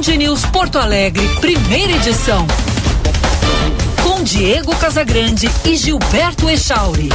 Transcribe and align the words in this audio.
Band 0.00 0.16
News 0.16 0.46
Porto 0.46 0.78
Alegre, 0.78 1.28
primeira 1.42 1.92
edição. 1.92 2.46
Com 4.02 4.22
Diego 4.22 4.74
Casagrande 4.76 5.50
e 5.62 5.76
Gilberto 5.76 6.48
Echauri. 6.48 7.10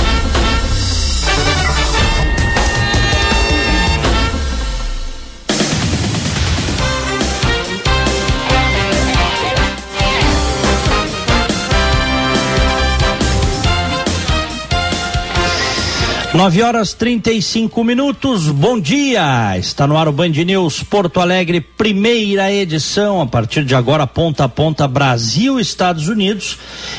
9 16.35 16.61
horas 16.63 16.93
35 16.93 17.81
minutos, 17.81 18.49
bom 18.49 18.77
dia! 18.77 19.57
Está 19.57 19.87
no 19.87 19.97
ar 19.97 20.09
o 20.09 20.11
Band 20.11 20.31
News 20.31 20.83
Porto 20.83 21.21
Alegre, 21.21 21.61
primeira 21.61 22.51
edição, 22.51 23.21
a 23.21 23.25
partir 23.25 23.63
de 23.63 23.73
agora, 23.73 24.05
ponta 24.05 24.43
a 24.43 24.49
ponta, 24.49 24.85
Brasil, 24.85 25.57
Estados 25.61 26.09
Unidos. 26.09 26.57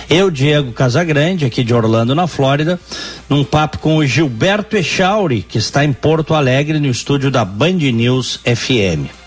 Eu, 0.08 0.30
Diego 0.30 0.72
Casagrande, 0.72 1.44
aqui 1.44 1.62
de 1.62 1.74
Orlando, 1.74 2.14
na 2.14 2.26
Flórida, 2.26 2.80
num 3.28 3.44
papo 3.44 3.78
com 3.78 3.96
o 3.96 4.06
Gilberto 4.06 4.74
Echauri, 4.74 5.42
que 5.42 5.58
está 5.58 5.84
em 5.84 5.92
Porto 5.92 6.32
Alegre, 6.32 6.80
no 6.80 6.88
estúdio 6.88 7.30
da 7.30 7.44
Band 7.44 7.72
News 7.74 8.40
FM. 8.42 9.25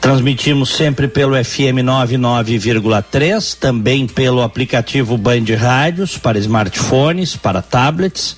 Transmitimos 0.00 0.70
sempre 0.70 1.08
pelo 1.08 1.32
FM 1.42 1.82
99,3, 1.84 3.56
também 3.58 4.06
pelo 4.06 4.42
aplicativo 4.42 5.18
Band 5.18 5.44
Rádios 5.58 6.16
para 6.16 6.38
smartphones, 6.38 7.36
para 7.36 7.60
tablets. 7.60 8.36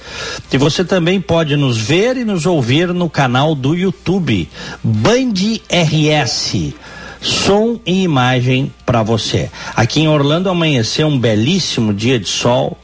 E 0.52 0.56
você 0.56 0.84
também 0.84 1.20
pode 1.20 1.56
nos 1.56 1.77
ver 1.77 2.16
e 2.16 2.24
nos 2.24 2.46
ouvir 2.46 2.88
no 2.95 3.09
canal 3.10 3.54
do 3.54 3.74
YouTube 3.74 4.48
Band 4.82 5.35
RS 5.70 6.74
som 7.20 7.79
e 7.85 8.02
imagem 8.02 8.73
para 8.85 9.02
você. 9.02 9.51
Aqui 9.76 10.01
em 10.01 10.09
Orlando 10.09 10.48
amanheceu 10.48 11.07
um 11.07 11.18
belíssimo 11.18 11.92
dia 11.92 12.18
de 12.18 12.29
sol. 12.29 12.79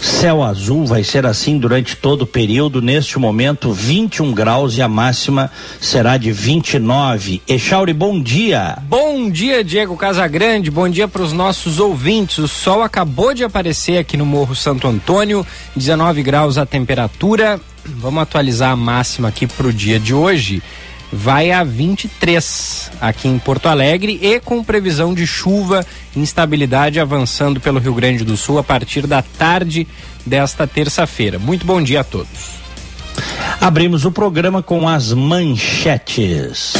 Céu 0.00 0.42
azul 0.42 0.86
vai 0.86 1.02
ser 1.02 1.26
assim 1.26 1.58
durante 1.58 1.96
todo 1.96 2.22
o 2.22 2.26
período. 2.26 2.80
Neste 2.80 3.18
momento, 3.18 3.72
21 3.72 4.32
graus 4.32 4.76
e 4.76 4.82
a 4.82 4.88
máxima 4.88 5.50
será 5.80 6.16
de 6.16 6.30
29. 6.30 7.42
Echauri, 7.48 7.92
bom 7.92 8.20
dia. 8.20 8.78
Bom 8.82 9.28
dia, 9.28 9.64
Diego 9.64 9.96
Casagrande. 9.96 10.70
Bom 10.70 10.88
dia 10.88 11.08
para 11.08 11.22
os 11.22 11.32
nossos 11.32 11.80
ouvintes. 11.80 12.38
O 12.38 12.48
sol 12.48 12.82
acabou 12.82 13.34
de 13.34 13.42
aparecer 13.42 13.98
aqui 13.98 14.16
no 14.16 14.24
Morro 14.24 14.54
Santo 14.54 14.86
Antônio, 14.86 15.44
19 15.74 16.22
graus 16.22 16.58
a 16.58 16.64
temperatura. 16.64 17.60
Vamos 17.84 18.22
atualizar 18.22 18.70
a 18.70 18.76
máxima 18.76 19.28
aqui 19.28 19.46
para 19.46 19.66
o 19.66 19.72
dia 19.72 19.98
de 19.98 20.14
hoje 20.14 20.62
vai 21.12 21.50
a 21.50 21.64
23 21.64 22.90
aqui 23.00 23.28
em 23.28 23.38
Porto 23.38 23.66
Alegre 23.66 24.18
e 24.22 24.40
com 24.40 24.62
previsão 24.62 25.14
de 25.14 25.26
chuva 25.26 25.84
e 26.14 26.20
instabilidade 26.20 27.00
avançando 27.00 27.60
pelo 27.60 27.78
Rio 27.78 27.94
Grande 27.94 28.24
do 28.24 28.36
Sul 28.36 28.58
a 28.58 28.64
partir 28.64 29.06
da 29.06 29.22
tarde 29.22 29.86
desta 30.24 30.66
terça-feira. 30.66 31.38
Muito 31.38 31.66
bom 31.66 31.82
dia 31.82 32.00
a 32.00 32.04
todos. 32.04 32.58
Abrimos 33.60 34.04
o 34.04 34.12
programa 34.12 34.62
com 34.62 34.88
as 34.88 35.12
manchetes. 35.12 36.74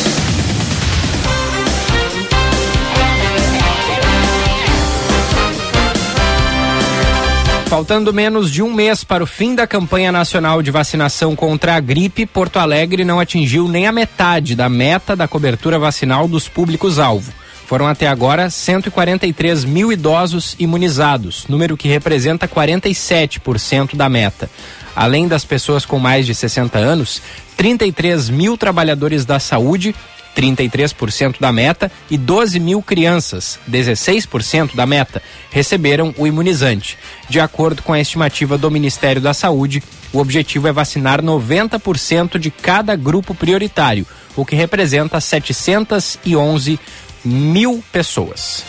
Faltando 7.69 8.15
menos 8.15 8.51
de 8.51 8.63
um 8.63 8.73
mês 8.73 9.05
para 9.05 9.23
o 9.23 9.27
fim 9.27 9.55
da 9.55 9.67
campanha 9.67 10.11
nacional 10.11 10.63
de 10.63 10.71
vacinação 10.71 11.37
contra 11.37 11.77
a 11.77 11.81
gripe, 11.81 12.25
Porto 12.25 12.59
Alegre 12.59 13.05
não 13.05 13.21
atingiu 13.21 13.69
nem 13.69 13.87
a 13.87 13.93
metade 13.93 14.57
da 14.57 14.71
meta 14.71 15.15
da 15.15 15.29
cobertura 15.29 15.79
vacinal 15.79 16.27
dos 16.27 16.49
públicos-alvo. 16.49 17.31
Foram 17.67 17.87
até 17.87 18.09
agora 18.09 18.49
143 18.49 19.67
mil 19.67 19.93
idosos 19.93 20.57
imunizados, 20.59 21.45
número 21.47 21.77
que 21.77 21.87
representa 21.87 22.49
47% 22.49 23.95
da 23.95 24.09
meta. 24.09 24.49
Além 24.97 25.29
das 25.29 25.45
pessoas 25.45 25.85
com 25.85 25.99
mais 25.99 26.25
de 26.25 26.35
60 26.35 26.79
anos, 26.79 27.21
33 27.55 28.31
mil 28.31 28.57
trabalhadores 28.57 29.27
da 29.27 29.39
saúde 29.39 29.95
33% 30.37 31.37
da 31.41 31.53
meta, 31.53 31.91
e 32.11 32.17
12 32.17 32.61
mil 32.61 32.83
crianças, 32.83 33.59
16% 33.71 34.75
da 34.75 34.87
meta, 34.87 35.23
receberam 35.51 36.15
o 36.17 36.27
imunizante. 36.27 36.99
De 37.29 37.41
acordo 37.41 37.83
com 37.83 37.93
a 37.93 38.01
estimativa 38.01 38.57
do 38.57 38.71
Ministério 38.71 39.21
da 39.21 39.35
Saúde, 39.35 39.83
o 40.13 40.19
objetivo 40.19 40.69
é 40.69 40.73
vacinar 40.73 41.23
90% 41.23 42.39
de 42.39 42.51
cada 42.51 42.97
grupo 42.97 43.35
prioritário, 43.35 44.07
o 44.37 44.45
que 44.45 44.57
representa 44.57 45.21
711 45.21 46.79
mil 47.25 47.83
pessoas. 47.93 48.65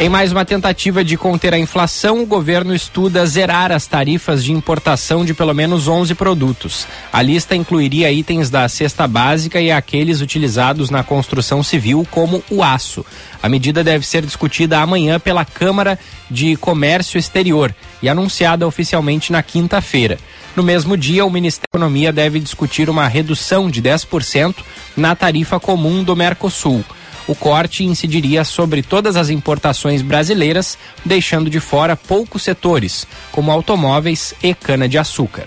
Em 0.00 0.08
mais 0.08 0.32
uma 0.32 0.46
tentativa 0.46 1.04
de 1.04 1.14
conter 1.18 1.52
a 1.52 1.58
inflação, 1.58 2.22
o 2.22 2.26
governo 2.26 2.74
estuda 2.74 3.26
zerar 3.26 3.70
as 3.70 3.86
tarifas 3.86 4.42
de 4.42 4.50
importação 4.50 5.26
de 5.26 5.34
pelo 5.34 5.52
menos 5.52 5.88
11 5.88 6.14
produtos. 6.14 6.86
A 7.12 7.20
lista 7.20 7.54
incluiria 7.54 8.10
itens 8.10 8.48
da 8.48 8.66
cesta 8.66 9.06
básica 9.06 9.60
e 9.60 9.70
aqueles 9.70 10.22
utilizados 10.22 10.88
na 10.88 11.04
construção 11.04 11.62
civil, 11.62 12.08
como 12.10 12.42
o 12.48 12.62
aço. 12.62 13.04
A 13.42 13.48
medida 13.50 13.84
deve 13.84 14.06
ser 14.06 14.24
discutida 14.24 14.80
amanhã 14.80 15.20
pela 15.20 15.44
Câmara 15.44 15.98
de 16.30 16.56
Comércio 16.56 17.18
Exterior 17.18 17.74
e 18.02 18.08
anunciada 18.08 18.66
oficialmente 18.66 19.30
na 19.30 19.42
quinta-feira. 19.42 20.18
No 20.56 20.62
mesmo 20.62 20.96
dia, 20.96 21.26
o 21.26 21.30
Ministério 21.30 21.68
da 21.70 21.78
Economia 21.78 22.10
deve 22.10 22.40
discutir 22.40 22.88
uma 22.88 23.06
redução 23.06 23.68
de 23.68 23.82
10% 23.82 24.54
na 24.96 25.14
tarifa 25.14 25.60
comum 25.60 26.02
do 26.02 26.16
Mercosul 26.16 26.82
o 27.30 27.34
corte 27.36 27.84
incidiria 27.84 28.42
sobre 28.42 28.82
todas 28.82 29.14
as 29.14 29.30
importações 29.30 30.02
brasileiras, 30.02 30.76
deixando 31.04 31.48
de 31.48 31.60
fora 31.60 31.94
poucos 31.94 32.42
setores, 32.42 33.06
como 33.30 33.52
automóveis 33.52 34.34
e 34.42 34.52
cana-de-açúcar. 34.52 35.44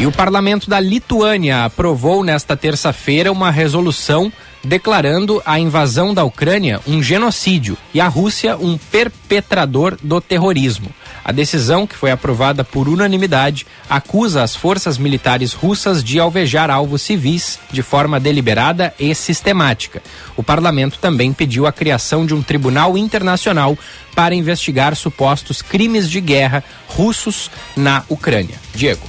E 0.00 0.06
o 0.06 0.12
parlamento 0.12 0.70
da 0.70 0.80
Lituânia 0.80 1.66
aprovou 1.66 2.24
nesta 2.24 2.56
terça-feira 2.56 3.30
uma 3.30 3.50
resolução 3.50 4.32
declarando 4.64 5.42
a 5.44 5.60
invasão 5.60 6.14
da 6.14 6.24
Ucrânia 6.24 6.80
um 6.86 7.02
genocídio 7.02 7.76
e 7.92 8.00
a 8.00 8.08
Rússia 8.08 8.56
um 8.56 8.78
perpetrador 8.78 9.98
do 10.02 10.22
terrorismo. 10.22 10.88
A 11.26 11.32
decisão, 11.32 11.88
que 11.88 11.96
foi 11.96 12.12
aprovada 12.12 12.62
por 12.62 12.88
unanimidade, 12.88 13.66
acusa 13.90 14.44
as 14.44 14.54
forças 14.54 14.96
militares 14.96 15.52
russas 15.52 16.04
de 16.04 16.20
alvejar 16.20 16.70
alvos 16.70 17.02
civis 17.02 17.58
de 17.72 17.82
forma 17.82 18.20
deliberada 18.20 18.94
e 18.96 19.12
sistemática. 19.12 20.00
O 20.36 20.42
parlamento 20.44 21.00
também 21.00 21.32
pediu 21.32 21.66
a 21.66 21.72
criação 21.72 22.24
de 22.24 22.32
um 22.32 22.40
tribunal 22.40 22.96
internacional 22.96 23.76
para 24.14 24.36
investigar 24.36 24.94
supostos 24.94 25.60
crimes 25.60 26.08
de 26.08 26.20
guerra 26.20 26.62
russos 26.86 27.50
na 27.76 28.04
Ucrânia. 28.08 28.54
Diego. 28.72 29.02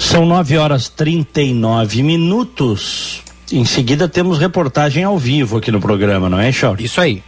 São 0.00 0.26
9 0.26 0.58
horas 0.58 0.88
39 0.88 2.02
minutos. 2.02 3.22
Em 3.52 3.64
seguida 3.64 4.08
temos 4.08 4.40
reportagem 4.40 5.04
ao 5.04 5.16
vivo 5.16 5.58
aqui 5.58 5.70
no 5.70 5.80
programa, 5.80 6.28
não 6.28 6.40
é, 6.40 6.50
Shaw? 6.50 6.74
Isso 6.80 7.00
aí. 7.00 7.22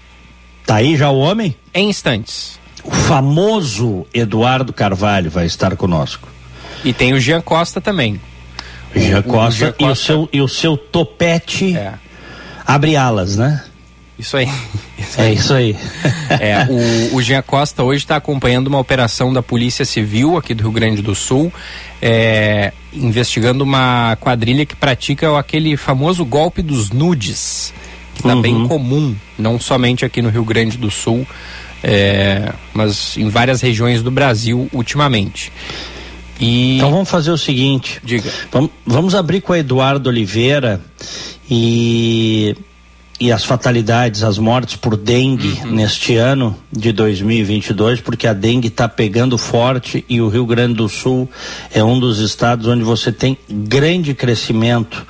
Tá 0.66 0.77
aí 0.77 0.97
já 0.97 1.09
o 1.09 1.21
homem? 1.21 1.55
Em 1.72 1.88
instantes. 1.88 2.61
O 2.84 2.91
famoso 2.91 4.06
Eduardo 4.12 4.72
Carvalho 4.72 5.31
vai 5.31 5.47
estar 5.47 5.76
conosco. 5.76 6.28
E 6.84 6.93
tem 6.93 7.12
o 7.12 7.20
Jean 7.20 7.41
Costa 7.41 7.81
também. 7.81 8.20
Jean 8.94 9.20
o, 9.20 9.22
Costa, 9.22 9.48
o 9.48 9.53
Jean 9.53 9.72
Costa 9.72 9.84
e 9.84 9.91
o 9.91 9.97
seu, 9.97 10.28
e 10.32 10.41
o 10.41 10.48
seu 10.48 10.76
topete 10.76 11.76
é. 11.76 11.94
abre 12.66 12.97
alas, 12.97 13.37
né? 13.37 13.62
Isso 14.19 14.37
aí. 14.37 14.48
Isso 14.98 15.20
é 15.20 15.25
aí. 15.25 15.31
É 15.31 15.32
isso 15.32 15.54
aí. 15.54 15.76
é, 16.41 16.66
o, 17.12 17.16
o 17.16 17.22
Jean 17.22 17.43
Costa 17.43 17.82
hoje 17.82 18.04
está 18.04 18.16
acompanhando 18.16 18.69
uma 18.69 18.79
operação 18.79 19.32
da 19.32 19.43
Polícia 19.43 19.85
Civil 19.85 20.37
aqui 20.37 20.55
do 20.55 20.62
Rio 20.62 20.73
Grande 20.73 21.02
do 21.02 21.14
Sul, 21.14 21.52
é, 22.00 22.73
investigando 22.93 23.64
uma 23.64 24.17
quadrilha 24.20 24.64
que 24.64 24.76
pratica 24.76 25.37
aquele 25.38 25.76
famoso 25.76 26.25
golpe 26.25 26.62
dos 26.62 26.90
nudes, 26.90 27.73
que 28.14 28.20
está 28.20 28.35
uhum. 28.35 28.43
bem 28.43 28.69
comum, 28.69 29.17
não 29.38 29.58
somente 29.58 30.05
aqui 30.05 30.23
no 30.23 30.28
Rio 30.28 30.44
Grande 30.44 30.76
do 30.76 30.90
Sul, 30.90 31.26
é, 31.82 32.52
mas 32.73 33.17
em 33.17 33.29
várias 33.29 33.61
regiões 33.61 34.02
do 34.02 34.11
Brasil 34.11 34.69
ultimamente. 34.73 35.52
E... 36.40 36.76
Então 36.76 36.90
vamos 36.90 37.08
fazer 37.08 37.31
o 37.31 37.38
seguinte. 37.38 38.00
Diga. 38.05 38.31
Vamos, 38.50 38.70
vamos 38.87 39.14
abrir 39.14 39.40
com 39.40 39.52
a 39.52 39.58
Eduardo 39.58 40.08
Oliveira 40.08 40.81
e 41.50 42.56
e 43.23 43.31
as 43.31 43.44
fatalidades, 43.44 44.25
as 44.25 44.37
mortes 44.37 44.75
por 44.75 44.96
dengue 44.96 45.61
uhum. 45.62 45.76
neste 45.76 46.17
ano 46.17 46.56
de 46.73 46.90
2022, 46.90 48.00
porque 48.00 48.26
a 48.26 48.32
dengue 48.32 48.67
está 48.67 48.88
pegando 48.88 49.38
forte 49.38 50.05
e 50.08 50.20
o 50.20 50.28
Rio 50.28 50.44
Grande 50.44 50.75
do 50.75 50.88
Sul 50.88 51.31
é 51.73 51.85
um 51.85 52.00
dos 52.00 52.19
estados 52.19 52.67
onde 52.67 52.82
você 52.82 53.12
tem 53.12 53.38
grande 53.49 54.12
crescimento 54.12 55.06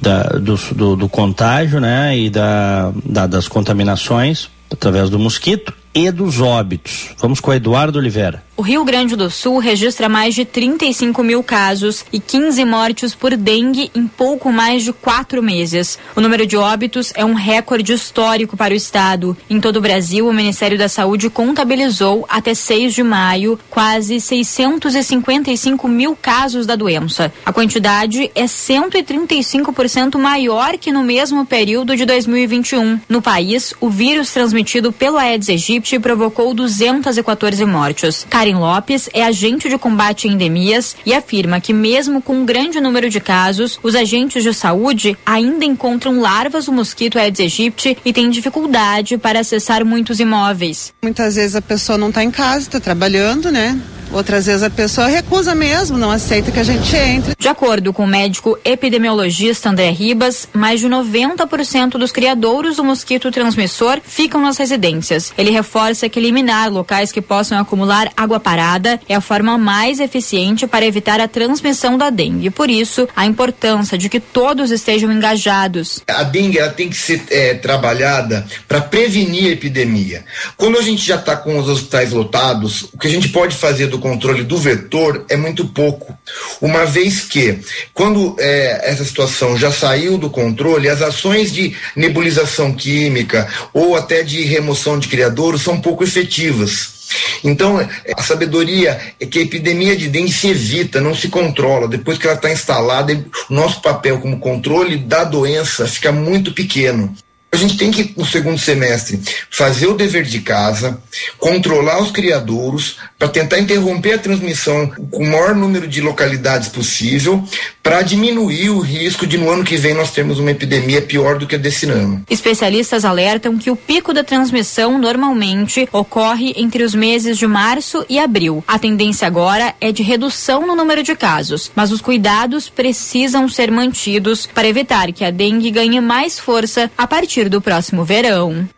da, 0.00 0.22
do, 0.22 0.54
do, 0.72 0.94
do, 0.94 1.08
contágio, 1.08 1.80
né, 1.80 2.16
e 2.16 2.30
da, 2.30 2.92
da, 3.04 3.26
das 3.26 3.48
contaminações 3.48 4.48
através 4.70 5.10
do 5.10 5.18
mosquito 5.18 5.74
e 5.94 6.10
dos 6.10 6.40
óbitos. 6.40 7.10
Vamos 7.18 7.40
com 7.40 7.52
Eduardo 7.52 7.98
Oliveira. 7.98 8.42
O 8.56 8.62
o 8.62 8.64
Rio 8.64 8.84
Grande 8.84 9.16
do 9.16 9.28
Sul 9.28 9.58
registra 9.58 10.08
mais 10.08 10.36
de 10.36 10.44
35 10.44 11.20
mil 11.24 11.42
casos 11.42 12.04
e 12.12 12.20
15 12.20 12.64
mortes 12.64 13.12
por 13.12 13.36
dengue 13.36 13.90
em 13.92 14.06
pouco 14.06 14.52
mais 14.52 14.84
de 14.84 14.92
quatro 14.92 15.42
meses. 15.42 15.98
O 16.14 16.20
número 16.20 16.46
de 16.46 16.56
óbitos 16.56 17.12
é 17.16 17.24
um 17.24 17.34
recorde 17.34 17.92
histórico 17.92 18.56
para 18.56 18.72
o 18.72 18.76
estado. 18.76 19.36
Em 19.50 19.60
todo 19.60 19.78
o 19.78 19.80
Brasil, 19.80 20.28
o 20.28 20.32
Ministério 20.32 20.78
da 20.78 20.88
Saúde 20.88 21.28
contabilizou 21.28 22.24
até 22.28 22.54
6 22.54 22.94
de 22.94 23.02
maio 23.02 23.58
quase 23.68 24.20
655 24.20 25.88
mil 25.88 26.14
casos 26.14 26.64
da 26.64 26.76
doença. 26.76 27.32
A 27.44 27.52
quantidade 27.52 28.30
é 28.32 28.44
135% 28.44 30.16
maior 30.18 30.78
que 30.78 30.92
no 30.92 31.02
mesmo 31.02 31.44
período 31.44 31.96
de 31.96 32.04
2021. 32.04 33.00
No 33.08 33.20
país, 33.20 33.74
o 33.80 33.90
vírus 33.90 34.32
transmitido 34.32 34.92
pelo 34.92 35.18
Aedes 35.18 35.48
aegypti 35.48 35.81
provocou 35.98 36.54
214 36.54 37.64
mortes. 37.64 38.26
Karen 38.28 38.58
Lopes 38.58 39.08
é 39.12 39.22
agente 39.22 39.68
de 39.68 39.78
combate 39.78 40.28
a 40.28 40.30
endemias 40.30 40.96
e 41.04 41.14
afirma 41.14 41.60
que 41.60 41.72
mesmo 41.72 42.22
com 42.22 42.36
um 42.36 42.44
grande 42.44 42.80
número 42.80 43.08
de 43.08 43.20
casos, 43.20 43.78
os 43.82 43.94
agentes 43.94 44.42
de 44.42 44.54
saúde 44.54 45.16
ainda 45.24 45.64
encontram 45.64 46.20
larvas 46.20 46.66
do 46.66 46.72
mosquito 46.72 47.18
Aedes 47.18 47.40
aegypti 47.40 47.96
e 48.04 48.12
têm 48.12 48.30
dificuldade 48.30 49.18
para 49.18 49.40
acessar 49.40 49.84
muitos 49.84 50.20
imóveis. 50.20 50.92
Muitas 51.02 51.36
vezes 51.36 51.56
a 51.56 51.62
pessoa 51.62 51.98
não 51.98 52.08
está 52.08 52.22
em 52.22 52.30
casa, 52.30 52.60
está 52.60 52.80
trabalhando, 52.80 53.50
né? 53.50 53.78
Outras 54.12 54.44
vezes 54.44 54.62
a 54.62 54.68
pessoa 54.68 55.06
recusa 55.06 55.54
mesmo, 55.54 55.96
não 55.96 56.10
aceita 56.10 56.52
que 56.52 56.60
a 56.60 56.62
gente 56.62 56.94
entre. 56.94 57.34
De 57.38 57.48
acordo 57.48 57.94
com 57.94 58.04
o 58.04 58.06
médico 58.06 58.58
epidemiologista 58.62 59.70
André 59.70 59.88
Ribas, 59.90 60.46
mais 60.52 60.80
de 60.80 60.86
90% 60.86 61.92
dos 61.92 62.12
criadouros 62.12 62.76
do 62.76 62.84
mosquito 62.84 63.30
transmissor 63.30 64.00
ficam 64.04 64.42
nas 64.42 64.58
residências. 64.58 65.32
Ele 65.38 65.50
reforça 65.50 66.10
que 66.10 66.18
eliminar 66.18 66.70
locais 66.70 67.10
que 67.10 67.22
possam 67.22 67.58
acumular 67.58 68.12
água 68.14 68.38
parada 68.38 69.00
é 69.08 69.14
a 69.14 69.20
forma 69.20 69.56
mais 69.56 69.98
eficiente 69.98 70.66
para 70.66 70.84
evitar 70.84 71.18
a 71.18 71.26
transmissão 71.26 71.96
da 71.96 72.10
dengue. 72.10 72.50
Por 72.50 72.68
isso, 72.68 73.08
a 73.16 73.24
importância 73.24 73.96
de 73.96 74.10
que 74.10 74.20
todos 74.20 74.70
estejam 74.70 75.10
engajados. 75.10 76.00
A 76.06 76.22
dengue 76.22 76.58
ela 76.58 76.70
tem 76.70 76.90
que 76.90 76.96
ser 76.96 77.22
é, 77.30 77.54
trabalhada 77.54 78.46
para 78.68 78.80
prevenir 78.82 79.46
a 79.46 79.52
epidemia. 79.52 80.22
Quando 80.58 80.78
a 80.78 80.82
gente 80.82 81.02
já 81.02 81.16
está 81.16 81.34
com 81.34 81.58
os 81.58 81.66
hospitais 81.66 82.12
lotados, 82.12 82.82
o 82.92 82.98
que 82.98 83.06
a 83.06 83.10
gente 83.10 83.30
pode 83.30 83.56
fazer 83.56 83.86
do 83.86 84.01
controle 84.02 84.42
do 84.42 84.58
vetor 84.58 85.24
é 85.30 85.36
muito 85.36 85.66
pouco, 85.68 86.16
uma 86.60 86.84
vez 86.84 87.22
que, 87.22 87.58
quando 87.94 88.36
é, 88.38 88.90
essa 88.90 89.04
situação 89.04 89.56
já 89.56 89.70
saiu 89.70 90.18
do 90.18 90.28
controle, 90.28 90.88
as 90.88 91.00
ações 91.00 91.52
de 91.52 91.74
nebulização 91.96 92.72
química 92.74 93.48
ou 93.72 93.96
até 93.96 94.22
de 94.22 94.42
remoção 94.42 94.98
de 94.98 95.08
criadouros 95.08 95.62
são 95.62 95.80
pouco 95.80 96.04
efetivas. 96.04 97.02
Então, 97.44 97.78
a 98.16 98.22
sabedoria 98.22 98.98
é 99.20 99.26
que 99.26 99.38
a 99.38 99.42
epidemia 99.42 99.96
de 99.96 100.08
dengue 100.08 100.32
se 100.32 100.48
evita, 100.48 101.00
não 101.00 101.14
se 101.14 101.28
controla. 101.28 101.88
Depois 101.88 102.18
que 102.18 102.26
ela 102.26 102.36
está 102.36 102.50
instalada, 102.50 103.12
o 103.12 103.54
nosso 103.54 103.80
papel 103.82 104.18
como 104.18 104.38
controle 104.38 104.96
da 104.96 105.24
doença 105.24 105.86
fica 105.86 106.10
muito 106.10 106.52
pequeno. 106.52 107.14
A 107.54 107.56
gente 107.58 107.76
tem 107.76 107.90
que, 107.90 108.14
no 108.16 108.24
segundo 108.24 108.58
semestre, 108.58 109.20
fazer 109.50 109.86
o 109.86 109.94
dever 109.94 110.22
de 110.22 110.40
casa, 110.40 110.98
controlar 111.38 112.00
os 112.00 112.10
criadouros, 112.10 112.96
para 113.18 113.28
tentar 113.28 113.58
interromper 113.58 114.14
a 114.14 114.18
transmissão 114.18 114.90
com 115.10 115.22
o 115.22 115.30
maior 115.30 115.54
número 115.54 115.86
de 115.86 116.00
localidades 116.00 116.70
possível, 116.70 117.44
para 117.82 118.00
diminuir 118.00 118.70
o 118.70 118.80
risco 118.80 119.26
de 119.26 119.36
no 119.36 119.50
ano 119.50 119.64
que 119.64 119.76
vem 119.76 119.92
nós 119.92 120.12
termos 120.12 120.38
uma 120.38 120.50
epidemia 120.50 121.02
pior 121.02 121.38
do 121.38 121.46
que 121.46 121.56
a 121.56 121.58
desse 121.58 121.84
ano. 121.90 122.24
Especialistas 122.30 123.04
alertam 123.04 123.58
que 123.58 123.70
o 123.70 123.76
pico 123.76 124.14
da 124.14 124.24
transmissão 124.24 124.98
normalmente 124.98 125.86
ocorre 125.92 126.54
entre 126.56 126.82
os 126.82 126.94
meses 126.94 127.36
de 127.36 127.46
março 127.46 128.04
e 128.08 128.18
abril. 128.18 128.64
A 128.66 128.78
tendência 128.78 129.26
agora 129.26 129.74
é 129.78 129.92
de 129.92 130.02
redução 130.02 130.66
no 130.66 130.74
número 130.74 131.02
de 131.02 131.14
casos, 131.14 131.70
mas 131.74 131.92
os 131.92 132.00
cuidados 132.00 132.70
precisam 132.70 133.46
ser 133.46 133.70
mantidos 133.70 134.46
para 134.46 134.66
evitar 134.66 135.12
que 135.12 135.24
a 135.24 135.30
dengue 135.30 135.70
ganhe 135.70 136.00
mais 136.00 136.38
força 136.38 136.90
a 136.96 137.06
partir 137.06 137.41
do 137.48 137.60
próximo 137.60 138.04
verão. 138.04 138.68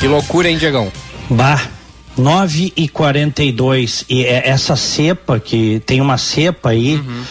Que 0.00 0.08
loucura, 0.08 0.48
hein, 0.48 0.56
Diegão? 0.56 0.90
Bah, 1.28 1.60
9 2.16 2.72
e 2.76 2.88
42 2.88 4.04
e 4.08 4.24
é 4.24 4.48
essa 4.48 4.76
cepa 4.76 5.38
que 5.38 5.82
tem 5.84 6.00
uma 6.00 6.18
cepa 6.18 6.70
aí, 6.70 6.96
uhum. 6.96 7.22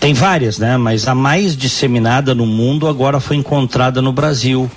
tem 0.00 0.12
várias, 0.12 0.58
né? 0.58 0.76
Mas 0.76 1.06
a 1.06 1.14
mais 1.14 1.56
disseminada 1.56 2.34
no 2.34 2.46
mundo 2.46 2.88
agora 2.88 3.20
foi 3.20 3.36
encontrada 3.36 4.02
no 4.02 4.12
Brasil. 4.12 4.70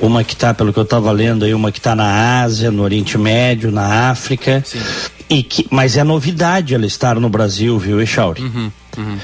Uma 0.00 0.22
que 0.22 0.34
está, 0.34 0.52
pelo 0.52 0.72
que 0.72 0.78
eu 0.78 0.82
estava 0.82 1.10
lendo 1.10 1.44
aí, 1.44 1.54
uma 1.54 1.72
que 1.72 1.78
está 1.78 1.94
na 1.94 2.42
Ásia, 2.42 2.70
no 2.70 2.82
Oriente 2.82 3.16
Médio, 3.16 3.70
na 3.70 4.10
África. 4.10 4.62
Sim. 4.64 4.80
E 5.28 5.42
que, 5.42 5.66
mas 5.70 5.96
é 5.96 6.04
novidade 6.04 6.74
ela 6.74 6.86
estar 6.86 7.18
no 7.18 7.28
Brasil, 7.28 7.78
viu, 7.78 8.00
Echauri? 8.00 8.42
Uhum. 8.42 8.70
Uhum. 8.96 9.18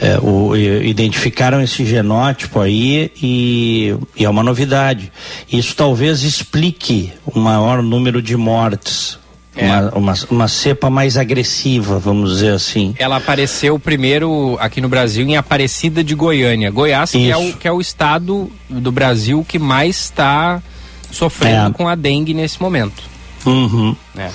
É, 0.00 0.18
o, 0.18 0.56
identificaram 0.56 1.60
esse 1.60 1.84
genótipo 1.84 2.60
aí 2.60 3.12
e, 3.20 3.94
e, 4.16 4.24
é 4.24 4.30
uma 4.30 4.42
novidade. 4.42 5.12
Isso 5.52 5.74
talvez 5.74 6.22
explique 6.22 7.12
o 7.26 7.38
maior 7.38 7.82
número 7.82 8.22
de 8.22 8.36
mortes. 8.36 9.18
É. 9.56 9.66
Uma, 9.66 9.90
uma, 9.90 10.14
uma, 10.30 10.48
cepa 10.48 10.88
mais 10.88 11.16
agressiva, 11.16 11.98
vamos 11.98 12.30
dizer 12.30 12.52
assim. 12.52 12.94
Ela 12.96 13.16
apareceu 13.16 13.78
primeiro 13.78 14.56
aqui 14.60 14.80
no 14.80 14.88
Brasil 14.88 15.26
em 15.26 15.36
Aparecida 15.36 16.04
de 16.04 16.14
Goiânia. 16.14 16.70
Goiás, 16.70 17.10
que 17.10 17.30
é, 17.30 17.36
o, 17.36 17.52
que 17.54 17.66
é 17.66 17.72
o 17.72 17.80
estado 17.80 18.50
do 18.68 18.92
Brasil 18.92 19.44
que 19.46 19.58
mais 19.58 19.96
está 20.04 20.62
sofrendo 21.10 21.70
é. 21.70 21.72
com 21.72 21.88
a 21.88 21.96
dengue 21.96 22.32
nesse 22.32 22.62
momento. 22.62 23.02
Uhum. 23.44 23.96
É. 24.16 24.30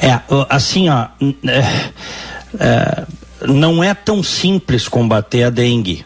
é 0.00 0.20
assim, 0.48 0.88
ó. 0.88 1.06
É, 1.46 2.64
é 2.64 3.04
não 3.46 3.82
é 3.82 3.94
tão 3.94 4.22
simples 4.22 4.88
combater 4.88 5.44
a 5.44 5.50
dengue, 5.50 6.04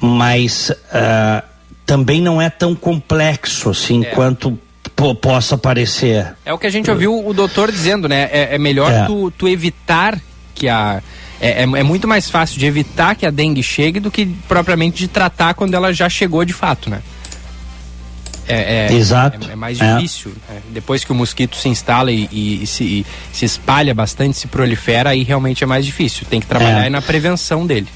mas 0.00 0.70
uh, 0.70 1.46
também 1.84 2.20
não 2.20 2.40
é 2.40 2.48
tão 2.48 2.74
complexo 2.74 3.70
assim 3.70 4.04
é. 4.04 4.10
quanto 4.10 4.58
possa 5.20 5.56
parecer. 5.56 6.34
É 6.44 6.52
o 6.52 6.58
que 6.58 6.66
a 6.66 6.70
gente 6.70 6.90
ouviu 6.90 7.26
o 7.26 7.32
doutor 7.32 7.70
dizendo, 7.70 8.08
né? 8.08 8.28
É, 8.32 8.54
é 8.54 8.58
melhor 8.58 8.92
é. 8.92 9.06
Tu, 9.06 9.30
tu, 9.32 9.48
evitar 9.48 10.20
que 10.54 10.68
a. 10.68 11.02
É, 11.40 11.62
é, 11.62 11.62
é, 11.62 11.82
muito 11.82 12.06
mais 12.06 12.28
fácil 12.28 12.58
de 12.58 12.66
evitar 12.66 13.14
que 13.14 13.24
a 13.24 13.30
dengue 13.30 13.62
chegue 13.62 13.98
do 13.98 14.10
que 14.10 14.26
propriamente 14.46 14.98
de 14.98 15.08
tratar 15.08 15.54
quando 15.54 15.72
ela 15.72 15.90
já 15.92 16.06
chegou 16.08 16.44
de 16.44 16.52
fato, 16.52 16.90
né? 16.90 17.00
É, 18.50 18.86
é, 18.86 18.92
Exato. 18.92 19.48
É, 19.48 19.52
é 19.52 19.56
mais 19.56 19.78
difícil. 19.78 20.32
É. 20.48 20.58
Depois 20.70 21.04
que 21.04 21.12
o 21.12 21.14
mosquito 21.14 21.56
se 21.56 21.68
instala 21.68 22.10
e, 22.10 22.28
e, 22.30 22.62
e, 22.62 22.66
se, 22.66 22.84
e, 22.84 23.06
se, 23.32 23.44
espalha 23.44 23.94
bastante, 23.94 24.36
se 24.36 24.46
prolifera, 24.46 25.10
aí 25.10 25.22
realmente 25.22 25.64
é 25.64 25.66
mais 25.66 25.84
difícil. 25.84 26.26
Tem 26.28 26.40
que 26.40 26.46
trabalhar 26.46 26.86
é. 26.86 26.90
na 26.90 27.00
prevenção 27.00 27.66
dele. 27.66 27.88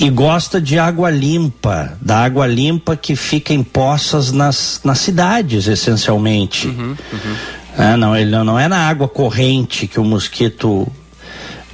E 0.00 0.08
gosta 0.10 0.60
de 0.60 0.78
água 0.78 1.10
limpa, 1.10 1.98
da 2.00 2.18
água 2.18 2.46
limpa 2.46 2.96
que 2.96 3.16
fica 3.16 3.52
em 3.52 3.64
poças 3.64 4.30
nas, 4.30 4.80
nas 4.84 5.00
cidades, 5.00 5.66
essencialmente. 5.66 6.68
Uhum, 6.68 6.96
uhum. 7.12 7.36
É, 7.76 7.96
não, 7.96 8.16
ele 8.16 8.30
não, 8.30 8.44
não 8.44 8.58
é 8.58 8.68
na 8.68 8.88
água 8.88 9.08
corrente 9.08 9.88
que 9.88 9.98
o 9.98 10.04
mosquito 10.04 10.86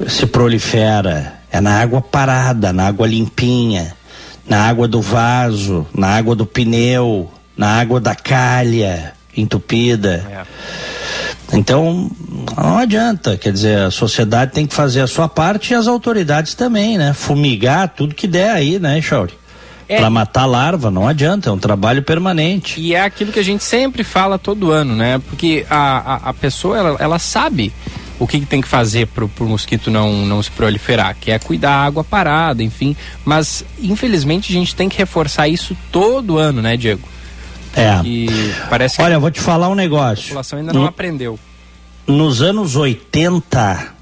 se 0.09 0.27
prolifera. 0.27 1.35
É 1.53 1.61
na 1.61 1.81
água 1.81 2.01
parada, 2.01 2.73
na 2.73 2.87
água 2.87 3.07
limpinha, 3.07 3.95
na 4.49 4.67
água 4.67 4.89
do 4.89 5.01
vaso, 5.01 5.87
na 5.95 6.09
água 6.09 6.35
do 6.35 6.45
pneu, 6.45 7.31
na 7.57 7.79
água 7.79 8.01
da 8.01 8.15
calha 8.15 9.15
entupida. 9.37 10.25
É. 10.31 11.57
Então, 11.57 12.11
não 12.57 12.79
adianta, 12.79 13.37
quer 13.37 13.53
dizer, 13.53 13.79
a 13.79 13.91
sociedade 13.91 14.53
tem 14.53 14.67
que 14.67 14.75
fazer 14.75 15.03
a 15.03 15.07
sua 15.07 15.29
parte 15.29 15.73
e 15.73 15.75
as 15.75 15.87
autoridades 15.87 16.55
também, 16.55 16.99
né? 16.99 17.13
Fumigar 17.13 17.89
tudo 17.89 18.15
que 18.15 18.27
der 18.27 18.51
aí, 18.51 18.79
né, 18.79 19.01
Chauri? 19.01 19.35
É. 19.89 19.99
Para 19.99 20.09
matar 20.09 20.47
larva, 20.47 20.91
não 20.91 21.07
adianta, 21.07 21.51
é 21.51 21.53
um 21.53 21.59
trabalho 21.59 22.03
permanente. 22.03 22.81
E 22.81 22.95
é 22.95 23.03
aquilo 23.03 23.31
que 23.31 23.39
a 23.39 23.45
gente 23.45 23.63
sempre 23.63 24.03
fala 24.03 24.39
todo 24.39 24.73
ano, 24.73 24.97
né? 24.97 25.21
Porque 25.29 25.67
a, 25.69 26.15
a, 26.15 26.31
a 26.31 26.35
pessoa, 26.35 26.79
ela, 26.79 26.97
ela 26.99 27.19
sabe 27.19 27.73
o 28.19 28.27
que, 28.27 28.41
que 28.41 28.47
tem 28.47 28.61
que 28.61 28.69
fazer 28.69 29.07
para 29.09 29.25
o 29.25 29.31
mosquito 29.41 29.91
não, 29.91 30.25
não 30.25 30.43
se 30.43 30.51
proliferar, 30.51 31.17
que 31.21 31.31
é 31.31 31.39
cuidar 31.39 31.69
da 31.69 31.85
água 31.85 32.03
parada, 32.03 32.63
enfim. 32.63 32.97
Mas, 33.25 33.65
infelizmente, 33.81 34.51
a 34.51 34.55
gente 34.55 34.75
tem 34.75 34.89
que 34.89 34.97
reforçar 34.97 35.49
isso 35.49 35.77
todo 35.93 36.39
ano, 36.39 36.63
né, 36.63 36.77
Diego? 36.77 37.07
É. 37.77 38.69
parece 38.69 39.01
Olha, 39.03 39.19
vou 39.19 39.31
te 39.31 39.41
falar 39.41 39.69
um 39.69 39.75
negócio. 39.75 40.25
A 40.25 40.29
população 40.29 40.59
ainda 40.59 40.73
não 40.73 40.83
no, 40.83 40.87
aprendeu. 40.87 41.39
Nos 42.07 42.43
anos 42.43 42.77
80, 42.77 43.95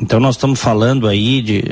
então 0.00 0.18
nós 0.18 0.36
estamos 0.36 0.60
falando 0.60 1.06
aí 1.06 1.42
de 1.42 1.64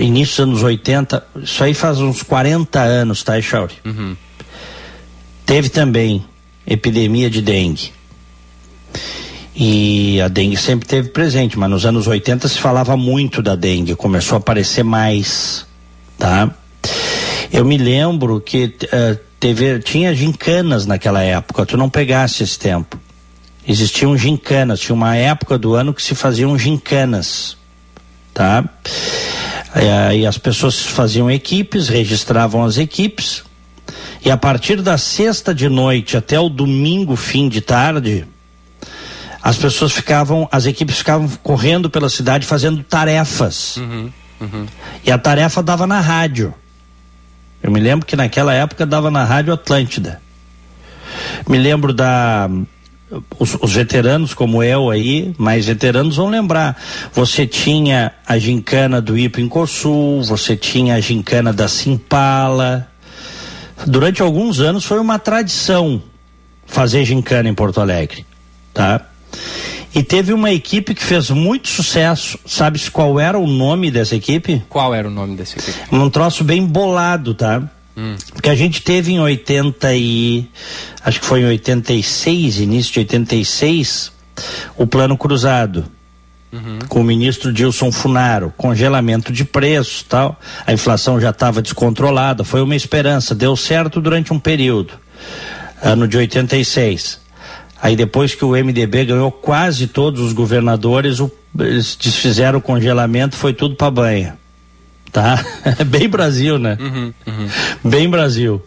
início 0.00 0.44
dos 0.44 0.54
anos 0.54 0.62
80, 0.62 1.26
isso 1.42 1.62
aí 1.62 1.74
faz 1.74 2.00
uns 2.00 2.22
40 2.22 2.80
anos, 2.80 3.22
tá, 3.22 3.38
Echauri? 3.38 3.74
Uhum. 3.84 4.16
Teve 5.44 5.68
também 5.68 6.24
epidemia 6.66 7.30
de 7.30 7.40
dengue. 7.40 7.92
E 9.54 10.20
a 10.20 10.28
dengue 10.28 10.56
sempre 10.56 10.86
teve 10.86 11.08
presente, 11.08 11.58
mas 11.58 11.70
nos 11.70 11.86
anos 11.86 12.06
80 12.06 12.48
se 12.48 12.58
falava 12.58 12.96
muito 12.96 13.40
da 13.40 13.54
dengue, 13.54 13.94
começou 13.94 14.36
a 14.36 14.38
aparecer 14.38 14.82
mais, 14.82 15.64
tá? 16.18 16.50
Eu 17.52 17.64
me 17.64 17.78
lembro 17.78 18.40
que 18.40 18.76
uh, 18.84 19.25
teve, 19.38 19.78
tinha 19.80 20.14
gincanas 20.14 20.86
naquela 20.86 21.22
época, 21.22 21.66
tu 21.66 21.76
não 21.76 21.88
pegasse 21.88 22.42
esse 22.42 22.58
tempo. 22.58 22.98
existiam 23.66 24.16
gincanas, 24.16 24.80
tinha 24.80 24.94
uma 24.94 25.16
época 25.16 25.58
do 25.58 25.74
ano 25.74 25.92
que 25.92 26.02
se 26.02 26.14
faziam 26.14 26.58
gincanas, 26.58 27.56
tá? 28.32 28.64
E, 29.74 30.18
e 30.18 30.26
as 30.26 30.38
pessoas 30.38 30.80
faziam 30.80 31.30
equipes, 31.30 31.88
registravam 31.88 32.64
as 32.64 32.78
equipes, 32.78 33.44
e 34.24 34.30
a 34.30 34.36
partir 34.36 34.82
da 34.82 34.98
sexta 34.98 35.54
de 35.54 35.68
noite 35.68 36.16
até 36.16 36.38
o 36.38 36.48
domingo, 36.48 37.14
fim 37.14 37.48
de 37.48 37.60
tarde, 37.60 38.26
as 39.42 39.56
pessoas 39.56 39.92
ficavam, 39.92 40.48
as 40.50 40.66
equipes 40.66 40.98
ficavam 40.98 41.28
correndo 41.42 41.88
pela 41.88 42.08
cidade 42.08 42.44
fazendo 42.44 42.82
tarefas. 42.82 43.76
Uhum, 43.76 44.10
uhum. 44.40 44.66
E 45.04 45.12
a 45.12 45.18
tarefa 45.18 45.62
dava 45.62 45.86
na 45.86 46.00
rádio. 46.00 46.52
Eu 47.62 47.70
me 47.70 47.80
lembro 47.80 48.06
que 48.06 48.16
naquela 48.16 48.52
época 48.52 48.86
dava 48.86 49.10
na 49.10 49.24
Rádio 49.24 49.52
Atlântida. 49.52 50.20
Me 51.48 51.58
lembro 51.58 51.92
da 51.92 52.48
os, 53.38 53.56
os, 53.60 53.72
veteranos 53.72 54.34
como 54.34 54.62
eu 54.62 54.90
aí, 54.90 55.32
mais 55.38 55.66
veteranos 55.66 56.16
vão 56.16 56.28
lembrar. 56.28 56.76
Você 57.12 57.46
tinha 57.46 58.12
a 58.26 58.36
gincana 58.38 59.00
do 59.00 59.16
Ipo 59.16 59.40
em 59.40 59.48
você 60.26 60.56
tinha 60.56 60.96
a 60.96 61.00
gincana 61.00 61.52
da 61.52 61.68
Simpala. 61.68 62.88
Durante 63.86 64.22
alguns 64.22 64.60
anos 64.60 64.84
foi 64.84 64.98
uma 64.98 65.18
tradição 65.18 66.02
fazer 66.66 67.04
gincana 67.04 67.48
em 67.48 67.54
Porto 67.54 67.80
Alegre, 67.80 68.26
tá? 68.74 69.00
E 69.96 70.02
teve 70.02 70.34
uma 70.34 70.52
equipe 70.52 70.94
que 70.94 71.02
fez 71.02 71.30
muito 71.30 71.68
sucesso. 71.68 72.38
Sabes 72.44 72.86
qual 72.86 73.18
era 73.18 73.38
o 73.38 73.46
nome 73.46 73.90
dessa 73.90 74.14
equipe? 74.14 74.62
Qual 74.68 74.94
era 74.94 75.08
o 75.08 75.10
nome 75.10 75.36
dessa 75.36 75.58
equipe? 75.58 75.78
Um 75.90 76.10
troço 76.10 76.44
bem 76.44 76.66
bolado, 76.66 77.32
tá? 77.32 77.62
Hum. 77.96 78.14
Porque 78.34 78.50
a 78.50 78.54
gente 78.54 78.82
teve 78.82 79.14
em 79.14 79.20
80 79.20 79.94
e. 79.94 80.50
Acho 81.02 81.18
que 81.18 81.24
foi 81.24 81.40
em 81.40 81.46
86, 81.46 82.60
início 82.60 82.92
de 82.92 82.98
86, 82.98 84.12
o 84.76 84.86
plano 84.86 85.16
cruzado. 85.16 85.86
Uhum. 86.52 86.78
Com 86.88 87.00
o 87.00 87.04
ministro 87.04 87.50
Dilson 87.50 87.90
Funaro, 87.90 88.52
congelamento 88.54 89.32
de 89.32 89.46
preços 89.46 90.02
tal. 90.02 90.38
A 90.66 90.74
inflação 90.74 91.18
já 91.18 91.30
estava 91.30 91.62
descontrolada, 91.62 92.44
foi 92.44 92.60
uma 92.60 92.76
esperança, 92.76 93.34
deu 93.34 93.56
certo 93.56 93.98
durante 93.98 94.30
um 94.30 94.38
período. 94.38 94.92
Ano 95.82 96.06
de 96.06 96.18
86. 96.18 97.24
Aí 97.80 97.94
depois 97.94 98.34
que 98.34 98.44
o 98.44 98.52
MDB 98.52 99.04
ganhou 99.04 99.30
quase 99.30 99.86
todos 99.86 100.20
os 100.20 100.32
governadores, 100.32 101.20
o, 101.20 101.30
eles 101.58 101.96
desfizeram 102.00 102.58
o 102.58 102.62
congelamento, 102.62 103.36
foi 103.36 103.52
tudo 103.52 103.74
para 103.76 103.90
banha. 103.90 104.38
Tá? 105.12 105.42
Bem 105.86 106.08
Brasil, 106.08 106.58
né? 106.58 106.76
Uhum, 106.80 107.12
uhum. 107.26 107.48
Bem 107.84 108.08
Brasil. 108.08 108.62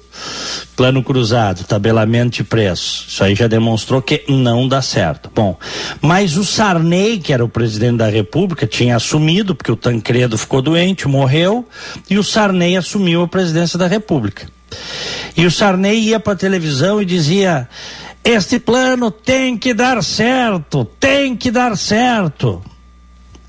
Plano 0.76 1.04
cruzado, 1.04 1.64
tabelamento 1.64 2.38
de 2.38 2.44
preços. 2.44 3.06
Isso 3.10 3.24
aí 3.24 3.36
já 3.36 3.48
demonstrou 3.48 4.02
que 4.02 4.24
não 4.28 4.68
dá 4.68 4.82
certo. 4.82 5.30
Bom, 5.34 5.58
mas 6.02 6.38
o 6.38 6.46
Sarney, 6.46 7.20
que 7.20 7.34
era 7.34 7.44
o 7.44 7.50
presidente 7.50 7.98
da 7.98 8.08
República, 8.08 8.66
tinha 8.66 8.96
assumido, 8.96 9.54
porque 9.54 9.72
o 9.72 9.76
Tancredo 9.76 10.38
ficou 10.38 10.62
doente, 10.62 11.08
morreu, 11.08 11.68
e 12.10 12.18
o 12.18 12.24
Sarney 12.24 12.78
assumiu 12.78 13.24
a 13.24 13.28
presidência 13.28 13.78
da 13.78 13.88
República. 13.88 14.48
E 15.36 15.46
o 15.46 15.52
Sarney 15.52 16.00
ia 16.00 16.20
para 16.20 16.34
a 16.34 16.38
televisão 16.38 17.02
e 17.02 17.06
dizia: 17.06 17.68
este 18.24 18.60
plano 18.60 19.10
tem 19.12 19.58
que 19.58 19.74
dar 19.74 20.04
certo, 20.04 20.86
tem 21.00 21.36
que 21.36 21.50
dar 21.50 21.78
certo. 21.78 22.62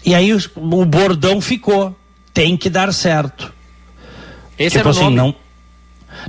E 0.05 0.15
aí 0.15 0.33
o, 0.33 0.39
o 0.57 0.85
bordão 0.85 1.41
ficou, 1.41 1.95
tem 2.33 2.57
que 2.57 2.71
dar 2.71 2.93
certo. 2.93 3.53
Esse 4.59 4.77
tipo 4.77 4.89
era 4.89 4.91
assim, 4.91 5.07
o 5.07 5.11
nome? 5.11 5.17
não. 5.17 5.51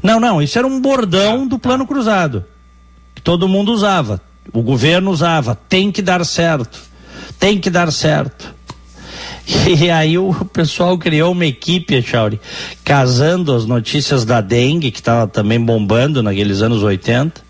Não, 0.02 0.20
não, 0.20 0.42
isso 0.42 0.58
era 0.58 0.68
um 0.68 0.80
bordão 0.80 1.48
do 1.48 1.60
plano 1.60 1.86
cruzado. 1.86 2.46
Que 3.14 3.22
todo 3.22 3.48
mundo 3.48 3.72
usava. 3.72 4.22
O 4.54 4.62
governo 4.62 5.12
usava, 5.12 5.56
tem 5.68 5.92
que 5.92 6.02
dar 6.02 6.26
certo. 6.26 6.80
Tem 7.40 7.60
que 7.60 7.70
dar 7.70 7.92
certo. 7.92 8.54
E 9.68 9.90
aí 9.90 10.18
o 10.18 10.34
pessoal 10.46 10.98
criou 10.98 11.32
uma 11.32 11.46
equipe, 11.46 12.02
Chauri, 12.02 12.40
casando 12.86 13.54
as 13.54 13.66
notícias 13.66 14.24
da 14.24 14.40
dengue, 14.40 14.92
que 14.92 15.00
estava 15.00 15.28
também 15.28 15.60
bombando 15.60 16.24
naqueles 16.24 16.62
anos 16.62 16.84
80, 16.84 17.42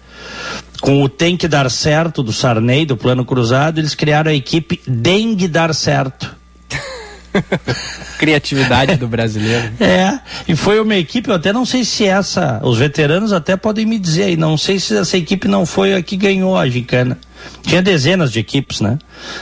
com 0.82 1.04
o 1.04 1.08
Tem 1.08 1.38
que 1.38 1.48
Dar 1.48 1.70
Certo 1.70 2.24
do 2.24 2.34
Sarney, 2.34 2.86
do 2.86 2.98
Plano 2.98 3.24
Cruzado, 3.24 3.80
eles 3.80 3.94
criaram 3.94 4.32
a 4.32 4.34
equipe 4.34 4.82
Dengue 4.86 5.48
Dar 5.48 5.74
Certo. 5.76 6.36
Criatividade 8.18 8.98
do 8.98 9.08
brasileiro. 9.08 9.72
É, 9.80 10.20
e 10.48 10.56
foi 10.56 10.82
uma 10.82 10.96
equipe, 10.96 11.30
eu 11.30 11.36
até 11.36 11.54
não 11.54 11.66
sei 11.66 11.86
se 11.86 12.06
essa, 12.06 12.60
os 12.64 12.78
veteranos 12.78 13.32
até 13.32 13.56
podem 13.56 13.86
me 13.86 13.98
dizer 13.98 14.24
aí, 14.24 14.36
não 14.36 14.58
sei 14.58 14.80
se 14.80 14.98
essa 14.98 15.16
equipe 15.16 15.48
não 15.48 15.66
foi 15.66 15.94
a 15.94 16.02
que 16.02 16.18
ganhou 16.18 16.58
a 16.58 16.68
gincana. 16.68 17.18
Tinha 17.64 17.82
dezenas 17.82 18.32
de 18.32 18.40
equipes, 18.40 18.82
né? 18.82 18.98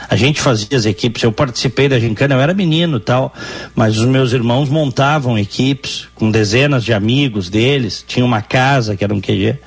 A 0.09 0.15
gente 0.15 0.41
fazia 0.41 0.77
as 0.77 0.85
equipes, 0.85 1.23
eu 1.23 1.31
participei 1.31 1.87
da 1.87 1.97
gincana, 1.99 2.35
eu 2.35 2.41
era 2.41 2.53
menino 2.53 2.97
e 2.97 2.99
tal, 2.99 3.33
mas 3.73 3.97
os 3.97 4.05
meus 4.05 4.33
irmãos 4.33 4.69
montavam 4.69 5.37
equipes 5.37 6.07
com 6.15 6.29
dezenas 6.29 6.83
de 6.83 6.93
amigos 6.93 7.49
deles, 7.49 8.03
tinha 8.05 8.25
uma 8.25 8.41
casa 8.41 8.95
que 8.95 9.03
era 9.03 9.13
um 9.13 9.21
QG, 9.21 9.57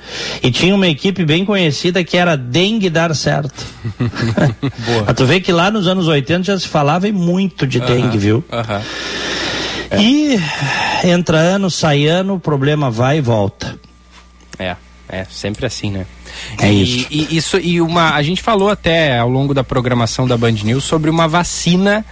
e 0.41 0.51
tinha 0.51 0.73
uma 0.75 0.87
equipe 0.87 1.25
bem 1.25 1.43
conhecida 1.43 2.03
que 2.03 2.15
era 2.15 2.37
Dengue 2.37 2.89
Dar 2.89 3.13
Certo. 3.15 3.65
Boa. 4.85 5.13
tu 5.13 5.25
vê 5.25 5.39
que 5.39 5.51
lá 5.51 5.71
nos 5.71 5.87
anos 5.87 6.07
80 6.07 6.43
já 6.43 6.59
se 6.59 6.67
falava 6.67 7.11
muito 7.11 7.65
de 7.65 7.79
uh 7.79 7.81
-huh, 7.81 7.87
dengue, 7.87 8.17
viu? 8.17 8.37
Uh 8.49 8.57
-huh. 8.57 8.81
é. 9.89 10.01
E 10.01 10.39
entra 11.03 11.37
ano, 11.37 11.69
sai 11.71 12.05
ano, 12.05 12.35
o 12.35 12.39
problema 12.39 12.91
vai 12.91 13.17
e 13.17 13.21
volta. 13.21 13.75
É, 14.59 14.75
é 15.09 15.25
sempre 15.29 15.65
assim, 15.65 15.91
né? 15.91 16.05
É 16.59 16.71
e, 16.71 16.83
isso. 16.83 17.07
E, 17.09 17.37
isso. 17.37 17.59
e 17.59 17.81
uma, 17.81 18.13
a 18.13 18.23
gente 18.23 18.41
falou 18.41 18.69
até 18.69 19.17
ao 19.19 19.29
longo 19.29 19.53
da 19.53 19.63
programação 19.63 20.27
da 20.27 20.37
Band 20.37 20.51
News 20.51 20.83
sobre 20.83 21.09
uma 21.09 21.27
vacina 21.27 22.05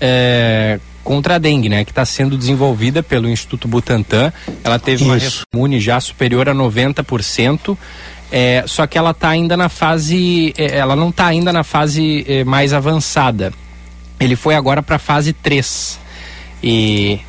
é, 0.00 0.80
contra 1.04 1.36
a 1.36 1.38
dengue, 1.38 1.68
né? 1.68 1.84
Que 1.84 1.90
está 1.90 2.04
sendo 2.04 2.36
desenvolvida 2.36 3.02
pelo 3.02 3.28
Instituto 3.28 3.68
Butantan. 3.68 4.32
Ela 4.64 4.78
teve 4.78 5.04
isso. 5.04 5.44
uma 5.52 5.58
imune 5.60 5.80
já 5.80 6.00
superior 6.00 6.48
a 6.48 6.54
90%. 6.54 7.76
É, 8.30 8.64
só 8.66 8.86
que 8.86 8.96
ela 8.96 9.10
está 9.10 9.28
ainda 9.28 9.56
na 9.58 9.68
fase, 9.68 10.54
é, 10.56 10.78
ela 10.78 10.96
não 10.96 11.10
está 11.10 11.26
ainda 11.26 11.52
na 11.52 11.62
fase 11.62 12.24
é, 12.26 12.44
mais 12.44 12.72
avançada. 12.72 13.52
Ele 14.18 14.36
foi 14.36 14.54
agora 14.54 14.82
para 14.82 14.96
a 14.96 14.98
fase 14.98 15.32
3. 15.34 15.98
E 16.62 17.20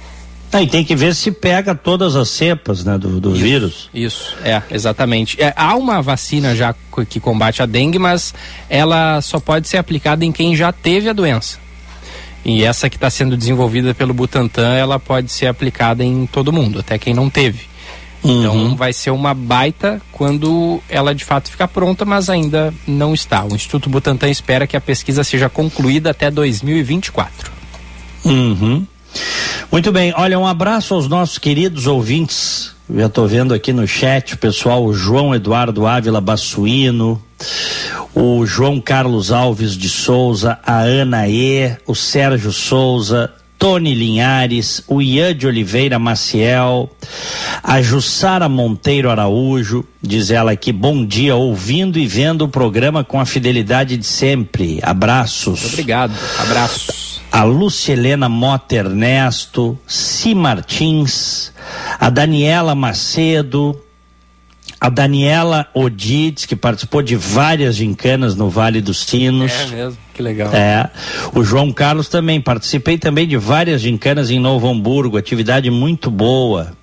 e 0.61 0.67
tem 0.67 0.83
que 0.83 0.95
ver 0.95 1.15
se 1.15 1.31
pega 1.31 1.73
todas 1.73 2.15
as 2.15 2.29
cepas 2.29 2.83
né, 2.83 2.97
do, 2.97 3.19
do 3.19 3.31
isso, 3.31 3.43
vírus. 3.43 3.89
Isso, 3.93 4.35
é, 4.43 4.61
exatamente. 4.69 5.41
É, 5.41 5.53
há 5.55 5.75
uma 5.75 6.01
vacina 6.01 6.55
já 6.55 6.75
que 7.09 7.19
combate 7.19 7.61
a 7.61 7.65
dengue, 7.65 7.97
mas 7.97 8.33
ela 8.69 9.21
só 9.21 9.39
pode 9.39 9.67
ser 9.67 9.77
aplicada 9.77 10.23
em 10.23 10.31
quem 10.31 10.55
já 10.55 10.71
teve 10.71 11.09
a 11.09 11.13
doença. 11.13 11.57
E 12.45 12.63
essa 12.63 12.89
que 12.89 12.97
está 12.97 13.09
sendo 13.09 13.37
desenvolvida 13.37 13.93
pelo 13.93 14.13
Butantan, 14.13 14.73
ela 14.73 14.99
pode 14.99 15.31
ser 15.31 15.47
aplicada 15.47 16.03
em 16.03 16.25
todo 16.25 16.51
mundo, 16.51 16.79
até 16.79 16.97
quem 16.97 17.13
não 17.13 17.29
teve. 17.29 17.73
Então 18.23 18.55
uhum. 18.55 18.75
vai 18.75 18.93
ser 18.93 19.11
uma 19.11 19.33
baita 19.33 20.01
quando 20.11 20.81
ela 20.87 21.13
de 21.13 21.25
fato 21.25 21.51
ficar 21.51 21.67
pronta, 21.67 22.05
mas 22.05 22.29
ainda 22.29 22.73
não 22.87 23.13
está. 23.13 23.43
O 23.43 23.53
Instituto 23.53 23.89
Butantan 23.89 24.29
espera 24.29 24.65
que 24.65 24.77
a 24.77 24.81
pesquisa 24.81 25.23
seja 25.23 25.49
concluída 25.49 26.11
até 26.11 26.31
2024. 26.31 27.51
Uhum. 28.23 28.87
Muito 29.71 29.91
bem, 29.91 30.13
olha, 30.15 30.37
um 30.37 30.45
abraço 30.47 30.93
aos 30.93 31.07
nossos 31.07 31.37
queridos 31.37 31.87
ouvintes. 31.87 32.73
Já 32.93 33.07
estou 33.07 33.27
vendo 33.27 33.53
aqui 33.53 33.73
no 33.73 33.87
chat 33.87 34.33
o 34.33 34.37
pessoal, 34.37 34.85
o 34.85 34.93
João 34.93 35.33
Eduardo 35.33 35.85
Ávila 35.85 36.21
Bassuino, 36.21 37.21
o 38.13 38.45
João 38.45 38.79
Carlos 38.79 39.31
Alves 39.31 39.75
de 39.75 39.89
Souza, 39.89 40.59
a 40.65 40.79
Ana 40.79 41.27
E, 41.27 41.75
o 41.87 41.95
Sérgio 41.95 42.51
Souza, 42.51 43.31
Tony 43.57 43.93
Linhares, 43.93 44.83
o 44.89 45.01
Ian 45.01 45.33
de 45.33 45.47
Oliveira 45.47 45.97
Maciel, 45.97 46.91
a 47.63 47.81
Jussara 47.81 48.49
Monteiro 48.49 49.09
Araújo, 49.09 49.85
diz 50.01 50.31
ela 50.31 50.51
aqui, 50.51 50.73
bom 50.73 51.05
dia, 51.05 51.33
ouvindo 51.33 51.97
e 51.97 52.05
vendo 52.05 52.43
o 52.43 52.49
programa 52.49 53.05
com 53.05 53.21
a 53.21 53.25
fidelidade 53.25 53.95
de 53.95 54.05
sempre. 54.05 54.79
Abraços. 54.83 55.65
Obrigado, 55.65 56.13
abraços. 56.39 57.12
A 57.33 57.43
Lucelena 57.43 58.29
Mota 58.29 58.75
Ernesto, 58.75 59.75
Si 59.87 60.35
Martins, 60.35 61.51
a 61.99 62.07
Daniela 62.11 62.75
Macedo, 62.75 63.81
a 64.79 64.87
Daniela 64.87 65.67
Odides, 65.73 66.45
que 66.45 66.55
participou 66.55 67.01
de 67.01 67.15
várias 67.15 67.75
gincanas 67.75 68.35
no 68.35 68.51
Vale 68.51 68.81
dos 68.81 68.99
Sinos. 68.99 69.51
É 69.51 69.65
mesmo, 69.65 69.97
que 70.13 70.21
legal. 70.21 70.53
É. 70.53 70.91
O 71.33 71.43
João 71.43 71.73
Carlos 71.73 72.07
também. 72.07 72.39
Participei 72.39 72.99
também 72.99 73.27
de 73.27 73.35
várias 73.35 73.81
gincanas 73.81 74.29
em 74.29 74.39
Novo 74.39 74.69
Hamburgo. 74.69 75.17
Atividade 75.17 75.71
muito 75.71 76.11
boa. 76.11 76.77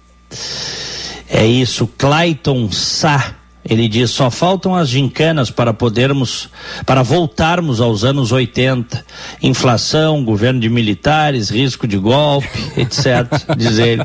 É 1.29 1.47
isso. 1.47 1.87
Clayton 1.97 2.73
Sá. 2.73 3.37
Ele 3.71 3.87
diz: 3.87 4.11
só 4.11 4.33
faltam 4.33 4.75
as 4.75 4.89
gincanas 4.89 5.49
para 5.49 5.73
podermos, 5.73 6.51
para 6.85 7.05
voltarmos 7.05 7.81
aos 7.81 8.03
anos 8.03 8.33
80. 8.33 9.05
Inflação, 9.41 10.25
governo 10.25 10.59
de 10.59 10.69
militares, 10.69 11.51
risco 11.51 11.87
de 11.87 11.97
golpe, 11.97 12.49
etc. 12.77 13.29
diz 13.57 13.79
ele. 13.79 14.05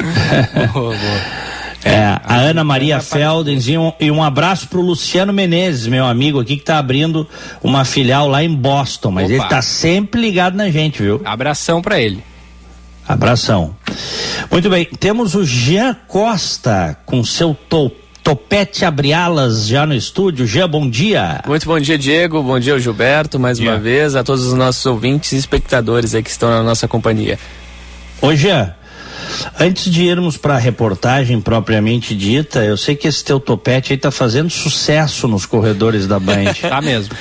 boa, 0.72 0.96
boa. 0.96 1.20
É, 1.84 2.18
a 2.24 2.36
Ana 2.36 2.64
Maria 2.64 2.98
Feldens 2.98 3.68
e 3.68 3.76
um, 3.76 3.92
e 4.00 4.10
um 4.10 4.22
abraço 4.22 4.68
pro 4.68 4.80
Luciano 4.80 5.34
Menezes, 5.34 5.86
meu 5.86 6.06
amigo 6.06 6.40
aqui, 6.40 6.56
que 6.56 6.64
tá 6.64 6.78
abrindo 6.78 7.28
uma 7.62 7.84
filial 7.84 8.26
lá 8.26 8.42
em 8.42 8.54
Boston, 8.54 9.10
mas 9.10 9.26
Opa. 9.26 9.34
ele 9.34 9.48
tá 9.50 9.60
sempre 9.60 10.18
ligado 10.18 10.56
na 10.56 10.70
gente, 10.70 11.02
viu? 11.02 11.20
Abração 11.26 11.82
para 11.82 12.00
ele. 12.00 12.24
Abração. 13.06 13.76
Muito 14.50 14.70
bem, 14.70 14.86
temos 14.98 15.34
o 15.34 15.44
Jean 15.44 15.94
Costa 16.08 16.96
com 17.04 17.22
seu 17.22 17.54
to, 17.68 17.92
topete 18.24 18.86
abrialas 18.86 19.68
já 19.68 19.84
no 19.84 19.94
estúdio. 19.94 20.46
Jean, 20.46 20.66
bom 20.66 20.88
dia. 20.88 21.42
Muito 21.46 21.66
bom 21.66 21.78
dia, 21.78 21.98
Diego. 21.98 22.42
Bom 22.42 22.58
dia, 22.58 22.76
Gilberto, 22.80 23.38
mais 23.38 23.58
Dia. 23.58 23.70
uma 23.70 23.78
vez, 23.78 24.16
a 24.16 24.24
todos 24.24 24.46
os 24.46 24.54
nossos 24.54 24.84
ouvintes 24.86 25.32
e 25.32 25.36
espectadores 25.36 26.14
aí 26.14 26.22
que 26.22 26.30
estão 26.30 26.48
na 26.48 26.62
nossa 26.62 26.88
companhia. 26.88 27.38
Ô 28.22 28.34
Jean, 28.34 28.74
antes 29.60 29.92
de 29.92 30.04
irmos 30.04 30.38
para 30.38 30.54
a 30.54 30.58
reportagem 30.58 31.38
propriamente 31.38 32.16
dita, 32.16 32.64
eu 32.64 32.78
sei 32.78 32.96
que 32.96 33.06
esse 33.06 33.22
teu 33.22 33.38
topete 33.38 33.92
aí 33.92 33.98
tá 33.98 34.10
fazendo 34.10 34.48
sucesso 34.48 35.28
nos 35.28 35.44
corredores 35.44 36.06
da 36.06 36.18
Band. 36.18 36.54
Tá 36.66 36.80
mesmo. 36.80 37.14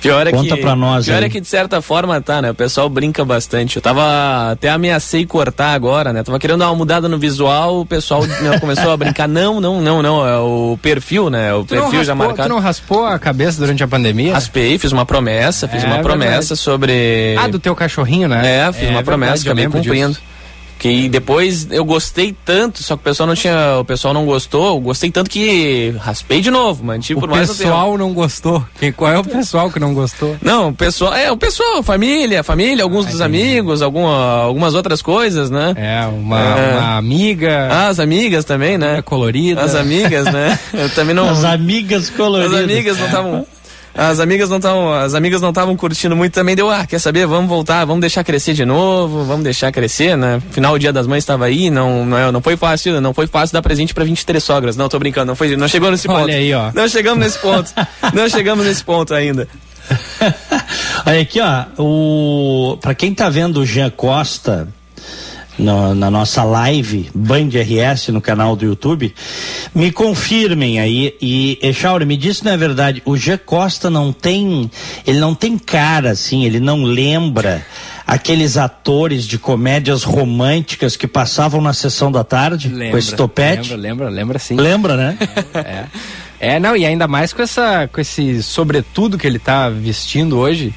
Pior 0.00 0.26
é 0.26 0.30
Conta 0.30 0.54
que, 0.56 0.60
pra 0.62 0.74
nós 0.76 1.06
Pior 1.06 1.18
aí. 1.18 1.24
é 1.24 1.28
que 1.28 1.40
de 1.40 1.46
certa 1.48 1.80
forma 1.82 2.20
tá, 2.20 2.40
né? 2.42 2.50
O 2.50 2.54
pessoal 2.54 2.88
brinca 2.88 3.24
bastante. 3.24 3.76
Eu 3.76 3.82
tava 3.82 4.52
até 4.52 4.68
ameacei 4.70 5.24
cortar 5.26 5.72
agora, 5.74 6.12
né? 6.12 6.22
Tava 6.22 6.38
querendo 6.38 6.58
dar 6.60 6.68
uma 6.70 6.76
mudada 6.76 7.08
no 7.08 7.18
visual, 7.18 7.80
o 7.80 7.86
pessoal 7.86 8.24
né, 8.26 8.58
começou 8.60 8.90
a 8.92 8.96
brincar. 8.96 9.26
Não, 9.34 9.60
não, 9.60 9.80
não, 9.80 10.02
não. 10.02 10.26
É 10.26 10.38
o 10.38 10.78
perfil, 10.80 11.28
né? 11.30 11.52
O 11.54 11.64
Tu 11.64 11.74
perfil 11.74 12.04
já 12.04 12.12
raspou, 12.12 12.14
tu 12.14 12.28
marcado. 12.28 12.48
não 12.48 12.58
raspou 12.60 13.04
a 13.06 13.18
cabeça 13.18 13.58
durante 13.58 13.82
a 13.82 13.88
pandemia? 13.88 14.32
Raspei, 14.34 14.78
fiz 14.78 14.92
uma 14.92 15.04
promessa, 15.06 15.66
fiz 15.66 15.82
É 15.82 15.86
uma 15.86 15.98
promessa 16.00 16.54
verdade. 16.54 16.56
sobre. 16.60 17.36
Ah, 17.38 17.48
do 17.48 17.58
teu 17.58 17.74
cachorrinho, 17.74 18.28
né? 18.28 18.42
É, 18.66 18.72
fiz 18.72 18.82
uma 18.82 18.86
verdade, 18.88 19.04
promessa, 19.04 19.42
acabei 19.44 19.66
cumprindo. 19.66 20.08
disso. 20.10 20.22
Que 20.78 21.08
depois 21.08 21.66
eu 21.70 21.84
gostei 21.84 22.34
tanto, 22.44 22.82
só 22.82 22.94
que 22.96 23.00
o 23.00 23.04
pessoal 23.04 23.26
não 23.26 23.34
tinha. 23.34 23.78
O 23.80 23.84
pessoal 23.84 24.12
não 24.12 24.26
gostou, 24.26 24.74
eu 24.74 24.80
gostei 24.80 25.10
tanto 25.10 25.30
que 25.30 25.94
raspei 25.98 26.40
de 26.42 26.50
novo, 26.50 26.84
mantive 26.84 27.16
O 27.16 27.20
por 27.20 27.30
mais 27.30 27.48
tempo. 27.48 27.58
pessoal 27.60 27.96
não 27.96 28.12
gostou. 28.12 28.62
Quem, 28.78 28.92
qual 28.92 29.10
é 29.12 29.18
o 29.18 29.24
pessoal 29.24 29.70
que 29.70 29.80
não 29.80 29.94
gostou? 29.94 30.36
Não, 30.42 30.68
o 30.68 30.74
pessoal, 30.74 31.14
é, 31.14 31.30
o 31.32 31.36
pessoal, 31.36 31.82
família, 31.82 32.42
família, 32.42 32.82
alguns 32.84 33.06
dos 33.06 33.20
amigos, 33.22 33.80
alguma, 33.80 34.42
algumas 34.42 34.74
outras 34.74 35.00
coisas, 35.00 35.50
né? 35.50 35.72
É, 35.76 36.06
uma, 36.06 36.40
É. 36.40 36.72
uma 36.78 36.96
amiga 36.98 37.68
Ah, 37.70 37.88
as 37.88 37.98
amigas 37.98 38.44
também, 38.44 38.76
né? 38.76 39.00
colorida. 39.02 39.62
As 39.62 39.74
amigas, 39.74 40.24
né? 40.26 40.58
Eu 40.74 40.90
também 40.90 41.14
não. 41.14 41.30
As 41.30 41.44
amigas 41.44 42.10
coloridas. 42.10 42.52
As 42.54 42.62
amigas 42.64 42.98
não 42.98 43.06
estavam. 43.06 43.46
As 43.96 44.18
amigas 44.18 44.50
não 44.50 44.56
estavam, 44.56 44.92
as 44.92 45.14
amigas 45.14 45.40
não 45.40 45.50
estavam 45.50 45.76
curtindo 45.76 46.16
muito 46.16 46.32
também. 46.32 46.56
Deu, 46.56 46.68
ah, 46.68 46.84
quer 46.84 46.98
saber? 46.98 47.26
Vamos 47.26 47.48
voltar, 47.48 47.84
vamos 47.84 48.00
deixar 48.00 48.24
crescer 48.24 48.52
de 48.52 48.64
novo, 48.64 49.24
vamos 49.24 49.44
deixar 49.44 49.70
crescer, 49.70 50.16
né? 50.16 50.42
Final 50.50 50.74
o 50.74 50.78
Dia 50.78 50.92
das 50.92 51.06
Mães 51.06 51.22
estava 51.22 51.44
aí, 51.44 51.70
não, 51.70 52.04
não, 52.04 52.18
é- 52.18 52.32
não 52.32 52.40
foi 52.42 52.56
fácil, 52.56 53.00
não 53.00 53.14
foi 53.14 53.28
fácil 53.28 53.54
dar 53.54 53.62
presente 53.62 53.94
pra 53.94 54.04
23 54.04 54.42
sogras. 54.42 54.76
Não, 54.76 54.88
tô 54.88 54.98
brincando, 54.98 55.26
não 55.26 55.36
foi, 55.36 55.56
não 55.56 55.68
chegou 55.68 55.90
nesse 55.92 56.08
ponto. 56.08 56.22
Olha 56.22 56.34
aí, 56.34 56.52
ó. 56.52 56.72
Não 56.74 56.88
chegamos 56.88 57.24
nesse 57.24 57.38
ponto. 57.38 57.72
não 58.12 58.28
chegamos 58.28 58.66
nesse 58.66 58.82
ponto 58.82 59.14
ainda. 59.14 59.46
Olha 61.06 61.20
aqui, 61.20 61.40
ó, 61.40 61.64
o 61.82 62.76
para 62.80 62.94
quem 62.94 63.14
tá 63.14 63.28
vendo 63.28 63.60
o 63.60 63.66
Jean 63.66 63.90
Costa 63.90 64.68
no- 65.58 65.94
na 65.94 66.10
nossa 66.10 66.42
live 66.44 67.10
Band 67.14 67.48
RS 67.54 68.08
no 68.08 68.20
canal 68.20 68.54
do 68.56 68.64
YouTube, 68.64 69.14
me 69.74 69.90
confirmem 69.92 70.80
aí 70.80 71.14
e 71.20 71.58
Echauri, 71.62 72.04
me 72.04 72.16
diz 72.16 72.38
se 72.38 72.44
não 72.44 72.52
é 72.52 72.56
verdade, 72.56 73.02
o 73.04 73.16
Jean 73.16 73.38
Costa 73.38 73.88
não 73.90 74.12
tem, 74.12 74.70
ele 75.06 75.18
não 75.20 75.34
tem 75.34 75.56
cara 75.58 76.10
assim, 76.10 76.44
ele 76.44 76.60
não 76.60 76.82
lembra 76.82 77.64
aqueles 78.06 78.56
atores 78.56 79.24
de 79.24 79.38
comédias 79.38 80.02
românticas 80.02 80.94
que 80.96 81.06
passavam 81.06 81.60
na 81.60 81.72
sessão 81.72 82.12
da 82.12 82.22
tarde 82.22 82.68
com 82.90 82.98
esse 82.98 83.14
topete? 83.14 83.70
Lembra, 83.70 83.76
lembra, 83.76 84.08
lembra 84.10 84.38
sim. 84.38 84.56
Lembra, 84.56 84.96
né? 84.96 85.18
É. 85.54 85.84
É, 86.40 86.60
não, 86.60 86.76
e 86.76 86.84
ainda 86.84 87.08
mais 87.08 87.32
com 87.32 87.40
essa 87.40 87.88
com 87.90 87.98
esse 88.00 88.42
sobretudo 88.42 89.16
que 89.16 89.26
ele 89.26 89.38
tá 89.38 89.70
vestindo 89.70 90.36
hoje. 90.36 90.74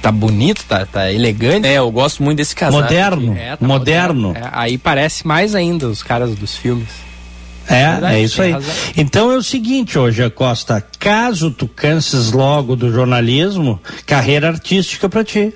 Tá 0.00 0.12
bonito, 0.12 0.64
tá, 0.68 0.84
tá 0.86 1.10
elegante. 1.12 1.66
É, 1.66 1.74
eu 1.78 1.90
gosto 1.90 2.22
muito 2.22 2.38
desse 2.38 2.54
casaco. 2.54 2.82
Moderno, 2.82 3.36
É, 3.36 3.56
tá 3.56 3.66
moderno. 3.66 4.32
É, 4.36 4.48
aí 4.52 4.78
parece 4.78 5.26
mais 5.26 5.54
ainda 5.54 5.88
os 5.88 6.02
caras 6.02 6.34
dos 6.34 6.56
filmes. 6.56 6.88
É, 7.66 7.92
Verdade, 7.92 8.14
é 8.16 8.22
isso 8.22 8.42
aí. 8.42 8.52
razão. 8.52 8.74
Então 8.96 9.30
é 9.32 9.36
o 9.36 9.42
seguinte, 9.42 9.98
hoje 9.98 10.28
Costa, 10.30 10.84
caso 10.98 11.50
tu 11.50 11.66
canses 11.66 12.30
logo 12.30 12.76
do 12.76 12.92
jornalismo, 12.92 13.80
carreira 14.06 14.48
artística 14.48 15.08
pra 15.08 15.24
ti. 15.24 15.52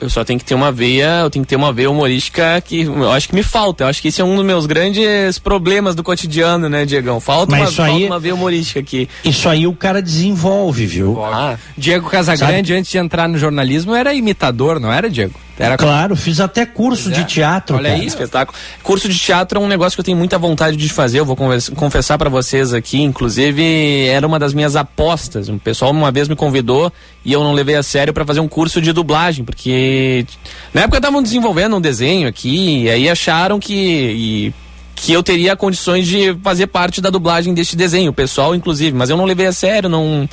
Eu 0.00 0.08
só 0.08 0.24
tenho 0.24 0.38
que 0.38 0.44
ter 0.44 0.54
uma 0.54 0.72
veia, 0.72 1.20
eu 1.22 1.30
tenho 1.30 1.44
que 1.44 1.48
ter 1.50 1.56
uma 1.56 1.72
veia 1.72 1.90
humorística 1.90 2.60
que 2.62 2.82
eu 2.82 3.10
acho 3.12 3.28
que 3.28 3.34
me 3.34 3.42
falta. 3.42 3.84
Eu 3.84 3.88
acho 3.88 4.00
que 4.00 4.08
esse 4.08 4.20
é 4.20 4.24
um 4.24 4.34
dos 4.36 4.44
meus 4.44 4.64
grandes 4.66 5.38
problemas 5.38 5.94
do 5.94 6.02
cotidiano, 6.02 6.68
né, 6.68 6.84
Diegão? 6.86 7.20
Falta, 7.20 7.52
Mas 7.52 7.60
uma, 7.60 7.66
isso 7.68 7.76
falta 7.76 7.92
aí- 7.92 8.06
uma 8.06 8.18
veia 8.18 8.34
humorística 8.34 8.80
aqui. 8.80 9.08
Isso 9.24 9.48
aí 9.48 9.66
o 9.66 9.74
cara 9.74 10.00
desenvolve, 10.00 10.86
viu? 10.86 11.22
Ah, 11.24 11.56
Diego 11.76 12.08
Casagrande, 12.08 12.72
antes 12.74 12.90
de 12.90 12.98
entrar 12.98 13.28
no 13.28 13.36
jornalismo, 13.38 13.94
era 13.94 14.14
imitador, 14.14 14.80
não 14.80 14.92
era, 14.92 15.10
Diego? 15.10 15.34
Era 15.58 15.76
Claro, 15.76 16.16
fiz 16.16 16.40
até 16.40 16.64
curso 16.64 17.10
é. 17.10 17.12
de 17.12 17.24
teatro. 17.24 17.76
Olha 17.76 17.90
cara. 17.90 18.00
aí, 18.00 18.06
espetáculo. 18.06 18.58
Curso 18.82 19.08
de 19.08 19.18
teatro 19.18 19.58
é 19.58 19.62
um 19.62 19.68
negócio 19.68 19.94
que 19.96 20.00
eu 20.00 20.04
tenho 20.04 20.16
muita 20.16 20.38
vontade 20.38 20.76
de 20.76 20.88
fazer. 20.88 21.20
Eu 21.20 21.24
vou 21.26 21.36
confessar 21.76 22.16
pra 22.18 22.28
vocês 22.30 22.72
aqui. 22.72 23.00
Inclusive, 23.02 24.06
era 24.06 24.26
uma 24.26 24.38
das 24.38 24.54
minhas 24.54 24.76
apostas. 24.76 25.48
Um 25.48 25.58
pessoal 25.58 25.90
uma 25.90 26.10
vez 26.10 26.26
me 26.26 26.34
convidou 26.34 26.92
e 27.24 27.32
eu 27.32 27.44
não 27.44 27.52
levei 27.52 27.76
a 27.76 27.82
sério 27.82 28.12
pra 28.14 28.24
fazer 28.24 28.40
um 28.40 28.48
curso 28.48 28.80
de 28.80 28.92
dublagem, 28.92 29.44
porque 29.44 30.24
na 30.72 30.82
época 30.82 30.96
estavam 30.98 31.22
desenvolvendo 31.22 31.76
um 31.76 31.80
desenho 31.80 32.26
aqui 32.28 32.82
e 32.84 32.90
aí 32.90 33.08
acharam 33.08 33.60
que 33.60 33.74
e- 33.74 34.54
que 34.94 35.12
eu 35.12 35.22
teria 35.22 35.56
condições 35.56 36.06
de 36.06 36.36
fazer 36.44 36.68
parte 36.68 37.00
da 37.00 37.10
dublagem 37.10 37.52
deste 37.52 37.74
desenho, 37.74 38.10
o 38.10 38.14
pessoal 38.14 38.54
inclusive, 38.54 38.96
mas 38.96 39.10
eu 39.10 39.16
não 39.16 39.24
levei 39.24 39.46
a 39.46 39.52
sério, 39.52 39.88
não 39.88 40.28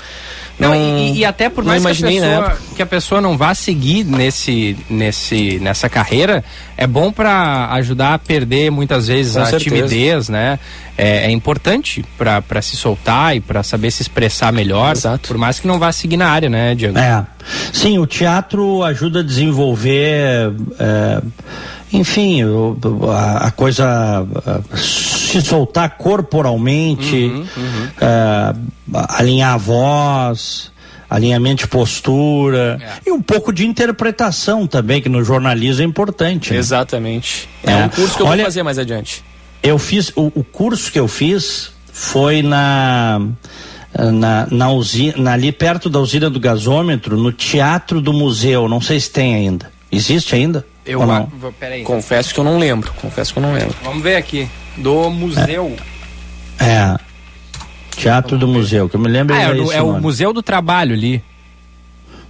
Não, 0.60 0.70
não 0.70 0.76
e, 0.76 1.20
e 1.20 1.26
até 1.26 1.50
por 1.50 1.64
mais 1.64 1.82
que 1.82 1.88
a, 1.88 1.94
na 1.94 2.12
pessoa, 2.12 2.58
que 2.76 2.82
a 2.82 2.86
pessoa 2.86 3.22
não 3.22 3.38
vá 3.38 3.56
seguir 3.56 4.04
nesse, 4.04 4.76
nesse, 4.90 5.58
nessa 5.60 5.88
carreira, 5.88 6.44
é 6.76 6.86
bom 6.86 7.12
para 7.12 7.70
ajudar 7.74 8.14
a 8.14 8.20
perder 8.20 8.70
muitas 8.70 9.08
vezes 9.08 9.34
Com 9.34 9.42
a 9.42 9.46
certeza. 9.46 9.76
timidez, 9.76 10.30
né? 10.30 10.60
É, 10.98 11.28
é 11.28 11.32
importante 11.32 12.04
para 12.18 12.62
se 12.62 12.76
soltar 12.76 13.36
e 13.36 13.40
para 13.40 13.64
saber 13.64 13.90
se 13.90 14.02
expressar 14.02 14.52
melhor, 14.52 14.92
Exato. 14.92 15.30
por 15.30 15.38
mais 15.38 15.60
que 15.60 15.66
não 15.68 15.80
vá 15.80 15.94
seguir 15.94 16.18
na 16.18 16.28
área, 16.28 16.50
né, 16.50 16.76
Diego? 16.76 16.98
É. 16.98 17.26
Sim, 17.72 17.98
o 18.00 18.06
teatro 18.06 18.84
ajuda 18.84 19.22
a 19.22 19.24
desenvolver, 19.24 20.52
é, 20.78 21.22
enfim, 21.92 22.42
a, 23.42 23.52
coisa 23.52 24.26
se 24.76 25.42
soltar 25.42 25.98
corporalmente, 25.98 27.16
Uhum, 27.26 27.88
é, 28.00 28.56
alinhar 29.10 29.54
a 29.54 29.58
voz, 29.58 30.72
alinhamento 31.10 31.64
de 31.64 31.68
postura 31.68 32.78
É. 32.82 33.10
e 33.10 33.12
um 33.12 33.22
pouco 33.22 33.52
de 33.52 33.66
interpretação 33.66 34.68
também, 34.68 35.02
que 35.02 35.10
no 35.10 35.24
jornalismo 35.24 35.82
é 35.82 35.86
importante. 35.86 36.54
né? 36.54 36.60
Exatamente. 36.60 37.50
É, 37.64 37.72
É. 37.72 37.86
um 37.86 37.90
curso 37.90 38.16
que 38.16 38.22
eu 38.22 38.28
Olha- 38.28 38.38
vou 38.38 38.46
fazer 38.46 38.64
mais 38.64 38.78
adiante. 38.78 39.24
Eu 39.64 39.78
fiz, 39.80 40.10
o, 40.16 40.28
o 40.36 40.44
curso 40.44 40.92
que 40.92 41.00
eu 41.00 41.08
fiz 41.08 41.72
foi 41.92 42.42
na, 42.42 43.20
na, 44.14 44.48
na 44.50 44.70
usina, 44.72 45.34
ali 45.34 45.52
perto 45.52 45.90
da 45.90 46.00
usina 46.00 46.30
do 46.30 46.40
gasômetro, 46.40 47.18
no 47.18 47.32
Teatro 47.34 48.00
do 48.00 48.14
Museu. 48.14 48.70
Não 48.70 48.80
sei 48.80 49.00
se 49.00 49.10
tem 49.10 49.34
ainda. 49.36 49.70
Existe 49.92 50.36
ainda? 50.36 50.66
Eu 50.92 51.00
vou- 51.40 51.52
peraí. 51.54 51.84
Confesso 51.84 52.34
que 52.34 52.40
eu 52.40 52.44
não 52.44 52.58
lembro. 52.58 52.92
Confesso 52.94 53.34
que 53.34 53.40
eu 53.40 53.44
não 53.44 53.54
lembro. 53.54 53.76
Vamos 53.84 54.02
ver 54.04 54.16
aqui. 54.16 54.48
Do 54.78 55.10
museu. 55.10 55.76
É. 56.60 56.98
Teatro 57.96 58.38
do 58.38 58.48
Museu, 58.48 58.88
que 58.88 58.96
eu 58.96 59.00
me 59.00 59.10
lembro 59.10 59.36
Ah, 59.36 59.42
é, 59.42 59.52
o- 59.52 59.72
é 59.74 59.82
o. 59.82 60.00
Museu 60.02 60.32
do 60.32 60.42
Trabalho 60.42 60.94
ali. 60.94 61.22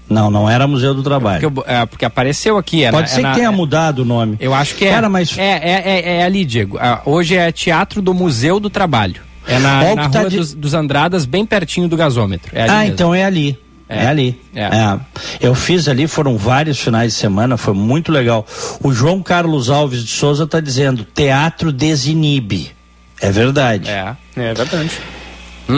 Não, 0.10 0.32
não 0.32 0.50
era 0.50 0.66
Museu 0.68 0.96
do 0.96 1.04
Trabalho. 1.04 1.40
Porque, 1.52 1.60
eu- 1.60 1.66
é, 1.68 1.86
porque 1.86 2.04
apareceu 2.06 2.58
aqui. 2.58 2.84
é 2.84 2.90
Pode 2.90 3.04
na- 3.04 3.08
ser 3.08 3.20
é 3.20 3.24
na- 3.24 3.30
que 3.30 3.36
tenha 3.36 3.50
é- 3.50 3.52
mudado 3.52 4.00
o 4.00 4.06
nome. 4.06 4.36
Eu 4.40 4.54
acho 4.56 4.74
que 4.74 4.86
é. 4.86 4.92
Cara, 4.92 5.08
mas- 5.08 5.38
É, 5.38 5.44
é, 5.44 5.82
é, 5.86 6.18
é 6.18 6.24
ali, 6.24 6.44
Diego. 6.44 6.80
Ah, 6.82 7.02
hoje 7.06 7.36
é 7.36 7.52
Teatro 7.52 8.02
do 8.02 8.14
Museu 8.16 8.60
do 8.60 8.70
Trabalho. 8.70 9.22
É 9.48 9.60
na, 9.60 9.96
na 9.96 10.08
que 10.08 10.12
tá 10.14 10.20
Rua 10.22 10.30
de- 10.30 10.38
dos, 10.38 10.54
dos 10.56 10.74
Andradas, 10.74 11.26
bem 11.26 11.46
pertinho 11.46 11.88
do 11.88 11.96
gasômetro. 11.96 12.52
É 12.56 12.64
Ah, 12.68 12.80
mesmo. 12.80 12.94
então 12.94 13.14
é 13.16 13.24
ali. 13.24 13.58
É, 13.90 14.04
É. 14.04 14.08
ali. 14.08 14.40
É. 14.54 14.66
É. 14.66 15.00
Eu 15.42 15.56
fiz 15.56 15.88
ali, 15.88 16.08
foram 16.08 16.38
vários 16.38 16.80
finais 16.80 17.14
de 17.14 17.20
semana, 17.20 17.58
foi 17.58 17.74
muito 17.74 18.12
legal. 18.12 18.46
O 18.84 18.94
João 18.94 19.22
Carlos 19.24 19.70
Alves 19.70 20.04
de 20.04 20.12
Souza 20.12 20.44
está 20.44 20.60
dizendo: 20.60 21.04
teatro 21.04 21.72
desinibe. 21.72 22.72
É 23.20 23.32
verdade. 23.32 23.90
É. 23.90 24.16
É 24.38 24.54
verdade. 24.54 24.92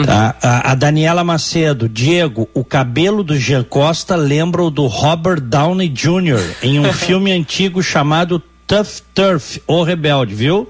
Tá? 0.06 0.34
A, 0.42 0.72
a 0.72 0.74
Daniela 0.74 1.22
Macedo, 1.22 1.86
Diego, 1.86 2.48
o 2.54 2.64
cabelo 2.64 3.22
do 3.22 3.36
Jean 3.38 3.62
Costa 3.62 4.16
lembra 4.16 4.62
o 4.62 4.70
do 4.70 4.86
Robert 4.86 5.38
Downey 5.40 5.88
Jr. 5.88 6.40
em 6.62 6.78
um 6.80 6.90
filme 6.94 7.30
antigo 7.30 7.82
chamado 7.82 8.42
Tough 8.66 9.02
Turf, 9.14 9.58
o 9.66 9.82
Rebelde, 9.82 10.34
viu? 10.34 10.68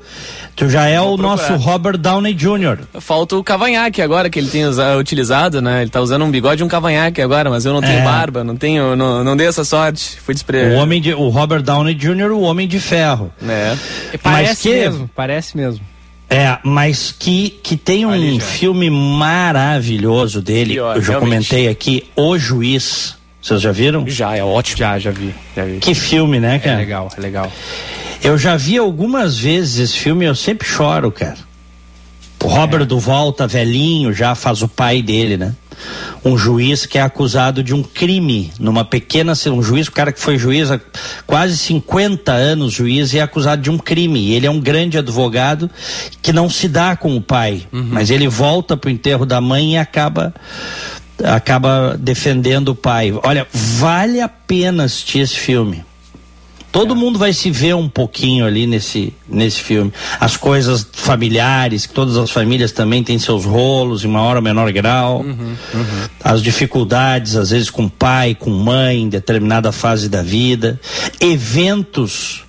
Tu 0.56 0.68
já 0.68 0.86
é 0.86 0.98
Vou 0.98 1.14
o 1.14 1.18
procurar. 1.18 1.48
nosso 1.50 1.62
Robert 1.64 1.96
Downey 1.96 2.34
Jr. 2.34 2.78
Falta 3.00 3.36
o 3.36 3.44
cavanhaque 3.44 4.02
agora 4.02 4.28
que 4.28 4.38
ele 4.38 4.48
tem 4.48 4.64
usa- 4.66 4.96
utilizado, 4.96 5.62
né? 5.62 5.82
Ele 5.82 5.90
tá 5.90 6.00
usando 6.00 6.24
um 6.24 6.30
bigode 6.30 6.62
e 6.62 6.64
um 6.64 6.68
cavanhaque 6.68 7.22
agora, 7.22 7.48
mas 7.48 7.64
eu 7.64 7.72
não 7.72 7.80
tenho 7.80 8.00
É. 8.00 8.04
barba, 8.04 8.42
não 8.42 8.56
tenho, 8.56 8.96
não, 8.96 9.22
não 9.22 9.36
dei 9.36 9.46
essa 9.46 9.64
sorte. 9.64 10.18
Fui 10.20 10.34
despre... 10.34 10.64
O 10.70 10.74
homem 10.74 11.00
de, 11.00 11.14
o 11.14 11.28
Robert 11.28 11.62
Downey 11.62 11.94
Jr., 11.94 12.32
o 12.32 12.40
homem 12.40 12.66
de 12.66 12.80
ferro. 12.80 13.32
É. 13.48 13.76
E 14.12 14.18
Parece 14.18 14.62
que- 14.62 14.74
mesmo, 14.74 15.10
parece 15.14 15.56
mesmo. 15.56 15.80
É, 16.28 16.58
mas 16.64 17.14
que, 17.16 17.50
que 17.62 17.76
tem 17.76 18.06
um 18.06 18.40
filme 18.40 18.88
maravilhoso 18.90 20.40
dele. 20.40 20.74
Pior, 20.74 20.96
eu 20.96 21.02
já 21.02 21.12
realmente. 21.18 21.30
comentei 21.48 21.68
aqui, 21.68 22.04
O 22.16 22.38
Juiz. 22.38 23.16
Vocês 23.42 23.60
já 23.60 23.72
viram? 23.72 24.06
Já, 24.08 24.36
é 24.36 24.44
ótimo. 24.44 24.78
Já, 24.78 24.98
já 24.98 25.10
vi, 25.10 25.34
já 25.56 25.64
vi. 25.64 25.78
Que 25.78 25.94
filme, 25.94 26.38
né, 26.38 26.56
É 26.56 26.58
cara? 26.60 26.76
legal, 26.78 27.08
é 27.16 27.20
legal. 27.20 27.52
Eu 28.22 28.38
já 28.38 28.56
vi 28.56 28.78
algumas 28.78 29.36
vezes 29.36 29.78
esse 29.90 29.98
filme 29.98 30.24
e 30.24 30.28
eu 30.28 30.34
sempre 30.34 30.66
choro, 30.66 31.10
cara. 31.10 31.36
O 32.42 32.46
Robert 32.46 32.84
Duval 32.86 33.32
tá 33.32 33.46
velhinho, 33.46 34.12
já 34.12 34.34
faz 34.34 34.62
o 34.62 34.68
pai 34.68 35.02
dele, 35.02 35.36
né? 35.36 35.54
Um 36.24 36.38
juiz 36.38 36.86
que 36.86 36.98
é 36.98 37.00
acusado 37.02 37.62
de 37.64 37.74
um 37.74 37.82
crime 37.82 38.52
numa 38.60 38.84
pequena. 38.84 39.32
Um 39.48 39.62
juiz, 39.62 39.88
o 39.88 39.92
cara 39.92 40.12
que 40.12 40.20
foi 40.20 40.38
juiz 40.38 40.70
há 40.70 40.80
quase 41.26 41.56
50 41.56 42.30
anos, 42.32 42.72
juiz, 42.72 43.12
e 43.12 43.18
é 43.18 43.22
acusado 43.22 43.60
de 43.62 43.70
um 43.70 43.78
crime. 43.78 44.30
Ele 44.32 44.46
é 44.46 44.50
um 44.50 44.60
grande 44.60 44.96
advogado 44.98 45.68
que 46.20 46.32
não 46.32 46.48
se 46.48 46.68
dá 46.68 46.94
com 46.96 47.16
o 47.16 47.20
pai, 47.20 47.62
mas 47.72 48.10
ele 48.10 48.28
volta 48.28 48.76
pro 48.76 48.90
enterro 48.90 49.26
da 49.26 49.40
mãe 49.40 49.74
e 49.74 49.78
acaba 49.78 50.32
acaba 51.24 51.96
defendendo 51.98 52.70
o 52.70 52.74
pai. 52.74 53.12
Olha, 53.22 53.46
vale 53.52 54.20
a 54.20 54.28
pena 54.28 54.84
assistir 54.84 55.20
esse 55.20 55.38
filme. 55.38 55.84
Todo 56.72 56.96
mundo 56.96 57.18
vai 57.18 57.34
se 57.34 57.50
ver 57.50 57.74
um 57.74 57.86
pouquinho 57.86 58.46
ali 58.46 58.66
nesse, 58.66 59.12
nesse 59.28 59.60
filme. 59.60 59.92
As 60.18 60.38
coisas 60.38 60.86
familiares, 60.90 61.84
que 61.84 61.92
todas 61.92 62.16
as 62.16 62.30
famílias 62.30 62.72
também 62.72 63.04
têm 63.04 63.18
seus 63.18 63.44
rolos, 63.44 64.06
em 64.06 64.08
maior 64.08 64.36
ou 64.36 64.42
menor 64.42 64.72
grau. 64.72 65.22
As 66.24 66.42
dificuldades, 66.42 67.36
às 67.36 67.50
vezes, 67.50 67.68
com 67.68 67.90
pai, 67.90 68.34
com 68.34 68.48
mãe, 68.48 69.02
em 69.02 69.08
determinada 69.10 69.70
fase 69.70 70.08
da 70.08 70.22
vida. 70.22 70.80
Eventos 71.20 72.42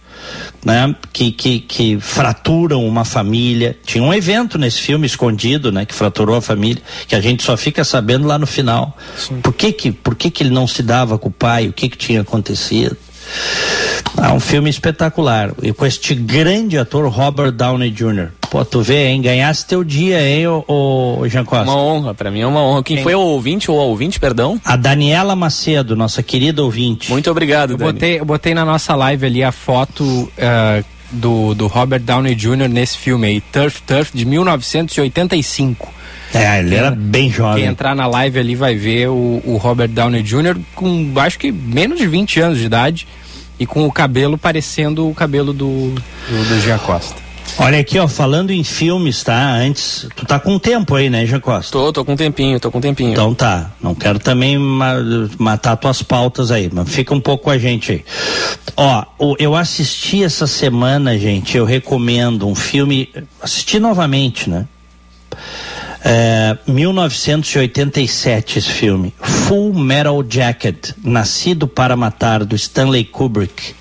né, 0.66 0.96
que, 1.12 1.32
que, 1.32 1.60
que 1.60 2.00
fraturam 2.00 2.86
uma 2.86 3.06
família. 3.06 3.78
Tinha 3.86 4.04
um 4.04 4.14
evento 4.14 4.58
nesse 4.58 4.80
filme 4.80 5.06
escondido, 5.06 5.72
né, 5.72 5.86
que 5.86 5.94
fraturou 5.94 6.36
a 6.36 6.42
família, 6.42 6.82
que 7.08 7.16
a 7.16 7.22
gente 7.22 7.44
só 7.44 7.58
fica 7.58 7.84
sabendo 7.84 8.28
lá 8.28 8.38
no 8.38 8.48
final. 8.48 8.98
Por 9.42 9.54
que 9.54 9.72
que, 9.72 9.92
por 9.92 10.16
que 10.16 10.30
que 10.30 10.44
ele 10.44 10.52
não 10.52 10.68
se 10.68 10.82
dava 10.84 11.18
com 11.18 11.30
o 11.30 11.32
pai? 11.32 11.68
O 11.68 11.74
que 11.74 11.90
que 11.90 11.98
tinha 11.98 12.22
acontecido? 12.22 12.98
Ah, 14.18 14.34
um 14.34 14.40
filme 14.40 14.70
espetacular. 14.70 15.52
E 15.62 15.74
com 15.74 15.86
este 15.86 16.14
grande 16.14 16.78
ator 16.78 17.08
Robert 17.10 17.52
Downey 17.52 17.90
Jr. 17.90 18.30
Pô, 18.54 18.64
tu 18.64 18.84
vê, 18.84 19.08
hein? 19.08 19.20
Ganhasse 19.20 19.66
teu 19.66 19.84
dia, 19.84 20.22
hein, 20.22 20.46
ô, 20.46 20.64
ô 20.68 21.28
Jean 21.28 21.44
Costa? 21.44 21.64
Uma 21.72 21.76
honra, 21.76 22.14
pra 22.14 22.30
mim 22.30 22.42
é 22.42 22.46
uma 22.46 22.62
honra. 22.62 22.84
Quem, 22.84 22.98
Quem? 22.98 23.04
foi 23.04 23.16
o 23.16 23.20
ouvinte 23.20 23.72
ou 23.72 23.80
a 23.80 23.84
ouvinte, 23.84 24.20
perdão? 24.20 24.62
A 24.64 24.76
Daniela 24.76 25.36
Macedo, 25.36 25.96
nossa 25.96 26.22
querida 26.22 26.62
ouvinte. 26.62 27.10
Muito 27.10 27.32
obrigado, 27.32 27.72
Eu 27.72 27.78
Dani. 27.78 27.94
botei, 27.94 28.20
eu 28.20 28.26
botei 28.26 28.54
na 28.54 28.64
nossa 28.64 28.94
live 28.94 29.26
ali 29.26 29.44
a 29.44 29.52
foto 29.52 30.32
eh, 30.38 30.84
do, 31.10 31.56
do 31.56 31.66
Robert 31.66 32.02
Downey 32.02 32.36
Jr. 32.36 32.70
nesse 32.70 32.96
filme 32.96 33.26
aí, 33.26 33.42
Turf 33.42 33.82
Turf, 33.88 34.12
de 34.14 34.24
1985. 34.24 35.92
É, 36.32 36.60
ele 36.60 36.76
era 36.76 36.92
bem 36.92 37.32
jovem. 37.32 37.64
Quem 37.64 37.72
entrar 37.72 37.96
na 37.96 38.06
live 38.06 38.38
ali 38.38 38.54
vai 38.54 38.76
ver 38.76 39.10
o, 39.10 39.42
o 39.46 39.58
Robert 39.58 39.90
Downey 39.90 40.22
Jr. 40.22 40.60
com 40.76 41.12
acho 41.16 41.40
que 41.40 41.52
menos 41.52 41.98
de 41.98 42.06
20 42.06 42.40
anos 42.40 42.60
de 42.60 42.66
idade 42.66 43.08
e 43.60 43.66
com 43.66 43.84
o 43.88 43.92
cabelo 43.92 44.38
parecendo 44.38 45.10
o 45.10 45.16
cabelo 45.16 45.54
do, 45.54 45.90
do, 46.30 46.50
do 46.50 46.62
Jean 46.62 46.78
Costa. 46.78 47.23
Olha 47.60 47.80
aqui, 47.80 48.00
ó, 48.00 48.08
falando 48.08 48.52
em 48.52 48.64
filmes, 48.64 49.24
tá? 49.24 49.54
Antes, 49.54 50.08
tu 50.16 50.26
tá 50.26 50.40
com 50.40 50.58
tempo 50.58 50.96
aí, 50.96 51.10
né, 51.10 51.26
Jean 51.26 51.40
Costa? 51.40 51.72
Tô, 51.72 51.94
tô 51.94 52.04
com 52.04 52.16
tempinho, 52.16 52.60
tô 52.60 52.72
com 52.72 52.82
tempinho. 52.82 53.12
Então 53.12 53.34
tá, 53.34 53.72
não 53.82 53.94
quero 53.94 54.18
também 54.20 54.58
ma- 54.58 54.96
matar 55.38 55.76
tuas 55.78 56.02
pautas 56.02 56.52
aí, 56.52 56.70
mas 56.74 56.90
fica 56.90 57.14
um 57.14 57.22
pouco 57.22 57.46
com 57.46 57.50
a 57.52 57.58
gente 57.58 57.92
aí. 57.92 58.06
Ó, 58.76 59.36
eu 59.40 59.56
assisti 59.56 60.24
essa 60.24 60.48
semana, 60.48 61.18
gente, 61.18 61.56
eu 61.56 61.64
recomendo 61.64 62.48
um 62.48 62.56
filme, 62.56 63.10
assisti 63.42 63.80
novamente, 63.80 64.50
né? 64.50 64.66
É, 66.06 66.58
1987 66.68 68.60
esse 68.60 68.70
filme, 68.70 69.14
Full 69.22 69.74
Metal 69.74 70.24
Jacket, 70.28 70.92
Nascido 71.02 71.68
para 71.68 71.96
Matar, 71.96 72.44
do 72.44 72.56
Stanley 72.56 73.06
Kubrick, 73.06 73.74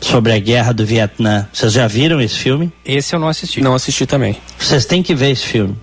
sobre 0.00 0.32
a 0.32 0.38
guerra 0.38 0.72
do 0.72 0.86
Vietnã. 0.86 1.46
Vocês 1.52 1.72
já 1.72 1.86
viram 1.86 2.20
esse 2.20 2.36
filme? 2.36 2.72
Esse 2.84 3.14
eu 3.14 3.20
não 3.20 3.28
assisti. 3.28 3.60
Não 3.60 3.74
assisti 3.74 4.06
também. 4.06 4.36
Vocês 4.58 4.86
têm 4.86 5.02
que 5.02 5.14
ver 5.14 5.30
esse 5.30 5.44
filme. 5.44 5.76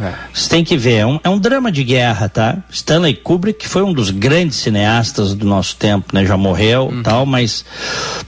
É. 0.00 0.12
Você 0.34 0.48
tem 0.48 0.64
que 0.64 0.76
ver, 0.76 0.94
é 0.94 1.06
um, 1.06 1.20
é 1.22 1.28
um 1.28 1.38
drama 1.38 1.70
de 1.70 1.84
guerra, 1.84 2.28
tá? 2.28 2.58
Stanley 2.70 3.14
Kubrick 3.14 3.68
foi 3.68 3.82
um 3.82 3.92
dos 3.92 4.10
grandes 4.10 4.56
cineastas 4.56 5.32
do 5.32 5.46
nosso 5.46 5.76
tempo, 5.76 6.12
né? 6.12 6.24
Já 6.24 6.36
morreu 6.36 6.92
tal, 7.04 7.24
mas 7.24 7.64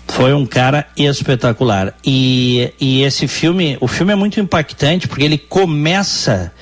foi 0.07 0.33
um 0.33 0.47
cara 0.47 0.87
espetacular. 0.97 1.95
E, 2.05 2.73
e 2.81 3.03
esse 3.03 3.27
filme, 3.27 3.77
o 3.81 3.89
filme 3.89 4.13
é 4.13 4.17
muito 4.17 4.39
impactante 4.39 5.09
porque 5.09 5.25
ele 5.25 5.37
começa 5.37 6.53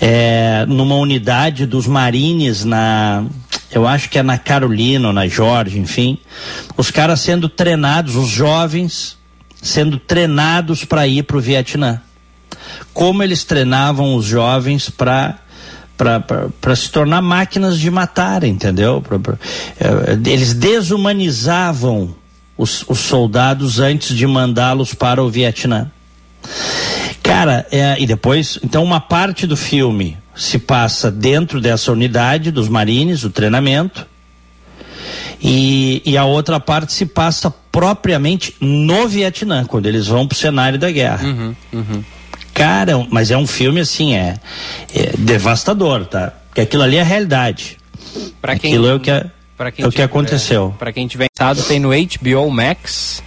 é, 0.00 0.66
numa 0.68 0.96
unidade 0.96 1.64
dos 1.64 1.86
marines 1.86 2.64
na, 2.64 3.24
eu 3.72 3.86
acho 3.86 4.10
que 4.10 4.18
é 4.18 4.22
na 4.22 4.36
Carolina 4.36 5.08
ou 5.08 5.12
na 5.12 5.26
Georgia, 5.26 5.80
enfim, 5.80 6.18
os 6.76 6.90
caras 6.90 7.20
sendo 7.20 7.48
treinados, 7.48 8.14
os 8.14 8.28
jovens 8.28 9.16
sendo 9.60 9.98
treinados 9.98 10.84
para 10.84 11.06
ir 11.06 11.24
para 11.24 11.36
o 11.36 11.40
Vietnã 11.40 12.00
como 12.92 13.22
eles 13.22 13.44
treinavam 13.44 14.14
os 14.14 14.24
jovens 14.24 14.90
para 14.90 15.38
para 16.60 16.76
se 16.76 16.88
tornar 16.92 17.20
máquinas 17.20 17.76
de 17.76 17.90
matar, 17.90 18.44
entendeu? 18.44 19.02
Pra, 19.02 19.18
pra, 19.18 19.34
eh, 19.80 20.16
eles 20.26 20.54
desumanizavam 20.54 22.14
os, 22.56 22.84
os 22.88 23.00
soldados 23.00 23.80
antes 23.80 24.16
de 24.16 24.24
mandá-los 24.24 24.94
para 24.94 25.22
o 25.22 25.28
Vietnã. 25.28 25.90
Cara, 27.20 27.66
é, 27.70 27.96
e 27.98 28.06
depois, 28.06 28.58
então 28.62 28.84
uma 28.84 29.00
parte 29.00 29.46
do 29.46 29.56
filme 29.56 30.16
se 30.34 30.58
passa 30.58 31.10
dentro 31.10 31.60
dessa 31.60 31.90
unidade 31.90 32.50
dos 32.50 32.68
marines, 32.68 33.24
o 33.24 33.30
treinamento, 33.30 34.06
e, 35.40 36.00
e 36.04 36.16
a 36.16 36.24
outra 36.24 36.58
parte 36.58 36.92
se 36.92 37.06
passa 37.06 37.50
propriamente 37.50 38.54
no 38.60 39.06
Vietnã, 39.06 39.64
quando 39.64 39.86
eles 39.86 40.06
vão 40.06 40.26
para 40.26 40.34
o 40.34 40.38
cenário 40.38 40.78
da 40.78 40.90
guerra. 40.90 41.26
Cara, 42.58 43.06
mas 43.10 43.30
é 43.30 43.36
um 43.36 43.46
filme 43.46 43.80
assim, 43.80 44.14
é, 44.14 44.36
é 44.94 45.12
devastador, 45.16 46.04
tá? 46.06 46.32
Porque 46.48 46.60
aquilo 46.60 46.82
ali 46.82 46.96
é 46.96 47.00
a 47.00 47.04
realidade. 47.04 47.78
Pra 48.40 48.58
quem, 48.58 48.70
Aquilo 48.72 48.88
é 48.88 48.94
o 48.94 49.00
que, 49.00 49.10
é, 49.10 49.14
é 49.58 49.66
o 49.66 49.72
que 49.72 49.82
tiver- 49.90 50.02
aconteceu. 50.04 50.74
Pra 50.78 50.92
quem 50.92 51.06
tiver 51.06 51.26
interessado, 51.32 51.66
tem 51.66 51.78
no 51.78 51.90
HBO 51.90 52.50
Max, 52.50 53.22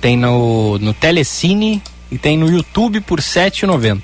tem 0.00 0.16
no, 0.16 0.78
no 0.78 0.94
Telecine 0.94 1.82
e 2.10 2.16
tem 2.18 2.36
no 2.38 2.48
YouTube 2.48 3.00
por 3.00 3.18
R$ 3.18 3.24
7,90. 3.24 4.00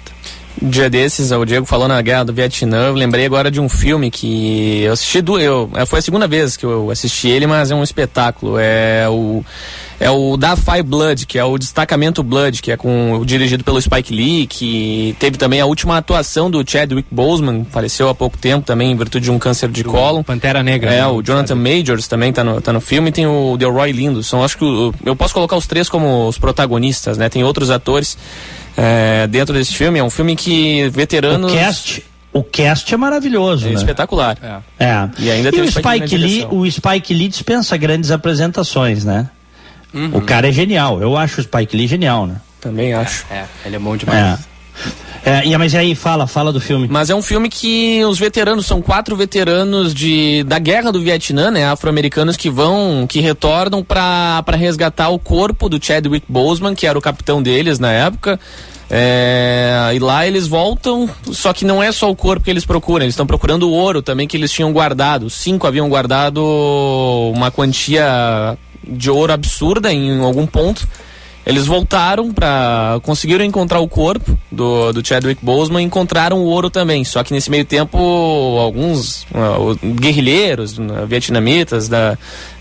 Um 0.62 0.71
dia 0.71 0.88
desses, 0.88 1.33
o 1.33 1.45
Diego 1.45 1.67
falou 1.67 1.88
na 1.88 2.01
guerra 2.01 2.25
do 2.25 2.33
Vietnã, 2.33 2.87
eu 2.87 2.95
lembrei 2.95 3.27
agora 3.27 3.51
de 3.51 3.61
um 3.61 3.69
filme 3.69 4.09
que 4.11 4.83
eu 4.83 4.93
assisti, 4.93 5.21
do, 5.21 5.38
eu, 5.38 5.69
é, 5.75 5.85
foi 5.85 5.99
a 5.99 6.03
segunda 6.03 6.29
vez 6.29 6.57
que 6.57 6.64
eu 6.64 6.90
assisti 6.93 7.29
ele, 7.29 7.47
mas 7.47 7.71
é 7.73 7.75
um 7.75 7.83
espetáculo. 7.83 8.57
É 8.59 9.05
o, 9.09 9.45
é 9.99 10.09
o 10.11 10.37
Da 10.37 10.55
Five 10.57 10.85
Blood, 10.85 11.27
que 11.27 11.38
é 11.38 11.45
o 11.45 11.59
Destacamento 11.59 12.23
Blood, 12.23 12.62
que 12.62 12.71
é 12.71 12.77
com, 12.77 13.21
dirigido 13.27 13.64
pelo 13.64 13.81
Spike 13.83 14.14
Lee, 14.14 14.47
que 14.47 15.17
teve 15.19 15.37
também 15.37 15.61
a 15.61 15.67
última 15.67 15.99
atuação 15.99 16.49
do 16.49 16.64
Chadwick 16.69 17.09
Boseman, 17.11 17.67
faleceu 17.71 18.09
há 18.09 18.14
pouco 18.14 18.38
tempo 18.38 18.64
também 18.64 18.93
em 18.93 18.97
virtude 18.97 19.25
de 19.25 19.31
um 19.33 19.38
câncer 19.40 19.69
de 19.69 19.83
cólon. 19.83 20.23
Pantera 20.23 20.62
Negra. 20.62 20.93
É, 20.95 21.01
né? 21.01 21.07
o 21.09 21.21
Jonathan 21.21 21.57
Majors 21.57 22.07
também 22.07 22.33
tá 22.33 22.45
no, 22.45 22.61
tá 22.61 22.73
no 22.73 22.81
filme, 22.81 23.11
tem 23.11 23.27
o 23.27 23.57
Delroy 23.57 23.90
Lindo. 23.90 24.23
São, 24.23 24.45
acho 24.45 24.57
que 24.57 24.64
o- 24.64 24.95
eu 25.05 25.17
posso 25.17 25.35
colocar 25.35 25.57
os 25.57 25.67
três 25.67 25.88
como 25.88 26.29
os 26.29 26.38
protagonistas, 26.38 27.19
né? 27.19 27.29
Tem 27.29 27.43
outros 27.43 27.71
atores 27.71 28.17
é, 28.77 29.27
dentro 29.27 29.55
desse 29.55 29.75
filme. 29.75 29.99
É 29.99 30.05
um 30.05 30.11
filme 30.11 30.37
que 30.37 30.89
veteranos. 30.91 31.53
O 31.53 31.55
cast, 31.55 32.05
o 32.33 32.43
cast 32.43 32.93
é 32.93 32.97
maravilhoso, 32.97 33.67
é 33.67 33.71
né? 33.71 33.75
espetacular. 33.75 34.37
É. 34.79 34.85
É. 34.85 35.09
E 35.19 35.31
ainda 35.31 35.51
tem 35.51 35.63
o 35.63 35.71
Spike 35.71 36.17
Lee 36.17 36.47
o 36.51 36.71
Spike 36.71 37.15
Lee 37.15 37.29
dispensa 37.29 37.77
grandes 37.77 38.11
apresentações, 38.11 39.05
né? 39.05 39.29
Uhum. 39.93 40.11
O 40.15 40.21
cara 40.21 40.49
é 40.49 40.53
genial. 40.53 41.01
Eu 41.01 41.17
acho 41.17 41.41
o 41.41 41.45
Spike 41.45 41.77
Lee 41.77 41.87
genial, 41.87 42.27
né? 42.27 42.37
Também 42.61 42.93
acho. 42.95 43.25
É, 43.31 43.45
ele 43.65 43.77
é 43.77 43.79
bom 43.79 43.97
demais. 43.97 44.41
É. 45.25 45.57
Mas 45.57 45.75
aí, 45.75 45.95
fala, 45.95 46.27
fala 46.27 46.53
do 46.53 46.61
filme. 46.61 46.87
Mas 46.91 47.09
é 47.09 47.15
um 47.15 47.23
filme 47.23 47.49
que 47.49 48.05
os 48.05 48.19
veteranos 48.19 48.67
são 48.67 48.83
quatro 48.83 49.17
veteranos 49.17 49.95
de 49.95 50.45
da 50.45 50.59
guerra 50.59 50.93
do 50.93 51.01
Vietnã, 51.01 51.51
né, 51.51 51.65
afro-americanos 51.65 52.37
que 52.37 52.51
vão, 52.51 53.07
que 53.09 53.21
retornam 53.21 53.83
para 53.83 54.45
resgatar 54.53 55.09
o 55.09 55.19
corpo 55.19 55.69
do 55.69 55.83
Chadwick 55.83 56.27
Boseman, 56.29 56.75
que 56.75 56.87
era 56.87 56.99
o 56.99 57.03
capitão 57.03 57.43
deles 57.43 57.79
na 57.79 57.91
época. 57.91 58.39
É, 58.91 59.93
e 59.95 59.99
lá 59.99 60.27
eles 60.27 60.47
voltam, 60.47 61.09
só 61.33 61.55
que 61.55 61.65
não 61.65 61.83
é 61.83 61.91
só 61.91 62.11
o 62.11 62.15
corpo 62.15 62.45
que 62.45 62.51
eles 62.51 62.67
procuram, 62.67 63.05
eles 63.05 63.15
estão 63.15 63.27
procurando 63.27 63.69
o 63.69 63.73
ouro 63.73 64.03
também 64.03 64.29
que 64.29 64.37
eles 64.37 64.53
tinham 64.53 64.73
guardado. 64.73 65.31
Cinco 65.31 65.67
haviam 65.67 65.89
guardado 65.89 66.45
uma 67.35 67.51
quantia 67.51 68.59
de 68.87 69.11
ouro 69.11 69.33
absurda 69.33 69.91
em 69.91 70.21
algum 70.21 70.47
ponto. 70.47 70.87
Eles 71.46 71.66
voltaram 71.66 72.33
para 72.33 72.98
conseguiram 73.02 73.44
encontrar 73.44 73.80
o 73.80 73.88
corpo 73.88 74.38
do, 74.50 74.92
do 74.92 75.07
Chadwick 75.07 75.44
Boseman 75.44 75.83
encontraram 75.83 76.38
o 76.38 76.44
ouro 76.44 76.70
também. 76.70 77.04
Só 77.04 77.22
que 77.22 77.35
nesse 77.35 77.50
meio 77.50 77.64
tempo, 77.64 77.98
alguns 78.59 79.24
uh, 79.24 79.76
guerrilheiros 79.94 80.78
uh, 80.78 81.07
vietnamitas, 81.07 81.87
da, 81.87 82.16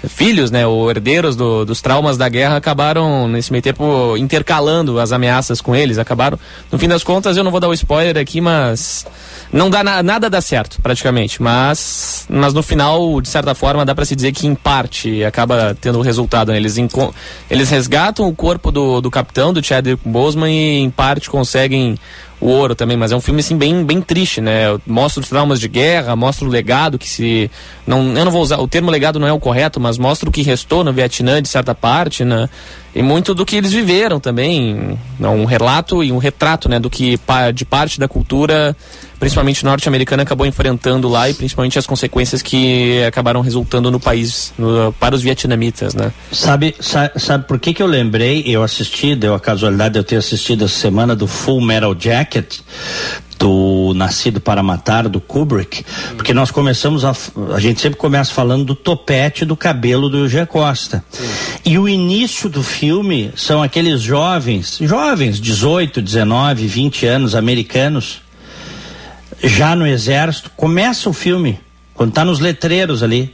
filhos, 0.08 0.52
né, 0.52 0.68
ou 0.68 0.90
herdeiros 0.90 1.36
do, 1.36 1.64
dos 1.66 1.82
traumas 1.82 2.18
da 2.18 2.28
guerra, 2.28 2.58
acabaram 2.58 3.28
nesse 3.28 3.52
meio 3.52 3.62
tempo 3.62 4.18
intercalando 4.18 5.00
as 5.00 5.14
ameaças 5.14 5.62
com 5.62 5.74
eles. 5.74 5.98
Acabaram, 5.98 6.38
no 6.72 6.78
fim 6.78 6.88
das 6.88 7.04
contas, 7.04 7.38
eu 7.38 7.44
não 7.44 7.52
vou 7.52 7.62
dar 7.62 7.70
o 7.70 7.74
spoiler 7.74 8.18
aqui, 8.18 8.42
mas 8.42 9.06
não 9.54 9.70
dá 9.70 9.84
na, 9.84 10.02
nada 10.02 10.32
dá 10.32 10.42
certo, 10.42 10.82
praticamente. 10.82 11.40
Mas, 11.40 12.26
mas 12.28 12.54
no 12.56 12.64
final, 12.64 13.22
de 13.22 13.30
certa 13.30 13.54
forma, 13.54 13.86
dá 13.86 13.94
para 13.94 14.04
se 14.04 14.16
dizer 14.16 14.32
que 14.32 14.48
em 14.48 14.56
parte 14.56 15.24
acaba 15.24 15.78
tendo 15.80 16.02
resultado. 16.02 16.52
Né? 16.52 16.58
Eles, 16.58 16.76
eles 17.52 17.70
resgatam 17.70 18.28
o 18.28 18.36
corpo 18.36 18.72
do, 18.72 19.00
do 19.00 19.12
capitão, 19.12 19.54
do 19.54 19.64
Chadwick 19.64 20.02
Boseman, 20.10 20.50
e 20.50 20.80
em 20.80 20.90
parte 20.90 21.30
conseguem 21.30 22.00
o 22.42 22.48
ouro 22.48 22.76
também, 22.76 22.98
mas 22.98 23.14
é 23.14 23.16
um 23.16 23.22
filme 23.22 23.40
assim 23.40 23.56
bem, 23.56 23.86
bem 23.86 24.02
triste, 24.02 24.42
né? 24.42 24.78
Mostra 24.86 25.22
os 25.22 25.30
traumas 25.30 25.62
de 25.62 25.70
guerra, 25.70 26.14
mostra 26.14 26.46
o 26.46 26.50
legado 26.50 27.00
que 27.00 27.08
se 27.08 27.50
não, 27.88 28.18
eu 28.18 28.26
não 28.26 28.32
vou 28.32 28.42
usar 28.42 28.58
o 28.58 28.68
termo 28.68 28.92
legado 28.92 29.18
não 29.18 29.28
é 29.28 29.32
o 29.32 29.40
correto, 29.40 29.80
mas 29.80 29.98
mostra 29.98 30.28
o 30.28 30.32
que 30.32 30.42
restou 30.42 30.84
no 30.84 30.92
Vietnã 30.92 31.42
de 31.42 31.48
certa 31.48 31.74
parte, 31.74 32.26
né? 32.26 32.50
E 32.96 33.02
muito 33.02 33.34
do 33.34 33.46
que 33.46 33.56
eles 33.56 33.72
viveram 33.72 34.20
também, 34.20 35.00
um 35.20 35.46
relato 35.46 36.04
e 36.04 36.12
um 36.12 36.18
retrato, 36.18 36.70
né, 36.70 36.80
do 36.80 36.90
que 36.90 37.20
de 37.54 37.66
parte 37.66 38.00
da 38.00 38.08
cultura, 38.08 38.76
principalmente 39.20 39.66
norte-americana, 39.66 40.22
acabou 40.22 40.46
enfrentando 40.46 41.10
lá 41.10 41.28
e 41.28 41.34
principalmente 41.34 41.80
as 41.80 41.88
consequências 41.88 42.44
que 42.44 43.04
acabaram 43.04 43.42
resultando 43.42 43.90
no 43.90 44.00
país, 44.00 44.54
no, 44.60 44.94
para 45.00 45.16
os 45.16 45.24
vietnamitas, 45.24 45.96
né? 45.96 46.14
Sabe, 46.32 46.76
sabe, 46.80 47.20
sabe 47.20 47.48
por 47.48 47.60
que 47.60 47.74
que 47.74 47.82
eu 47.82 47.88
lembrei? 47.88 48.44
Eu 48.46 48.62
assisti, 48.62 49.16
deu 49.16 49.34
a 49.34 49.40
casualidade 49.40 49.94
de 49.94 50.00
eu 50.00 50.04
ter 50.04 50.18
assistido 50.18 50.66
essa 50.66 50.78
semana 50.78 51.16
do 51.16 51.26
Full 51.26 51.62
Metal 51.62 51.96
Jacket, 51.98 52.60
do 53.38 53.94
Nascido 53.96 54.40
para 54.40 54.64
Matar, 54.64 55.08
do 55.08 55.20
Kubrick, 55.20 55.86
porque 56.16 56.34
nós 56.34 56.52
começamos 56.52 57.04
a. 57.06 57.16
A 57.54 57.60
gente 57.60 57.82
sempre 57.82 58.00
começa 58.00 58.34
falando 58.34 58.66
do 58.66 58.76
topete 58.76 59.46
do 59.46 59.56
cabelo 59.56 60.10
do 60.10 60.28
G. 60.28 60.46
Costa. 60.46 61.04
Sim. 61.10 61.24
E 61.66 61.78
o 61.78 61.88
início 61.88 62.50
do 62.50 62.64
filme 62.64 63.32
são 63.36 63.64
aqueles 63.64 64.02
jovens, 64.02 64.80
jovens, 64.82 65.40
18, 65.40 66.02
19, 66.02 66.68
20 66.68 67.06
anos, 67.06 67.36
americanos, 67.36 68.22
já 69.44 69.76
no 69.76 69.88
exército. 69.88 70.52
Começa 70.56 71.10
o 71.10 71.14
filme, 71.14 71.60
quando 71.94 72.10
está 72.10 72.26
nos 72.26 72.40
letreiros 72.40 73.04
ali, 73.04 73.34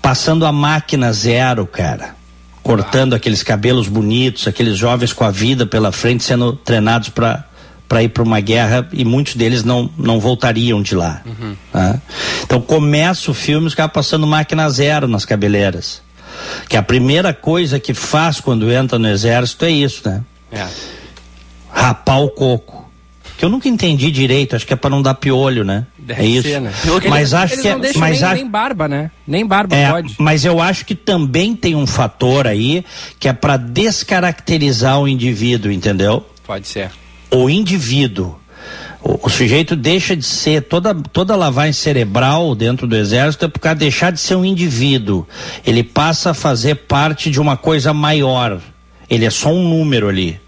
passando 0.00 0.46
a 0.46 0.52
máquina 0.52 1.12
zero, 1.12 1.66
cara 1.66 2.20
cortando 2.62 3.14
aqueles 3.14 3.42
cabelos 3.42 3.88
bonitos, 3.88 4.46
aqueles 4.46 4.76
jovens 4.76 5.12
com 5.12 5.24
a 5.24 5.30
vida 5.30 5.66
pela 5.66 5.90
frente 5.90 6.22
sendo 6.24 6.52
treinados 6.52 7.08
para 7.08 7.44
para 7.90 8.04
ir 8.04 8.10
para 8.10 8.22
uma 8.22 8.38
guerra 8.38 8.88
e 8.92 9.04
muitos 9.04 9.34
deles 9.34 9.64
não, 9.64 9.90
não 9.98 10.20
voltariam 10.20 10.80
de 10.80 10.94
lá. 10.94 11.22
Uhum. 11.26 11.56
Né? 11.74 12.00
Então 12.44 12.60
começa 12.60 13.32
o 13.32 13.34
filme 13.34 13.66
os 13.66 13.74
caras 13.74 13.92
passando 13.92 14.28
máquina 14.28 14.70
zero 14.70 15.08
nas 15.08 15.24
cabeleiras. 15.24 16.00
Que 16.68 16.76
a 16.76 16.84
primeira 16.84 17.34
coisa 17.34 17.80
que 17.80 17.92
faz 17.92 18.38
quando 18.38 18.70
entra 18.70 18.96
no 18.96 19.08
exército 19.08 19.64
é 19.64 19.72
isso, 19.72 20.08
né? 20.08 20.22
É. 20.52 20.64
Rapar 21.68 22.20
o 22.22 22.30
coco. 22.30 22.88
Que 23.36 23.44
eu 23.44 23.48
nunca 23.48 23.68
entendi 23.68 24.12
direito, 24.12 24.54
acho 24.54 24.64
que 24.64 24.72
é 24.72 24.76
para 24.76 24.90
não 24.90 25.02
dar 25.02 25.14
piolho, 25.14 25.64
né? 25.64 25.84
Deve 25.98 26.22
é 26.22 26.26
isso. 26.26 26.48
Ser, 26.48 26.60
né? 26.60 26.72
Mas 27.08 27.34
acho 27.34 27.54
eles 27.54 27.62
que 27.62 27.68
é, 27.68 27.72
não 27.72 27.80
deixam 27.80 28.00
mas 28.00 28.20
nem, 28.20 28.28
acho, 28.28 28.36
nem 28.36 28.48
barba, 28.48 28.86
né? 28.86 29.10
Nem 29.26 29.44
barba 29.44 29.74
é, 29.74 29.90
pode. 29.90 30.14
Mas 30.16 30.44
eu 30.44 30.60
acho 30.60 30.86
que 30.86 30.94
também 30.94 31.56
tem 31.56 31.74
um 31.74 31.88
fator 31.88 32.46
aí 32.46 32.84
que 33.18 33.28
é 33.28 33.32
para 33.32 33.56
descaracterizar 33.56 35.00
o 35.00 35.08
indivíduo, 35.08 35.72
entendeu? 35.72 36.24
Pode 36.46 36.68
ser 36.68 36.99
o 37.30 37.48
indivíduo. 37.48 38.38
O, 39.02 39.26
o, 39.26 39.30
sujeito 39.30 39.74
deixa 39.74 40.14
de 40.14 40.24
ser 40.24 40.62
toda 40.62 40.94
toda 40.94 41.34
lavagem 41.34 41.72
cerebral 41.72 42.54
dentro 42.54 42.86
do 42.86 42.94
exército 42.94 43.46
é 43.46 43.48
por 43.48 43.58
causa 43.58 43.76
de 43.76 43.80
deixar 43.80 44.12
de 44.12 44.20
ser 44.20 44.34
um 44.34 44.44
indivíduo. 44.44 45.26
Ele 45.66 45.82
passa 45.82 46.30
a 46.30 46.34
fazer 46.34 46.74
parte 46.74 47.30
de 47.30 47.40
uma 47.40 47.56
coisa 47.56 47.94
maior. 47.94 48.60
Ele 49.08 49.24
é 49.24 49.30
só 49.30 49.50
um 49.50 49.66
número 49.66 50.08
ali. 50.08 50.38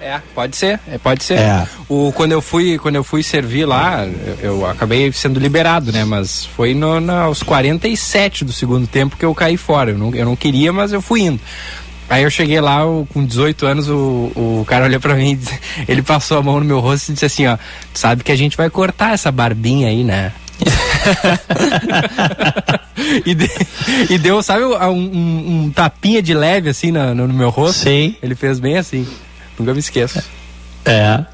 É, 0.00 0.20
pode 0.34 0.56
ser, 0.56 0.78
é, 0.88 0.98
pode 0.98 1.24
ser. 1.24 1.38
É. 1.38 1.66
O, 1.88 2.12
quando 2.12 2.32
eu 2.32 2.40
fui 2.40 2.78
quando 2.78 2.96
eu 2.96 3.04
fui 3.04 3.22
servir 3.22 3.64
lá, 3.64 4.06
eu, 4.06 4.38
eu 4.40 4.66
acabei 4.66 5.10
sendo 5.12 5.40
liberado, 5.40 5.90
né? 5.90 6.04
Mas 6.04 6.44
foi 6.44 6.74
no, 6.74 7.00
no, 7.00 7.12
aos 7.12 7.42
47 7.42 8.44
do 8.44 8.52
segundo 8.52 8.86
tempo 8.86 9.16
que 9.16 9.24
eu 9.24 9.34
caí 9.34 9.56
fora. 9.56 9.90
Eu 9.90 9.98
não, 9.98 10.14
eu 10.14 10.24
não 10.24 10.36
queria, 10.36 10.72
mas 10.72 10.92
eu 10.92 11.02
fui 11.02 11.22
indo. 11.22 11.40
Aí 12.08 12.22
eu 12.22 12.30
cheguei 12.30 12.60
lá, 12.60 12.82
com 13.12 13.24
18 13.24 13.66
anos, 13.66 13.88
o, 13.88 14.30
o 14.34 14.64
cara 14.66 14.84
olhou 14.84 15.00
pra 15.00 15.14
mim, 15.14 15.38
ele 15.88 16.02
passou 16.02 16.38
a 16.38 16.42
mão 16.42 16.60
no 16.60 16.64
meu 16.64 16.80
rosto 16.80 17.10
e 17.10 17.14
disse 17.14 17.26
assim, 17.26 17.46
ó, 17.46 17.58
sabe 17.92 18.22
que 18.22 18.30
a 18.30 18.36
gente 18.36 18.56
vai 18.56 18.70
cortar 18.70 19.14
essa 19.14 19.32
barbinha 19.32 19.88
aí, 19.88 20.04
né? 20.04 20.32
e, 23.26 23.34
de, 23.34 23.50
e, 24.08 24.18
deu, 24.18 24.42
sabe, 24.42 24.64
um, 24.64 24.74
um, 24.74 25.64
um, 25.64 25.70
tapinha 25.70 26.22
de 26.22 26.32
leve 26.32 26.70
assim 26.70 26.90
no, 26.90 27.14
no, 27.14 27.34
meu 27.34 27.50
rosto. 27.50 27.84
Sim. 27.84 28.16
Ele 28.22 28.34
fez 28.34 28.58
bem 28.58 28.78
assim. 28.78 29.06
Nunca 29.58 29.74
me 29.74 29.80
esqueço. 29.80 30.22
É. 30.84 31.24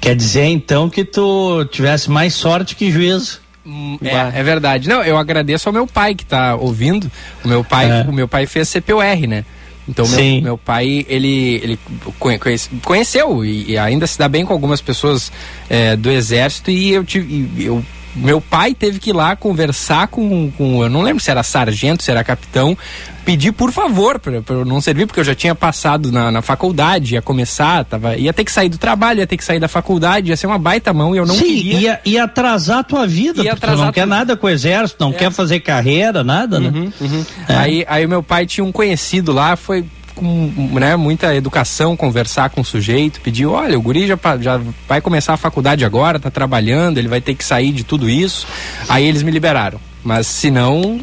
Quer 0.00 0.16
dizer 0.16 0.46
então 0.46 0.88
que 0.88 1.04
tu 1.04 1.64
tivesse 1.66 2.10
mais 2.10 2.34
sorte 2.34 2.74
que 2.74 2.90
juízo. 2.90 3.40
Hum, 3.64 3.98
é, 4.02 4.40
é, 4.40 4.42
verdade. 4.42 4.88
Não, 4.88 5.02
eu 5.02 5.18
agradeço 5.18 5.68
ao 5.68 5.72
meu 5.72 5.86
pai 5.86 6.14
que 6.14 6.24
tá 6.24 6.56
ouvindo. 6.56 7.10
O 7.44 7.48
meu 7.48 7.62
pai, 7.62 7.90
é. 7.90 8.04
o 8.08 8.12
meu 8.12 8.26
pai 8.26 8.46
fez 8.46 8.68
CPUR, 8.68 9.28
né? 9.28 9.44
Então, 9.88 10.06
meu, 10.06 10.42
meu 10.42 10.58
pai, 10.58 11.06
ele, 11.08 11.54
ele 11.62 11.78
conhece, 12.18 12.68
conheceu 12.84 13.44
e, 13.44 13.70
e, 13.70 13.78
ainda 13.78 14.06
se 14.06 14.18
dá 14.18 14.28
bem 14.28 14.44
com 14.44 14.52
algumas 14.52 14.82
pessoas 14.82 15.32
é, 15.68 15.96
do 15.96 16.10
exército 16.10 16.70
e 16.70 16.92
eu 16.92 17.02
tive. 17.02 17.64
Eu, 17.64 17.82
meu 18.18 18.40
pai 18.40 18.74
teve 18.74 18.98
que 18.98 19.10
ir 19.10 19.12
lá 19.12 19.34
conversar 19.36 20.08
com, 20.08 20.50
com. 20.50 20.82
Eu 20.82 20.90
não 20.90 21.02
lembro 21.02 21.22
se 21.22 21.30
era 21.30 21.42
sargento, 21.42 22.02
se 22.02 22.10
era 22.10 22.22
capitão, 22.24 22.76
pedir 23.24 23.52
por 23.52 23.70
favor 23.72 24.18
para 24.18 24.40
eu 24.48 24.64
não 24.64 24.80
servir, 24.80 25.06
porque 25.06 25.20
eu 25.20 25.24
já 25.24 25.34
tinha 25.34 25.54
passado 25.54 26.10
na, 26.10 26.30
na, 26.30 26.42
faculdade, 26.42 27.14
ia 27.14 27.22
começar, 27.22 27.84
tava, 27.84 28.16
ia 28.16 28.32
ter 28.32 28.44
que 28.44 28.50
sair 28.50 28.68
do 28.68 28.78
trabalho, 28.78 29.20
ia 29.20 29.26
ter 29.26 29.36
que 29.36 29.44
sair 29.44 29.60
da 29.60 29.68
faculdade, 29.68 30.30
ia 30.30 30.36
ser 30.36 30.46
uma 30.46 30.58
baita 30.58 30.92
mão 30.92 31.14
e 31.14 31.18
eu 31.18 31.26
não 31.26 31.34
Sim, 31.34 31.44
queria. 31.44 31.80
Ia, 31.80 32.00
ia 32.04 32.24
atrasar 32.24 32.78
a 32.78 32.82
tua 32.82 33.06
vida, 33.06 33.42
ia 33.42 33.54
porque 33.54 33.66
tu 33.66 33.76
não 33.76 33.92
quer 33.92 34.06
nada 34.06 34.36
com 34.36 34.46
o 34.46 34.50
exército, 34.50 35.04
não 35.04 35.10
é. 35.10 35.14
quer 35.14 35.30
fazer 35.30 35.60
carreira, 35.60 36.24
nada, 36.24 36.58
né? 36.58 36.68
Uhum, 36.68 36.92
uhum. 37.00 37.26
É. 37.48 37.54
Aí, 37.54 37.84
aí 37.88 38.06
meu 38.06 38.22
pai 38.22 38.46
tinha 38.46 38.64
um 38.64 38.72
conhecido 38.72 39.32
lá, 39.32 39.56
foi 39.56 39.84
com 40.18 40.52
né, 40.72 40.96
muita 40.96 41.34
educação, 41.34 41.96
conversar 41.96 42.50
com 42.50 42.60
o 42.60 42.64
sujeito, 42.64 43.20
pedir, 43.20 43.46
olha, 43.46 43.78
o 43.78 43.80
guri 43.80 44.06
já, 44.06 44.18
já 44.40 44.60
vai 44.88 45.00
começar 45.00 45.34
a 45.34 45.36
faculdade 45.36 45.84
agora, 45.84 46.18
tá 46.18 46.30
trabalhando, 46.30 46.98
ele 46.98 47.08
vai 47.08 47.20
ter 47.20 47.34
que 47.34 47.44
sair 47.44 47.70
de 47.70 47.84
tudo 47.84 48.10
isso. 48.10 48.46
Aí 48.88 49.06
eles 49.06 49.22
me 49.22 49.30
liberaram. 49.30 49.80
Mas 50.02 50.26
se 50.26 50.50
não, 50.50 51.00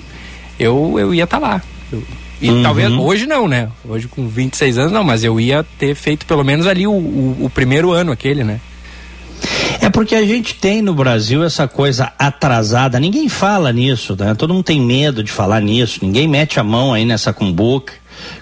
eu, 0.60 1.00
eu 1.00 1.14
ia 1.14 1.24
estar 1.24 1.40
tá 1.40 1.48
lá. 1.48 1.62
Eu, 1.92 2.04
e 2.42 2.50
uhum. 2.50 2.62
talvez 2.62 2.92
hoje 2.92 3.26
não, 3.26 3.48
né? 3.48 3.70
Hoje 3.88 4.08
com 4.08 4.28
26 4.28 4.78
anos 4.78 4.92
não, 4.92 5.04
mas 5.04 5.24
eu 5.24 5.40
ia 5.40 5.66
ter 5.80 5.96
feito 5.96 6.26
pelo 6.26 6.44
menos 6.44 6.68
ali 6.68 6.86
o, 6.86 6.92
o, 6.92 7.46
o 7.46 7.50
primeiro 7.50 7.92
ano 7.92 8.12
aquele, 8.12 8.44
né? 8.44 8.60
É 9.80 9.90
porque 9.90 10.16
a 10.16 10.26
gente 10.26 10.56
tem 10.56 10.82
no 10.82 10.94
Brasil 10.94 11.44
essa 11.44 11.68
coisa 11.68 12.12
atrasada, 12.18 13.00
ninguém 13.00 13.30
fala 13.30 13.72
nisso, 13.72 14.16
né? 14.18 14.34
Todo 14.34 14.54
mundo 14.54 14.64
tem 14.64 14.82
medo 14.82 15.24
de 15.24 15.32
falar 15.32 15.62
nisso, 15.62 16.00
ninguém 16.02 16.28
mete 16.28 16.60
a 16.60 16.64
mão 16.64 16.94
aí 16.94 17.06
nessa 17.06 17.32
cumbuca 17.32 17.94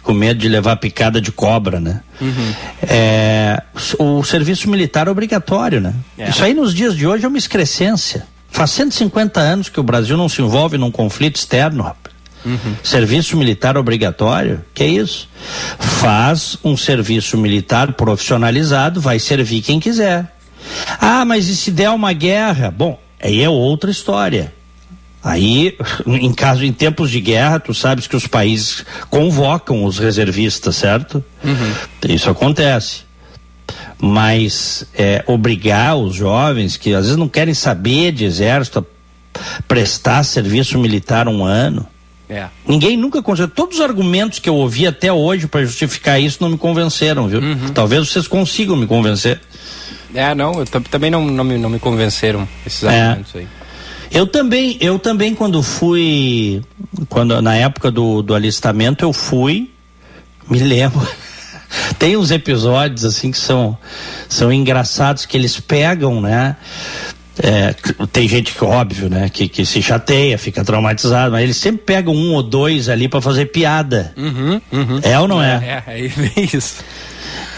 com 0.01 0.13
medo 0.13 0.39
de 0.39 0.47
levar 0.47 0.75
picada 0.77 1.21
de 1.21 1.31
cobra, 1.31 1.79
né? 1.79 2.01
Uhum. 2.19 2.53
É, 2.83 3.61
o 3.99 4.23
serviço 4.23 4.69
militar 4.69 5.07
é 5.07 5.11
obrigatório, 5.11 5.79
né? 5.79 5.93
É. 6.17 6.29
Isso 6.29 6.43
aí 6.43 6.53
nos 6.53 6.73
dias 6.73 6.95
de 6.95 7.07
hoje 7.07 7.25
é 7.25 7.27
uma 7.27 7.37
excrescência. 7.37 8.25
Faz 8.49 8.71
150 8.71 9.39
anos 9.39 9.69
que 9.69 9.79
o 9.79 9.83
Brasil 9.83 10.15
não 10.15 10.29
se 10.29 10.41
envolve 10.41 10.77
num 10.77 10.91
conflito 10.91 11.37
externo, 11.37 11.83
rapaz. 11.83 12.13
Uhum. 12.45 12.75
Serviço 12.83 13.37
militar 13.37 13.77
obrigatório? 13.77 14.63
Que 14.73 14.83
é 14.83 14.87
isso? 14.87 15.29
Faz 15.79 16.57
um 16.63 16.75
serviço 16.75 17.37
militar 17.37 17.93
profissionalizado, 17.93 18.99
vai 18.99 19.17
servir 19.17 19.61
quem 19.61 19.79
quiser. 19.79 20.35
Ah, 20.99 21.25
mas 21.25 21.47
e 21.47 21.55
se 21.55 21.71
der 21.71 21.89
uma 21.89 22.13
guerra? 22.13 22.69
Bom, 22.69 22.99
aí 23.21 23.41
é 23.41 23.49
outra 23.49 23.89
história. 23.89 24.53
Aí, 25.23 25.77
em 26.05 26.33
caso, 26.33 26.65
em 26.65 26.73
tempos 26.73 27.09
de 27.09 27.21
guerra, 27.21 27.59
tu 27.59 27.73
sabes 27.73 28.07
que 28.07 28.15
os 28.15 28.27
países 28.27 28.85
convocam 29.09 29.85
os 29.85 29.97
reservistas, 29.97 30.75
certo? 30.75 31.23
Uhum. 31.43 32.13
Isso 32.13 32.29
acontece. 32.29 33.03
Mas 33.97 34.85
é, 34.93 35.23
obrigar 35.25 35.95
os 35.95 36.15
jovens 36.15 36.75
que 36.75 36.93
às 36.93 37.05
vezes 37.05 37.17
não 37.17 37.29
querem 37.29 37.53
saber 37.53 38.11
de 38.11 38.25
exército 38.25 38.79
a 38.79 39.63
prestar 39.65 40.23
serviço 40.23 40.77
militar 40.77 41.29
um 41.29 41.45
ano. 41.45 41.87
É. 42.29 42.47
Ninguém 42.67 42.97
nunca 42.97 43.21
conseguiu. 43.21 43.53
Todos 43.53 43.77
os 43.77 43.81
argumentos 43.81 44.39
que 44.39 44.49
eu 44.49 44.55
ouvi 44.55 44.85
até 44.85 45.13
hoje 45.13 45.47
para 45.47 45.63
justificar 45.63 46.19
isso 46.19 46.39
não 46.41 46.49
me 46.49 46.57
convenceram, 46.57 47.27
viu? 47.29 47.39
Uhum. 47.39 47.69
Talvez 47.73 48.09
vocês 48.09 48.27
consigam 48.27 48.75
me 48.75 48.87
convencer. 48.87 49.39
É, 50.13 50.35
não, 50.35 50.59
eu 50.59 50.65
também 50.65 51.09
não, 51.09 51.25
não, 51.25 51.43
me, 51.43 51.57
não 51.57 51.69
me 51.69 51.79
convenceram 51.79 52.47
esses 52.65 52.83
é. 52.83 53.01
argumentos 53.01 53.35
aí. 53.35 53.47
Eu 54.13 54.27
também, 54.27 54.77
eu 54.79 54.99
também 54.99 55.33
quando 55.33 55.63
fui, 55.63 56.61
quando 57.09 57.41
na 57.41 57.55
época 57.55 57.89
do, 57.89 58.21
do 58.21 58.35
alistamento 58.35 59.03
eu 59.03 59.11
fui, 59.11 59.71
me 60.49 60.59
lembro, 60.59 61.05
Tem 61.97 62.15
uns 62.17 62.31
episódios 62.31 63.05
assim 63.05 63.31
que 63.31 63.37
são, 63.37 63.77
são 64.29 64.51
engraçados 64.51 65.25
que 65.25 65.35
eles 65.35 65.59
pegam, 65.59 66.21
né? 66.21 66.55
É, 67.41 67.73
tem 68.11 68.27
gente 68.27 68.53
que, 68.53 68.63
óbvio, 68.63 69.09
né, 69.09 69.27
que, 69.27 69.47
que 69.47 69.65
se 69.65 69.81
chateia, 69.81 70.37
fica 70.37 70.63
traumatizado, 70.63 71.31
mas 71.31 71.41
eles 71.41 71.57
sempre 71.57 71.81
pegam 71.83 72.13
um 72.13 72.33
ou 72.33 72.43
dois 72.43 72.89
ali 72.89 73.07
para 73.07 73.19
fazer 73.21 73.47
piada. 73.47 74.13
Uhum, 74.15 74.61
uhum. 74.71 74.99
É 75.01 75.19
ou 75.19 75.27
não 75.27 75.41
é? 75.41 75.83
É, 75.87 75.93
é, 75.93 76.05
é 76.05 76.55
isso. 76.55 76.83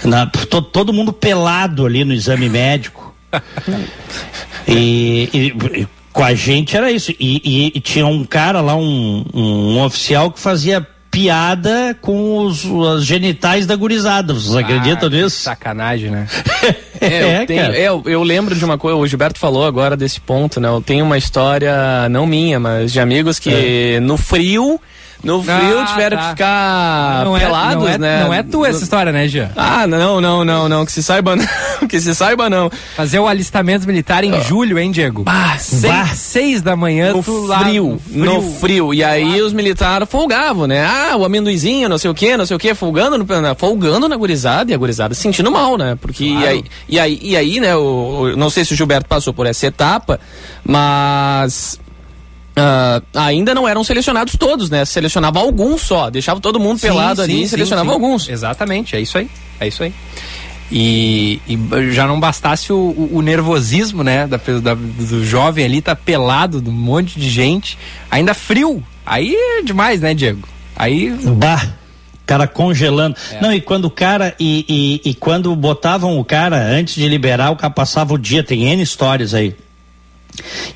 Na, 0.05 0.27
to, 0.27 0.61
todo 0.61 0.93
mundo 0.93 1.11
pelado 1.11 1.85
ali 1.85 2.05
no 2.05 2.13
exame 2.13 2.47
médico. 2.47 3.13
e, 4.65 5.29
e, 5.33 5.81
e, 5.81 5.87
com 6.15 6.23
a 6.23 6.33
gente 6.33 6.77
era 6.77 6.89
isso. 6.89 7.11
E, 7.19 7.73
e, 7.75 7.79
tinha 7.81 8.07
um 8.07 8.23
cara 8.23 8.61
lá, 8.61 8.73
um, 8.73 9.25
um, 9.33 9.83
oficial 9.83 10.31
que 10.31 10.39
fazia 10.39 10.87
piada 11.11 11.95
com 12.01 12.39
os, 12.39 12.63
os 12.63 13.05
genitais 13.05 13.65
da 13.65 13.75
gurizada. 13.75 14.33
Vocês 14.33 14.55
ah, 14.55 14.61
acreditam 14.61 15.09
nisso? 15.09 15.41
Sacanagem, 15.41 16.09
né? 16.09 16.25
é, 17.01 17.21
eu, 17.21 17.27
é, 17.27 17.45
tenho, 17.45 17.61
é, 17.61 17.81
eu, 17.81 18.01
eu, 18.05 18.23
lembro 18.23 18.55
de 18.55 18.63
uma 18.63 18.77
coisa, 18.77 18.97
o 18.97 19.05
Gilberto 19.05 19.37
falou 19.37 19.65
agora 19.65 19.97
desse 19.97 20.21
ponto, 20.21 20.61
né? 20.61 20.69
Eu 20.69 20.81
tenho 20.81 21.03
uma 21.03 21.17
história, 21.17 22.07
não 22.09 22.25
minha, 22.25 22.61
mas 22.61 22.93
de 22.93 23.01
amigos 23.01 23.37
que 23.37 23.95
é. 23.95 23.99
no 23.99 24.15
frio 24.15 24.79
no 25.23 25.41
frio 25.43 25.79
ah, 25.79 25.85
tiveram 25.85 26.17
tá. 26.17 26.23
que 26.23 26.29
ficar 26.29 27.25
não 27.25 27.35
é- 27.35 27.39
pelados, 27.39 27.75
é, 27.75 27.77
não 27.77 27.87
é, 27.87 27.97
né? 27.97 28.23
Não 28.23 28.33
é 28.33 28.43
tu 28.43 28.65
essa 28.65 28.83
história, 28.83 29.11
né, 29.11 29.27
Jean? 29.27 29.49
Ah, 29.55 29.87
não, 29.87 30.21
não, 30.21 30.45
não, 30.45 30.69
não. 30.69 30.85
Que 30.85 30.91
se 30.91 31.01
saiba 31.01 31.35
não. 31.35 31.87
que 31.87 31.99
se 31.99 32.13
saiba 32.13 32.49
não. 32.49 32.69
Fazer 32.95 33.19
o 33.19 33.27
alistamento 33.27 33.87
militar 33.87 34.23
em 34.23 34.41
julho, 34.43 34.77
hein, 34.77 34.91
Diego? 34.91 35.23
Ah, 35.25 35.57
seis, 35.57 36.11
seis 36.13 36.61
da 36.61 36.75
manhã, 36.75 37.13
no 37.13 37.21
frio, 37.21 37.45
lá, 37.45 37.57
no 37.59 37.65
frio, 37.65 38.01
no 38.11 38.41
frio. 38.41 38.93
E 38.93 39.03
aí 39.03 39.41
os 39.41 39.53
militares 39.53 40.07
folgavam, 40.09 40.67
né? 40.67 40.85
Ah, 40.85 41.15
o 41.17 41.25
amendoizinho, 41.25 41.89
não 41.89 41.97
sei 41.97 42.09
o 42.09 42.13
que, 42.13 42.37
não 42.37 42.45
sei 42.45 42.55
o 42.55 42.59
que, 42.59 42.73
folgando, 42.73 43.17
no, 43.17 43.25
folgando 43.57 44.07
na 44.07 44.15
gurizada 44.15 44.71
e 44.71 44.73
a 44.73 44.77
gurizada 44.77 45.13
se 45.13 45.21
sentindo 45.21 45.51
mal, 45.51 45.77
né? 45.77 45.97
Porque 45.99 46.29
claro. 46.29 46.45
e, 46.45 46.47
aí, 46.47 46.63
e, 46.87 46.99
aí, 46.99 47.19
e 47.21 47.37
aí, 47.37 47.59
né, 47.59 47.75
o, 47.75 48.33
não 48.37 48.49
sei 48.49 48.63
se 48.63 48.73
o 48.73 48.75
Gilberto 48.75 49.07
passou 49.07 49.33
por 49.33 49.45
essa 49.45 49.65
etapa, 49.65 50.19
mas 50.63 51.79
Uh, 52.57 53.03
ainda 53.13 53.53
não 53.53 53.67
eram 53.67 53.83
selecionados 53.83 54.35
todos, 54.37 54.69
né? 54.69 54.85
Selecionava 54.85 55.39
alguns 55.39 55.81
só, 55.81 56.09
deixava 56.09 56.39
todo 56.39 56.57
mundo 56.57 56.79
sim, 56.79 56.87
pelado 56.87 57.17
sim, 57.17 57.23
ali 57.23 57.43
e 57.43 57.47
selecionava 57.49 57.89
sim. 57.89 57.93
alguns. 57.93 58.29
Exatamente, 58.29 58.95
é 58.95 59.01
isso 59.01 59.17
aí, 59.17 59.29
é 59.59 59.67
isso 59.67 59.83
aí. 59.83 59.93
E, 60.71 61.41
e 61.47 61.91
já 61.91 62.07
não 62.07 62.17
bastasse 62.19 62.71
o, 62.71 62.77
o, 62.77 63.17
o 63.17 63.21
nervosismo, 63.21 64.03
né, 64.03 64.25
da, 64.25 64.37
da, 64.37 64.73
do 64.73 65.23
jovem 65.25 65.65
ali 65.65 65.81
tá 65.81 65.95
pelado, 65.95 66.61
de 66.61 66.69
um 66.69 66.73
monte 66.73 67.19
de 67.19 67.29
gente, 67.29 67.77
ainda 68.09 68.33
frio. 68.33 68.81
Aí 69.05 69.35
é 69.35 69.61
demais, 69.61 69.99
né, 69.99 70.13
Diego? 70.13 70.47
Aí. 70.75 71.11
Bah! 71.35 71.61
cara 72.25 72.47
congelando. 72.47 73.15
É. 73.31 73.39
Não, 73.39 73.53
e 73.53 73.61
quando 73.61 73.85
o 73.85 73.89
cara, 73.91 74.33
e, 74.39 74.65
e, 75.05 75.11
e, 75.11 75.13
quando 75.13 75.55
botavam 75.55 76.17
o 76.17 76.25
cara, 76.25 76.57
antes 76.57 76.95
de 76.95 77.07
liberar, 77.07 77.51
o 77.51 77.55
cara 77.55 77.71
passava 77.71 78.15
o 78.15 78.17
dia, 78.17 78.43
tem 78.43 78.63
N 78.63 78.81
histórias 78.81 79.35
aí 79.35 79.55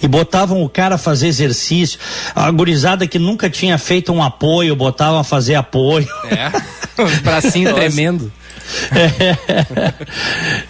e 0.02 0.08
botavam 0.08 0.64
o 0.64 0.70
cara 0.70 0.96
a 0.96 0.98
fazer 0.98 1.28
exercício. 1.28 2.00
A 2.36 2.50
gurizada 2.52 3.08
que 3.08 3.20
nunca 3.20 3.50
tinha 3.50 3.78
feito 3.78 4.12
um 4.12 4.24
apoio, 4.24 4.76
botavam 4.76 5.20
a 5.20 5.24
fazer 5.24 5.56
apoio. 5.56 6.08
É, 6.30 6.52
bracinho 7.22 7.74
tremendo. 7.74 8.32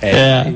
É. 0.01 0.07
é. 0.07 0.53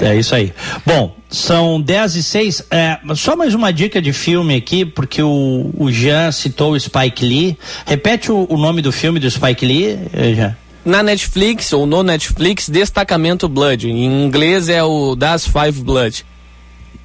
É 0.00 0.16
isso 0.16 0.34
aí. 0.34 0.52
Bom, 0.84 1.14
são 1.28 1.80
10 1.80 2.16
e 2.16 2.22
6. 2.22 2.64
É, 2.70 2.98
só 3.14 3.36
mais 3.36 3.54
uma 3.54 3.72
dica 3.72 4.00
de 4.00 4.12
filme 4.12 4.54
aqui, 4.54 4.84
porque 4.84 5.22
o, 5.22 5.70
o 5.76 5.92
Jean 5.92 6.32
citou 6.32 6.72
o 6.72 6.80
Spike 6.80 7.24
Lee. 7.24 7.58
Repete 7.86 8.32
o, 8.32 8.46
o 8.48 8.56
nome 8.56 8.80
do 8.80 8.90
filme 8.90 9.20
do 9.20 9.30
Spike 9.30 9.64
Lee, 9.64 9.98
eh, 10.12 10.34
Jean. 10.34 10.56
Na 10.84 11.02
Netflix, 11.02 11.72
ou 11.74 11.84
no 11.84 12.02
Netflix, 12.02 12.68
Destacamento 12.68 13.46
Blood. 13.48 13.90
Em 13.90 14.24
inglês 14.24 14.70
é 14.70 14.82
o 14.82 15.14
Das 15.14 15.46
Five 15.46 15.82
Blood. 15.82 16.24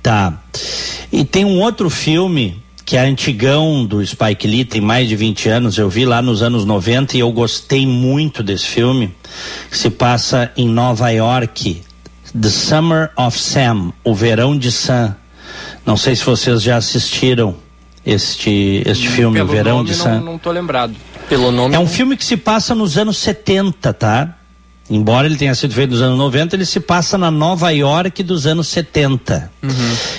Tá. 0.06 0.38
E 1.12 1.26
tem 1.26 1.44
um 1.44 1.60
outro 1.60 1.89
filme 1.89 2.62
que 2.86 2.96
é 2.96 3.00
antigão 3.00 3.84
do 3.84 4.06
Spike 4.06 4.48
Lee, 4.48 4.63
tem 4.63 4.80
mais 4.80 5.10
de 5.10 5.15
20 5.15 5.50
anos, 5.50 5.80
eu 5.80 5.89
vi 5.89 6.06
lá 6.06 6.22
nos 6.22 6.44
anos 6.44 6.63
90 6.63 7.18
e 7.18 7.22
eu 7.22 7.32
gostei 7.32 7.88
muito 7.88 8.44
desse 8.44 8.68
filme. 8.68 9.12
Se 9.72 9.89
passa 9.89 10.52
em 10.56 10.70
Nova 10.70 11.10
York, 11.10 11.82
The 12.39 12.50
Summer 12.50 13.10
of 13.18 13.36
Sam, 13.39 13.94
O 14.04 14.13
Verão 14.13 14.56
de 14.56 14.72
Sam. 14.72 15.15
Não 15.84 15.98
sei 15.98 16.15
se 16.15 16.24
vocês 16.24 16.62
já 16.62 16.78
assistiram 16.78 17.56
este, 18.06 18.84
este 18.86 19.10
filme, 19.10 19.38
Pelo 19.38 19.50
O 19.50 19.52
Verão 19.52 19.84
de 19.84 19.96
Sam. 19.96 20.20
Não, 20.20 20.34
não 20.34 20.38
tô 20.38 20.52
lembrado. 20.52 20.96
Pelo 21.28 21.52
nome. 21.52 21.74
É 21.74 21.80
um 21.80 21.88
filme 21.88 22.15
que 22.15 22.24
se 22.24 22.38
passa 22.38 22.76
nos 22.76 22.96
anos 22.96 23.18
70, 23.18 23.91
tá? 23.91 24.38
Embora 24.89 25.26
ele 25.26 25.36
tenha 25.36 25.56
sido 25.56 25.74
feito 25.74 25.91
nos 25.91 26.02
anos 26.02 26.17
90, 26.17 26.56
ele 26.56 26.65
se 26.65 26.80
passa 26.80 27.17
na 27.17 27.32
Nova 27.32 27.71
York 27.71 28.21
dos 28.21 28.45
anos 28.45 28.67
70. 28.67 29.52
Uhum. 29.63 29.69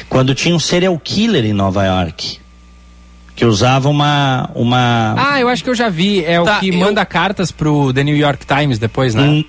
Quando 0.08 0.34
tinha 0.34 0.54
um 0.54 0.58
serial 0.58 0.98
killer 0.98 1.44
em 1.44 1.52
Nova 1.52 1.84
York. 1.84 2.40
Que 3.36 3.44
usava 3.44 3.88
uma. 3.88 4.50
uma... 4.54 5.14
Ah, 5.16 5.40
eu 5.40 5.48
acho 5.48 5.62
que 5.62 5.70
eu 5.70 5.74
já 5.74 5.88
vi. 5.88 6.24
É 6.24 6.42
tá, 6.42 6.56
o 6.56 6.60
que 6.60 6.70
eu... 6.70 6.74
manda 6.74 7.04
cartas 7.04 7.52
pro 7.52 7.92
The 7.92 8.02
New 8.02 8.16
York 8.16 8.44
Times 8.46 8.78
depois, 8.78 9.14
né? 9.14 9.22
Hum, 9.22 9.44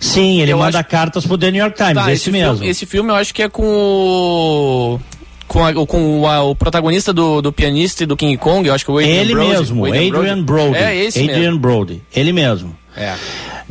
sim, 0.00 0.40
ele 0.40 0.52
eu 0.52 0.58
manda 0.58 0.80
acho... 0.80 0.88
cartas 0.88 1.26
pro 1.26 1.36
The 1.36 1.50
New 1.50 1.60
York 1.60 1.76
Times, 1.76 1.94
tá, 1.94 2.12
esse, 2.12 2.12
esse 2.22 2.30
mesmo. 2.30 2.54
Filme, 2.54 2.70
esse 2.70 2.86
filme 2.86 3.10
eu 3.10 3.16
acho 3.16 3.34
que 3.34 3.42
é 3.42 3.48
com 3.48 3.62
o 3.62 5.00
com, 5.48 5.64
a, 5.64 5.72
com 5.86 6.28
a, 6.28 6.42
o 6.42 6.54
protagonista 6.54 7.12
do, 7.12 7.40
do 7.42 7.52
pianista 7.52 8.04
e 8.04 8.06
do 8.06 8.16
King 8.16 8.36
Kong, 8.36 8.68
eu 8.68 8.74
acho 8.74 8.84
que 8.84 8.90
é 8.90 8.94
o 8.94 8.98
Adrian 8.98 9.20
Ele 9.20 9.34
Brody, 9.34 9.50
mesmo, 9.50 9.86
Adrian, 9.86 10.18
Adrian 10.18 10.42
Brody. 10.42 10.70
Brody. 10.70 10.84
É 10.84 10.96
esse 10.96 11.18
Adrian 11.20 11.38
mesmo. 11.38 11.58
Brody, 11.58 12.02
ele 12.14 12.32
mesmo. 12.32 12.76
É. 12.96 13.14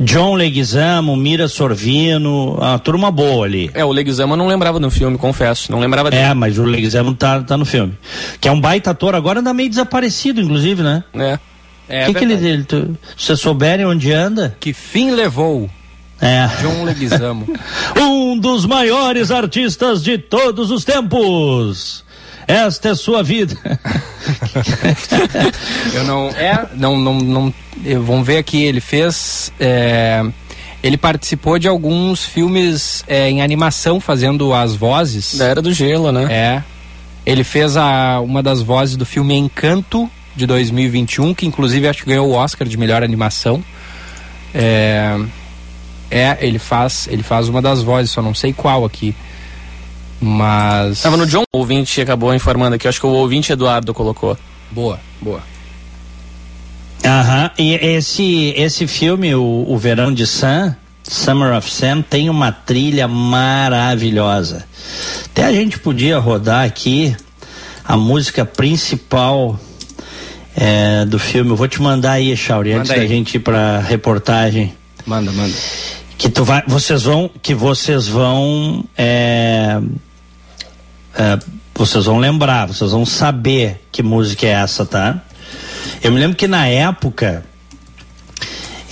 John 0.00 0.34
Leguizamo, 0.34 1.16
Mira 1.16 1.48
Sorvino, 1.48 2.56
a 2.60 2.78
turma 2.78 3.10
boa 3.10 3.46
ali. 3.46 3.70
É, 3.74 3.84
o 3.84 3.90
Leguizamo 3.90 4.34
eu 4.34 4.36
não 4.36 4.46
lembrava 4.46 4.78
do 4.78 4.90
filme, 4.90 5.18
confesso, 5.18 5.72
não 5.72 5.80
lembrava 5.80 6.10
dele. 6.10 6.22
É, 6.22 6.34
mas 6.34 6.58
o 6.58 6.64
Leguizamo 6.64 7.14
tá, 7.14 7.40
tá 7.42 7.56
no 7.56 7.64
filme. 7.64 7.96
Que 8.40 8.48
é 8.48 8.52
um 8.52 8.60
baita 8.60 8.90
ator, 8.90 9.14
agora 9.14 9.40
anda 9.40 9.52
meio 9.52 9.68
desaparecido, 9.68 10.40
inclusive, 10.40 10.82
né? 10.82 11.02
É. 11.14 11.38
É, 11.88 12.04
que, 12.06 12.14
que 12.14 12.24
ele, 12.24 12.34
ele 12.34 12.66
se 13.16 13.24
vocês 13.26 13.40
souberem 13.40 13.86
onde 13.86 14.12
anda? 14.12 14.54
Que 14.60 14.74
fim 14.74 15.10
levou? 15.10 15.70
É. 16.20 16.48
John 16.60 16.84
Leguizamo. 16.84 17.46
um 18.00 18.38
dos 18.38 18.66
maiores 18.66 19.30
artistas 19.30 20.02
de 20.02 20.18
todos 20.18 20.70
os 20.70 20.84
tempos. 20.84 22.04
Esta 22.46 22.88
é 22.88 22.94
sua 22.94 23.22
vida. 23.22 23.56
eu 25.92 26.04
não. 26.04 26.28
É, 26.30 26.66
não, 26.74 26.98
não, 26.98 27.14
não. 27.14 27.54
Vamos 28.02 28.26
ver 28.26 28.38
aqui, 28.38 28.62
ele 28.62 28.80
fez. 28.80 29.52
É, 29.60 30.24
ele 30.82 30.96
participou 30.96 31.58
de 31.58 31.68
alguns 31.68 32.24
filmes 32.24 33.04
é, 33.06 33.28
em 33.28 33.42
animação, 33.42 34.00
fazendo 34.00 34.54
as 34.54 34.74
vozes. 34.74 35.36
Da 35.36 35.46
Era 35.46 35.60
do 35.60 35.72
Gelo, 35.72 36.10
né? 36.10 36.26
É. 36.30 36.62
Ele 37.26 37.44
fez 37.44 37.76
a, 37.76 38.20
uma 38.20 38.42
das 38.42 38.62
vozes 38.62 38.96
do 38.96 39.04
filme 39.04 39.34
Encanto, 39.34 40.10
de 40.34 40.46
2021, 40.46 41.34
que 41.34 41.46
inclusive 41.46 41.86
acho 41.86 42.04
que 42.04 42.08
ganhou 42.08 42.28
o 42.28 42.32
Oscar 42.32 42.66
de 42.66 42.78
melhor 42.78 43.02
animação. 43.02 43.62
É, 44.54 45.18
é 46.10 46.38
ele 46.40 46.58
faz 46.58 47.08
ele 47.10 47.22
faz 47.22 47.48
uma 47.48 47.60
das 47.60 47.82
vozes, 47.82 48.10
só 48.10 48.22
não 48.22 48.34
sei 48.34 48.52
qual 48.52 48.84
aqui. 48.84 49.14
Mas. 50.20 51.02
Tava 51.02 51.16
no 51.16 51.26
John, 51.26 51.44
o 51.52 51.58
ouvinte 51.58 52.00
acabou 52.00 52.34
informando 52.34 52.74
aqui, 52.74 52.88
acho 52.88 53.00
que 53.00 53.06
o 53.06 53.10
ouvinte 53.10 53.52
Eduardo 53.52 53.94
colocou. 53.94 54.36
Boa, 54.70 54.98
boa. 55.20 55.42
Aham, 57.04 57.50
e 57.56 57.74
esse, 57.74 58.52
esse 58.56 58.86
filme, 58.86 59.34
o, 59.34 59.64
o 59.68 59.78
Verão 59.78 60.12
de 60.12 60.26
Sam, 60.26 60.76
Summer 61.04 61.56
of 61.56 61.70
Sam, 61.70 62.02
tem 62.02 62.28
uma 62.28 62.50
trilha 62.50 63.06
maravilhosa. 63.06 64.66
Até 65.26 65.44
a 65.44 65.52
gente 65.52 65.78
podia 65.78 66.18
rodar 66.18 66.66
aqui 66.66 67.16
a 67.84 67.96
música 67.96 68.44
principal 68.44 69.58
é, 70.56 71.04
do 71.04 71.18
filme. 71.18 71.50
Eu 71.50 71.56
vou 71.56 71.68
te 71.68 71.80
mandar 71.80 72.12
aí, 72.12 72.36
Chauri, 72.36 72.72
antes 72.72 72.90
aí. 72.90 73.00
da 73.00 73.06
gente 73.06 73.36
ir 73.36 73.40
pra 73.40 73.78
reportagem. 73.78 74.74
Manda, 75.06 75.30
manda. 75.30 75.54
Que 76.18 76.28
tu 76.28 76.44
vai, 76.44 76.62
vocês 76.66 77.04
vão, 77.04 77.30
que 77.40 77.54
vocês 77.54 78.08
vão 78.08 78.84
é, 78.96 79.80
é, 81.14 81.38
vocês 81.74 82.06
vão 82.06 82.18
lembrar, 82.18 82.66
vocês 82.66 82.90
vão 82.90 83.06
saber 83.06 83.80
que 83.92 84.02
música 84.02 84.44
é 84.46 84.50
essa, 84.50 84.84
tá? 84.84 85.22
Eu 86.02 86.10
me 86.10 86.18
lembro 86.18 86.36
que 86.36 86.48
na 86.48 86.66
época 86.66 87.44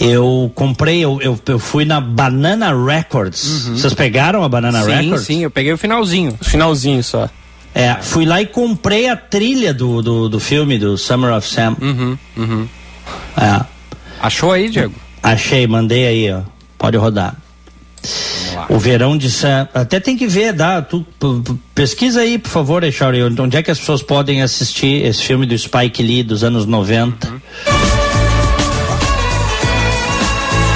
eu 0.00 0.52
comprei, 0.54 1.00
eu, 1.00 1.20
eu, 1.20 1.38
eu 1.46 1.58
fui 1.58 1.84
na 1.84 2.00
Banana 2.00 2.72
Records. 2.72 3.66
Uhum. 3.66 3.76
Vocês 3.76 3.92
pegaram 3.94 4.44
a 4.44 4.48
Banana 4.48 4.82
sim, 4.82 4.90
Records? 4.90 5.20
Sim, 5.26 5.34
sim, 5.34 5.42
eu 5.42 5.50
peguei 5.50 5.72
o 5.72 5.78
finalzinho. 5.78 6.38
Finalzinho 6.40 7.02
só. 7.02 7.28
É, 7.74 7.94
fui 8.00 8.24
lá 8.24 8.40
e 8.40 8.46
comprei 8.46 9.08
a 9.08 9.16
trilha 9.16 9.74
do, 9.74 10.00
do, 10.00 10.28
do 10.28 10.40
filme, 10.40 10.78
do 10.78 10.96
Summer 10.96 11.34
of 11.34 11.46
Sam. 11.46 11.76
Uhum, 11.80 12.18
uhum. 12.36 12.68
É. 13.36 13.64
Achou 14.20 14.52
aí, 14.52 14.70
Diego? 14.70 14.94
Achei, 15.22 15.66
mandei 15.66 16.06
aí, 16.06 16.32
ó. 16.32 16.40
Pode 16.78 16.96
rodar. 16.96 17.36
O 18.68 18.78
verão 18.78 19.16
de 19.16 19.30
San... 19.30 19.68
Até 19.74 20.00
tem 20.00 20.16
que 20.16 20.26
ver, 20.26 20.52
dá. 20.52 20.80
Tu, 20.80 21.04
pesquisa 21.74 22.20
aí, 22.20 22.38
por 22.38 22.48
favor, 22.48 22.82
Echauri, 22.84 23.22
onde 23.22 23.56
é 23.56 23.62
que 23.62 23.70
as 23.70 23.78
pessoas 23.78 24.02
podem 24.02 24.42
assistir 24.42 25.04
esse 25.04 25.22
filme 25.22 25.46
do 25.46 25.56
Spike 25.56 26.02
Lee 26.02 26.22
dos 26.22 26.42
anos 26.42 26.64
90. 26.66 27.28
Uhum. 27.28 27.40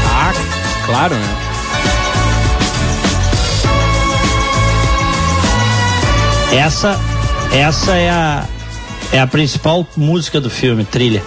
Ah, 0.06 0.32
claro, 0.86 1.14
né? 1.14 1.36
Essa, 6.52 6.98
essa 7.52 7.92
é 7.92 8.10
a, 8.10 8.44
é 9.12 9.20
a 9.20 9.26
principal 9.26 9.86
música 9.96 10.40
do 10.40 10.50
filme, 10.50 10.84
trilha. 10.84 11.22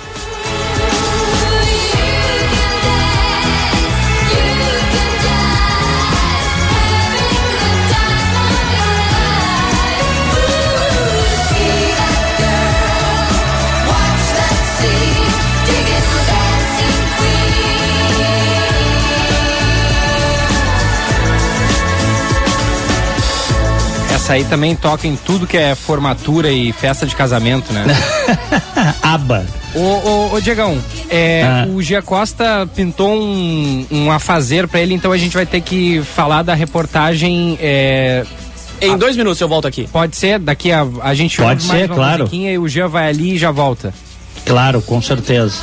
Essa 24.24 24.34
aí 24.36 24.46
também 24.46 24.74
toca 24.74 25.06
em 25.06 25.18
tudo 25.18 25.46
que 25.46 25.58
é 25.58 25.76
formatura 25.76 26.50
e 26.50 26.72
festa 26.72 27.06
de 27.06 27.14
casamento, 27.14 27.74
né? 27.74 27.84
Aba. 29.04 29.46
Ô, 29.76 29.80
ô, 29.80 30.34
ô 30.36 30.40
Diegão, 30.40 30.78
é, 31.10 31.44
Ah. 31.44 31.68
o 31.70 31.82
Gia 31.82 32.02
Costa 32.02 32.66
pintou 32.74 33.12
um, 33.22 33.86
um 33.92 34.10
afazer 34.14 34.66
pra 34.70 34.80
ele, 34.80 34.94
então 34.94 35.12
a 35.12 35.18
gente 35.18 35.34
vai 35.34 35.46
ter 35.46 35.60
que 35.60 36.02
falar 36.16 36.42
da 36.42 36.54
reportagem. 36.54 37.58
é, 37.62 38.24
Em 38.82 38.98
dois 38.98 39.18
minutos 39.18 39.42
eu 39.42 39.50
volto 39.50 39.68
aqui. 39.68 39.90
pode 39.92 40.16
ser? 40.16 40.40
Daqui 40.40 40.72
a, 40.72 40.88
a 41.02 41.14
gente 41.14 41.36
Pode 41.36 41.56
ouve 41.62 41.68
mais 41.68 41.82
ser, 41.82 41.90
uma 41.92 41.96
claro. 41.96 42.30
e 42.32 42.58
o 42.58 42.66
Gia 42.66 42.88
vai 42.88 43.10
ali 43.10 43.34
e 43.34 43.38
já 43.38 43.52
volta. 43.52 43.94
Claro, 44.46 44.82
com 44.82 45.02
certeza. 45.02 45.56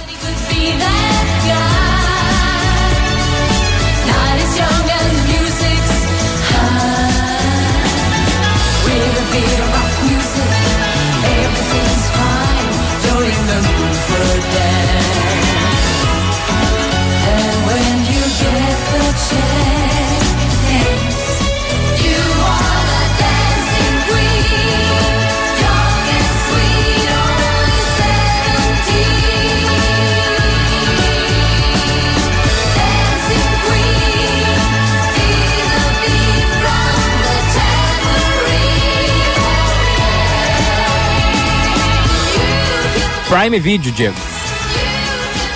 Prime 43.40 43.58
Video, 43.58 43.90
Diego. 43.92 44.14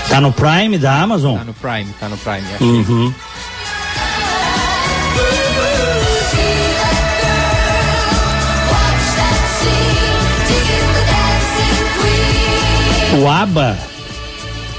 Tá 0.09 0.19
no 0.19 0.33
Prime 0.33 0.79
da 0.79 1.03
Amazon? 1.03 1.37
Tá 1.37 1.45
no 1.45 1.53
Prime, 1.53 1.93
tá 2.01 2.09
no 2.09 2.17
Prime. 2.17 2.41
achei. 2.55 2.67
Uhum. 2.67 3.13
O 13.23 13.29
ABBA, 13.29 13.77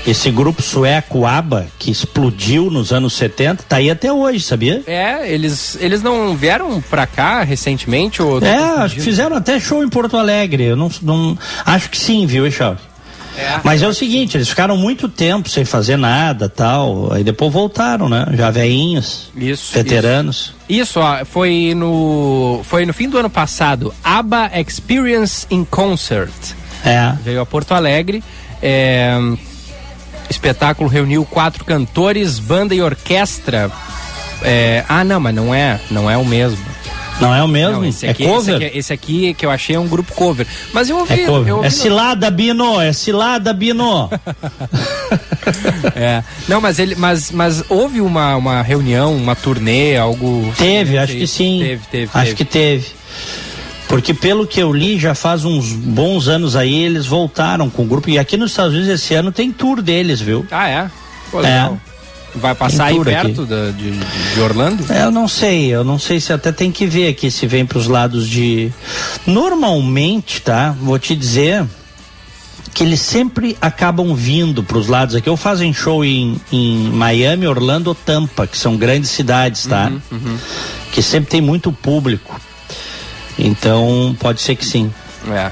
esse 0.08 0.32
grupo 0.32 0.64
sueco 0.64 1.28
ABBA, 1.28 1.68
que 1.78 1.91
explodiu 1.91 2.72
nos 2.72 2.91
anos 2.91 3.14
70, 3.14 3.66
tá 3.70 3.76
aí 3.76 3.91
até 3.91 4.12
hoje, 4.12 4.39
sabia? 4.39 4.82
É, 4.88 5.32
eles, 5.32 5.78
eles 5.80 6.01
não 6.01 6.36
vieram 6.36 6.82
pra 6.82 7.06
cá 7.06 7.43
recentemente? 7.43 8.20
Ou 8.24 8.43
É, 8.43 8.82
acho 8.82 8.95
que 8.95 9.01
fizeram 9.01 9.36
até 9.36 9.60
show 9.60 9.84
em 9.84 9.89
Porto 9.89 10.18
Alegre. 10.18 10.64
Eu 10.64 10.76
não, 10.76 10.89
não 11.03 11.38
acho 11.64 11.91
que 11.91 11.99
sim, 11.99 12.26
viu, 12.26 12.47
Echauri? 12.47 12.80
É. 13.38 13.60
Mas 13.64 13.82
é 13.82 13.88
o 13.88 13.94
seguinte, 13.94 14.38
eles 14.38 14.50
ficaram 14.50 14.78
muito 14.78 15.10
tempo 15.10 15.50
sem 15.50 15.66
fazer 15.66 15.98
nada, 15.98 16.48
tal. 16.48 17.12
Aí 17.14 17.24
depois 17.24 17.52
voltaram, 17.52 18.08
né? 18.08 18.26
Já 18.34 18.50
veinhos, 18.50 19.30
Isso. 19.36 19.74
veteranos. 19.74 20.54
Isso, 20.68 21.00
ó, 21.00 21.26
foi 21.26 21.74
no 21.76 22.62
foi 22.64 22.86
no 22.86 22.94
fim 22.94 23.10
do 23.10 23.18
ano 23.18 23.30
passado. 23.30 23.94
ABBA 24.04 24.52
Experience 24.60 25.46
in 25.50 25.66
Concert. 25.66 26.32
É. 26.84 27.14
Veio 27.24 27.42
a 27.42 27.46
Porto 27.46 27.74
Alegre. 27.74 28.24
é, 28.62 29.18
espetáculo 30.30 30.90
reuniu 30.90 31.26
quatro 31.26 31.64
cantores, 31.66 32.40
banda 32.40 32.74
e 32.74 32.82
orquestra. 32.82 33.72
É, 34.42 34.84
ah, 34.88 35.04
não, 35.04 35.20
mas 35.20 35.34
não 35.34 35.54
é, 35.54 35.80
não 35.90 36.10
é 36.10 36.18
o 36.18 36.26
mesmo. 36.26 36.75
Não 37.20 37.34
é 37.34 37.41
o 37.41 37.47
mesmo? 37.47 37.78
Não, 37.78 37.86
esse 37.86 38.05
é 38.05 38.09
aqui, 38.09 38.26
cover? 38.26 38.55
Esse 38.55 38.66
aqui, 38.66 38.78
esse 38.78 38.93
aqui 38.93 39.34
que 39.34 39.45
eu 39.45 39.51
achei 39.51 39.76
é 39.76 39.80
um 39.80 39.88
grupo 39.88 40.13
cover. 40.13 40.45
Mas 40.74 40.89
eu 40.89 40.97
ouvi. 40.97 41.13
É 41.13 41.26
cover. 41.26 41.47
Eu 41.47 41.55
ouvi 41.57 41.68
É 41.68 41.70
cilada, 41.70 42.30
Bino! 42.30 42.82
É 42.82 42.91
cilada, 42.93 43.53
Bino! 43.53 44.09
É. 45.95 46.24
Não, 46.47 46.59
mas 46.59 46.80
ele, 46.80 46.95
mas, 46.95 47.30
mas 47.32 47.63
houve 47.70 48.01
uma, 48.01 48.36
uma 48.36 48.61
reunião, 48.63 49.16
uma 49.16 49.36
turnê, 49.36 49.95
algo. 49.95 50.51
teve, 50.57 50.97
acho 50.97 51.13
que 51.13 51.28
sim. 51.28 51.59
Teve, 51.59 51.82
teve. 51.91 52.11
Acho 52.13 52.26
teve. 52.26 52.36
que 52.36 52.45
teve. 52.45 52.86
Porque 53.88 54.13
pelo 54.13 54.47
que 54.47 54.59
eu 54.59 54.74
li, 54.74 54.97
já 54.99 55.13
faz 55.13 55.45
uns 55.45 55.72
bons 55.72 56.28
anos 56.28 56.55
aí, 56.55 56.84
eles 56.84 57.05
voltaram 57.05 57.70
com 57.70 57.84
o 57.84 57.86
grupo. 57.86 58.09
E 58.09 58.18
aqui 58.18 58.36
nos 58.36 58.51
Estados 58.51 58.74
Unidos 58.74 58.89
esse 58.89 59.13
ano 59.13 59.32
tem 59.32 59.51
tour 59.51 59.82
deles, 59.82 60.20
viu? 60.20 60.45
Ah, 60.49 60.68
é? 60.68 60.89
Pô, 61.32 61.41
É. 61.43 61.72
Vai 62.36 62.54
passar 62.54 62.86
aí 62.86 62.96
perto 63.04 63.46
da- 63.46 63.72
de, 63.72 63.92
de 64.34 64.42
Orlando? 64.42 64.86
É, 64.92 65.04
Eu 65.04 65.12
não 65.12 65.28
sei, 65.28 65.68
eu 65.74 65.84
não 65.84 65.98
sei 65.98 66.20
se 66.20 66.34
até 66.34 66.52
tem 66.52 66.72
que 66.72 66.86
ver 66.86 67.08
aqui 67.08 67.32
se 67.32 67.48
vem 67.48 67.66
para 67.66 67.78
os 67.78 67.88
lados 67.88 68.28
de. 68.30 68.72
Normalmente, 69.26 70.42
tá? 70.42 70.76
Vou 70.82 71.00
te 71.00 71.16
dizer 71.16 71.66
que 72.74 72.84
eles 72.84 73.00
sempre 73.00 73.58
acabam 73.62 74.14
vindo 74.14 74.62
para 74.62 74.78
os 74.78 74.88
lados 74.88 75.16
aqui. 75.16 75.30
Ou 75.30 75.38
fazem 75.38 75.74
show 75.74 76.04
em, 76.04 76.40
em 76.52 76.78
Miami, 76.90 77.48
Orlando 77.48 77.88
ou 77.90 77.96
Tampa, 77.96 78.46
que 78.46 78.58
são 78.58 78.76
grandes 78.76 79.12
cidades, 79.12 79.66
tá? 79.66 79.92
Que 80.92 81.02
sempre 81.02 81.30
tem 81.30 81.42
muito 81.42 81.72
público. 81.72 82.40
Então, 83.40 84.16
pode 84.20 84.42
ser 84.42 84.56
que 84.56 84.66
sim. 84.66 84.92
É. 85.30 85.52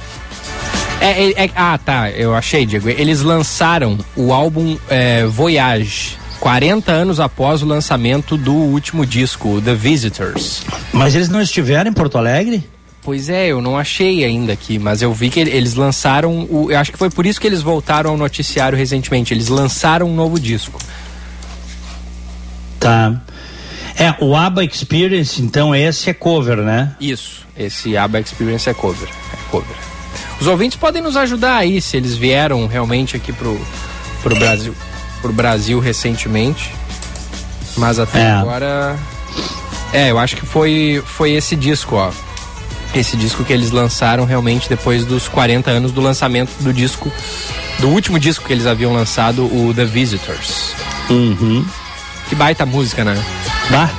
É, 1.02 1.24
é- 1.32 1.46
é- 1.46 1.52
ah, 1.56 1.78
tá, 1.78 2.10
eu 2.12 2.34
achei, 2.34 2.66
Diego. 2.66 2.90
Eles 2.90 3.22
lançaram 3.22 3.98
o 4.16 4.32
álbum 4.34 4.78
é, 4.90 5.26
Voyage, 5.26 6.18
40 6.44 6.92
anos 6.92 7.22
após 7.22 7.62
o 7.62 7.66
lançamento 7.66 8.36
do 8.36 8.52
último 8.54 9.06
disco, 9.06 9.62
The 9.62 9.74
Visitors. 9.74 10.62
Mas 10.92 11.16
eles 11.16 11.30
não 11.30 11.42
estiveram 11.42 11.90
em 11.90 11.94
Porto 11.94 12.18
Alegre? 12.18 12.70
Pois 13.02 13.30
é, 13.30 13.48
eu 13.48 13.62
não 13.62 13.78
achei 13.78 14.26
ainda 14.26 14.52
aqui, 14.52 14.78
mas 14.78 15.02
eu 15.02 15.14
vi 15.14 15.30
que 15.30 15.40
ele- 15.40 15.52
eles 15.52 15.76
lançaram. 15.76 16.46
O, 16.52 16.68
eu 16.70 16.78
acho 16.78 16.92
que 16.92 16.98
foi 16.98 17.10
por 17.10 17.26
isso 17.26 17.40
que 17.40 17.48
eles 17.48 17.62
voltaram 17.62 18.10
ao 18.12 18.18
noticiário 18.18 18.78
recentemente. 18.78 19.34
Eles 19.34 19.48
lançaram 19.48 20.10
um 20.10 20.14
novo 20.14 20.38
disco. 20.38 20.78
Tá. 22.78 23.22
É, 23.98 24.14
o 24.20 24.36
ABBA 24.36 24.66
Experience, 24.66 25.42
então, 25.42 25.74
esse 25.74 26.10
é 26.10 26.14
cover, 26.14 26.58
né? 26.58 26.94
Isso, 27.00 27.48
esse 27.58 27.96
ABBA 27.96 28.20
Experience 28.20 28.70
é 28.70 28.74
cover. 28.74 29.08
É 29.08 29.38
cover. 29.50 29.78
Os 30.42 30.48
ouvintes 30.48 30.78
podem 30.78 31.02
nos 31.02 31.16
ajudar 31.16 31.56
aí, 31.56 31.80
se 31.80 31.96
eles 31.96 32.18
vieram 32.18 32.68
realmente 32.68 33.16
aqui 33.16 33.32
pro, 33.32 33.58
pro 34.22 34.36
Brasil 34.36 34.76
pro 35.24 35.34
Brasil 35.34 35.80
recentemente. 35.80 36.70
Mas 37.78 37.98
até 37.98 38.20
É. 38.22 38.32
agora. 38.32 38.96
É, 39.92 40.12
eu 40.12 40.20
acho 40.20 40.36
que 40.36 40.46
foi, 40.46 41.02
foi 41.06 41.32
esse 41.32 41.56
disco, 41.56 41.96
ó. 41.96 42.12
Esse 42.94 43.18
disco 43.18 43.44
que 43.44 43.52
eles 43.54 43.72
lançaram 43.72 44.26
realmente 44.26 44.70
depois 44.70 45.06
dos 45.06 45.28
40 45.28 45.72
anos 45.72 45.92
do 45.92 46.02
lançamento 46.02 46.52
do 46.60 46.72
disco. 46.72 47.12
Do 47.80 47.88
último 47.90 48.20
disco 48.20 48.46
que 48.46 48.54
eles 48.54 48.68
haviam 48.68 48.94
lançado, 48.94 49.46
o 49.46 49.74
The 49.74 49.86
Visitors. 49.86 50.74
Uhum. 51.10 51.66
Que 52.30 52.36
baita 52.36 52.66
música, 52.66 53.04
né? 53.04 53.20
Bah. 53.72 53.90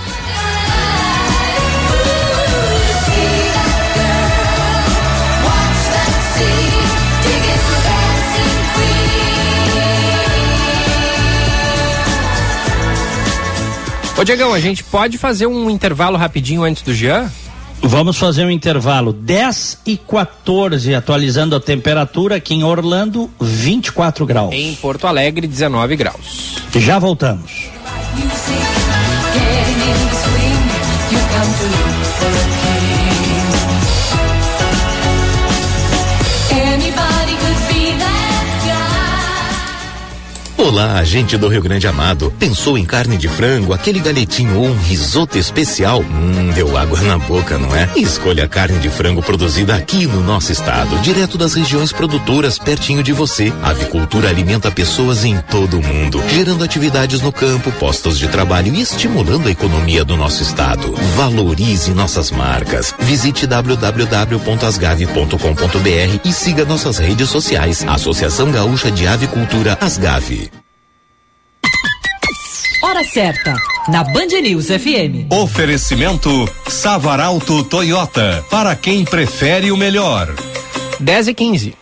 Ô 14.25 14.27
Diegão, 14.27 14.55
a 14.55 14.59
gente 14.59 14.83
pode 14.83 15.19
fazer 15.19 15.47
um 15.47 15.69
intervalo 15.69 16.17
rapidinho 16.17 16.63
antes 16.63 16.83
do 16.83 16.95
Jean? 16.95 17.31
Vamos 17.83 18.17
fazer 18.17 18.47
um 18.47 18.51
intervalo 18.51 19.13
10 19.13 19.81
e 19.85 19.99
14, 19.99 20.95
atualizando 20.95 21.55
a 21.55 21.61
temperatura 21.61 22.37
aqui 22.37 22.55
em 22.55 22.65
Orlando, 22.65 23.31
24 23.39 24.25
graus. 24.25 24.55
Em 24.55 24.75
Porto 24.77 25.07
Alegre, 25.07 25.47
19 25.47 25.95
graus. 25.95 26.57
Já 26.75 26.99
voltamos. 26.99 27.69
Olá, 40.75 41.05
gente 41.05 41.37
do 41.37 41.47
Rio 41.47 41.63
Grande 41.63 41.87
Amado. 41.87 42.35
Pensou 42.37 42.77
em 42.77 42.85
carne 42.85 43.17
de 43.17 43.29
frango, 43.29 43.73
aquele 43.73 44.01
galetinho 44.01 44.59
ou 44.59 44.67
um 44.67 44.77
risoto 44.77 45.39
especial? 45.39 46.01
Hum, 46.01 46.51
deu 46.53 46.77
água 46.77 47.01
na 47.03 47.17
boca, 47.17 47.57
não 47.57 47.73
é? 47.77 47.89
Escolha 47.95 48.43
a 48.43 48.49
carne 48.49 48.81
de 48.81 48.91
frango 48.91 49.23
produzida 49.23 49.77
aqui 49.77 50.05
no 50.05 50.21
nosso 50.21 50.51
estado, 50.51 50.99
direto 50.99 51.39
das 51.39 51.55
regiões 51.55 51.93
produtoras, 51.93 52.59
pertinho 52.59 53.05
de 53.05 53.13
você. 53.13 53.53
A 53.63 53.71
avicultura 53.71 54.29
alimenta 54.29 54.69
pessoas 54.69 55.25
em 55.25 55.39
todo 55.43 55.79
o 55.79 55.81
mundo, 55.81 56.21
gerando 56.29 56.65
atividades 56.65 57.21
no 57.21 57.31
campo, 57.31 57.71
postos 57.71 58.19
de 58.19 58.27
trabalho 58.27 58.75
e 58.75 58.81
estimulando 58.81 59.47
a 59.47 59.53
economia 59.53 60.05
do 60.05 60.17
nosso 60.17 60.43
estado. 60.43 60.93
Valorize 61.15 61.95
nossas 61.95 62.33
marcas. 62.33 62.93
Visite 62.99 63.47
www.asgave.com.br 63.47 66.21
e 66.25 66.33
siga 66.33 66.65
nossas 66.65 66.99
redes 66.99 67.29
sociais. 67.29 67.85
Associação 67.87 68.51
Gaúcha 68.51 68.91
de 68.91 69.07
Avicultura 69.07 69.79
Asgave. 69.81 70.64
Hora 72.95 73.03
certa, 73.03 73.57
na 73.89 74.05
Band 74.05 74.41
News 74.41 74.67
FM. 74.67 75.27
Oferecimento 75.29 76.49
Savaralto 76.69 77.65
Toyota, 77.65 78.45
para 78.49 78.77
quem 78.77 79.05
prefere 79.05 79.73
o 79.73 79.77
melhor. 79.77 80.33
10 81.01 81.27
e 81.27 81.35
15. 81.35 81.75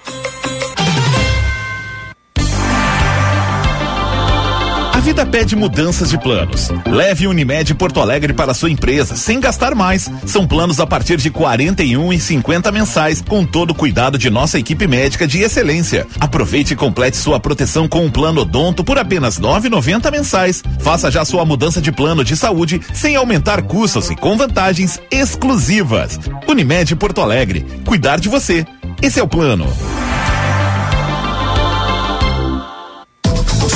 Vida 5.03 5.27
pede 5.27 5.57
mudanças 5.57 6.11
de 6.11 6.17
planos. 6.17 6.71
Leve 6.87 7.27
Unimed 7.27 7.75
Porto 7.75 8.01
Alegre 8.01 8.33
para 8.33 8.55
sua 8.55 8.71
empresa, 8.71 9.17
sem 9.17 9.41
gastar 9.41 9.75
mais. 9.75 10.09
São 10.25 10.47
planos 10.47 10.79
a 10.79 10.87
partir 10.87 11.17
de 11.17 11.29
41 11.29 12.13
e 12.13 12.21
50 12.21 12.71
mensais, 12.71 13.21
com 13.21 13.45
todo 13.45 13.73
o 13.73 13.75
cuidado 13.75 14.17
de 14.17 14.31
nossa 14.31 14.61
equipe 14.61 14.87
médica 14.87 15.27
de 15.27 15.41
excelência. 15.41 16.07
Aproveite 16.21 16.75
e 16.75 16.77
complete 16.77 17.17
sua 17.17 17.41
proteção 17.41 17.89
com 17.89 18.07
um 18.07 18.11
plano 18.11 18.43
odonto 18.43 18.85
por 18.85 18.97
apenas 18.97 19.41
9,90 19.41 20.11
mensais. 20.13 20.63
Faça 20.79 21.11
já 21.11 21.25
sua 21.25 21.45
mudança 21.45 21.81
de 21.81 21.91
plano 21.91 22.25
de 22.25 22.37
saúde 22.37 22.81
sem 22.95 23.17
aumentar 23.17 23.63
custos 23.63 24.09
e 24.09 24.15
com 24.15 24.37
vantagens 24.37 25.01
exclusivas. 25.11 26.21
Unimed 26.47 26.95
Porto 26.95 27.21
Alegre, 27.21 27.67
cuidar 27.85 28.21
de 28.21 28.29
você. 28.29 28.65
Esse 29.03 29.19
é 29.19 29.23
o 29.23 29.29
plano. 29.29 29.67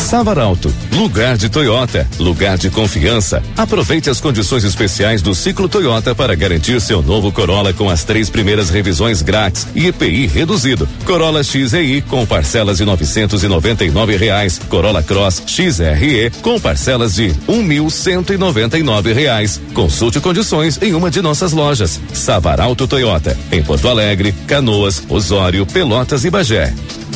Savaralto, 0.07 0.73
lugar 0.93 1.37
de 1.37 1.49
Toyota, 1.49 2.09
lugar 2.21 2.57
de 2.57 2.71
confiança. 2.71 3.43
Aproveite 3.57 4.09
as 4.09 4.21
condições 4.21 4.63
especiais 4.63 5.21
do 5.21 5.35
ciclo 5.35 5.69
Toyota 5.69 6.15
para 6.15 6.37
garantir 6.37 6.81
seu 6.81 7.03
novo 7.03 7.33
Corolla 7.33 7.73
com 7.73 7.91
as 7.91 8.05
três 8.05 8.31
primeiras 8.31 8.71
revisões 8.71 9.21
grátis 9.21 9.67
e 9.75 9.89
EPI 9.89 10.29
reduzido. 10.29 10.89
Corolla 11.05 11.43
XEI 11.43 12.03
com 12.03 12.25
parcelas 12.25 12.79
de 12.79 12.85
novecentos 12.85 13.43
e 13.43 13.49
noventa 13.49 13.85
e 13.85 13.91
nove 13.91 14.17
reais. 14.17 14.61
Corolla 14.69 15.03
Cross 15.03 15.43
XRE 15.45 16.31
com 16.41 16.61
parcelas 16.61 17.17
de 17.17 17.35
um 17.49 17.61
mil 17.65 17.91
cento 17.91 18.33
e 18.33 18.39
noventa 18.39 18.79
e 18.79 18.85
nove 18.85 19.13
reais. 19.13 19.61
Consulte 19.75 20.21
condições 20.21 20.79
em 20.81 20.95
uma 20.95 21.11
de 21.11 21.21
nossas 21.21 21.53
lojas. 21.53 22.01
Savaralto 22.15 22.87
Toyota, 22.87 23.37
em 23.51 23.61
Porto 23.61 23.89
Alegre, 23.89 24.33
Canoas, 24.47 25.03
Osório, 25.09 25.67
Pelotas 25.67 26.25
e 26.25 26.31
Bagé. 26.31 26.73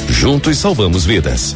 Juntos 0.08 0.58
salvamos 0.58 1.04
vidas. 1.04 1.54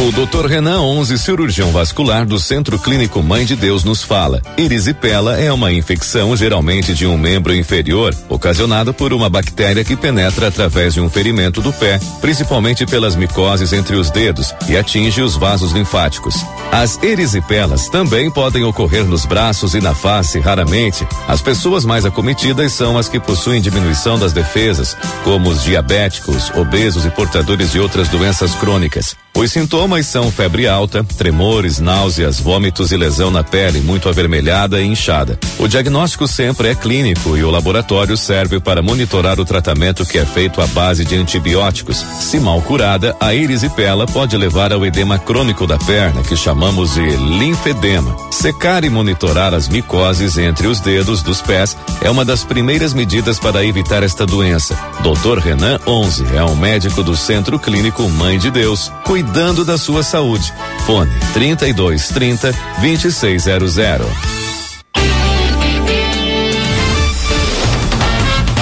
O 0.00 0.10
Dr. 0.12 0.46
Renan 0.46 0.80
11, 0.80 1.18
cirurgião 1.18 1.72
vascular 1.72 2.24
do 2.24 2.40
Centro 2.40 2.78
Clínico 2.78 3.22
Mãe 3.22 3.44
de 3.44 3.54
Deus, 3.54 3.84
nos 3.84 4.02
fala. 4.02 4.40
Erisipela 4.56 5.38
é 5.38 5.52
uma 5.52 5.70
infecção 5.70 6.34
geralmente 6.34 6.94
de 6.94 7.06
um 7.06 7.18
membro 7.18 7.54
inferior, 7.54 8.16
ocasionada 8.26 8.94
por 8.94 9.12
uma 9.12 9.28
bactéria 9.28 9.84
que 9.84 9.94
penetra 9.94 10.48
através 10.48 10.94
de 10.94 11.02
um 11.02 11.10
ferimento 11.10 11.60
do 11.60 11.70
pé, 11.70 12.00
principalmente 12.18 12.86
pelas 12.86 13.14
micoses 13.14 13.74
entre 13.74 13.94
os 13.94 14.10
dedos, 14.10 14.54
e 14.66 14.74
atinge 14.74 15.20
os 15.20 15.36
vasos 15.36 15.72
linfáticos. 15.72 16.34
As 16.72 16.98
erisipelas 17.02 17.90
também 17.90 18.30
podem 18.30 18.64
ocorrer 18.64 19.04
nos 19.04 19.26
braços 19.26 19.74
e 19.74 19.82
na 19.82 19.94
face, 19.94 20.40
raramente. 20.40 21.06
As 21.28 21.42
pessoas 21.42 21.84
mais 21.84 22.06
acometidas 22.06 22.72
são 22.72 22.96
as 22.96 23.06
que 23.06 23.20
possuem 23.20 23.60
diminuição 23.60 24.18
das 24.18 24.32
defesas, 24.32 24.96
como 25.24 25.50
os 25.50 25.62
diabéticos, 25.62 26.48
obesos 26.56 27.04
e 27.04 27.10
portadores 27.10 27.72
de 27.72 27.78
outras 27.78 28.08
doenças 28.08 28.54
crônicas. 28.54 29.14
Os 29.34 29.52
sintomas 29.52 29.89
são 30.06 30.30
febre 30.30 30.66
alta, 30.66 31.04
tremores, 31.04 31.78
náuseas, 31.78 32.38
vômitos 32.38 32.92
e 32.92 32.96
lesão 32.96 33.30
na 33.30 33.42
pele 33.42 33.80
muito 33.80 34.08
avermelhada 34.08 34.80
e 34.80 34.86
inchada. 34.86 35.38
O 35.58 35.66
diagnóstico 35.66 36.26
sempre 36.26 36.68
é 36.68 36.74
clínico 36.74 37.36
e 37.36 37.42
o 37.42 37.50
laboratório 37.50 38.16
serve 38.16 38.60
para 38.60 38.82
monitorar 38.82 39.38
o 39.40 39.44
tratamento 39.44 40.06
que 40.06 40.18
é 40.18 40.24
feito 40.24 40.60
à 40.60 40.66
base 40.68 41.04
de 41.04 41.16
antibióticos. 41.16 41.96
Se 42.20 42.38
mal 42.38 42.62
curada, 42.62 43.16
a 43.20 43.34
erisipela 43.34 44.06
pode 44.06 44.36
levar 44.36 44.72
ao 44.72 44.86
edema 44.86 45.18
crônico 45.18 45.66
da 45.66 45.76
perna, 45.78 46.22
que 46.22 46.36
chamamos 46.36 46.94
de 46.94 47.16
linfedema. 47.16 48.16
Secar 48.30 48.84
e 48.84 48.90
monitorar 48.90 49.52
as 49.52 49.68
micoses 49.68 50.38
entre 50.38 50.66
os 50.66 50.80
dedos 50.80 51.22
dos 51.22 51.42
pés 51.42 51.76
é 52.00 52.10
uma 52.10 52.24
das 52.24 52.44
primeiras 52.44 52.94
medidas 52.94 53.38
para 53.38 53.64
evitar 53.64 54.02
esta 54.02 54.24
doença. 54.24 54.74
Dr. 55.00 55.38
Renan 55.38 55.78
11 55.86 56.24
é 56.36 56.44
um 56.44 56.56
médico 56.56 57.02
do 57.02 57.16
Centro 57.16 57.58
Clínico 57.58 58.08
Mãe 58.08 58.38
de 58.38 58.50
Deus, 58.50 58.92
cuidando 59.04 59.64
da 59.64 59.69
sua 59.78 60.02
saúde. 60.02 60.52
Fone 60.86 61.10
32 61.32 62.08
30 62.08 62.52
2600. 62.80 64.10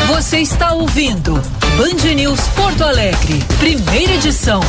Você 0.09 0.39
está 0.41 0.73
ouvindo 0.73 1.35
Band 1.77 2.15
News 2.15 2.41
Porto 2.49 2.85
Alegre, 2.85 3.43
primeira 3.59 4.15
edição. 4.15 4.61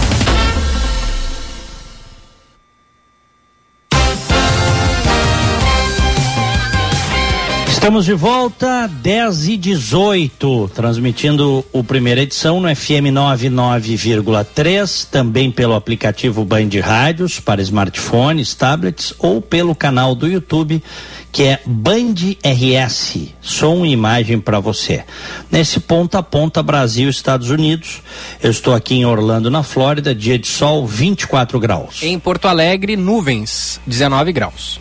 Estamos 7.79 8.03
de 8.03 8.13
volta, 8.13 8.87
10 8.87 9.47
e 9.47 9.55
18, 9.55 10.69
transmitindo 10.75 11.65
o 11.71 11.81
primeira 11.81 12.19
edição 12.21 12.59
no 12.59 12.67
FM 12.75 13.07
99,3, 13.13 15.07
também 15.09 15.49
pelo 15.49 15.73
aplicativo 15.73 16.43
Band 16.43 16.67
Rádios 16.83 17.39
para 17.39 17.61
smartphones, 17.61 18.53
tablets 18.53 19.13
ou 19.17 19.41
pelo 19.41 19.73
canal 19.73 20.13
do 20.13 20.27
YouTube 20.27 20.83
que 21.31 21.43
é 21.43 21.61
Band 21.65 22.15
RS, 22.43 23.29
som 23.39 23.85
e 23.85 23.91
imagem 23.91 24.39
para 24.41 24.59
você. 24.59 25.05
Nesse 25.49 25.79
ponta 25.79 26.19
a 26.19 26.23
ponta 26.23 26.61
Brasil 26.61 27.09
Estados 27.09 27.49
Unidos. 27.49 28.01
Eu 28.43 28.51
estou 28.51 28.75
aqui 28.75 28.95
em 28.95 29.05
Orlando, 29.05 29.49
na 29.49 29.63
Flórida, 29.63 30.13
dia 30.13 30.37
de 30.37 30.47
sol, 30.47 30.85
24 30.85 31.59
graus. 31.59 32.03
Em 32.03 32.19
Porto 32.19 32.47
Alegre, 32.47 32.97
nuvens, 32.97 33.79
19 33.87 34.33
graus. 34.33 34.79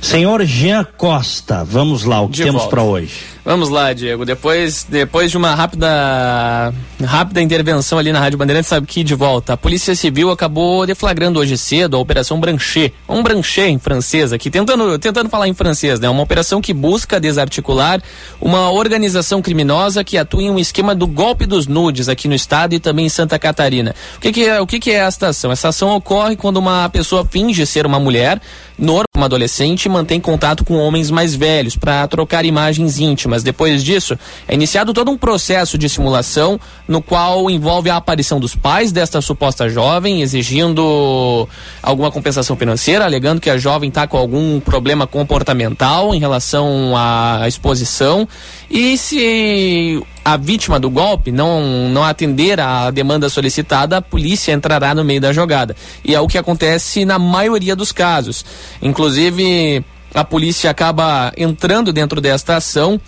Senhor 0.00 0.44
Jean 0.44 0.86
Costa, 0.96 1.64
vamos 1.64 2.04
lá, 2.04 2.20
o 2.20 2.28
que 2.28 2.38
De 2.38 2.44
temos 2.44 2.66
para 2.66 2.82
hoje? 2.82 3.31
Vamos 3.44 3.70
lá, 3.70 3.92
Diego. 3.92 4.24
Depois, 4.24 4.86
depois 4.88 5.28
de 5.28 5.36
uma 5.36 5.52
rápida, 5.52 6.72
rápida 7.04 7.42
intervenção 7.42 7.98
ali 7.98 8.12
na 8.12 8.20
Rádio 8.20 8.38
Bandeirantes, 8.38 8.68
sabe 8.68 8.86
que 8.86 9.02
de 9.02 9.16
volta. 9.16 9.54
A 9.54 9.56
Polícia 9.56 9.96
Civil 9.96 10.30
acabou 10.30 10.86
deflagrando 10.86 11.40
hoje 11.40 11.58
cedo 11.58 11.96
a 11.96 12.00
Operação 12.00 12.38
Branchet. 12.38 12.94
Um 13.08 13.20
Branchet 13.20 13.68
em 13.68 13.80
francês 13.80 14.32
aqui, 14.32 14.48
tentando, 14.48 14.96
tentando 14.96 15.28
falar 15.28 15.48
em 15.48 15.54
francês, 15.54 15.98
né? 15.98 16.08
Uma 16.08 16.22
operação 16.22 16.60
que 16.60 16.72
busca 16.72 17.18
desarticular 17.18 18.00
uma 18.40 18.70
organização 18.70 19.42
criminosa 19.42 20.04
que 20.04 20.16
atua 20.16 20.44
em 20.44 20.50
um 20.50 20.58
esquema 20.58 20.94
do 20.94 21.08
golpe 21.08 21.44
dos 21.44 21.66
nudes 21.66 22.08
aqui 22.08 22.28
no 22.28 22.34
estado 22.34 22.74
e 22.74 22.78
também 22.78 23.06
em 23.06 23.08
Santa 23.08 23.40
Catarina. 23.40 23.92
O 24.18 24.20
que, 24.20 24.32
que 24.32 24.46
é, 24.46 24.60
o 24.60 24.66
que, 24.68 24.78
que 24.78 24.92
é 24.92 24.98
esta 24.98 25.28
ação? 25.28 25.50
Essa 25.50 25.68
ação 25.70 25.90
ocorre 25.96 26.36
quando 26.36 26.58
uma 26.58 26.88
pessoa 26.90 27.26
finge 27.28 27.66
ser 27.66 27.86
uma 27.86 27.98
mulher, 27.98 28.40
norma, 28.78 29.04
uma 29.16 29.26
adolescente, 29.26 29.86
e 29.86 29.88
mantém 29.88 30.20
contato 30.20 30.64
com 30.64 30.74
homens 30.74 31.10
mais 31.10 31.34
velhos 31.34 31.74
para 31.76 32.06
trocar 32.06 32.44
imagens 32.44 33.00
íntimas. 33.00 33.31
Depois 33.40 33.84
disso, 33.84 34.18
é 34.48 34.54
iniciado 34.54 34.92
todo 34.92 35.12
um 35.12 35.16
processo 35.16 35.78
de 35.78 35.88
simulação 35.88 36.58
no 36.88 37.00
qual 37.00 37.48
envolve 37.48 37.88
a 37.88 37.96
aparição 37.96 38.40
dos 38.40 38.56
pais 38.56 38.90
desta 38.90 39.20
suposta 39.20 39.68
jovem, 39.68 40.22
exigindo 40.22 41.48
alguma 41.80 42.10
compensação 42.10 42.56
financeira, 42.56 43.04
alegando 43.04 43.40
que 43.40 43.48
a 43.48 43.56
jovem 43.56 43.88
está 43.88 44.08
com 44.08 44.16
algum 44.16 44.58
problema 44.58 45.06
comportamental 45.06 46.12
em 46.12 46.18
relação 46.18 46.94
à 46.96 47.46
exposição. 47.46 48.26
E 48.68 48.98
se 48.98 50.02
a 50.24 50.36
vítima 50.36 50.78
do 50.78 50.88
golpe 50.88 51.32
não, 51.32 51.88
não 51.88 52.04
atender 52.04 52.60
à 52.60 52.90
demanda 52.90 53.28
solicitada, 53.28 53.98
a 53.98 54.02
polícia 54.02 54.52
entrará 54.52 54.94
no 54.94 55.04
meio 55.04 55.20
da 55.20 55.32
jogada. 55.32 55.76
E 56.04 56.14
é 56.14 56.20
o 56.20 56.28
que 56.28 56.38
acontece 56.38 57.04
na 57.04 57.18
maioria 57.18 57.74
dos 57.74 57.92
casos. 57.92 58.44
Inclusive, 58.80 59.84
a 60.14 60.24
polícia 60.24 60.70
acaba 60.70 61.32
entrando 61.36 61.92
dentro 61.92 62.20
desta 62.20 62.56
ação 62.56 63.00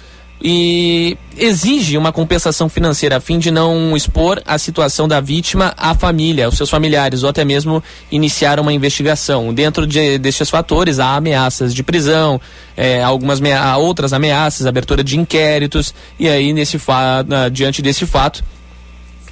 e 0.43 1.17
exige 1.37 1.97
uma 1.97 2.13
compensação 2.13 2.69
financeira 2.69 3.17
a 3.17 3.21
fim 3.21 3.39
de 3.39 3.51
não 3.51 3.97
expor 3.97 4.43
a 4.47 4.59
situação 4.59 5.09
da 5.09 5.21
vítima 5.21 5.73
à 5.77 5.95
família, 5.95 6.47
aos 6.47 6.57
seus 6.57 6.69
familiares, 6.69 7.23
ou 7.23 7.31
até 7.31 7.45
mesmo 7.45 7.83
iniciar 8.11 8.61
uma 8.61 8.73
investigação. 8.73 9.55
Dentro 9.55 9.87
de, 9.87 10.19
destes 10.19 10.51
fatores, 10.51 10.99
há 10.99 11.17
ameaças 11.17 11.75
de 11.75 11.83
prisão, 11.83 12.41
eh, 12.77 13.03
algumas 13.03 13.41
há 13.43 13.77
outras 13.77 14.13
ameaças, 14.13 14.67
abertura 14.67 15.03
de 15.03 15.19
inquéritos, 15.19 15.95
e 16.19 16.29
aí, 16.29 16.53
nesse 16.53 16.79
diante 17.51 17.81
desse 17.81 18.07
fato, 18.07 18.45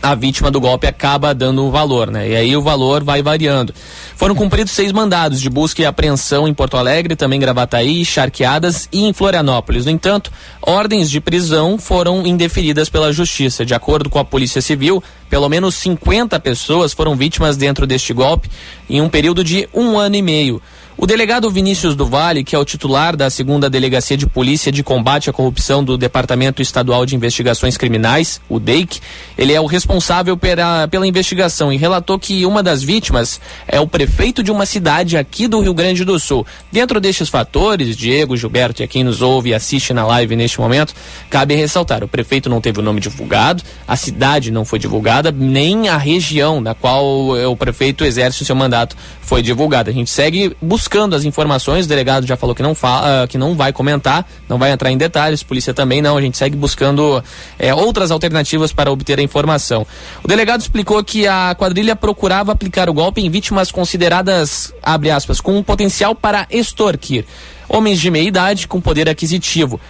a 0.03 0.15
vítima 0.17 0.51
do 0.51 0.61
golpe 0.61 0.87
acaba 0.87 1.33
dando 1.33 1.65
um 1.65 1.71
valor, 1.71 2.11
né? 2.11 2.29
E 2.29 2.35
aí 2.35 2.57
o 2.57 2.61
valor 2.61 3.05
vai 3.05 3.23
variando. 3.23 3.73
Foram 4.17 4.35
cumpridos 4.35 4.73
seis 4.73 4.91
mandados 4.91 5.41
de 5.41 5.49
busca 5.49 5.81
e 5.81 5.87
apreensão 5.87 6.49
em 6.49 6.53
Porto 6.53 6.77
Alegre, 6.77 7.15
também 7.15 7.39
Gravataí, 7.39 8.05
Charqueadas 8.05 8.89
e 8.93 9.05
em 9.05 9.13
Florianópolis. 9.13 9.85
No 9.85 9.93
entanto, 9.93 10.33
ordens 10.61 11.09
de 11.09 11.21
prisão 11.21 11.79
foram 11.79 12.27
indeferidas 12.27 12.89
pela 12.89 13.13
Justiça. 13.13 13.65
De 13.65 13.75
acordo 13.75 14.11
com 14.11 14.19
a 14.19 14.25
Polícia 14.25 14.61
Civil, 14.61 15.03
pelo 15.31 15.49
menos 15.49 15.77
50 15.77 16.39
pessoas 16.41 16.93
foram 16.93 17.15
vítimas 17.15 17.57
dentro 17.57 17.87
deste 17.87 18.13
golpe 18.13 18.51
em 18.91 19.01
um 19.01 19.09
período 19.09 19.45
de 19.45 19.69
um 19.73 19.99
ano 19.99 20.17
e 20.17 20.23
meio. 20.23 20.61
O 20.97 21.07
delegado 21.07 21.51
Vinícius 21.51 21.97
do 21.97 22.09
que 22.45 22.55
é 22.55 22.59
o 22.59 22.65
titular 22.65 23.17
da 23.17 23.31
segunda 23.31 23.69
Delegacia 23.69 24.17
de 24.17 24.27
Polícia 24.27 24.71
de 24.71 24.85
Combate 24.85 25.31
à 25.31 25.33
Corrupção 25.33 25.83
do 25.83 25.97
Departamento 25.97 26.61
Estadual 26.61 27.07
de 27.07 27.17
Investigações 27.17 27.77
Criminais, 27.77 28.41
o 28.49 28.61
DEIC, 28.61 29.01
ele 29.37 29.53
é 29.55 29.61
o 29.61 29.65
responsável 29.65 30.37
pela, 30.37 30.87
pela 30.89 31.07
investigação 31.07 31.73
e 31.73 31.79
relatou 31.79 32.19
que 32.19 32.45
uma 32.45 32.63
das 32.63 32.83
vítimas 32.83 33.41
é 33.67 33.81
o 33.81 33.87
prefeito 33.87 34.43
de 34.43 34.53
uma 34.53 34.67
cidade 34.67 35.17
aqui 35.17 35.49
do 35.49 35.61
Rio 35.61 35.75
Grande 35.75 36.05
do 36.05 36.21
Sul. 36.21 36.47
Dentro 36.71 37.01
destes 37.01 37.29
fatores, 37.29 37.97
Diego, 37.97 38.37
Gilberto 38.37 38.83
e 38.83 38.85
a 38.85 38.87
quem 38.89 39.03
nos 39.03 39.23
ouve 39.23 39.51
e 39.51 39.55
assiste 39.55 39.95
na 39.95 40.07
live 40.07 40.37
neste 40.37 40.61
momento, 40.61 40.95
cabe 41.31 41.55
ressaltar: 41.55 42.05
o 42.05 42.09
prefeito 42.09 42.51
não 42.51 42.61
teve 42.61 42.79
o 42.79 42.83
nome 42.83 43.01
divulgado, 43.01 43.63
a 43.89 43.97
cidade 43.97 44.51
não 44.51 44.65
foi 44.65 44.79
divulgada, 44.79 45.33
nem 45.33 45.89
a 45.89 45.97
região 45.97 46.63
da 46.63 46.75
qual 46.75 47.31
o 47.51 47.57
prefeito 47.57 48.05
exerce 48.05 48.43
o 48.43 48.45
seu 48.45 48.55
mandato 48.55 48.97
foi 49.21 49.43
divulgada. 49.43 49.91
A 49.91 49.95
gente 49.95 50.11
segue 50.11 50.55
buscando 50.61 50.92
buscando 50.93 51.17
as 51.17 51.25
informações, 51.25 51.87
o 51.87 51.89
delegado 51.89 52.27
já 52.27 52.37
falou 52.37 52.55
que 52.55 52.63
não, 52.63 52.75
fala, 52.75 53.27
que 53.27 53.39
não 53.39 53.55
vai 53.57 53.73
comentar, 53.73 54.29
não 54.47 54.59
vai 54.59 54.73
entrar 54.73 54.91
em 54.91 54.99
detalhes, 54.99 55.43
polícia 55.43 55.73
também 55.73 56.03
não, 56.03 56.19
a 56.19 56.21
gente 56.21 56.37
segue 56.37 56.55
buscando 56.55 57.25
é, 57.59 57.75
outras 57.75 58.11
alternativas 58.11 58.75
para 58.75 58.93
obter 58.93 59.19
a 59.19 59.23
informação. 59.23 59.87
O 60.23 60.29
delegado 60.29 60.61
explicou 60.61 61.03
que 61.03 61.27
a 61.27 61.55
quadrilha 61.59 61.97
procurava 61.97 62.53
aplicar 62.53 62.91
o 62.91 62.93
golpe 62.93 63.23
em 63.23 63.31
vítimas 63.31 63.73
consideradas, 63.73 64.71
abre 64.83 65.11
aspas, 65.11 65.41
com 65.41 65.57
um 65.57 65.63
potencial 65.63 66.15
para 66.15 66.47
extorquir. 66.51 67.25
Homens 67.71 67.99
de 67.99 68.11
meia 68.11 68.29
idade 68.29 68.69
com 68.69 68.79
poder 68.79 69.09
aquisitivo 69.09 69.81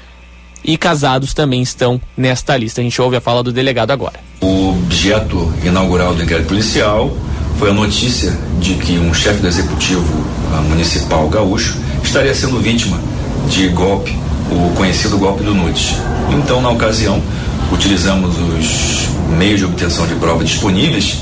e 0.63 0.77
casados 0.77 1.35
também 1.35 1.63
estão 1.63 2.01
nesta 2.17 2.57
lista. 2.57 2.81
A 2.81 2.85
gente 2.85 3.03
ouve 3.03 3.17
a 3.17 3.21
fala 3.21 3.43
do 3.43 3.51
delegado 3.51 3.91
agora. 3.91 4.21
O 4.41 4.69
objeto 4.69 5.53
inaugural 5.65 6.15
do 6.15 6.23
inquérito 6.23 6.47
policial 6.47 7.11
foi 7.59 7.71
a 7.71 7.73
notícia 7.73 8.37
de 8.61 8.75
que 8.75 8.99
um 8.99 9.13
chefe 9.13 9.41
do 9.41 9.49
executivo 9.49 10.03
uh, 10.03 10.63
municipal 10.69 11.29
gaúcho 11.29 11.77
estaria 12.03 12.35
sendo 12.35 12.61
vítima 12.61 12.99
de 13.49 13.69
golpe, 13.69 14.17
o 14.51 14.75
conhecido 14.75 15.19
golpe 15.19 15.43
do 15.43 15.55
Nudes. 15.55 15.95
Então, 16.31 16.61
na 16.61 16.71
ocasião, 16.71 17.23
utilizamos 17.73 18.37
os 18.39 19.09
meios 19.37 19.61
de 19.61 19.65
obtenção 19.65 20.07
de 20.07 20.15
prova 20.15 20.45
disponíveis 20.45 21.19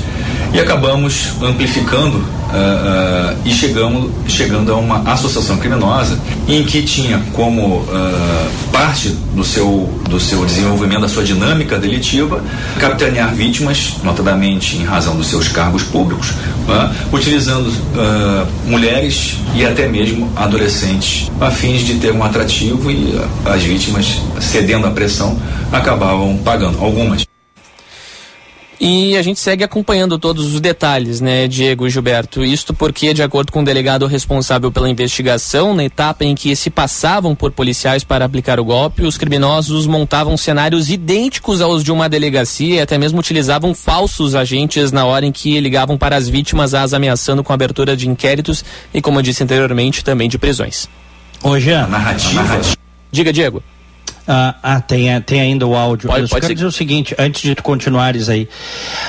e 0.53 0.59
acabamos 0.59 1.31
amplificando 1.41 2.17
uh, 2.17 2.21
uh, 2.21 3.37
e 3.45 3.51
chegamos, 3.51 4.11
chegando 4.27 4.73
a 4.73 4.75
uma 4.75 4.99
associação 5.11 5.57
criminosa 5.57 6.19
em 6.47 6.63
que 6.63 6.81
tinha 6.81 7.21
como 7.33 7.77
uh, 7.77 8.51
parte 8.71 9.09
do 9.33 9.43
seu, 9.43 9.89
do 10.09 10.19
seu 10.19 10.45
desenvolvimento, 10.45 11.01
da 11.01 11.09
sua 11.09 11.23
dinâmica 11.23 11.77
delitiva, 11.79 12.43
capitanear 12.79 13.33
vítimas, 13.33 13.93
notadamente 14.03 14.75
em 14.75 14.83
razão 14.83 15.15
dos 15.15 15.27
seus 15.27 15.47
cargos 15.47 15.83
públicos, 15.83 16.33
utilizando 17.11 17.71
mulheres 18.65 19.37
e 19.55 19.65
até 19.65 19.87
mesmo 19.87 20.29
adolescentes, 20.35 21.31
a 21.39 21.49
fins 21.49 21.81
de 21.81 21.95
ter 21.95 22.11
um 22.11 22.23
atrativo 22.23 22.91
e 22.91 23.19
as 23.45 23.63
vítimas, 23.63 24.19
cedendo 24.39 24.87
à 24.87 24.91
pressão, 24.91 25.37
acabavam 25.71 26.37
pagando. 26.43 26.77
Algumas. 26.79 27.30
E 28.83 29.15
a 29.15 29.21
gente 29.21 29.39
segue 29.39 29.63
acompanhando 29.63 30.17
todos 30.17 30.55
os 30.55 30.59
detalhes, 30.59 31.21
né, 31.21 31.47
Diego 31.47 31.85
e 31.85 31.89
Gilberto? 31.91 32.43
Isto 32.43 32.73
porque, 32.73 33.13
de 33.13 33.21
acordo 33.21 33.51
com 33.51 33.61
o 33.61 33.63
delegado 33.63 34.07
responsável 34.07 34.71
pela 34.71 34.89
investigação, 34.89 35.75
na 35.75 35.83
etapa 35.83 36.25
em 36.25 36.33
que 36.33 36.55
se 36.55 36.71
passavam 36.71 37.35
por 37.35 37.51
policiais 37.51 38.03
para 38.03 38.25
aplicar 38.25 38.59
o 38.59 38.65
golpe, 38.65 39.03
os 39.03 39.19
criminosos 39.19 39.85
montavam 39.85 40.35
cenários 40.35 40.89
idênticos 40.89 41.61
aos 41.61 41.83
de 41.83 41.91
uma 41.91 42.09
delegacia 42.09 42.77
e 42.77 42.81
até 42.81 42.97
mesmo 42.97 43.19
utilizavam 43.19 43.75
falsos 43.75 44.33
agentes 44.33 44.91
na 44.91 45.05
hora 45.05 45.27
em 45.27 45.31
que 45.31 45.59
ligavam 45.59 45.95
para 45.95 46.15
as 46.15 46.27
vítimas, 46.27 46.73
as 46.73 46.91
ameaçando 46.91 47.43
com 47.43 47.53
a 47.53 47.55
abertura 47.55 47.95
de 47.95 48.09
inquéritos 48.09 48.65
e, 48.91 48.99
como 48.99 49.19
eu 49.19 49.21
disse 49.21 49.43
anteriormente, 49.43 50.03
também 50.03 50.27
de 50.27 50.39
prisões. 50.39 50.89
Hoje 51.43 51.71
a 51.71 51.85
narrativa. 51.85 52.59
Diga, 53.11 53.31
Diego. 53.31 53.61
Ah, 54.27 54.55
ah, 54.61 54.81
tem, 54.81 55.19
tem 55.21 55.41
ainda 55.41 55.65
o 55.65 55.75
áudio. 55.75 56.07
Pode, 56.07 56.21
Eu 56.21 56.27
só 56.27 56.35
pode 56.35 56.41
quero 56.41 56.53
dizer 56.55 56.67
o 56.67 56.71
seguinte, 56.71 57.15
antes 57.17 57.41
de 57.41 57.55
tu 57.55 57.63
continuares 57.63 58.29
aí, 58.29 58.47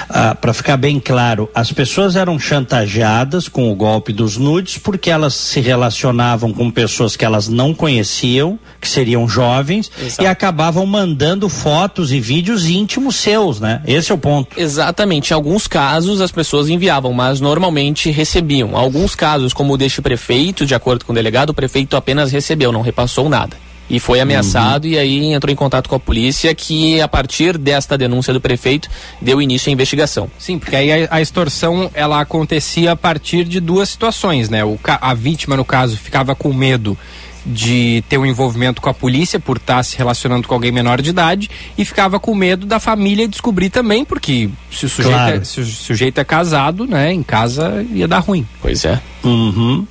ah, 0.08 0.34
para 0.34 0.52
ficar 0.52 0.76
bem 0.76 0.98
claro, 0.98 1.48
as 1.54 1.72
pessoas 1.72 2.16
eram 2.16 2.38
chantageadas 2.38 3.48
com 3.48 3.70
o 3.70 3.74
golpe 3.74 4.12
dos 4.12 4.36
nudes 4.36 4.78
porque 4.78 5.10
elas 5.10 5.34
se 5.34 5.60
relacionavam 5.60 6.52
com 6.52 6.70
pessoas 6.70 7.16
que 7.16 7.24
elas 7.24 7.48
não 7.48 7.74
conheciam, 7.74 8.58
que 8.80 8.88
seriam 8.88 9.28
jovens, 9.28 9.90
Exato. 10.00 10.22
e 10.22 10.26
acabavam 10.26 10.84
mandando 10.86 11.48
fotos 11.48 12.12
e 12.12 12.20
vídeos 12.20 12.66
íntimos 12.68 13.16
seus, 13.16 13.60
né? 13.60 13.82
Esse 13.86 14.12
é 14.12 14.14
o 14.14 14.18
ponto. 14.18 14.58
Exatamente. 14.58 15.30
Em 15.30 15.34
alguns 15.34 15.66
casos 15.66 16.20
as 16.20 16.32
pessoas 16.32 16.68
enviavam, 16.68 17.12
mas 17.12 17.40
normalmente 17.40 18.10
recebiam. 18.10 18.76
Alguns 18.76 19.14
casos, 19.14 19.52
como 19.52 19.74
o 19.74 19.76
deste 19.76 20.00
prefeito, 20.00 20.66
de 20.66 20.74
acordo 20.74 21.04
com 21.04 21.12
o 21.12 21.14
delegado, 21.14 21.50
o 21.50 21.54
prefeito 21.54 21.96
apenas 21.96 22.32
recebeu, 22.32 22.72
não 22.72 22.82
repassou 22.82 23.28
nada. 23.28 23.56
E 23.90 24.00
foi 24.00 24.20
ameaçado 24.20 24.86
e 24.86 24.96
aí 24.98 25.32
entrou 25.34 25.52
em 25.52 25.56
contato 25.56 25.88
com 25.88 25.94
a 25.94 26.00
polícia 26.00 26.54
que 26.54 27.00
a 27.00 27.08
partir 27.08 27.58
desta 27.58 27.98
denúncia 27.98 28.32
do 28.32 28.40
prefeito 28.40 28.88
deu 29.20 29.42
início 29.42 29.68
à 29.68 29.72
investigação. 29.72 30.30
Sim, 30.38 30.58
porque 30.58 30.74
aí 30.76 31.04
a, 31.04 31.08
a 31.16 31.20
extorsão 31.20 31.90
ela 31.92 32.20
acontecia 32.20 32.92
a 32.92 32.96
partir 32.96 33.44
de 33.44 33.60
duas 33.60 33.90
situações, 33.90 34.48
né? 34.48 34.64
O, 34.64 34.78
a 34.84 35.12
vítima, 35.14 35.56
no 35.56 35.64
caso, 35.64 35.96
ficava 35.96 36.34
com 36.34 36.52
medo 36.54 36.96
de 37.44 38.04
ter 38.08 38.18
um 38.18 38.24
envolvimento 38.24 38.80
com 38.80 38.88
a 38.88 38.94
polícia 38.94 39.40
por 39.40 39.56
estar 39.56 39.82
se 39.82 39.98
relacionando 39.98 40.46
com 40.46 40.54
alguém 40.54 40.70
menor 40.70 41.02
de 41.02 41.10
idade 41.10 41.50
e 41.76 41.84
ficava 41.84 42.20
com 42.20 42.34
medo 42.36 42.64
da 42.66 42.78
família 42.78 43.26
descobrir 43.26 43.68
também, 43.68 44.04
porque 44.04 44.48
se 44.70 44.86
o 44.86 44.88
sujeito, 44.88 45.16
Claro. 45.16 45.36
é, 45.38 45.44
se 45.44 45.60
o 45.60 45.66
sujeito 45.66 46.18
é 46.20 46.24
casado, 46.24 46.86
né, 46.86 47.12
em 47.12 47.22
casa 47.22 47.84
ia 47.92 48.06
dar 48.06 48.20
ruim. 48.20 48.46
Pois 48.60 48.84
é. 48.84 49.00
Uhum. 49.24 49.84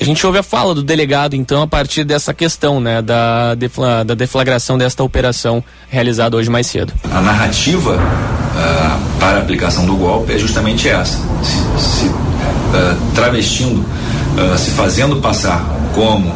A 0.00 0.04
gente 0.04 0.26
ouve 0.26 0.38
a 0.38 0.42
fala 0.42 0.74
do 0.74 0.82
delegado, 0.82 1.34
então, 1.34 1.62
a 1.62 1.66
partir 1.66 2.04
dessa 2.04 2.32
questão, 2.34 2.80
né, 2.80 3.00
da, 3.02 3.54
defla- 3.54 4.02
da 4.04 4.14
deflagração 4.14 4.76
desta 4.78 5.02
operação 5.02 5.62
realizada 5.88 6.36
hoje 6.36 6.48
mais 6.50 6.66
cedo. 6.66 6.92
A 7.12 7.20
narrativa 7.20 7.98
ah, 8.56 8.98
para 9.18 9.38
a 9.38 9.40
aplicação 9.42 9.86
do 9.86 9.96
golpe 9.96 10.32
é 10.32 10.38
justamente 10.38 10.88
essa: 10.88 11.18
se, 11.42 11.82
se, 11.82 12.10
ah, 12.74 12.96
travestindo, 13.14 13.84
ah, 14.38 14.56
se 14.56 14.70
fazendo 14.70 15.16
passar 15.16 15.64
como 15.94 16.32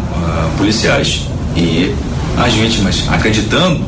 policiais 0.59 1.23
e 1.57 1.95
as 2.37 2.53
vítimas 2.55 3.05
acreditando 3.09 3.85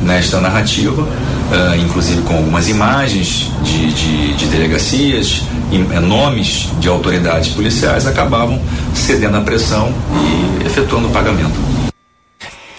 nesta 0.00 0.40
narrativa, 0.40 1.06
ah, 1.52 1.76
inclusive 1.76 2.22
com 2.22 2.34
algumas 2.36 2.68
imagens 2.68 3.50
de, 3.62 3.92
de, 3.92 4.34
de 4.34 4.46
delegacias, 4.46 5.42
em- 5.72 5.86
eh, 5.92 6.00
nomes 6.00 6.68
de 6.80 6.88
autoridades 6.88 7.48
policiais, 7.50 8.06
acabavam 8.06 8.60
cedendo 8.94 9.36
à 9.36 9.40
pressão 9.40 9.92
e 10.62 10.66
efetuando 10.66 11.08
o 11.08 11.10
pagamento. 11.10 11.54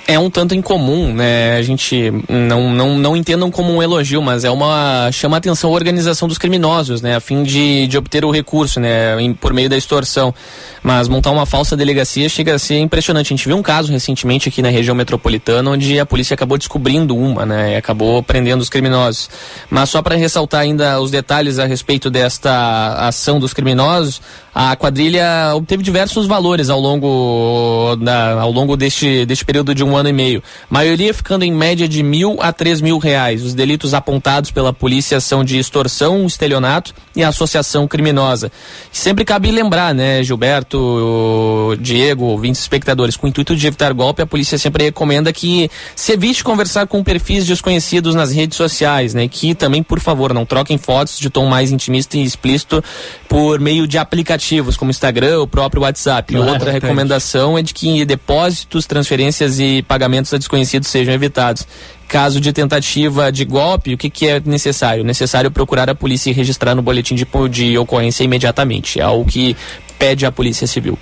É 0.10 0.18
um 0.18 0.30
tanto 0.30 0.56
incomum, 0.56 1.14
né? 1.14 1.58
A 1.58 1.62
gente 1.62 2.14
não, 2.30 2.74
não, 2.74 2.98
não 2.98 3.18
entendam 3.18 3.52
como 3.52 3.74
um 3.74 3.84
elogio, 3.84 4.22
mas 4.22 4.46
é 4.46 4.50
uma. 4.50 5.10
chama 5.12 5.36
a 5.36 5.40
atenção 5.40 5.70
a 5.70 5.74
organização 5.74 6.30
dos 6.30 6.38
criminosos, 6.38 7.02
né? 7.02 7.18
A 7.18 7.20
fim 7.20 7.44
de, 7.44 7.86
de 7.88 7.98
obter 7.98 8.24
o 8.24 8.32
recurso, 8.32 8.80
né? 8.80 9.22
Em- 9.22 9.34
por 9.34 9.54
meio 9.54 9.70
da 9.70 9.76
extorsão. 9.76 10.34
Mas 10.82 11.10
montar 11.10 11.32
uma 11.32 11.46
falsa 11.46 11.76
delegacia 11.76 12.30
chega 12.30 12.56
a 12.56 12.60
ser 12.60 12.80
impressionante. 12.80 13.34
A 13.34 13.36
gente 13.36 13.46
viu 13.46 13.58
um 13.58 13.62
caso 13.62 13.92
recentemente 13.92 14.48
aqui 14.48 14.62
na 14.62 14.70
região 14.70 14.96
metropolitana 14.96 15.72
onde 15.72 16.00
a 16.00 16.06
polícia 16.06 16.36
acabou 16.36 16.58
descobrindo 16.58 17.14
uma, 17.14 17.46
né? 17.46 17.74
E 17.74 17.76
acabou 17.76 18.24
prendendo 18.24 18.62
os 18.62 18.70
criminosos. 18.70 19.30
Mas 19.70 19.90
só 19.90 20.02
para 20.02 20.16
ressaltar 20.16 20.62
ainda 20.62 21.02
os 21.02 21.12
detalhes 21.12 21.60
a 21.60 21.66
respeito 21.66 22.10
desta 22.10 22.94
ação 22.98 23.42
dos 23.42 23.54
criminosos, 23.54 24.22
a 24.56 24.74
quadrilha 24.78 25.54
obteve 25.54 25.84
diversos 25.84 26.26
valores 26.26 26.70
ao 26.70 26.80
longo, 26.80 27.96
da, 28.02 28.40
ao 28.42 28.52
longo 28.52 28.78
deste, 28.78 29.26
deste 29.26 29.44
período 29.44 29.76
de 29.76 29.84
um 29.84 29.97
ano 29.98 30.10
e 30.10 30.14
meio. 30.14 30.44
Maioria 30.70 31.14
ficando 31.14 31.44
em 31.44 31.52
média 31.52 31.88
de 31.88 32.02
mil 32.04 32.38
a 32.40 32.54
três 32.54 32.80
mil 32.80 32.98
reais. 32.98 33.44
Os 33.44 33.54
delitos 33.54 33.94
apontados 33.94 34.52
pela 34.52 34.72
polícia 34.72 35.20
são 35.20 35.44
de 35.44 35.58
extorsão, 35.58 36.26
estelionato 36.26 36.94
e 37.16 37.24
associação 37.24 37.88
criminosa. 37.88 38.52
Sempre 38.92 39.26
cabe 39.26 39.52
lembrar, 39.52 39.94
né, 39.94 40.24
Gilberto, 40.24 41.76
Diego, 41.80 42.26
ouvintes 42.26 42.62
espectadores, 42.62 43.16
com 43.16 43.28
o 43.28 43.30
intuito 43.30 43.56
de 43.56 43.68
evitar 43.68 43.94
golpe, 43.94 44.22
a 44.22 44.26
polícia 44.26 44.58
sempre 44.58 44.86
recomenda 44.86 45.34
que 45.34 45.70
se 45.96 46.14
evite 46.14 46.44
conversar 46.44 46.88
com 46.88 47.04
perfis 47.04 47.46
desconhecidos 47.46 48.16
nas 48.16 48.32
redes 48.32 48.58
sociais, 48.58 49.14
né, 49.14 49.28
que 49.28 49.56
também, 49.56 49.82
por 49.82 50.00
favor, 50.00 50.34
não 50.34 50.46
troquem 50.46 50.78
fotos 50.78 51.20
de 51.20 51.30
tom 51.30 51.46
mais 51.48 51.72
intimista 51.72 52.18
e 52.18 52.24
explícito 52.24 52.84
por 53.28 53.60
meio 53.60 53.88
de 53.88 53.98
aplicativos 53.98 54.78
como 54.78 54.92
Instagram, 54.92 55.42
o 55.42 55.48
próprio 55.48 55.82
WhatsApp. 55.82 56.36
Ah, 56.36 56.40
Outra 56.40 56.56
importante. 56.56 56.74
recomendação 56.74 57.58
é 57.58 57.62
de 57.62 57.74
que 57.74 58.06
depósitos, 58.06 58.86
transferências 58.86 59.60
e 59.60 59.82
pagamentos 59.88 60.34
a 60.34 60.38
desconhecidos 60.38 60.90
sejam 60.90 61.14
evitados. 61.14 61.68
Caso 62.08 62.40
de 62.40 62.54
tentativa 62.54 63.32
de 63.32 63.44
golpe, 63.44 63.94
o 63.94 63.98
que, 63.98 64.10
que 64.10 64.28
é 64.28 64.42
necessário? 64.46 65.04
Necessário 65.04 65.52
procurar 65.52 65.90
a 65.90 65.96
polícia 65.96 66.30
e 66.30 66.34
registrar 66.34 66.76
no 66.76 66.82
boletim 66.82 67.16
de, 67.16 67.28
de 67.50 67.78
ocorrência 67.78 68.24
imediatamente. 68.24 69.00
É 69.00 69.04
algo 69.04 69.26
que 69.30 69.56
pede 69.98 70.26
a 70.26 70.32
Polícia 70.32 70.68
Civil. 70.68 70.98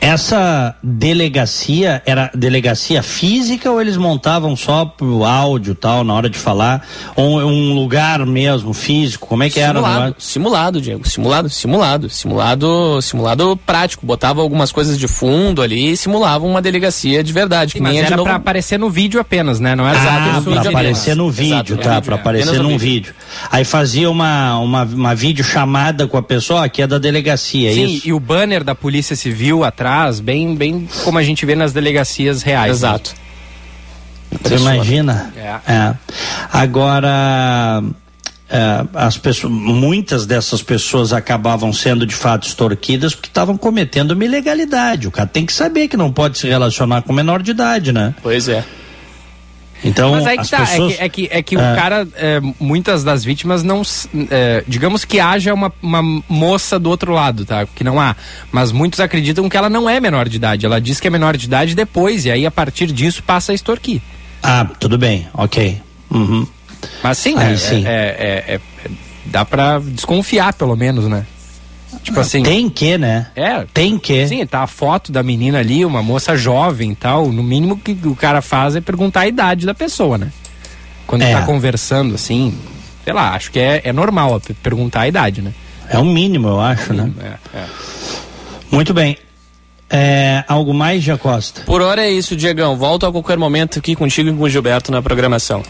Essa 0.00 0.76
delegacia 0.82 2.02
era 2.06 2.30
delegacia 2.34 3.02
física 3.02 3.70
ou 3.70 3.80
eles 3.80 3.96
montavam 3.96 4.54
só 4.56 4.84
pro 4.84 5.24
áudio 5.24 5.74
tal 5.74 6.04
na 6.04 6.14
hora 6.14 6.30
de 6.30 6.38
falar? 6.38 6.86
Ou 7.16 7.40
um 7.40 7.74
lugar 7.74 8.24
mesmo 8.24 8.72
físico? 8.72 9.26
Como 9.26 9.42
é 9.42 9.50
que 9.50 9.58
era? 9.60 9.74
Simulado, 9.78 10.00
negócio? 10.04 10.22
simulado, 10.30 10.80
Diego. 10.80 11.08
Simulado, 11.08 11.50
simulado, 11.50 12.08
simulado, 12.10 13.02
simulado 13.02 13.56
prático. 13.66 14.06
Botava 14.06 14.40
algumas 14.40 14.70
coisas 14.72 14.98
de 14.98 15.08
fundo 15.08 15.62
ali 15.62 15.92
e 15.92 15.96
simulava 15.96 16.46
uma 16.46 16.62
delegacia 16.62 17.22
de 17.24 17.32
verdade. 17.32 17.74
Que 17.74 17.80
Mas 17.80 17.96
é 17.96 18.00
era 18.00 18.16
novo... 18.16 18.24
pra 18.28 18.36
aparecer 18.36 18.78
no 18.78 18.88
vídeo 18.90 19.20
apenas, 19.20 19.58
né? 19.58 19.74
Não 19.74 19.86
era 19.86 19.98
Ah, 19.98 20.40
de- 20.40 20.68
aparecer 20.68 21.16
no 21.16 21.30
vídeo, 21.30 21.54
Exato, 21.54 21.76
tá? 21.78 21.90
vídeo, 21.94 22.02
Pra 22.04 22.16
é. 22.16 22.18
aparecer 22.20 22.62
num 22.62 22.78
vídeo. 22.78 22.78
vídeo. 22.78 23.14
Aí 23.50 23.64
fazia 23.64 24.08
uma, 24.10 24.58
uma, 24.58 24.84
uma 24.84 25.14
videochamada 25.14 26.06
com 26.06 26.16
a 26.16 26.22
pessoa, 26.22 26.64
aqui 26.64 26.82
é 26.82 26.86
da 26.86 26.98
delegacia, 26.98 27.70
é 27.70 27.74
Sim, 27.74 27.84
isso? 27.86 28.08
e 28.08 28.12
o 28.12 28.20
banner 28.20 28.62
da 28.62 28.74
Polícia 28.74 29.16
Civil 29.16 29.64
atrás, 29.64 29.87
bem, 30.22 30.54
bem 30.54 30.88
como 31.04 31.18
a 31.18 31.22
gente 31.22 31.44
vê 31.44 31.54
nas 31.54 31.72
delegacias 31.72 32.42
reais. 32.42 32.70
Exato. 32.72 33.14
Você 34.42 34.56
imagina? 34.56 35.32
É. 35.36 35.72
É. 35.72 35.94
Agora, 36.52 37.82
é, 38.50 38.84
as 38.94 39.16
pessoas, 39.16 39.52
muitas 39.52 40.26
dessas 40.26 40.62
pessoas 40.62 41.12
acabavam 41.12 41.72
sendo 41.72 42.06
de 42.06 42.14
fato 42.14 42.46
extorquidas 42.46 43.14
porque 43.14 43.28
estavam 43.28 43.56
cometendo 43.56 44.12
uma 44.12 44.24
ilegalidade. 44.24 45.06
O 45.08 45.10
cara 45.10 45.28
tem 45.28 45.44
que 45.44 45.52
saber 45.52 45.88
que 45.88 45.96
não 45.96 46.12
pode 46.12 46.38
se 46.38 46.48
relacionar 46.48 47.02
com 47.02 47.12
menor 47.12 47.42
de 47.42 47.50
idade, 47.50 47.92
né? 47.92 48.14
Pois 48.22 48.48
é. 48.48 48.64
Então, 49.84 50.10
Mas 50.12 50.26
aí 50.26 50.36
que 50.36 50.40
as 50.42 50.50
tá, 50.50 50.58
pessoas... 50.58 50.94
é 50.98 51.08
que, 51.08 51.24
é 51.24 51.28
que, 51.28 51.28
é 51.30 51.42
que 51.42 51.54
É. 51.56 51.58
o 51.58 51.74
cara, 51.76 52.08
é, 52.16 52.40
muitas 52.58 53.04
das 53.04 53.24
vítimas 53.24 53.62
não. 53.62 53.82
é, 54.30 54.64
digamos 54.66 55.04
que 55.04 55.20
haja 55.20 55.54
uma, 55.54 55.72
uma 55.82 56.02
moça 56.28 56.78
do 56.78 56.90
outro 56.90 57.12
lado, 57.12 57.44
tá? 57.44 57.66
Que 57.74 57.84
não 57.84 58.00
há. 58.00 58.16
Mas 58.50 58.72
muitos 58.72 58.98
acreditam 59.00 59.48
que 59.48 59.56
ela 59.56 59.70
não 59.70 59.88
é 59.88 60.00
menor 60.00 60.28
de 60.28 60.36
idade. 60.36 60.66
Ela 60.66 60.80
diz 60.80 60.98
que 61.00 61.06
é 61.06 61.10
menor 61.10 61.36
de 61.36 61.46
idade 61.46 61.74
depois, 61.74 62.24
e 62.24 62.30
aí 62.30 62.44
a 62.44 62.50
partir 62.50 62.86
disso 62.92 63.22
passa 63.22 63.52
a 63.52 63.54
extorquir. 63.54 64.00
Ah, 64.42 64.66
tudo 64.80 64.98
bem, 64.98 65.28
ok. 65.34 65.80
Uhum. 66.10 66.46
Mas 67.02 67.18
sim, 67.18 67.36
Aí 67.36 67.54
é, 67.54 67.56
sim. 67.56 67.84
é- 67.86 67.90
é- 67.90 68.54
é- 68.54 68.54
é- 68.54 68.90
dá 69.26 69.44
pra 69.44 69.78
desconfiar, 69.78 70.52
pelo 70.54 70.74
menos, 70.76 71.06
né? 71.06 71.26
Tipo 72.02 72.20
assim. 72.20 72.42
Tem 72.42 72.68
que, 72.68 72.98
né? 72.98 73.28
É. 73.34 73.64
Tem 73.72 73.98
que. 73.98 74.26
Sim, 74.26 74.44
tá 74.46 74.62
a 74.62 74.66
foto 74.66 75.10
da 75.10 75.22
menina 75.22 75.58
ali, 75.58 75.84
uma 75.84 76.02
moça 76.02 76.36
jovem 76.36 76.92
e 76.92 76.94
tal. 76.96 77.30
No 77.32 77.42
mínimo 77.42 77.78
que 77.78 77.96
o 78.04 78.14
cara 78.14 78.42
faz 78.42 78.76
é 78.76 78.80
perguntar 78.80 79.20
a 79.20 79.28
idade 79.28 79.64
da 79.66 79.74
pessoa, 79.74 80.18
né? 80.18 80.30
Quando 81.06 81.22
É. 81.22 81.32
tá 81.32 81.42
conversando 81.46 82.14
assim, 82.14 82.56
sei 83.04 83.12
lá, 83.12 83.34
acho 83.34 83.50
que 83.50 83.58
é, 83.58 83.80
é 83.84 83.92
normal 83.92 84.40
perguntar 84.62 85.02
a 85.02 85.08
idade, 85.08 85.40
né? 85.40 85.52
É 85.88 85.98
o 85.98 86.04
mínimo, 86.04 86.48
eu 86.48 86.60
acho, 86.60 86.92
né? 86.92 87.10
É, 87.22 87.58
é. 87.58 87.64
Muito 88.70 88.92
bem. 88.92 89.16
É, 89.90 90.44
algo 90.46 90.74
mais, 90.74 91.02
Gia 91.02 91.16
Costa? 91.16 91.62
Por 91.62 91.80
hora 91.80 92.02
é 92.04 92.10
isso, 92.10 92.36
Diegão. 92.36 92.76
Volto 92.76 93.06
a 93.06 93.10
qualquer 93.12 93.38
momento 93.38 93.78
aqui 93.78 93.96
contigo 93.96 94.28
e 94.28 94.32
com 94.34 94.42
o 94.42 94.48
Gilberto 94.50 94.92
na 94.92 95.00
programação. 95.00 95.62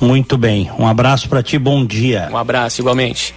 Muito 0.00 0.38
bem. 0.38 0.70
Um 0.78 0.86
abraço 0.86 1.28
para 1.28 1.42
ti, 1.42 1.58
bom 1.58 1.84
dia. 1.84 2.28
Um 2.30 2.36
abraço, 2.36 2.80
igualmente. 2.80 3.34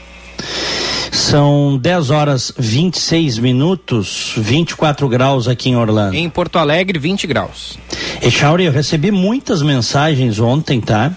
São 1.29 1.77
10 1.77 2.09
horas 2.09 2.53
26 2.57 3.37
minutos, 3.39 4.33
24 4.37 5.09
graus 5.09 5.45
aqui 5.49 5.67
em 5.67 5.75
Orlando. 5.75 6.15
Em 6.15 6.29
Porto 6.29 6.57
Alegre, 6.57 6.97
20 6.97 7.27
graus. 7.27 7.77
Echauri, 8.21 8.63
eu 8.63 8.71
recebi 8.71 9.11
muitas 9.11 9.61
mensagens 9.61 10.39
ontem, 10.39 10.79
tá? 10.79 11.11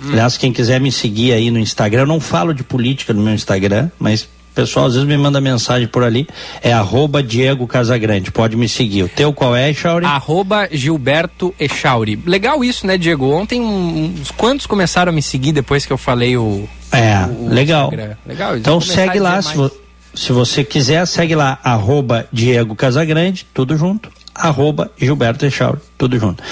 Hum. 0.00 0.10
Aliás, 0.12 0.36
quem 0.36 0.52
quiser 0.52 0.80
me 0.80 0.92
seguir 0.92 1.32
aí 1.32 1.50
no 1.50 1.58
Instagram, 1.58 2.02
eu 2.02 2.06
não 2.06 2.20
falo 2.20 2.54
de 2.54 2.62
política 2.62 3.12
no 3.12 3.20
meu 3.20 3.34
Instagram, 3.34 3.90
mas 3.98 4.28
pessoal 4.56 4.86
às 4.86 4.94
vezes 4.94 5.06
me 5.08 5.16
manda 5.16 5.40
mensagem 5.40 5.86
por 5.86 6.02
ali. 6.02 6.26
É 6.62 6.72
arroba 6.72 7.22
Diego 7.22 7.66
Casagrande. 7.66 8.30
Pode 8.32 8.56
me 8.56 8.68
seguir. 8.68 9.04
O 9.04 9.08
teu 9.08 9.32
qual 9.32 9.54
é, 9.54 9.70
Echauri? 9.70 10.04
Arroba 10.06 10.68
Gilberto 10.72 11.54
Echauri. 11.60 12.18
Legal 12.26 12.64
isso, 12.64 12.86
né, 12.86 12.98
Diego? 12.98 13.30
Ontem 13.30 13.60
uns 13.60 14.30
quantos 14.32 14.66
começaram 14.66 15.10
a 15.10 15.14
me 15.14 15.22
seguir 15.22 15.52
depois 15.52 15.86
que 15.86 15.92
eu 15.92 15.98
falei 15.98 16.36
o. 16.36 16.68
É, 16.90 17.24
o 17.26 17.48
legal. 17.48 17.84
Instagram. 17.92 18.16
Legal. 18.26 18.56
Então 18.56 18.80
segue 18.80 19.18
lá, 19.18 19.40
se, 19.42 19.54
vo- 19.54 19.70
se 20.14 20.32
você 20.32 20.64
quiser, 20.64 21.06
segue 21.06 21.34
lá, 21.34 21.58
arroba 21.62 22.26
Diego 22.32 22.74
Casagrande, 22.74 23.46
tudo 23.52 23.76
junto, 23.76 24.08
arroba 24.38 24.90
Gilberto 24.98 25.44
Echauri, 25.46 25.78
tudo 25.96 26.18
junto. 26.18 26.42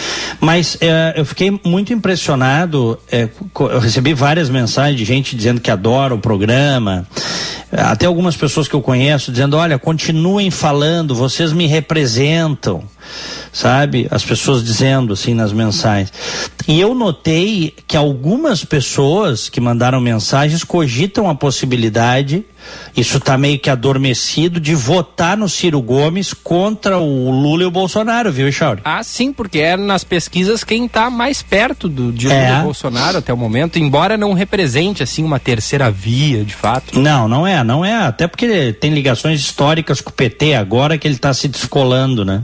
Mas 0.41 0.77
eh, 0.81 1.15
eu 1.17 1.25
fiquei 1.25 1.61
muito 1.65 1.93
impressionado, 1.93 2.99
co- 3.53 3.69
eu 3.69 3.79
recebi 3.79 4.15
várias 4.15 4.49
mensagens 4.49 4.99
de 4.99 5.05
gente 5.05 5.37
dizendo 5.37 5.61
que 5.61 5.71
adora 5.71 6.15
o 6.15 6.19
programa, 6.19 7.07
até 7.71 8.07
algumas 8.07 8.37
pessoas 8.37 8.67
que 8.69 8.75
eu 8.75 8.81
conheço 8.83 9.31
dizendo, 9.31 9.57
olha, 9.57 9.79
continuem 9.79 10.51
falando, 10.51 11.15
vocês 11.15 11.53
me 11.53 11.67
representam, 11.67 12.85
sabe? 13.53 14.07
As 14.11 14.25
pessoas 14.25 14.65
dizendo 14.65 15.13
assim 15.13 15.35
nas 15.35 15.53
mensagens. 15.53 16.13
E 16.67 16.81
eu 16.81 16.95
notei 16.95 17.75
que 17.87 17.97
algumas 17.97 18.65
pessoas 18.65 19.49
que 19.49 19.61
mandaram 19.61 20.01
mensagens 20.01 20.65
cogitam 20.65 21.29
a 21.29 21.35
possibilidade, 21.35 22.45
isso 22.97 23.17
está 23.19 23.37
meio 23.37 23.59
que 23.59 23.69
adormecido, 23.69 24.61
de 24.61 24.75
votar 24.75 25.37
no 25.37 25.49
Ciro 25.49 25.81
Gomes 25.83 26.33
contra 26.33 26.99
o 26.99 27.31
Lula 27.31 27.63
e 27.65 27.67
o 27.67 27.71
Bolsonaro, 27.71 28.31
viu, 28.33 28.51
Chauri? 28.53 28.81
Ah, 28.85 29.03
sim, 29.03 29.33
porque 29.33 29.59
é 29.59 29.77
nas 29.77 30.05
pesquisas 30.05 30.63
quem 30.63 30.87
está 30.87 31.11
mais 31.11 31.43
perto 31.43 31.89
do 31.89 32.13
de 32.13 32.27
Lula 32.29 32.39
É. 32.39 32.59
e 32.61 32.63
Bolsonaro 32.63 33.19
até 33.19 33.33
o 33.33 33.37
momento, 33.37 33.79
embora 33.79 34.17
não 34.17 34.33
represente 34.33 35.03
assim 35.03 35.25
uma 35.25 35.39
terceira 35.41 35.91
via, 35.91 36.45
de 36.45 36.55
fato. 36.55 36.99
Não, 36.99 37.27
não 37.27 37.47
é, 37.47 37.63
não 37.65 37.85
é. 37.85 37.95
Até 37.95 38.27
porque 38.27 38.73
tem 38.73 38.93
ligações 38.93 39.41
históricas 39.41 40.01
com 40.01 40.11
o 40.11 40.13
PT 40.13 40.55
agora 40.55 40.97
que 40.97 41.07
ele 41.07 41.15
está 41.17 41.33
se 41.35 41.49
descolando, 41.49 42.25
né? 42.25 42.43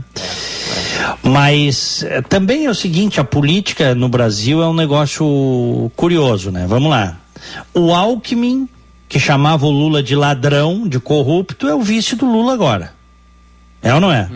Mas 1.23 2.03
eh, 2.03 2.21
também 2.21 2.65
é 2.65 2.69
o 2.69 2.75
seguinte, 2.75 3.19
a 3.19 3.23
política 3.23 3.93
no 3.95 4.09
Brasil 4.09 4.61
é 4.61 4.67
um 4.67 4.73
negócio 4.73 5.91
curioso, 5.95 6.51
né? 6.51 6.65
Vamos 6.67 6.89
lá. 6.89 7.17
O 7.73 7.93
Alckmin, 7.93 8.67
que 9.11 9.19
chamava 9.19 9.65
o 9.65 9.69
Lula 9.69 10.01
de 10.01 10.15
ladrão, 10.15 10.87
de 10.87 10.97
corrupto, 10.97 11.67
é 11.67 11.75
o 11.75 11.81
vice 11.81 12.15
do 12.15 12.25
Lula 12.25 12.53
agora. 12.53 12.93
É 13.81 13.93
ou 13.93 13.99
não 13.99 14.09
é? 14.09 14.29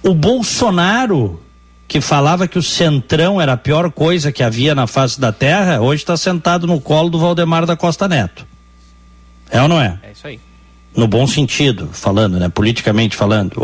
O 0.00 0.14
Bolsonaro, 0.14 1.42
que 1.88 2.00
falava 2.00 2.46
que 2.46 2.56
o 2.56 2.62
Centrão 2.62 3.40
era 3.40 3.54
a 3.54 3.56
pior 3.56 3.90
coisa 3.90 4.30
que 4.30 4.44
havia 4.44 4.76
na 4.76 4.86
face 4.86 5.20
da 5.20 5.32
terra, 5.32 5.80
hoje 5.80 6.04
está 6.04 6.16
sentado 6.16 6.68
no 6.68 6.80
colo 6.80 7.10
do 7.10 7.18
Valdemar 7.18 7.66
da 7.66 7.74
Costa 7.74 8.06
Neto. 8.06 8.46
É 9.50 9.60
ou 9.60 9.66
não 9.66 9.80
é? 9.80 9.98
É 10.04 10.12
isso 10.12 10.28
aí. 10.28 10.38
No 10.96 11.08
bom 11.08 11.26
sentido, 11.26 11.88
falando, 11.92 12.38
né? 12.38 12.48
Politicamente 12.48 13.16
falando. 13.16 13.60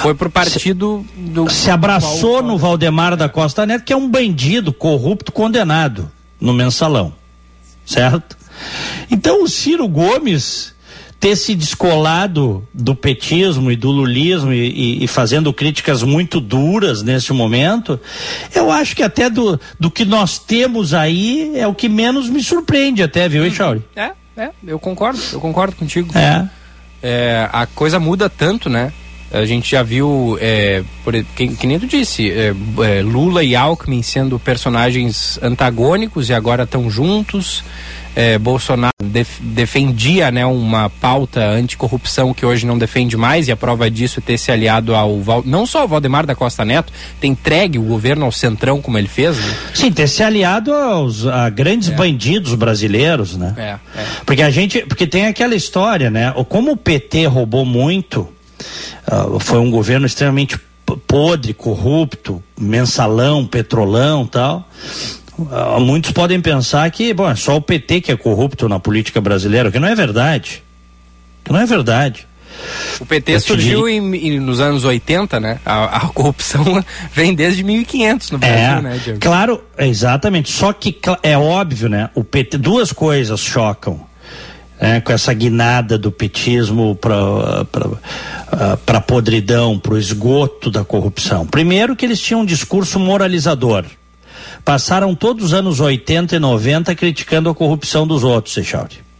Foi 0.00 0.14
pro 0.14 0.30
partido 0.30 1.04
do. 1.16 1.50
Se 1.50 1.72
abraçou 1.72 2.40
no 2.40 2.56
Valdemar 2.56 3.16
da 3.16 3.28
Costa 3.28 3.66
Neto, 3.66 3.84
que 3.84 3.92
é 3.92 3.96
um 3.96 4.08
bandido, 4.08 4.72
corrupto, 4.72 5.32
condenado 5.32 6.08
no 6.40 6.52
mensalão. 6.52 7.12
Certo? 7.84 8.38
Então 9.10 9.42
o 9.42 9.48
Ciro 9.48 9.86
Gomes 9.88 10.74
ter 11.18 11.36
se 11.36 11.54
descolado 11.54 12.66
do 12.72 12.94
petismo 12.94 13.70
e 13.70 13.76
do 13.76 13.90
lulismo 13.90 14.52
e, 14.54 14.70
e- 15.00 15.04
e 15.04 15.06
fazendo 15.06 15.52
críticas 15.52 16.02
muito 16.02 16.40
duras 16.40 17.02
nesse 17.02 17.30
momento, 17.34 18.00
eu 18.54 18.70
acho 18.72 18.96
que 18.96 19.02
até 19.02 19.28
do, 19.28 19.60
do 19.78 19.90
que 19.90 20.06
nós 20.06 20.38
temos 20.38 20.94
aí 20.94 21.52
é 21.56 21.66
o 21.66 21.74
que 21.74 21.90
menos 21.90 22.28
me 22.30 22.42
surpreende 22.42 23.02
até, 23.02 23.28
viu, 23.28 23.44
Echauri? 23.44 23.82
É, 23.94 24.12
é, 24.34 24.50
eu 24.66 24.78
concordo, 24.78 25.20
eu 25.32 25.40
concordo 25.40 25.76
contigo. 25.76 26.16
É. 26.16 26.48
É, 27.02 27.48
a 27.52 27.66
coisa 27.66 28.00
muda 28.00 28.30
tanto, 28.30 28.70
né? 28.70 28.90
A 29.32 29.44
gente 29.44 29.70
já 29.70 29.82
viu, 29.82 30.36
é, 30.40 30.82
por, 31.04 31.12
que, 31.36 31.48
que 31.48 31.66
nem 31.66 31.78
tu 31.78 31.86
disse, 31.86 32.30
é, 32.30 32.54
é, 32.82 33.02
Lula 33.02 33.44
e 33.44 33.54
Alckmin 33.54 34.02
sendo 34.02 34.38
personagens 34.38 35.38
antagônicos 35.42 36.30
e 36.30 36.34
agora 36.34 36.64
estão 36.64 36.90
juntos. 36.90 37.62
É, 38.16 38.36
Bolsonaro 38.38 38.92
def- 39.02 39.38
defendia 39.40 40.30
né, 40.32 40.44
uma 40.44 40.90
pauta 40.90 41.40
anticorrupção 41.44 42.34
que 42.34 42.44
hoje 42.44 42.66
não 42.66 42.76
defende 42.76 43.16
mais, 43.16 43.46
e 43.46 43.52
a 43.52 43.56
prova 43.56 43.88
disso 43.90 44.18
é 44.18 44.22
ter 44.22 44.36
se 44.36 44.50
aliado 44.50 44.94
ao 44.94 45.20
Val, 45.20 45.42
não 45.46 45.64
só 45.64 45.82
ao 45.82 45.88
Valdemar 45.88 46.26
da 46.26 46.34
Costa 46.34 46.64
Neto, 46.64 46.92
ter 47.20 47.28
entregue 47.28 47.78
o 47.78 47.82
governo 47.82 48.24
ao 48.24 48.32
centrão 48.32 48.82
como 48.82 48.98
ele 48.98 49.06
fez. 49.08 49.36
Né? 49.38 49.54
Sim, 49.74 49.92
ter 49.92 50.08
se 50.08 50.22
aliado 50.22 50.72
aos 50.74 51.24
a 51.26 51.48
grandes 51.50 51.88
bandidos 51.90 52.54
brasileiros, 52.54 53.36
né? 53.36 53.54
É, 53.56 54.00
é. 54.00 54.04
Porque 54.26 54.42
a 54.42 54.50
gente, 54.50 54.80
porque 54.86 55.06
tem 55.06 55.26
aquela 55.26 55.54
história, 55.54 56.10
né? 56.10 56.32
O- 56.36 56.44
Como 56.44 56.72
o 56.72 56.76
PT 56.76 57.26
roubou 57.26 57.64
muito, 57.64 58.28
ah, 59.06 59.26
foi 59.38 59.58
um 59.60 59.70
governo 59.70 60.04
extremamente 60.06 60.58
podre, 61.06 61.54
corrupto, 61.54 62.42
mensalão, 62.58 63.46
petrolão, 63.46 64.26
tal. 64.26 64.68
Ah, 65.50 65.78
muitos 65.80 66.12
podem 66.12 66.40
pensar 66.40 66.90
que, 66.90 67.12
bom, 67.14 67.28
é 67.28 67.36
só 67.36 67.56
o 67.56 67.60
PT 67.60 68.00
que 68.00 68.12
é 68.12 68.16
corrupto 68.16 68.68
na 68.68 68.78
política 68.78 69.20
brasileira, 69.20 69.68
o 69.68 69.72
que 69.72 69.78
não 69.78 69.88
é 69.88 69.94
verdade. 69.94 70.62
Que 71.44 71.52
não 71.52 71.60
é 71.60 71.66
verdade. 71.66 72.26
O 73.00 73.06
PT 73.06 73.40
surgiu 73.40 73.88
em, 73.88 74.14
em, 74.14 74.40
nos 74.40 74.60
anos 74.60 74.84
80, 74.84 75.40
né? 75.40 75.58
A, 75.64 75.96
a, 75.96 76.00
corrupção 76.12 76.84
vem 77.12 77.34
desde 77.34 77.62
1500 77.62 78.30
no 78.32 78.38
Brasil, 78.38 78.58
é, 78.58 78.82
né, 78.82 79.00
Diego? 79.02 79.20
Claro, 79.20 79.62
exatamente. 79.78 80.50
Só 80.50 80.72
que 80.72 80.98
é 81.22 81.36
óbvio, 81.36 81.88
né? 81.88 82.10
O 82.14 82.22
PT, 82.22 82.58
duas 82.58 82.92
coisas 82.92 83.40
chocam. 83.40 84.08
É, 84.82 84.98
com 84.98 85.12
essa 85.12 85.34
guinada 85.34 85.98
do 85.98 86.10
petismo 86.10 86.96
para 86.96 87.66
para 87.66 88.98
uh, 88.98 89.02
podridão, 89.02 89.78
para 89.78 89.92
o 89.92 89.98
esgoto 89.98 90.70
da 90.70 90.82
corrupção. 90.82 91.46
Primeiro 91.46 91.94
que 91.94 92.06
eles 92.06 92.18
tinham 92.18 92.40
um 92.40 92.46
discurso 92.46 92.98
moralizador. 92.98 93.84
Passaram 94.64 95.14
todos 95.14 95.46
os 95.46 95.54
anos 95.54 95.80
80 95.80 96.36
e 96.36 96.38
90 96.38 96.94
criticando 96.94 97.48
a 97.48 97.54
corrupção 97.54 98.06
dos 98.06 98.22
outros, 98.22 98.54
Seixauri 98.54 99.10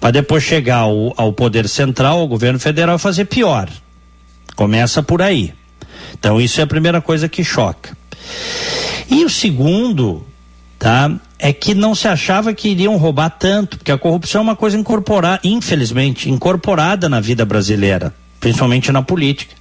para 0.00 0.12
depois 0.12 0.42
chegar 0.42 0.78
ao, 0.78 1.12
ao 1.16 1.32
poder 1.32 1.68
central, 1.68 2.20
ao 2.20 2.28
governo 2.28 2.58
federal, 2.58 2.98
fazer 2.98 3.24
pior. 3.24 3.68
Começa 4.54 5.02
por 5.02 5.22
aí. 5.22 5.52
Então 6.18 6.40
isso 6.40 6.60
é 6.60 6.64
a 6.64 6.66
primeira 6.66 7.00
coisa 7.00 7.28
que 7.28 7.44
choca. 7.44 7.96
E 9.10 9.24
o 9.24 9.30
segundo, 9.30 10.24
tá? 10.78 11.10
É 11.38 11.52
que 11.52 11.74
não 11.74 11.94
se 11.94 12.08
achava 12.08 12.52
que 12.52 12.68
iriam 12.68 12.96
roubar 12.96 13.30
tanto, 13.30 13.78
porque 13.78 13.92
a 13.92 13.98
corrupção 13.98 14.40
é 14.40 14.42
uma 14.42 14.56
coisa 14.56 14.76
incorporada, 14.76 15.40
infelizmente, 15.44 16.28
incorporada 16.28 17.08
na 17.08 17.20
vida 17.20 17.44
brasileira, 17.44 18.12
principalmente 18.40 18.90
na 18.90 19.02
política. 19.02 19.54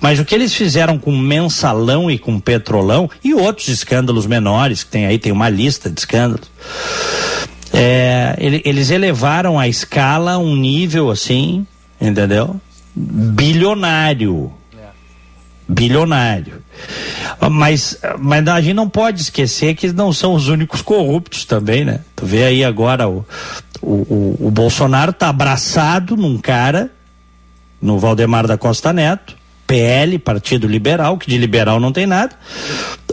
Mas 0.00 0.18
o 0.18 0.24
que 0.24 0.34
eles 0.34 0.54
fizeram 0.54 0.98
com 0.98 1.16
mensalão 1.16 2.10
e 2.10 2.18
com 2.18 2.38
petrolão 2.38 3.10
e 3.22 3.34
outros 3.34 3.68
escândalos 3.68 4.26
menores, 4.26 4.84
que 4.84 4.90
tem 4.90 5.06
aí, 5.06 5.18
tem 5.18 5.32
uma 5.32 5.48
lista 5.48 5.88
de 5.90 6.00
escândalos 6.00 6.50
é, 7.74 8.36
ele, 8.38 8.62
eles 8.64 8.90
elevaram 8.90 9.58
a 9.58 9.66
escala 9.66 10.34
a 10.34 10.38
um 10.38 10.54
nível 10.54 11.10
assim, 11.10 11.66
entendeu? 12.00 12.60
Bilionário. 12.94 14.52
Bilionário. 15.66 16.62
Mas, 17.50 17.98
mas 18.18 18.46
a 18.46 18.60
gente 18.60 18.74
não 18.74 18.88
pode 18.88 19.22
esquecer 19.22 19.74
que 19.74 19.92
não 19.92 20.12
são 20.12 20.34
os 20.34 20.46
únicos 20.46 20.82
corruptos 20.82 21.44
também, 21.44 21.84
né? 21.84 22.00
Tu 22.14 22.24
vê 22.24 22.44
aí 22.44 22.64
agora 22.64 23.08
o, 23.08 23.26
o, 23.82 23.92
o, 23.92 24.36
o 24.46 24.50
Bolsonaro 24.50 25.12
tá 25.12 25.28
abraçado 25.28 26.16
num 26.16 26.38
cara, 26.38 26.92
no 27.82 27.98
Valdemar 27.98 28.46
da 28.46 28.56
Costa 28.56 28.92
Neto, 28.92 29.36
PL, 29.66 30.18
Partido 30.18 30.66
Liberal, 30.66 31.16
que 31.18 31.28
de 31.28 31.38
liberal 31.38 31.80
não 31.80 31.92
tem 31.92 32.06
nada. 32.06 32.36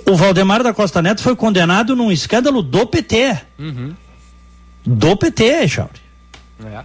O 0.07 0.15
Valdemar 0.15 0.63
da 0.63 0.73
Costa 0.73 1.01
Neto 1.01 1.21
foi 1.21 1.35
condenado 1.35 1.95
num 1.95 2.11
escândalo 2.11 2.61
do 2.61 2.85
PT. 2.85 3.37
Uhum 3.57 3.93
do 4.85 5.15
PT, 5.15 5.67
Jauri. 5.67 6.01
É. 6.65 6.81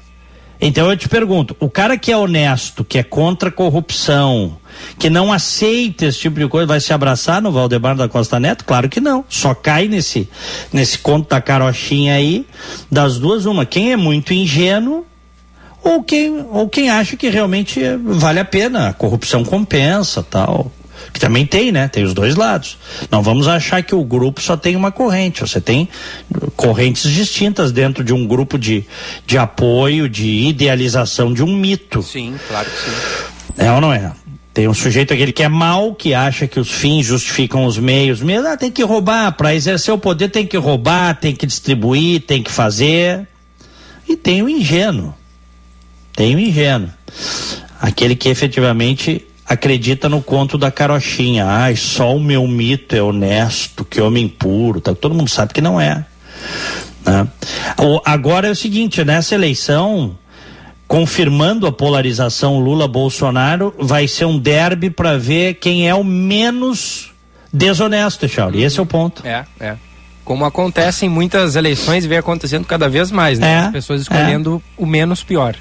Então 0.58 0.90
eu 0.90 0.96
te 0.96 1.06
pergunto, 1.06 1.54
o 1.60 1.68
cara 1.68 1.98
que 1.98 2.10
é 2.10 2.16
honesto, 2.16 2.82
que 2.82 2.98
é 2.98 3.02
contra 3.02 3.50
a 3.50 3.52
corrupção, 3.52 4.56
que 4.98 5.10
não 5.10 5.30
aceita 5.30 6.06
esse 6.06 6.18
tipo 6.18 6.40
de 6.40 6.48
coisa, 6.48 6.66
vai 6.66 6.80
se 6.80 6.94
abraçar 6.94 7.42
no 7.42 7.52
Valdemar 7.52 7.94
da 7.94 8.08
Costa 8.08 8.40
Neto? 8.40 8.64
Claro 8.64 8.88
que 8.88 8.98
não. 8.98 9.22
Só 9.28 9.54
cai 9.54 9.86
nesse 9.86 10.28
nesse 10.72 10.98
conto 10.98 11.28
da 11.28 11.42
carochinha 11.42 12.14
aí, 12.14 12.46
das 12.90 13.18
duas 13.18 13.44
uma. 13.44 13.66
Quem 13.66 13.92
é 13.92 13.96
muito 13.96 14.32
ingênuo 14.32 15.04
ou 15.86 16.02
quem 16.02 16.44
ou 16.50 16.68
quem 16.68 16.90
acha 16.90 17.16
que 17.16 17.28
realmente 17.28 17.80
vale 18.02 18.40
a 18.40 18.44
pena, 18.44 18.88
a 18.88 18.92
corrupção 18.92 19.44
compensa, 19.44 20.22
tal 20.22 20.70
que 21.12 21.20
também 21.20 21.46
tem, 21.46 21.72
né? 21.72 21.88
Tem 21.88 22.04
os 22.04 22.12
dois 22.12 22.36
lados. 22.36 22.76
Não 23.10 23.22
vamos 23.22 23.48
achar 23.48 23.82
que 23.82 23.94
o 23.94 24.04
grupo 24.04 24.40
só 24.40 24.54
tem 24.54 24.76
uma 24.76 24.92
corrente. 24.92 25.40
Você 25.40 25.60
tem 25.60 25.88
correntes 26.54 27.10
distintas 27.10 27.72
dentro 27.72 28.04
de 28.04 28.12
um 28.12 28.26
grupo 28.26 28.58
de, 28.58 28.84
de 29.26 29.38
apoio, 29.38 30.10
de 30.10 30.26
idealização 30.26 31.32
de 31.32 31.42
um 31.42 31.56
mito. 31.56 32.02
Sim, 32.02 32.34
claro 32.48 32.68
que 32.68 32.76
sim. 32.76 32.96
É 33.56 33.72
ou 33.72 33.80
não 33.80 33.92
é? 33.92 34.12
Tem 34.52 34.68
um 34.68 34.74
sujeito 34.74 35.14
aquele 35.14 35.32
que 35.32 35.42
é 35.42 35.48
mau, 35.48 35.94
que 35.94 36.12
acha 36.12 36.46
que 36.46 36.60
os 36.60 36.70
fins 36.70 37.06
justificam 37.06 37.64
os 37.64 37.78
meios. 37.78 38.20
Mesmo, 38.20 38.48
ah, 38.48 38.56
tem 38.56 38.70
que 38.70 38.82
roubar, 38.82 39.32
para 39.32 39.54
exercer 39.54 39.94
o 39.94 39.98
poder 39.98 40.28
tem 40.28 40.46
que 40.46 40.56
roubar, 40.58 41.14
tem 41.18 41.34
que 41.34 41.46
distribuir, 41.46 42.22
tem 42.22 42.42
que 42.42 42.50
fazer. 42.50 43.26
E 44.06 44.16
tem 44.16 44.42
o 44.42 44.50
ingênuo. 44.50 45.14
Tem 46.16 46.34
o 46.34 46.40
ingênuo. 46.40 46.88
Aquele 47.80 48.16
que 48.16 48.30
efetivamente 48.30 49.24
acredita 49.46 50.08
no 50.08 50.22
conto 50.22 50.58
da 50.58 50.70
carochinha. 50.70 51.44
Ai, 51.46 51.76
só 51.76 52.16
o 52.16 52.20
meu 52.20 52.46
mito 52.48 52.96
é 52.96 53.02
honesto, 53.02 53.84
que 53.84 54.00
homem 54.00 54.26
puro. 54.26 54.80
Tá? 54.80 54.94
Todo 54.94 55.14
mundo 55.14 55.28
sabe 55.28 55.52
que 55.52 55.60
não 55.60 55.80
é. 55.80 56.04
Né? 57.04 57.28
Agora 58.04 58.48
é 58.48 58.50
o 58.50 58.56
seguinte, 58.56 59.04
nessa 59.04 59.34
eleição, 59.34 60.18
confirmando 60.88 61.66
a 61.66 61.72
polarização 61.72 62.58
Lula-Bolsonaro, 62.58 63.74
vai 63.78 64.08
ser 64.08 64.24
um 64.24 64.38
derby 64.38 64.90
para 64.90 65.18
ver 65.18 65.54
quem 65.54 65.88
é 65.88 65.94
o 65.94 66.02
menos 66.02 67.12
desonesto, 67.52 68.28
Charlie. 68.28 68.64
Esse 68.64 68.80
é 68.80 68.82
o 68.82 68.86
ponto. 68.86 69.24
É, 69.24 69.44
é. 69.60 69.76
Como 70.24 70.44
acontece 70.44 71.06
em 71.06 71.08
muitas 71.08 71.54
eleições 71.54 72.04
vem 72.04 72.18
acontecendo 72.18 72.64
cada 72.64 72.88
vez 72.88 73.12
mais, 73.12 73.38
né? 73.38 73.52
É, 73.52 73.58
As 73.58 73.70
pessoas 73.70 74.00
escolhendo 74.00 74.60
é. 74.76 74.82
o 74.82 74.84
menos 74.84 75.22
pior. 75.22 75.54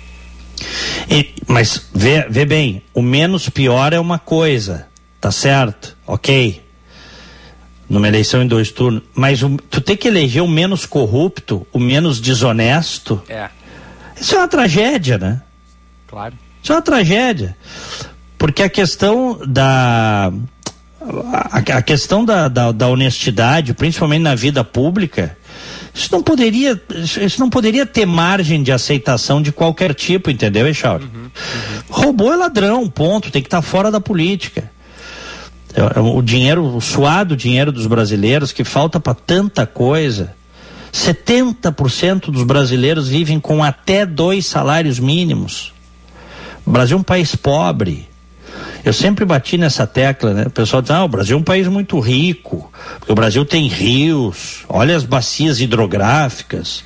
E, 1.09 1.33
mas 1.47 1.87
vê, 1.93 2.25
vê 2.29 2.45
bem, 2.45 2.83
o 2.93 3.01
menos 3.01 3.49
pior 3.49 3.93
é 3.93 3.99
uma 3.99 4.19
coisa, 4.19 4.87
tá 5.19 5.31
certo? 5.31 5.95
Ok. 6.07 6.63
Numa 7.87 8.07
eleição 8.07 8.41
em 8.41 8.47
dois 8.47 8.71
turnos. 8.71 9.03
Mas 9.13 9.43
o, 9.43 9.57
tu 9.69 9.79
tem 9.79 9.95
que 9.95 10.07
eleger 10.07 10.41
o 10.41 10.47
menos 10.47 10.85
corrupto, 10.85 11.67
o 11.71 11.79
menos 11.79 12.19
desonesto. 12.19 13.21
É. 13.29 13.49
Isso 14.19 14.35
é 14.35 14.39
uma 14.39 14.47
tragédia, 14.47 15.17
né? 15.17 15.41
Claro. 16.07 16.35
Isso 16.63 16.71
é 16.71 16.75
uma 16.75 16.81
tragédia. 16.81 17.55
Porque 18.37 18.63
a 18.63 18.69
questão 18.69 19.39
da. 19.47 20.31
A, 21.51 21.57
a 21.59 21.81
questão 21.83 22.25
da, 22.25 22.47
da, 22.47 22.71
da 22.71 22.87
honestidade, 22.87 23.73
principalmente 23.75 24.23
na 24.23 24.33
vida 24.33 24.63
pública, 24.63 25.37
isso 25.95 26.09
não 26.11 26.21
poderia, 26.21 26.79
isso 27.21 27.39
não 27.39 27.49
poderia 27.49 27.85
ter 27.85 28.05
margem 28.05 28.61
de 28.61 28.69
aceitação 28.69 29.41
de 29.41 29.53
qualquer 29.53 29.93
tipo, 29.93 30.29
entendeu, 30.29 30.67
Echauri? 30.67 31.05
Uhum, 31.05 31.21
uhum. 31.21 31.29
Roubou 31.89 32.33
é 32.33 32.35
ladrão, 32.35 32.89
ponto, 32.89 33.31
tem 33.31 33.41
que 33.41 33.47
estar 33.47 33.61
tá 33.61 33.67
fora 33.67 33.89
da 33.89 34.01
política. 34.01 34.69
É, 35.73 35.97
é 35.97 36.01
o 36.01 36.21
dinheiro, 36.21 36.75
o 36.75 36.81
suado 36.81 37.33
dinheiro 37.37 37.71
dos 37.71 37.87
brasileiros 37.87 38.51
que 38.51 38.65
falta 38.65 38.99
para 38.99 39.13
tanta 39.13 39.65
coisa. 39.65 40.35
70% 40.93 42.29
dos 42.29 42.43
brasileiros 42.43 43.07
vivem 43.07 43.39
com 43.39 43.63
até 43.63 44.05
dois 44.05 44.45
salários 44.45 44.99
mínimos. 44.99 45.73
O 46.65 46.71
Brasil 46.71 46.97
é 46.97 46.99
um 46.99 47.03
país 47.03 47.37
pobre. 47.37 48.05
Eu 48.85 48.93
sempre 48.93 49.25
bati 49.25 49.57
nessa 49.57 49.87
tecla, 49.87 50.31
né? 50.31 50.43
O 50.45 50.51
pessoal 50.51 50.79
diz, 50.79 50.91
ah, 50.91 51.03
o 51.03 51.07
Brasil 51.07 51.35
é 51.35 51.39
um 51.39 51.43
país 51.43 51.67
muito 51.67 51.99
rico, 51.99 52.71
porque 52.99 53.11
o 53.11 53.15
Brasil 53.15 53.43
tem 53.43 53.67
rios, 53.67 54.63
olha 54.69 54.95
as 54.95 55.03
bacias 55.03 55.59
hidrográficas, 55.59 56.83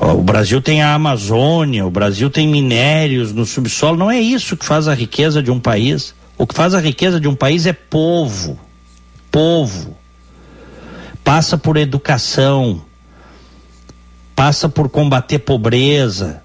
o 0.00 0.20
Brasil 0.20 0.60
tem 0.60 0.82
a 0.82 0.94
Amazônia, 0.94 1.86
o 1.86 1.90
Brasil 1.92 2.28
tem 2.28 2.48
minérios 2.48 3.32
no 3.32 3.46
subsolo. 3.46 3.96
Não 3.96 4.10
é 4.10 4.18
isso 4.18 4.56
que 4.56 4.64
faz 4.64 4.88
a 4.88 4.94
riqueza 4.94 5.40
de 5.40 5.48
um 5.48 5.60
país. 5.60 6.12
O 6.36 6.44
que 6.44 6.56
faz 6.56 6.74
a 6.74 6.80
riqueza 6.80 7.20
de 7.20 7.28
um 7.28 7.36
país 7.36 7.66
é 7.66 7.72
povo. 7.72 8.58
Povo. 9.30 9.96
Passa 11.22 11.56
por 11.56 11.76
educação, 11.76 12.82
passa 14.34 14.68
por 14.68 14.88
combater 14.88 15.38
pobreza, 15.38 16.42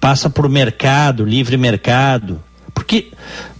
passa 0.00 0.28
por 0.28 0.48
mercado, 0.48 1.24
livre 1.24 1.56
mercado, 1.56 2.42
porque 2.86 3.10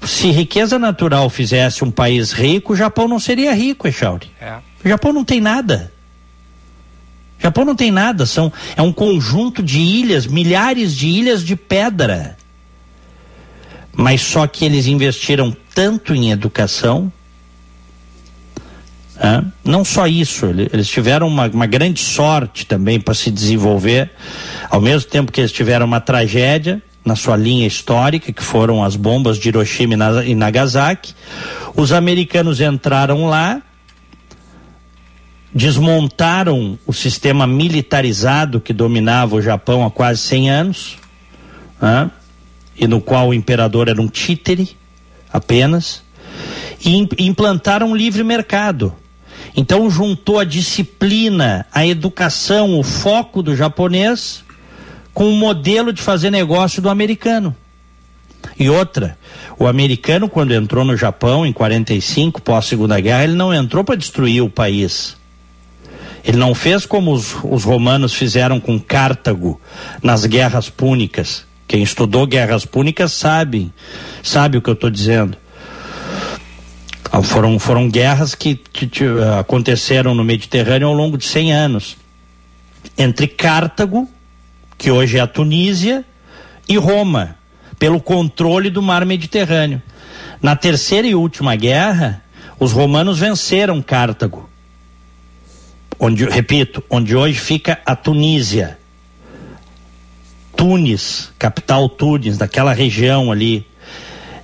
se 0.05 0.31
riqueza 0.31 0.79
natural 0.79 1.29
fizesse 1.29 1.83
um 1.83 1.91
país 1.91 2.31
rico, 2.31 2.73
o 2.73 2.77
Japão 2.77 3.09
não 3.09 3.19
seria 3.19 3.53
rico, 3.53 3.89
Echauri. 3.89 4.31
É. 4.41 4.55
O 4.85 4.89
Japão 4.89 5.13
não 5.13 5.25
tem 5.25 5.41
nada. 5.41 5.93
O 7.37 7.43
Japão 7.43 7.65
não 7.65 7.75
tem 7.75 7.91
nada, 7.91 8.25
são, 8.25 8.53
é 8.77 8.81
um 8.81 8.93
conjunto 8.93 9.65
de 9.65 9.81
ilhas, 9.81 10.27
milhares 10.27 10.95
de 10.95 11.09
ilhas 11.09 11.43
de 11.43 11.57
pedra. 11.57 12.37
Mas 13.93 14.23
só 14.23 14.47
que 14.47 14.65
eles 14.65 14.87
investiram 14.87 15.55
tanto 15.75 16.15
em 16.15 16.31
educação. 16.31 17.13
Não 19.65 19.85
só 19.85 20.07
isso, 20.07 20.47
eles 20.47 20.89
tiveram 20.89 21.27
uma, 21.27 21.49
uma 21.49 21.67
grande 21.67 22.01
sorte 22.01 22.65
também 22.65 23.01
para 23.01 23.13
se 23.13 23.31
desenvolver, 23.31 24.11
ao 24.71 24.81
mesmo 24.81 25.11
tempo 25.11 25.33
que 25.33 25.41
eles 25.41 25.51
tiveram 25.51 25.85
uma 25.85 26.01
tragédia, 26.01 26.81
na 27.07 27.15
sua 27.15 27.37
linha 27.37 27.69
histórica, 27.69 28.33
que 28.33 28.43
foram 28.43 28.83
as 28.83 28.97
bombas 28.97 29.39
de 29.39 29.49
Hiroshima 29.49 29.95
e 30.27 30.35
Nagasaki. 30.35 31.15
Os 31.77 31.93
americanos 31.93 32.61
entraram 32.61 33.27
lá, 33.27 33.63
desmontaram 35.55 36.77
o 36.85 36.93
sistema 36.93 37.47
militarizado 37.47 38.61
que 38.61 38.73
dominava 38.73 39.37
o 39.37 39.41
Japão 39.41 39.87
há 39.87 39.91
quase 39.91 40.21
100 40.23 40.51
anos, 40.51 40.97
né? 41.81 42.11
e 42.77 42.89
no 42.89 43.01
qual 43.01 43.29
o 43.29 43.35
imperador 43.35 43.87
era 43.87 44.03
um 44.03 44.09
títere 44.09 44.77
apenas, 45.33 46.03
e 46.85 47.09
implantaram 47.19 47.91
um 47.93 47.97
livre 47.97 48.25
mercado. 48.25 48.93
Então 49.57 49.89
juntou 49.89 50.41
a 50.41 50.45
disciplina, 50.45 51.67
a 51.73 51.87
educação, 51.87 52.79
o 52.79 52.83
foco 52.83 53.45
do 53.45 53.55
japonês 53.55 54.45
com 55.17 55.31
o 55.31 55.33
modelo 55.35 55.95
de 55.95 56.03
fazer 56.03 56.29
negócio 56.29 56.83
do 56.83 56.91
americano. 56.91 57.57
E 58.59 58.69
outra, 58.69 59.17
o 59.59 59.67
americano, 59.67 60.29
quando 60.29 60.53
entrou 60.53 60.85
no 60.85 60.95
Japão 60.95 61.47
em 61.47 61.55
45, 61.55 62.43
pós-segunda 62.43 63.01
guerra, 63.01 63.25
ele 63.25 63.33
não 63.33 63.53
entrou 63.53 63.83
para 63.83 63.97
destruir 63.97 64.43
o 64.43 64.51
país. 64.51 65.17
Ele 66.23 66.37
não 66.37 66.55
fez 66.55 66.85
como 66.85 67.15
os, 67.15 67.35
os, 67.45 67.65
romanos 67.65 68.13
fizeram 68.13 68.61
com 68.61 68.79
Cartago 68.79 69.59
nas 70.03 70.27
guerras 70.27 70.69
púnicas. 70.69 71.47
Quem 71.67 71.83
estudou 71.83 72.27
guerras 72.27 72.67
púnicas 72.67 73.13
sabe, 73.13 73.73
sabe 74.23 74.59
o 74.59 74.61
que 74.61 74.69
eu 74.69 74.75
estou 74.75 74.91
dizendo. 74.91 75.35
Ah, 77.11 77.23
foram, 77.23 77.59
foram 77.59 77.89
guerras 77.89 78.35
que, 78.35 78.55
que 78.55 78.87
aconteceram 79.41 80.15
no 80.15 80.23
Mediterrâneo 80.23 80.89
ao 80.89 80.95
longo 80.95 81.17
de 81.17 81.25
100 81.25 81.55
anos. 81.55 81.97
Entre 82.99 83.27
Cartago, 83.27 84.11
que 84.79 84.91
hoje 84.91 85.19
é 85.19 85.21
a 85.21 85.27
Tunísia, 85.27 86.05
e 86.69 86.77
Roma 86.77 87.37
pelo 87.79 88.01
controle 88.01 88.71
do 88.71 88.83
mar 88.83 89.05
Mediterrâneo. 89.05 89.81
Na 90.41 90.57
terceira 90.57 91.07
e 91.07 91.15
última 91.15 91.55
guerra, 91.57 92.23
os 92.59 92.73
romanos 92.73 93.19
venceram 93.19 93.83
Cartago, 93.83 94.49
onde, 95.99 96.25
repito, 96.25 96.83
onde 96.91 97.15
hoje 97.15 97.39
fica 97.39 97.81
a 97.85 97.95
Tunísia. 97.95 98.79
Tunis, 100.57 101.33
capital 101.39 101.89
Tunis, 101.89 102.39
daquela 102.39 102.73
região 102.73 103.31
ali. 103.31 103.67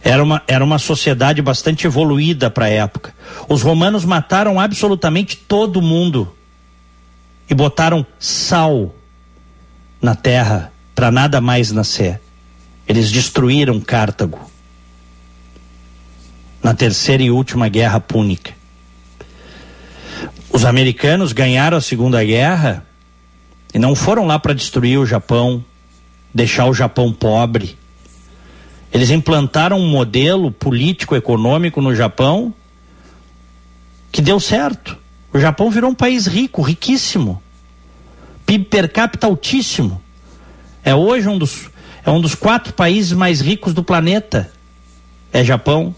Era 0.05 0.22
uma, 0.22 0.43
era 0.47 0.64
uma 0.64 0.78
sociedade 0.78 1.41
bastante 1.41 1.87
evoluída 1.87 2.51
para 2.51 2.66
a 2.66 2.68
época. 2.68 3.14
Os 3.49 3.62
romanos 3.62 4.05
mataram 4.05 4.61
absolutamente 4.61 5.37
todo 5.37 5.80
mundo 5.80 6.35
e 7.49 7.55
botaram 7.55 8.05
sal 8.18 8.95
na 10.03 10.16
terra 10.16 10.72
para 10.94 11.12
nada 11.12 11.40
mais 11.40 11.70
nascer. 11.70 12.20
Eles 12.86 13.12
destruíram 13.12 13.80
Cartago 13.80 14.50
na 16.61 16.74
terceira 16.74 17.22
e 17.22 17.30
última 17.30 17.68
guerra 17.68 18.00
púnica. 18.00 18.53
Os 20.50 20.64
americanos 20.64 21.32
ganharam 21.32 21.76
a 21.76 21.80
Segunda 21.80 22.22
Guerra 22.22 22.84
e 23.72 23.78
não 23.78 23.94
foram 23.94 24.26
lá 24.26 24.38
para 24.38 24.53
destruir 24.53 24.98
o 24.98 25.07
Japão, 25.07 25.64
deixar 26.32 26.66
o 26.66 26.74
Japão 26.74 27.12
pobre. 27.12 27.78
Eles 28.92 29.11
implantaram 29.11 29.78
um 29.78 29.88
modelo 29.88 30.53
político-econômico 30.53 31.80
no 31.80 31.94
Japão 31.94 32.53
que 34.11 34.20
deu 34.20 34.38
certo. 34.38 34.96
O 35.32 35.38
Japão 35.38 35.70
virou 35.70 35.90
um 35.90 35.94
país 35.94 36.26
rico, 36.26 36.61
riquíssimo. 36.61 37.42
PIB 38.53 38.64
per 38.66 38.92
capita 38.92 39.26
altíssimo. 39.26 40.03
É 40.84 40.94
hoje 40.94 41.28
um 41.28 41.38
dos 41.38 41.70
é 42.05 42.11
um 42.11 42.20
dos 42.20 42.34
quatro 42.34 42.72
países 42.72 43.12
mais 43.12 43.40
ricos 43.40 43.72
do 43.72 43.82
planeta. 43.82 44.53
É 45.32 45.44
Japão. 45.44 45.94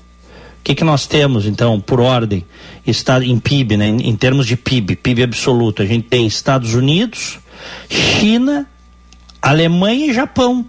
O 0.61 0.65
que, 0.65 0.75
que 0.75 0.85
nós 0.85 1.07
temos, 1.07 1.47
então, 1.47 1.81
por 1.81 2.01
ordem? 2.01 2.45
Está 2.87 3.23
em 3.25 3.39
PIB, 3.39 3.77
né? 3.77 3.89
em, 3.89 4.09
em 4.09 4.17
termos 4.17 4.47
de 4.47 4.57
PIB, 4.57 4.97
PIB 4.97 5.23
absoluto. 5.23 5.83
A 5.83 5.87
gente 5.87 6.07
tem 6.09 6.27
Estados 6.27 6.75
Unidos, 6.75 7.39
China, 7.89 8.67
Alemanha 9.41 10.11
e 10.11 10.15
Japão. 10.15 10.67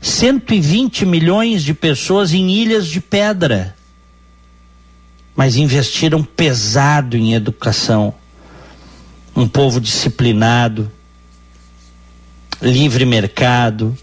120 0.00 1.04
milhões 1.04 1.62
de 1.62 1.74
pessoas 1.74 2.32
em 2.32 2.50
ilhas 2.50 2.86
de 2.86 3.00
pedra. 3.00 3.76
Mas 5.34 5.56
investiram 5.56 6.22
pesado 6.22 7.16
em 7.16 7.34
educação. 7.34 8.14
Um 9.36 9.46
povo 9.46 9.80
disciplinado, 9.80 10.90
livre 12.62 13.04
mercado, 13.04 13.96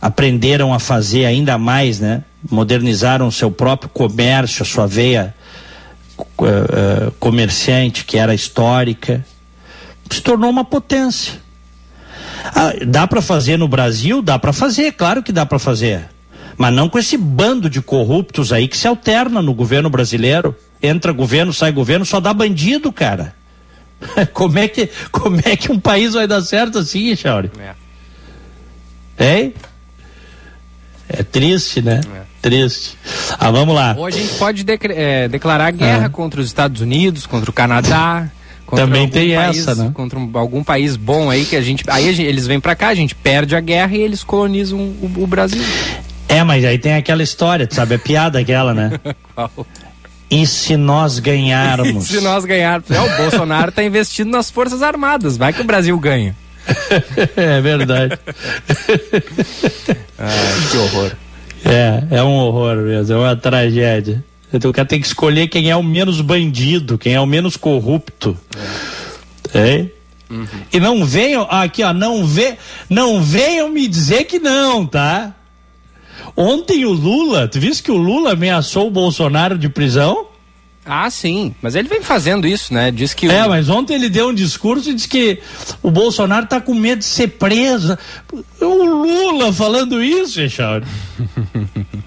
aprenderam 0.00 0.72
a 0.72 0.78
fazer 0.78 1.26
ainda 1.26 1.58
mais, 1.58 2.00
né? 2.00 2.24
Modernizaram 2.50 3.28
o 3.28 3.32
seu 3.32 3.50
próprio 3.50 3.90
comércio, 3.90 4.62
a 4.62 4.66
sua 4.66 4.86
veia 4.86 5.34
uh, 6.18 7.10
comerciante, 7.20 8.04
que 8.04 8.16
era 8.16 8.34
histórica, 8.34 9.24
se 10.10 10.20
tornou 10.20 10.50
uma 10.50 10.64
potência. 10.64 11.34
Ah, 12.44 12.72
dá 12.86 13.06
para 13.06 13.22
fazer 13.22 13.58
no 13.58 13.68
Brasil? 13.68 14.22
Dá 14.22 14.38
para 14.38 14.52
fazer, 14.52 14.92
claro 14.92 15.22
que 15.22 15.32
dá 15.32 15.46
para 15.46 15.58
fazer. 15.58 16.08
Mas 16.56 16.72
não 16.72 16.88
com 16.88 16.98
esse 16.98 17.16
bando 17.16 17.68
de 17.68 17.82
corruptos 17.82 18.52
aí 18.52 18.68
que 18.68 18.76
se 18.76 18.86
alterna 18.86 19.42
no 19.42 19.54
governo 19.54 19.90
brasileiro. 19.90 20.56
Entra 20.82 21.12
governo, 21.12 21.52
sai 21.52 21.72
governo, 21.72 22.04
só 22.04 22.20
dá 22.20 22.32
bandido, 22.32 22.92
cara. 22.92 23.34
como, 24.32 24.58
é 24.58 24.68
que, 24.68 24.88
como 25.10 25.40
é 25.44 25.56
que 25.56 25.70
um 25.70 25.78
país 25.78 26.14
vai 26.14 26.26
dar 26.26 26.42
certo 26.42 26.78
assim, 26.78 27.14
Chauri? 27.16 27.50
É. 29.18 29.34
Hein? 29.34 29.54
É 31.08 31.22
triste, 31.22 31.80
né? 31.82 32.00
É. 32.14 32.22
Triste. 32.42 32.98
Ah, 33.38 33.50
vamos 33.50 33.74
lá. 33.74 33.94
Ou 33.96 34.06
a 34.06 34.10
gente 34.10 34.34
pode 34.34 34.64
é, 34.90 35.28
declarar 35.28 35.70
guerra 35.70 36.06
é. 36.06 36.08
contra 36.08 36.40
os 36.40 36.46
Estados 36.46 36.80
Unidos, 36.80 37.26
contra 37.26 37.50
o 37.50 37.52
Canadá. 37.52 38.30
Também 38.74 39.08
tem 39.08 39.34
país, 39.34 39.58
essa, 39.58 39.74
né? 39.74 39.90
Contra 39.94 40.18
um, 40.18 40.30
algum 40.34 40.64
país 40.64 40.96
bom 40.96 41.30
aí 41.30 41.44
que 41.44 41.54
a 41.54 41.62
gente. 41.62 41.84
Aí 41.88 42.08
a 42.08 42.12
gente, 42.12 42.26
eles 42.26 42.46
vêm 42.46 42.58
para 42.58 42.74
cá, 42.74 42.88
a 42.88 42.94
gente 42.94 43.14
perde 43.14 43.54
a 43.54 43.60
guerra 43.60 43.94
e 43.94 44.00
eles 44.00 44.24
colonizam 44.24 44.78
o, 44.78 45.12
o 45.18 45.26
Brasil. 45.26 45.62
É, 46.28 46.42
mas 46.42 46.64
aí 46.64 46.78
tem 46.78 46.94
aquela 46.94 47.22
história, 47.22 47.66
tu 47.66 47.74
sabe? 47.74 47.94
É 47.94 47.98
piada 47.98 48.40
aquela, 48.40 48.74
né? 48.74 48.98
Qual? 49.34 49.50
E 50.34 50.44
se 50.48 50.76
nós 50.76 51.20
ganharmos? 51.20 52.10
E 52.10 52.14
se 52.14 52.20
nós 52.20 52.44
ganharmos? 52.44 52.90
É, 52.90 53.00
o 53.00 53.16
Bolsonaro 53.16 53.68
está 53.68 53.84
investindo 53.84 54.32
nas 54.32 54.50
Forças 54.50 54.82
Armadas. 54.82 55.36
Vai 55.36 55.52
que 55.52 55.60
o 55.60 55.64
Brasil 55.64 55.96
ganha. 55.96 56.34
é 57.36 57.60
verdade. 57.60 58.18
ah, 60.18 60.70
que 60.70 60.76
horror. 60.76 61.12
É, 61.64 62.16
é 62.16 62.22
um 62.24 62.32
horror 62.32 62.76
mesmo, 62.78 63.14
é 63.14 63.18
uma 63.18 63.36
tragédia. 63.36 64.24
Então 64.52 64.72
o 64.72 64.74
cara 64.74 64.88
tem 64.88 65.00
que 65.00 65.06
escolher 65.06 65.46
quem 65.46 65.70
é 65.70 65.76
o 65.76 65.82
menos 65.84 66.20
bandido, 66.20 66.98
quem 66.98 67.14
é 67.14 67.20
o 67.20 67.26
menos 67.26 67.56
corrupto. 67.56 68.36
É. 69.54 69.58
é? 69.58 69.86
Uhum. 70.30 70.46
E 70.72 70.80
não 70.80 71.04
venham, 71.04 71.46
aqui 71.48 71.84
ó, 71.84 71.92
não, 71.92 72.26
ve, 72.26 72.54
não 72.90 73.22
venham 73.22 73.68
me 73.68 73.86
dizer 73.86 74.24
que 74.24 74.40
não, 74.40 74.84
tá? 74.84 75.32
Ontem 76.36 76.84
o 76.84 76.92
Lula, 76.92 77.46
tu 77.46 77.60
viste 77.60 77.82
que 77.82 77.92
o 77.92 77.96
Lula 77.96 78.32
ameaçou 78.32 78.88
o 78.88 78.90
Bolsonaro 78.90 79.56
de 79.56 79.68
prisão? 79.68 80.26
Ah, 80.86 81.08
sim, 81.08 81.54
mas 81.62 81.74
ele 81.74 81.88
vem 81.88 82.02
fazendo 82.02 82.46
isso, 82.46 82.74
né? 82.74 82.90
Diz 82.90 83.14
que. 83.14 83.26
É, 83.30 83.46
o... 83.46 83.48
mas 83.48 83.70
ontem 83.70 83.94
ele 83.94 84.10
deu 84.10 84.28
um 84.28 84.34
discurso 84.34 84.90
e 84.90 84.94
disse 84.94 85.08
que 85.08 85.38
o 85.82 85.90
Bolsonaro 85.90 86.44
tá 86.46 86.60
com 86.60 86.74
medo 86.74 86.98
de 86.98 87.06
ser 87.06 87.28
preso. 87.28 87.96
O 88.60 88.84
Lula 88.84 89.50
falando 89.52 90.02
isso, 90.02 90.40
Richard. 90.40 90.86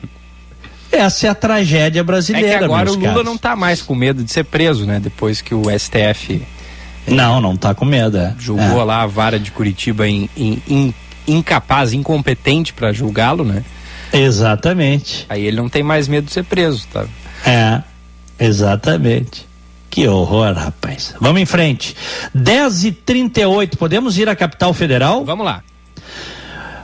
Essa 0.91 1.27
é 1.27 1.29
a 1.29 1.35
tragédia 1.35 2.03
brasileira. 2.03 2.47
É 2.47 2.57
que 2.59 2.63
agora 2.63 2.91
o 2.91 2.93
Lula 2.93 3.07
caros. 3.07 3.25
não 3.25 3.37
tá 3.37 3.55
mais 3.55 3.81
com 3.81 3.95
medo 3.95 4.23
de 4.23 4.31
ser 4.31 4.43
preso, 4.43 4.85
né? 4.85 4.99
Depois 4.99 5.41
que 5.41 5.55
o 5.55 5.63
STF. 5.77 6.41
Não, 7.07 7.41
não 7.41 7.57
tá 7.57 7.73
com 7.73 7.85
medo. 7.85 8.17
É. 8.17 8.35
Julgou 8.37 8.81
é. 8.81 8.83
lá 8.83 9.01
a 9.01 9.07
vara 9.07 9.39
de 9.39 9.49
Curitiba 9.51 10.07
em, 10.07 10.29
em, 10.37 10.61
em 10.67 10.93
incapaz, 11.27 11.93
incompetente 11.93 12.73
para 12.73 12.93
julgá-lo, 12.93 13.43
né? 13.43 13.63
Exatamente. 14.13 15.25
Aí 15.29 15.45
ele 15.45 15.57
não 15.57 15.69
tem 15.69 15.83
mais 15.83 16.07
medo 16.07 16.25
de 16.25 16.33
ser 16.33 16.43
preso, 16.43 16.87
tá? 16.91 17.05
É, 17.45 17.81
exatamente. 18.39 19.47
Que 19.89 20.07
horror, 20.07 20.53
rapaz. 20.53 21.15
Vamos 21.19 21.41
em 21.41 21.45
frente. 21.45 21.95
10 22.33 22.83
e 22.85 22.91
38 22.91 23.77
podemos 23.77 24.17
ir 24.17 24.29
à 24.29 24.35
capital 24.35 24.73
federal? 24.73 25.25
Vamos 25.25 25.45
lá. 25.45 25.63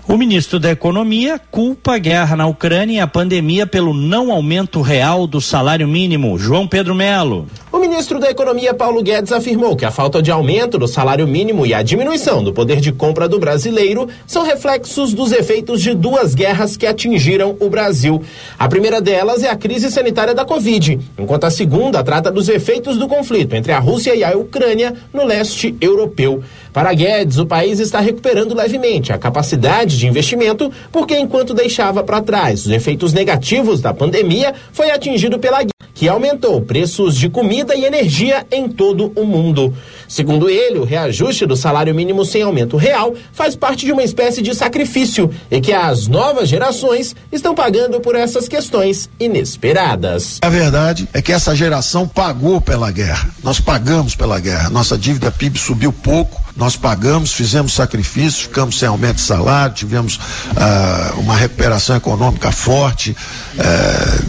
O 0.06 0.18
ministro 0.18 0.60
da 0.60 0.70
Economia 0.70 1.39
culpa 1.39 1.95
a 1.95 1.97
guerra 1.97 2.36
na 2.36 2.45
Ucrânia 2.45 2.97
e 2.97 2.99
a 2.99 3.08
pandemia 3.08 3.66
pelo 3.66 3.93
não 3.93 4.34
aumento 4.34 4.82
real 4.82 5.26
do 5.26 5.39
salário 5.39 5.88
mínimo. 5.88 6.38
João 6.38 6.68
Pedro 6.68 6.93
Melo. 6.93 7.47
O 7.72 7.80
ministro 7.80 8.20
da 8.20 8.30
Economia, 8.30 8.74
Paulo 8.74 9.01
Guedes, 9.01 9.32
afirmou 9.32 9.78
que 9.78 9.86
a 9.86 9.91
falta 9.91 10.22
de 10.22 10.30
aumento 10.30 10.78
do 10.78 10.89
salário 10.89 11.26
mínimo 11.26 11.66
e 11.66 11.74
a 11.74 11.82
diminuição 11.82 12.43
do 12.43 12.51
poder 12.51 12.82
de 12.82 12.91
compra 12.91 13.30
do 13.30 13.39
brasileiro 13.39 14.10
são 14.28 14.43
reflexos 14.43 15.14
dos 15.14 15.32
efeitos 15.32 15.82
de 15.82 15.93
duas 15.93 16.36
guerras 16.36 16.76
que 16.76 16.86
atingiram 16.86 17.56
o 17.60 17.70
Brasil. 17.70 18.22
A 18.60 18.68
primeira 18.68 18.99
delas 18.99 19.41
é 19.41 19.49
a 19.49 19.56
crise 19.56 19.89
sanitária 19.89 20.36
da 20.36 20.43
Covid, 20.43 20.99
enquanto 21.18 21.45
a 21.45 21.49
segunda 21.49 22.04
trata 22.04 22.30
dos 22.30 22.49
efeitos 22.49 22.97
do 22.97 23.08
conflito 23.08 23.56
entre 23.56 23.72
a 23.72 23.80
Rússia 23.80 24.14
e 24.14 24.24
a 24.24 24.38
Ucrânia 24.38 24.93
no 25.14 25.26
leste 25.26 25.76
europeu. 25.80 26.43
Para 26.74 26.91
Guedes, 26.91 27.38
o 27.38 27.45
país 27.45 27.80
está 27.80 27.99
recuperando 27.99 28.55
levemente 28.55 29.13
a 29.13 29.17
capacidade 29.19 29.95
de 29.95 30.07
investimento, 30.07 30.71
porque 30.91 31.15
enquanto 31.17 31.53
deixava 31.53 32.03
para 32.03 32.19
trás 32.19 32.65
os 32.65 32.71
efeitos 32.71 33.13
negativos 33.13 33.80
da 33.80 33.93
pandemia, 33.93 34.55
foi 34.71 34.89
atingido 34.89 35.38
pela 35.38 35.63
que 36.04 36.10
aumentou 36.10 36.60
preços 36.60 37.16
de 37.16 37.30
comida 37.30 37.74
e 37.74 37.86
energia 37.86 38.45
em 38.51 38.68
todo 38.68 39.14
o 39.16 39.24
mundo. 39.24 39.74
Segundo 40.06 40.49
ele, 40.49 40.78
o 40.78 40.84
reajuste 40.84 41.45
do 41.45 41.56
salário 41.56 41.95
mínimo 41.95 42.26
sem 42.26 42.41
aumento 42.41 42.76
real 42.76 43.14
faz 43.32 43.56
parte 43.56 43.86
de 43.86 43.93
uma 43.93 44.04
espécie 44.04 44.41
de 44.41 44.54
sacrifício 44.54 45.32
e 45.49 45.62
que 45.62 45.72
as 45.72 46.10
novas 46.10 46.49
gerações 46.49 47.16
estão 47.32 47.56
pagando 47.56 48.01
por 48.01 48.16
essas 48.16 48.49
questões 48.49 49.10
inesperadas. 49.18 50.39
A 50.41 50.49
verdade 50.49 51.08
é 51.14 51.22
que 51.22 51.32
essa 51.32 51.56
geração 51.56 52.06
pagou 52.06 52.60
pela 52.60 52.91
guerra. 52.91 53.30
Nós 53.41 53.62
pagamos 53.62 54.14
pela 54.14 54.41
guerra. 54.41 54.70
Nossa 54.70 54.97
dívida 54.97 55.32
PIB 55.32 55.58
subiu 55.58 55.93
pouco, 55.93 56.43
nós 56.56 56.76
pagamos, 56.76 57.32
fizemos 57.32 57.74
sacrifícios, 57.74 58.41
ficamos 58.41 58.78
sem 58.78 58.88
aumento 58.88 59.16
de 59.16 59.22
salário, 59.22 59.74
tivemos 59.74 60.20
ah, 60.56 61.14
uma 61.18 61.36
recuperação 61.36 61.95
econômica 61.95 62.51
forte, 62.51 63.16
eh, 63.58 64.20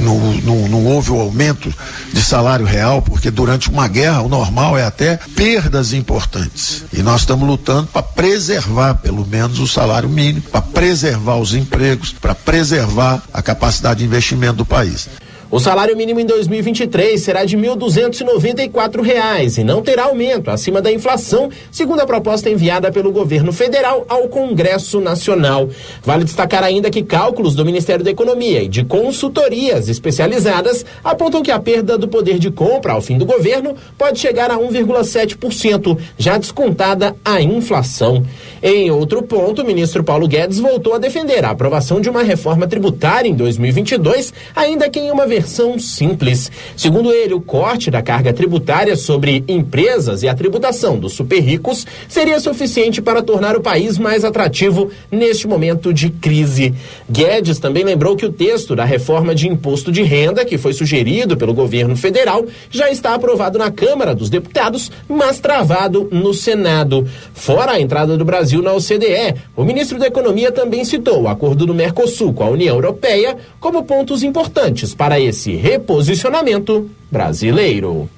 não, 0.00 0.18
não, 0.18 0.68
não 0.68 0.86
houve 0.86 1.10
o 1.10 1.19
aumento 1.20 1.72
de 2.12 2.22
salário 2.22 2.66
real, 2.66 3.02
porque 3.02 3.30
durante 3.30 3.68
uma 3.68 3.88
guerra 3.88 4.22
o 4.22 4.28
normal 4.28 4.76
é 4.76 4.84
até 4.84 5.18
perdas 5.34 5.92
importantes. 5.92 6.84
E 6.92 7.02
nós 7.02 7.22
estamos 7.22 7.46
lutando 7.46 7.88
para 7.88 8.02
preservar, 8.02 8.94
pelo 8.94 9.26
menos, 9.26 9.58
o 9.58 9.66
salário 9.66 10.08
mínimo, 10.08 10.42
para 10.42 10.62
preservar 10.62 11.36
os 11.36 11.54
empregos, 11.54 12.12
para 12.12 12.34
preservar 12.34 13.22
a 13.32 13.42
capacidade 13.42 14.00
de 14.00 14.06
investimento 14.06 14.56
do 14.56 14.66
país. 14.66 15.08
O 15.52 15.58
salário 15.58 15.96
mínimo 15.96 16.20
em 16.20 16.26
2023 16.26 17.20
será 17.20 17.44
de 17.44 17.58
1.294 17.58 19.02
reais 19.02 19.58
e 19.58 19.64
não 19.64 19.82
terá 19.82 20.04
aumento 20.04 20.48
acima 20.48 20.80
da 20.80 20.92
inflação, 20.92 21.50
segundo 21.72 21.98
a 21.98 22.06
proposta 22.06 22.48
enviada 22.48 22.92
pelo 22.92 23.10
governo 23.10 23.52
federal 23.52 24.06
ao 24.08 24.28
Congresso 24.28 25.00
Nacional. 25.00 25.68
Vale 26.04 26.22
destacar 26.22 26.62
ainda 26.62 26.88
que 26.88 27.02
cálculos 27.02 27.56
do 27.56 27.64
Ministério 27.64 28.04
da 28.04 28.12
Economia 28.12 28.62
e 28.62 28.68
de 28.68 28.84
consultorias 28.84 29.88
especializadas 29.88 30.86
apontam 31.02 31.42
que 31.42 31.50
a 31.50 31.58
perda 31.58 31.98
do 31.98 32.06
poder 32.06 32.38
de 32.38 32.52
compra 32.52 32.92
ao 32.92 33.02
fim 33.02 33.18
do 33.18 33.26
governo 33.26 33.74
pode 33.98 34.20
chegar 34.20 34.52
a 34.52 34.56
1,7%, 34.56 35.98
já 36.16 36.38
descontada 36.38 37.16
a 37.24 37.42
inflação. 37.42 38.24
Em 38.62 38.88
outro 38.92 39.20
ponto, 39.20 39.62
o 39.62 39.66
ministro 39.66 40.04
Paulo 40.04 40.28
Guedes 40.28 40.60
voltou 40.60 40.94
a 40.94 40.98
defender 40.98 41.44
a 41.44 41.50
aprovação 41.50 42.00
de 42.00 42.08
uma 42.08 42.22
reforma 42.22 42.68
tributária 42.68 43.28
em 43.28 43.34
2022, 43.34 44.32
ainda 44.54 44.88
que 44.88 45.00
em 45.00 45.10
uma 45.10 45.26
versão 45.26 45.39
versão 45.40 45.78
simples. 45.78 46.52
Segundo 46.76 47.10
ele, 47.10 47.32
o 47.32 47.40
corte 47.40 47.90
da 47.90 48.02
carga 48.02 48.30
tributária 48.30 48.94
sobre 48.94 49.42
empresas 49.48 50.22
e 50.22 50.28
a 50.28 50.34
tributação 50.34 50.98
dos 50.98 51.14
super 51.14 51.40
ricos 51.40 51.86
seria 52.08 52.38
suficiente 52.38 53.00
para 53.00 53.22
tornar 53.22 53.56
o 53.56 53.62
país 53.62 53.96
mais 53.96 54.22
atrativo 54.22 54.90
neste 55.10 55.48
momento 55.48 55.94
de 55.94 56.10
crise. 56.10 56.74
Guedes 57.10 57.58
também 57.58 57.84
lembrou 57.84 58.16
que 58.16 58.26
o 58.26 58.32
texto 58.32 58.76
da 58.76 58.84
reforma 58.84 59.34
de 59.34 59.48
imposto 59.48 59.90
de 59.90 60.02
renda, 60.02 60.44
que 60.44 60.58
foi 60.58 60.74
sugerido 60.74 61.36
pelo 61.38 61.54
governo 61.54 61.96
federal, 61.96 62.44
já 62.70 62.90
está 62.90 63.14
aprovado 63.14 63.58
na 63.58 63.70
Câmara 63.70 64.14
dos 64.14 64.28
Deputados, 64.28 64.92
mas 65.08 65.40
travado 65.40 66.06
no 66.12 66.34
Senado. 66.34 67.08
Fora 67.32 67.72
a 67.72 67.80
entrada 67.80 68.16
do 68.16 68.24
Brasil 68.26 68.60
na 68.60 68.74
OCDE, 68.74 69.36
o 69.56 69.64
ministro 69.64 69.98
da 69.98 70.06
Economia 70.06 70.52
também 70.52 70.84
citou 70.84 71.22
o 71.22 71.28
acordo 71.28 71.64
do 71.64 71.74
Mercosul 71.74 72.34
com 72.34 72.44
a 72.44 72.50
União 72.50 72.76
Europeia 72.76 73.38
como 73.58 73.84
pontos 73.84 74.22
importantes 74.22 74.94
para 74.94 75.18
esse 75.18 75.29
reposicionamento 75.56 76.90
brasileiro. 77.10 78.08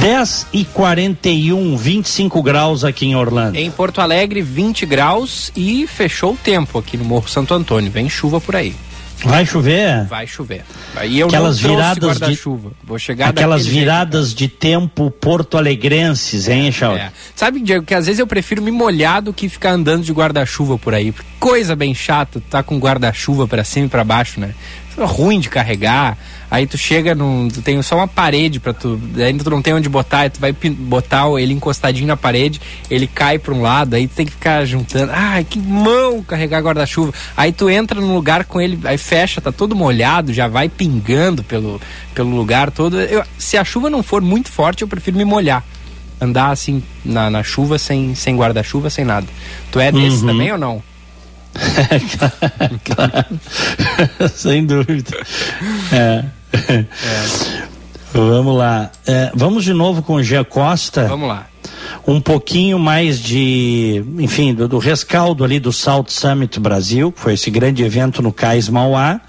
10 0.00 0.46
e 0.52 0.64
41, 0.64 1.76
25 1.76 2.40
graus 2.40 2.84
aqui 2.84 3.06
em 3.06 3.16
Orlando. 3.16 3.58
Em 3.58 3.68
Porto 3.68 4.00
Alegre, 4.00 4.40
20 4.40 4.86
graus 4.86 5.50
e 5.56 5.88
fechou 5.88 6.34
o 6.34 6.36
tempo 6.36 6.78
aqui 6.78 6.96
no 6.96 7.04
Morro 7.04 7.28
Santo 7.28 7.52
Antônio. 7.52 7.90
Vem 7.90 8.08
chuva 8.08 8.40
por 8.40 8.54
aí. 8.54 8.74
Vai 9.24 9.44
chover? 9.44 10.04
Vai 10.04 10.26
chover. 10.26 10.64
E 11.04 11.18
eu 11.18 11.26
aquelas 11.26 11.60
não 11.60 11.70
viradas 11.70 12.20
de 12.20 12.36
chuva. 12.36 12.72
Vou 12.84 12.98
chegar 12.98 13.28
Aquelas 13.28 13.66
viradas 13.66 14.28
jeito, 14.28 14.38
de 14.38 14.48
tempo 14.48 15.10
porto-alegrenses, 15.10 16.48
hein, 16.48 16.70
Chau? 16.70 16.96
É. 16.96 17.10
Sabe, 17.34 17.60
Diego, 17.60 17.84
que 17.84 17.94
às 17.94 18.06
vezes 18.06 18.20
eu 18.20 18.26
prefiro 18.26 18.62
me 18.62 18.70
molhar 18.70 19.20
do 19.20 19.32
que 19.32 19.48
ficar 19.48 19.72
andando 19.72 20.04
de 20.04 20.12
guarda-chuva 20.12 20.78
por 20.78 20.94
aí. 20.94 21.12
Coisa 21.40 21.74
bem 21.74 21.94
chata, 21.94 22.42
tá 22.48 22.62
com 22.62 22.78
guarda-chuva 22.78 23.48
para 23.48 23.64
cima 23.64 23.86
e 23.86 23.88
para 23.88 24.04
baixo, 24.04 24.40
né? 24.40 24.54
Ruim 25.06 25.40
de 25.40 25.48
carregar. 25.48 26.16
Aí 26.50 26.66
tu 26.66 26.78
chega 26.78 27.14
num. 27.14 27.48
Tu 27.48 27.60
tem 27.60 27.80
só 27.82 27.96
uma 27.96 28.08
parede 28.08 28.58
para 28.58 28.72
tu. 28.72 28.98
Ainda 29.16 29.44
tu 29.44 29.50
não 29.50 29.60
tem 29.60 29.74
onde 29.74 29.88
botar, 29.88 30.20
aí 30.20 30.30
tu 30.30 30.40
vai 30.40 30.52
botar 30.52 31.28
ele 31.38 31.52
encostadinho 31.52 32.06
na 32.06 32.16
parede, 32.16 32.60
ele 32.90 33.06
cai 33.06 33.38
para 33.38 33.52
um 33.52 33.60
lado, 33.60 33.94
aí 33.94 34.08
tu 34.08 34.14
tem 34.14 34.24
que 34.24 34.32
ficar 34.32 34.64
juntando. 34.64 35.12
Ai, 35.14 35.44
que 35.44 35.58
mão 35.58 36.22
carregar 36.22 36.62
guarda-chuva. 36.62 37.12
Aí 37.36 37.52
tu 37.52 37.68
entra 37.68 38.00
num 38.00 38.14
lugar 38.14 38.44
com 38.44 38.60
ele, 38.60 38.78
aí 38.84 38.96
fecha, 38.96 39.40
tá 39.40 39.52
todo 39.52 39.76
molhado, 39.76 40.32
já 40.32 40.48
vai 40.48 40.68
pingando 40.68 41.42
pelo, 41.42 41.80
pelo 42.14 42.30
lugar 42.30 42.70
todo. 42.70 42.98
Eu, 43.00 43.22
se 43.36 43.58
a 43.58 43.64
chuva 43.64 43.90
não 43.90 44.02
for 44.02 44.22
muito 44.22 44.50
forte, 44.50 44.82
eu 44.82 44.88
prefiro 44.88 45.16
me 45.16 45.24
molhar. 45.24 45.62
Andar 46.20 46.50
assim 46.50 46.82
na, 47.04 47.30
na 47.30 47.42
chuva, 47.42 47.78
sem, 47.78 48.14
sem 48.14 48.36
guarda-chuva, 48.36 48.90
sem 48.90 49.04
nada. 49.04 49.26
Tu 49.70 49.78
é 49.78 49.92
desse 49.92 50.22
uhum. 50.22 50.26
também 50.26 50.50
ou 50.50 50.58
não? 50.58 50.82
Claro, 52.84 54.30
Sem 54.34 54.66
dúvida. 54.66 55.16
É. 55.92 56.24
É. 56.52 56.84
Vamos 58.12 58.56
lá. 58.56 58.90
É, 59.06 59.30
vamos 59.34 59.64
de 59.64 59.74
novo 59.74 60.02
com 60.02 60.14
o 60.14 60.22
Gia 60.22 60.42
Costa. 60.42 61.06
Vamos 61.06 61.28
lá. 61.28 61.46
Um 62.06 62.20
pouquinho 62.20 62.78
mais 62.78 63.20
de, 63.20 64.02
enfim, 64.18 64.54
do, 64.54 64.66
do 64.66 64.78
rescaldo 64.78 65.44
ali 65.44 65.60
do 65.60 65.72
South 65.72 66.06
Summit 66.08 66.58
Brasil, 66.58 67.12
que 67.12 67.20
foi 67.20 67.34
esse 67.34 67.50
grande 67.50 67.84
evento 67.84 68.22
no 68.22 68.32
Cais 68.32 68.68
Mauá. 68.68 69.20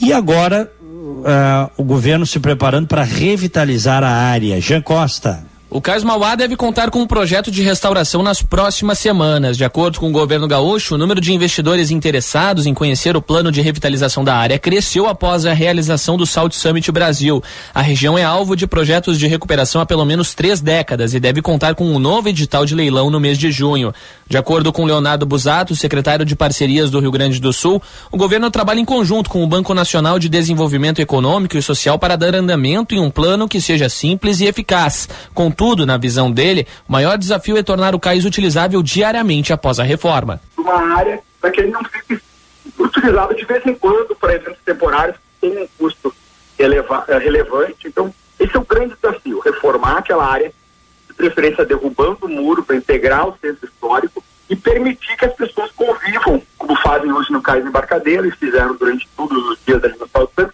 E 0.00 0.10
agora 0.10 0.72
uh, 0.80 1.70
o 1.76 1.84
governo 1.84 2.26
se 2.26 2.40
preparando 2.40 2.86
para 2.86 3.04
revitalizar 3.04 4.02
a 4.02 4.10
área. 4.10 4.60
Jean 4.60 4.80
Costa. 4.80 5.44
O 5.74 5.80
Cais 5.80 6.04
Mauá 6.04 6.34
deve 6.34 6.54
contar 6.54 6.90
com 6.90 7.00
um 7.00 7.06
projeto 7.06 7.50
de 7.50 7.62
restauração 7.62 8.22
nas 8.22 8.42
próximas 8.42 8.98
semanas. 8.98 9.56
De 9.56 9.64
acordo 9.64 9.98
com 9.98 10.10
o 10.10 10.12
governo 10.12 10.46
gaúcho, 10.46 10.94
o 10.94 10.98
número 10.98 11.18
de 11.18 11.32
investidores 11.32 11.90
interessados 11.90 12.66
em 12.66 12.74
conhecer 12.74 13.16
o 13.16 13.22
plano 13.22 13.50
de 13.50 13.62
revitalização 13.62 14.22
da 14.22 14.36
área 14.36 14.58
cresceu 14.58 15.08
após 15.08 15.46
a 15.46 15.54
realização 15.54 16.18
do 16.18 16.26
Salt 16.26 16.52
Summit 16.52 16.92
Brasil. 16.92 17.42
A 17.72 17.80
região 17.80 18.18
é 18.18 18.22
alvo 18.22 18.54
de 18.54 18.66
projetos 18.66 19.18
de 19.18 19.26
recuperação 19.26 19.80
há 19.80 19.86
pelo 19.86 20.04
menos 20.04 20.34
três 20.34 20.60
décadas 20.60 21.14
e 21.14 21.20
deve 21.20 21.40
contar 21.40 21.74
com 21.74 21.86
um 21.86 21.98
novo 21.98 22.28
edital 22.28 22.66
de 22.66 22.74
leilão 22.74 23.08
no 23.08 23.18
mês 23.18 23.38
de 23.38 23.50
junho. 23.50 23.94
De 24.28 24.36
acordo 24.36 24.74
com 24.74 24.84
Leonardo 24.84 25.24
Busato, 25.24 25.74
secretário 25.74 26.26
de 26.26 26.36
Parcerias 26.36 26.90
do 26.90 27.00
Rio 27.00 27.10
Grande 27.10 27.40
do 27.40 27.52
Sul, 27.52 27.80
o 28.10 28.18
governo 28.18 28.50
trabalha 28.50 28.80
em 28.80 28.84
conjunto 28.84 29.30
com 29.30 29.42
o 29.42 29.46
Banco 29.46 29.72
Nacional 29.72 30.18
de 30.18 30.28
Desenvolvimento 30.28 31.00
Econômico 31.00 31.56
e 31.56 31.62
Social 31.62 31.98
para 31.98 32.16
dar 32.16 32.34
andamento 32.34 32.94
em 32.94 33.00
um 33.00 33.10
plano 33.10 33.48
que 33.48 33.58
seja 33.58 33.88
simples 33.88 34.40
e 34.40 34.46
eficaz. 34.46 35.08
Contudo, 35.32 35.61
Contudo, 35.62 35.86
na 35.86 35.96
visão 35.96 36.28
dele, 36.28 36.66
o 36.88 36.92
maior 36.92 37.16
desafio 37.16 37.56
é 37.56 37.62
tornar 37.62 37.94
o 37.94 38.00
cais 38.00 38.24
utilizável 38.24 38.82
diariamente 38.82 39.52
após 39.52 39.78
a 39.78 39.84
reforma. 39.84 40.40
Uma 40.58 40.96
área 40.96 41.20
para 41.40 41.52
que 41.52 41.60
ele 41.60 41.70
não 41.70 41.84
fique 41.84 42.20
utilizado 42.76 43.32
de 43.36 43.44
vez 43.44 43.64
em 43.64 43.72
quando 43.72 44.12
para 44.16 44.34
eventos 44.34 44.58
temporários 44.64 45.16
tem 45.40 45.56
um 45.56 45.68
custo 45.78 46.12
eleva, 46.58 47.04
eh, 47.06 47.16
relevante. 47.16 47.86
Então, 47.86 48.12
esse 48.40 48.56
é 48.56 48.58
o 48.58 48.64
grande 48.64 48.96
desafio, 49.00 49.38
reformar 49.38 49.98
aquela 49.98 50.26
área, 50.26 50.52
de 51.06 51.14
preferência 51.14 51.64
derrubando 51.64 52.18
o 52.22 52.28
muro 52.28 52.64
para 52.64 52.74
integrar 52.74 53.28
o 53.28 53.38
centro 53.40 53.64
histórico 53.64 54.20
e 54.50 54.56
permitir 54.56 55.16
que 55.16 55.26
as 55.26 55.32
pessoas 55.34 55.70
convivam, 55.76 56.42
como 56.58 56.74
fazem 56.82 57.12
hoje 57.12 57.30
no 57.30 57.40
Cais 57.40 57.64
Embarcadeiro 57.64 58.26
e 58.26 58.32
fizeram 58.32 58.74
durante 58.74 59.08
todos 59.16 59.38
os 59.46 59.58
dias 59.64 59.80
da 59.80 59.86
Liga 59.86 60.08
Santos, 60.12 60.52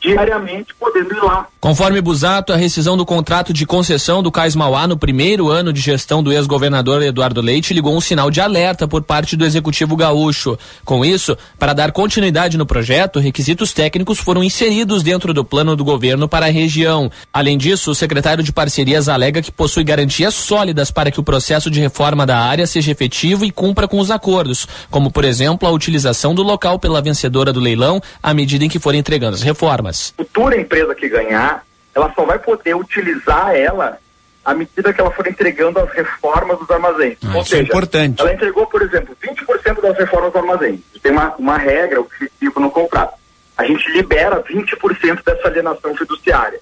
diariamente 0.00 0.74
podendo 0.74 1.14
ir 1.14 1.22
lá. 1.22 1.46
Conforme 1.60 2.00
Busato, 2.00 2.54
a 2.54 2.56
rescisão 2.56 2.96
do 2.96 3.04
contrato 3.04 3.52
de 3.52 3.66
concessão 3.66 4.22
do 4.22 4.32
Cais 4.32 4.56
Mauá 4.56 4.86
no 4.86 4.96
primeiro 4.96 5.50
ano 5.50 5.74
de 5.74 5.80
gestão 5.80 6.22
do 6.22 6.32
ex-governador 6.32 7.02
Eduardo 7.02 7.42
Leite 7.42 7.74
ligou 7.74 7.94
um 7.94 8.00
sinal 8.00 8.30
de 8.30 8.40
alerta 8.40 8.88
por 8.88 9.02
parte 9.02 9.36
do 9.36 9.44
executivo 9.44 9.94
gaúcho. 9.94 10.58
Com 10.86 11.04
isso, 11.04 11.36
para 11.58 11.74
dar 11.74 11.92
continuidade 11.92 12.56
no 12.56 12.64
projeto, 12.64 13.20
requisitos 13.20 13.74
técnicos 13.74 14.18
foram 14.18 14.42
inseridos 14.42 15.02
dentro 15.02 15.34
do 15.34 15.44
plano 15.44 15.76
do 15.76 15.84
governo 15.84 16.26
para 16.26 16.46
a 16.46 16.50
região. 16.50 17.10
Além 17.30 17.58
disso, 17.58 17.90
o 17.90 17.94
secretário 17.94 18.42
de 18.42 18.52
parcerias 18.52 19.06
alega 19.06 19.42
que 19.42 19.52
possui 19.52 19.84
garantias 19.84 20.34
sólidas 20.34 20.90
para 20.90 21.10
que 21.10 21.20
o 21.20 21.24
processo 21.24 21.70
de 21.70 21.78
reforma 21.78 22.24
da 22.24 22.38
área 22.38 22.66
seja 22.66 22.90
efetivo 22.90 23.44
e 23.44 23.50
cumpra 23.50 23.86
com 23.86 23.98
os 23.98 24.10
acordos, 24.10 24.66
como 24.90 25.10
por 25.10 25.26
exemplo 25.26 25.68
a 25.68 25.72
utilização 25.72 26.34
do 26.34 26.42
local 26.42 26.78
pela 26.78 27.02
vencedora 27.02 27.52
do 27.52 27.60
leilão 27.60 28.00
à 28.22 28.32
medida 28.32 28.64
em 28.64 28.68
que 28.68 28.78
forem 28.78 29.00
entregando 29.00 29.34
as 29.34 29.42
reformas 29.42 29.89
reformas. 29.90 30.14
Futura 30.16 30.60
empresa 30.60 30.94
que 30.94 31.08
ganhar, 31.08 31.64
ela 31.94 32.12
só 32.14 32.24
vai 32.24 32.38
poder 32.38 32.74
utilizar 32.74 33.54
ela 33.54 33.98
à 34.44 34.54
medida 34.54 34.92
que 34.92 35.00
ela 35.00 35.10
for 35.10 35.26
entregando 35.26 35.78
as 35.80 35.90
reformas 35.92 36.58
dos 36.58 36.70
armazéns. 36.70 37.18
Ah, 37.22 37.36
Ou 37.36 37.42
isso 37.42 37.54
é 37.54 37.58
seja, 37.58 37.62
é 37.62 37.64
importante. 37.64 38.20
ela 38.20 38.32
entregou, 38.32 38.66
por 38.66 38.82
exemplo, 38.82 39.16
20% 39.22 39.80
das 39.82 39.98
reformas 39.98 40.32
do 40.32 40.38
armazém. 40.38 40.82
Tem 41.02 41.12
uma, 41.12 41.34
uma 41.36 41.58
regra, 41.58 42.00
o 42.00 42.04
objetivo 42.04 42.60
no 42.60 42.70
contrato. 42.70 43.14
A 43.56 43.64
gente 43.64 43.90
libera 43.90 44.42
20% 44.42 45.22
dessa 45.24 45.48
alienação 45.48 45.94
fiduciária. 45.94 46.60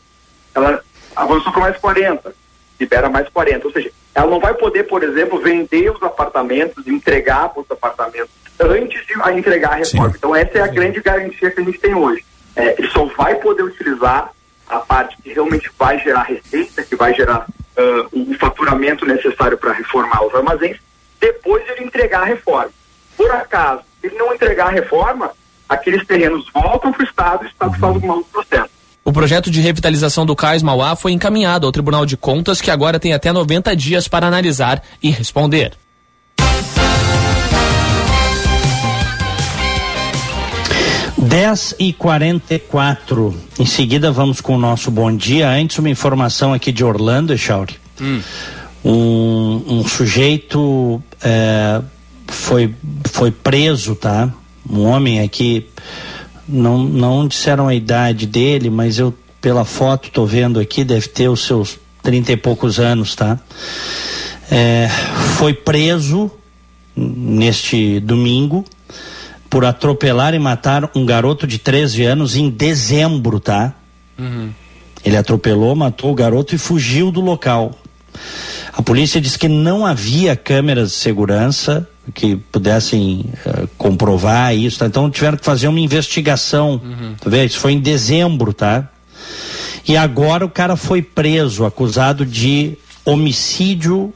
Ela 0.55 0.82
avançou 1.14 1.52
para 1.52 1.60
mais 1.60 1.76
40%, 1.76 2.32
libera 2.80 3.09
mais 3.09 3.28
40%. 3.28 3.64
Ou 3.64 3.72
seja, 3.72 3.92
ela 4.14 4.28
não 4.28 4.40
vai 4.40 4.55
poder, 4.55 4.84
por 4.84 5.05
exemplo, 5.05 5.40
vender 5.40 5.90
os 5.90 6.02
apartamentos, 6.02 6.86
entregar 6.88 7.52
os 7.56 7.70
apartamentos 7.70 8.30
antes 8.60 9.06
de 9.06 9.14
a 9.22 9.32
entregar 9.32 9.72
a 9.72 9.76
reforma. 9.76 10.10
Sim. 10.10 10.16
Então 10.16 10.34
essa 10.34 10.59
é 10.59 10.62
a 10.62 10.66
grande 10.66 11.00
garantia 11.00 11.50
que 11.50 11.60
a 11.60 11.64
gente 11.64 11.78
tem 11.78 11.94
hoje. 11.94 12.24
É, 12.59 12.74
ele 12.76 12.90
só 12.90 13.05
vai 13.16 13.36
poder 13.36 13.62
utilizar 13.62 14.32
a 14.68 14.80
parte 14.80 15.16
que 15.22 15.32
realmente 15.32 15.70
vai 15.78 15.98
gerar 16.01 16.24
receita, 16.24 16.82
que 16.82 16.97
vai 16.97 17.14
gerar 17.14 17.47
uh, 17.47 18.30
o 18.32 18.35
faturamento 18.35 19.06
necessário 19.06 19.56
para 19.56 19.72
reformar 19.72 20.26
os 20.26 20.35
armazéns, 20.35 20.76
depois 21.20 21.64
de 21.64 21.70
ele 21.70 21.85
entregar 21.85 22.22
a 22.22 22.24
reforma. 22.24 22.70
Por 23.16 23.30
acaso, 23.30 23.82
se 24.01 24.09
ele 24.09 24.16
não 24.16 24.35
entregar 24.35 24.66
a 24.66 24.70
reforma, 24.70 25.30
aqueles 25.68 26.05
terrenos 26.05 26.51
voltam 26.52 26.93
para 26.93 27.02
o 27.02 27.06
Estado 27.06 27.44
e 27.44 27.47
o 27.47 27.48
Estado 27.48 27.78
faz 27.78 27.97
um 27.97 28.10
outro 28.10 28.30
processo. 28.32 28.70
O 29.05 29.12
projeto 29.12 29.51
de 29.51 29.60
revitalização 29.60 30.26
do 30.26 30.36
Cais 30.36 30.62
Mauá 30.62 30.97
foi 30.97 31.12
encaminhado 31.12 31.64
ao 31.64 31.72
Tribunal 31.72 32.05
de 32.05 32.16
Contas, 32.16 32.60
que 32.60 32.70
agora 32.70 32.98
tem 32.98 33.14
até 33.14 33.32
90 33.32 33.74
dias 33.74 34.09
para 34.09 34.26
analisar 34.26 34.82
e 35.02 35.10
responder. 35.10 35.72
Dez 41.28 41.74
e 41.78 41.92
quarenta 41.92 42.55
e 42.55 42.59
quatro. 42.59 43.34
Em 43.59 43.66
seguida 43.66 44.10
vamos 44.10 44.40
com 44.40 44.55
o 44.55 44.59
nosso 44.59 44.90
bom 44.90 45.14
dia. 45.14 45.50
Antes 45.50 45.78
uma 45.78 45.90
informação 45.90 46.55
aqui 46.55 46.72
de 46.72 46.82
Orlando, 46.82 47.34
Echauri. 47.34 47.76
Hum. 48.00 48.22
Um, 48.82 49.62
um, 49.68 49.86
sujeito 49.86 51.02
é, 51.22 51.82
foi, 52.28 52.74
foi 53.05 53.30
preso, 53.30 53.94
tá? 53.94 54.32
Um 54.68 54.86
homem 54.86 55.20
aqui 55.20 55.66
não, 56.48 56.78
não 56.78 57.28
disseram 57.28 57.68
a 57.68 57.74
idade 57.74 58.26
dele, 58.26 58.70
mas 58.70 58.98
eu, 58.98 59.12
pela 59.38 59.66
foto, 59.66 60.10
tô 60.10 60.24
vendo 60.24 60.59
aqui, 60.59 60.82
deve 60.82 61.09
ter 61.09 61.28
os 61.28 61.44
seus 61.44 61.78
trinta 62.02 62.32
e 62.32 62.38
poucos 62.38 62.80
anos, 62.80 63.14
tá? 63.14 63.38
É, 64.50 64.88
foi 65.36 65.52
preso 65.52 66.30
neste 66.96 68.00
domingo 68.00 68.64
por 69.48 69.64
atropelar 69.64 70.34
e 70.34 70.38
matar 70.38 70.90
um 70.94 71.06
garoto 71.06 71.46
de 71.46 71.58
13 71.58 72.04
anos 72.04 72.36
em 72.36 72.50
dezembro, 72.50 73.40
tá? 73.40 73.74
Uhum. 74.18 74.50
Ele 75.04 75.16
atropelou, 75.16 75.74
matou 75.74 76.10
o 76.10 76.14
garoto 76.14 76.54
e 76.54 76.58
fugiu 76.58 77.10
do 77.10 77.20
local. 77.20 77.78
A 78.72 78.82
polícia 78.82 79.20
diz 79.20 79.36
que 79.36 79.48
não 79.48 79.86
havia 79.86 80.36
câmeras 80.36 80.90
de 80.90 80.96
segurança 80.96 81.88
que 82.14 82.36
pudessem 82.36 83.24
uh, 83.44 83.68
comprovar 83.76 84.54
isso, 84.54 84.78
tá? 84.78 84.86
então 84.86 85.10
tiveram 85.10 85.36
que 85.36 85.44
fazer 85.44 85.68
uma 85.68 85.80
investigação, 85.80 86.80
uhum. 86.82 87.14
tá 87.20 87.28
vendo? 87.28 87.48
Isso 87.48 87.58
foi 87.58 87.72
em 87.72 87.80
dezembro, 87.80 88.52
tá? 88.52 88.88
E 89.86 89.96
agora 89.96 90.44
o 90.44 90.50
cara 90.50 90.76
foi 90.76 91.02
preso, 91.02 91.64
acusado 91.64 92.24
de 92.24 92.76
homicídio 93.04 94.12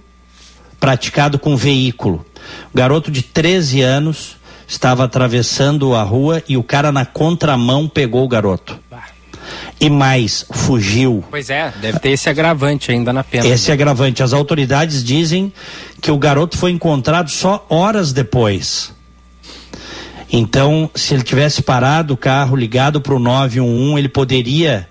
praticado 0.78 1.38
com 1.38 1.56
veículo. 1.56 2.24
O 2.72 2.76
garoto 2.76 3.10
de 3.10 3.22
13 3.22 3.80
anos 3.82 4.36
estava 4.72 5.04
atravessando 5.04 5.94
a 5.94 6.02
rua 6.02 6.42
e 6.48 6.56
o 6.56 6.62
cara 6.62 6.90
na 6.90 7.04
contramão 7.04 7.86
pegou 7.86 8.24
o 8.24 8.28
garoto. 8.28 8.78
E 9.78 9.90
mais, 9.90 10.46
fugiu. 10.50 11.24
Pois 11.30 11.50
é, 11.50 11.72
deve 11.80 11.98
ter 11.98 12.10
esse 12.10 12.30
agravante 12.30 12.90
ainda 12.90 13.12
na 13.12 13.22
pena. 13.22 13.46
Esse 13.46 13.70
agravante. 13.70 14.22
As 14.22 14.32
autoridades 14.32 15.02
dizem 15.04 15.52
que 16.00 16.10
o 16.10 16.16
garoto 16.16 16.56
foi 16.56 16.70
encontrado 16.70 17.30
só 17.30 17.66
horas 17.68 18.12
depois. 18.12 18.92
Então, 20.30 20.88
se 20.94 21.12
ele 21.12 21.22
tivesse 21.22 21.62
parado 21.62 22.14
o 22.14 22.16
carro 22.16 22.56
ligado 22.56 23.00
para 23.00 23.14
o 23.14 23.18
911, 23.18 23.98
ele 23.98 24.08
poderia 24.08 24.88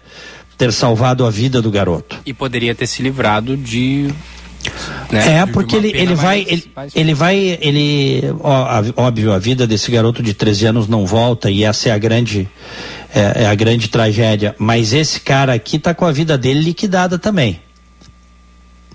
ter 0.58 0.72
salvado 0.72 1.26
a 1.26 1.32
vida 1.32 1.62
do 1.62 1.72
garoto. 1.72 2.20
E 2.26 2.34
poderia 2.34 2.76
ter 2.76 2.86
se 2.86 3.02
livrado 3.02 3.58
de. 3.58 4.14
Né, 5.12 5.40
é, 5.40 5.46
porque 5.46 5.76
ele, 5.76 5.90
ele 5.90 6.16
vai. 6.16 6.46
Ele, 6.48 6.72
ele 6.96 7.14
vai. 7.14 7.58
Ele. 7.62 8.22
Ó, 8.40 8.84
óbvio, 8.96 9.34
a 9.34 9.40
vida 9.40 9.68
desse 9.68 9.92
garoto 9.92 10.24
de 10.24 10.34
13 10.34 10.68
anos 10.68 10.88
não 10.88 11.06
volta 11.06 11.50
e 11.50 11.64
essa 11.64 11.90
é 11.90 11.92
a 11.92 11.98
grande. 11.98 12.48
É, 13.14 13.44
é 13.44 13.46
a 13.46 13.56
grande 13.56 13.90
tragédia. 13.90 14.56
Mas 14.58 14.94
esse 14.94 15.20
cara 15.20 15.54
aqui 15.54 15.78
tá 15.78 15.94
com 15.94 16.06
a 16.06 16.12
vida 16.12 16.38
dele 16.38 16.62
liquidada 16.62 17.20
também. 17.20 17.60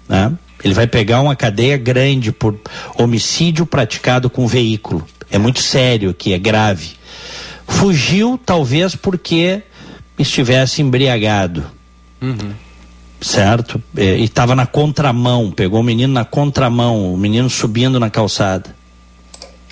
Né? 0.09 0.33
Ele 0.65 0.73
vai 0.73 0.87
pegar 0.87 1.21
uma 1.21 1.37
cadeia 1.37 1.77
grande 1.77 2.33
por 2.33 2.59
homicídio 2.97 3.67
praticado 3.67 4.31
com 4.31 4.47
veículo. 4.47 5.07
É 5.31 5.39
muito 5.39 5.61
sério 5.61 6.11
aqui, 6.11 6.33
é 6.33 6.39
grave. 6.39 6.97
Fugiu, 7.69 8.41
talvez 8.45 8.95
porque 8.95 9.63
estivesse 10.19 10.81
embriagado. 10.81 11.65
Uhum. 12.23 12.53
Certo? 13.21 13.83
É, 13.97 14.17
e 14.17 14.25
estava 14.25 14.55
na 14.55 14.67
contramão, 14.67 15.51
pegou 15.51 15.81
o 15.81 15.83
menino 15.83 16.13
na 16.13 16.25
contramão, 16.25 17.13
o 17.15 17.17
menino 17.17 17.49
subindo 17.49 17.99
na 17.99 18.11
calçada. 18.11 18.75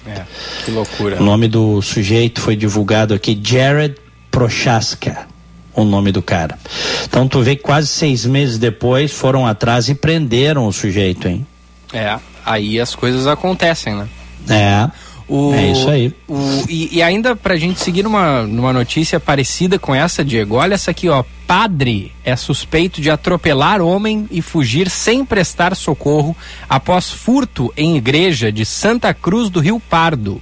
É, 0.07 0.23
que 0.65 0.71
loucura. 0.71 1.21
O 1.21 1.25
nome 1.25 1.49
do 1.49 1.81
sujeito 1.81 2.41
foi 2.41 2.57
divulgado 2.57 3.15
aqui, 3.15 3.39
Jared 3.43 3.97
Prochaska 4.31 5.27
o 5.75 5.85
nome 5.85 6.13
do 6.13 6.23
cara. 6.23 6.59
Então 7.05 7.27
tu 7.27 7.43
vê 7.43 7.57
que 7.57 7.63
quase 7.63 7.89
seis 7.89 8.25
meses 8.25 8.59
depois 8.59 9.13
foram 9.13 9.47
atrás 9.47 9.89
e 9.89 9.95
prenderam 9.95 10.67
o 10.67 10.73
sujeito, 10.73 11.29
hein? 11.29 11.47
É, 11.93 12.19
aí 12.45 12.81
as 12.81 12.95
coisas 12.95 13.27
acontecem, 13.27 13.95
né? 13.95 14.09
É. 14.49 14.91
O, 15.29 15.55
é 15.55 15.73
isso 15.73 15.89
aí. 15.89 16.13
O, 16.29 16.65
e, 16.69 16.97
e 16.97 17.03
ainda 17.03 17.35
pra 17.35 17.57
gente 17.57 17.81
seguir 17.81 18.03
numa, 18.03 18.43
numa 18.43 18.73
notícia 18.73 19.19
parecida 19.19 19.79
com 19.79 19.95
essa, 19.95 20.25
Diego, 20.25 20.57
olha 20.57 20.75
essa 20.75 20.91
aqui, 20.91 21.09
ó. 21.09 21.25
Padre 21.47 22.13
é 22.25 22.35
suspeito 22.37 23.03
de 23.03 23.11
atropelar 23.11 23.83
homem 23.83 24.27
e 24.31 24.41
fugir 24.41 24.89
sem 24.89 25.25
prestar 25.25 25.77
socorro 25.77 26.35
após 26.69 27.11
furto 27.11 27.73
em 27.77 27.97
igreja 27.97 28.51
de 28.51 28.65
Santa 28.65 29.13
Cruz 29.13 29.51
do 29.51 29.61
Rio 29.61 29.79
Pardo. 29.79 30.41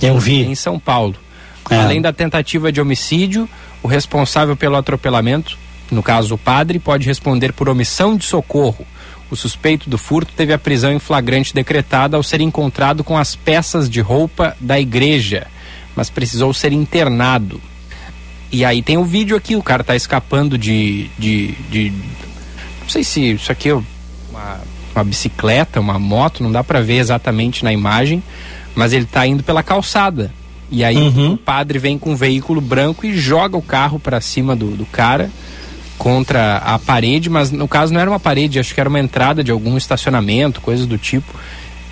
Eu 0.00 0.18
vi. 0.18 0.42
Em 0.42 0.54
São 0.54 0.78
Paulo. 0.78 1.14
É. 1.70 1.76
Além 1.76 2.02
da 2.02 2.12
tentativa 2.12 2.70
de 2.70 2.80
homicídio, 2.80 3.48
o 3.82 3.88
responsável 3.88 4.56
pelo 4.56 4.76
atropelamento, 4.76 5.56
no 5.90 6.02
caso 6.02 6.34
o 6.34 6.38
padre, 6.38 6.78
pode 6.78 7.06
responder 7.06 7.52
por 7.52 7.68
omissão 7.68 8.16
de 8.16 8.24
socorro. 8.24 8.86
O 9.32 9.36
suspeito 9.36 9.88
do 9.88 9.96
furto 9.96 10.30
teve 10.36 10.52
a 10.52 10.58
prisão 10.58 10.92
em 10.92 10.98
flagrante 10.98 11.54
decretada 11.54 12.18
ao 12.18 12.22
ser 12.22 12.42
encontrado 12.42 13.02
com 13.02 13.16
as 13.16 13.34
peças 13.34 13.88
de 13.88 13.98
roupa 13.98 14.54
da 14.60 14.78
igreja, 14.78 15.46
mas 15.96 16.10
precisou 16.10 16.52
ser 16.52 16.70
internado. 16.70 17.58
E 18.52 18.62
aí 18.62 18.82
tem 18.82 18.98
o 18.98 19.04
vídeo 19.06 19.34
aqui, 19.34 19.56
o 19.56 19.62
cara 19.62 19.82
tá 19.82 19.96
escapando 19.96 20.58
de. 20.58 21.08
de, 21.18 21.52
de 21.70 21.90
não 22.82 22.88
sei 22.90 23.02
se 23.02 23.32
isso 23.32 23.50
aqui 23.50 23.70
é 23.70 23.74
uma, 23.74 24.60
uma 24.94 25.02
bicicleta, 25.02 25.80
uma 25.80 25.98
moto, 25.98 26.42
não 26.42 26.52
dá 26.52 26.62
para 26.62 26.82
ver 26.82 26.98
exatamente 26.98 27.64
na 27.64 27.72
imagem, 27.72 28.22
mas 28.74 28.92
ele 28.92 29.06
tá 29.06 29.26
indo 29.26 29.42
pela 29.42 29.62
calçada. 29.62 30.30
E 30.70 30.84
aí 30.84 30.98
uhum. 30.98 31.32
o 31.32 31.36
padre 31.38 31.78
vem 31.78 31.98
com 31.98 32.10
um 32.12 32.16
veículo 32.16 32.60
branco 32.60 33.06
e 33.06 33.16
joga 33.16 33.56
o 33.56 33.62
carro 33.62 33.98
para 33.98 34.20
cima 34.20 34.54
do, 34.54 34.72
do 34.72 34.84
cara 34.84 35.30
contra 36.02 36.56
a 36.56 36.80
parede, 36.80 37.30
mas 37.30 37.52
no 37.52 37.68
caso 37.68 37.94
não 37.94 38.00
era 38.00 38.10
uma 38.10 38.18
parede, 38.18 38.58
acho 38.58 38.74
que 38.74 38.80
era 38.80 38.88
uma 38.88 38.98
entrada 38.98 39.44
de 39.44 39.52
algum 39.52 39.76
estacionamento, 39.76 40.60
coisas 40.60 40.84
do 40.84 40.98
tipo. 40.98 41.32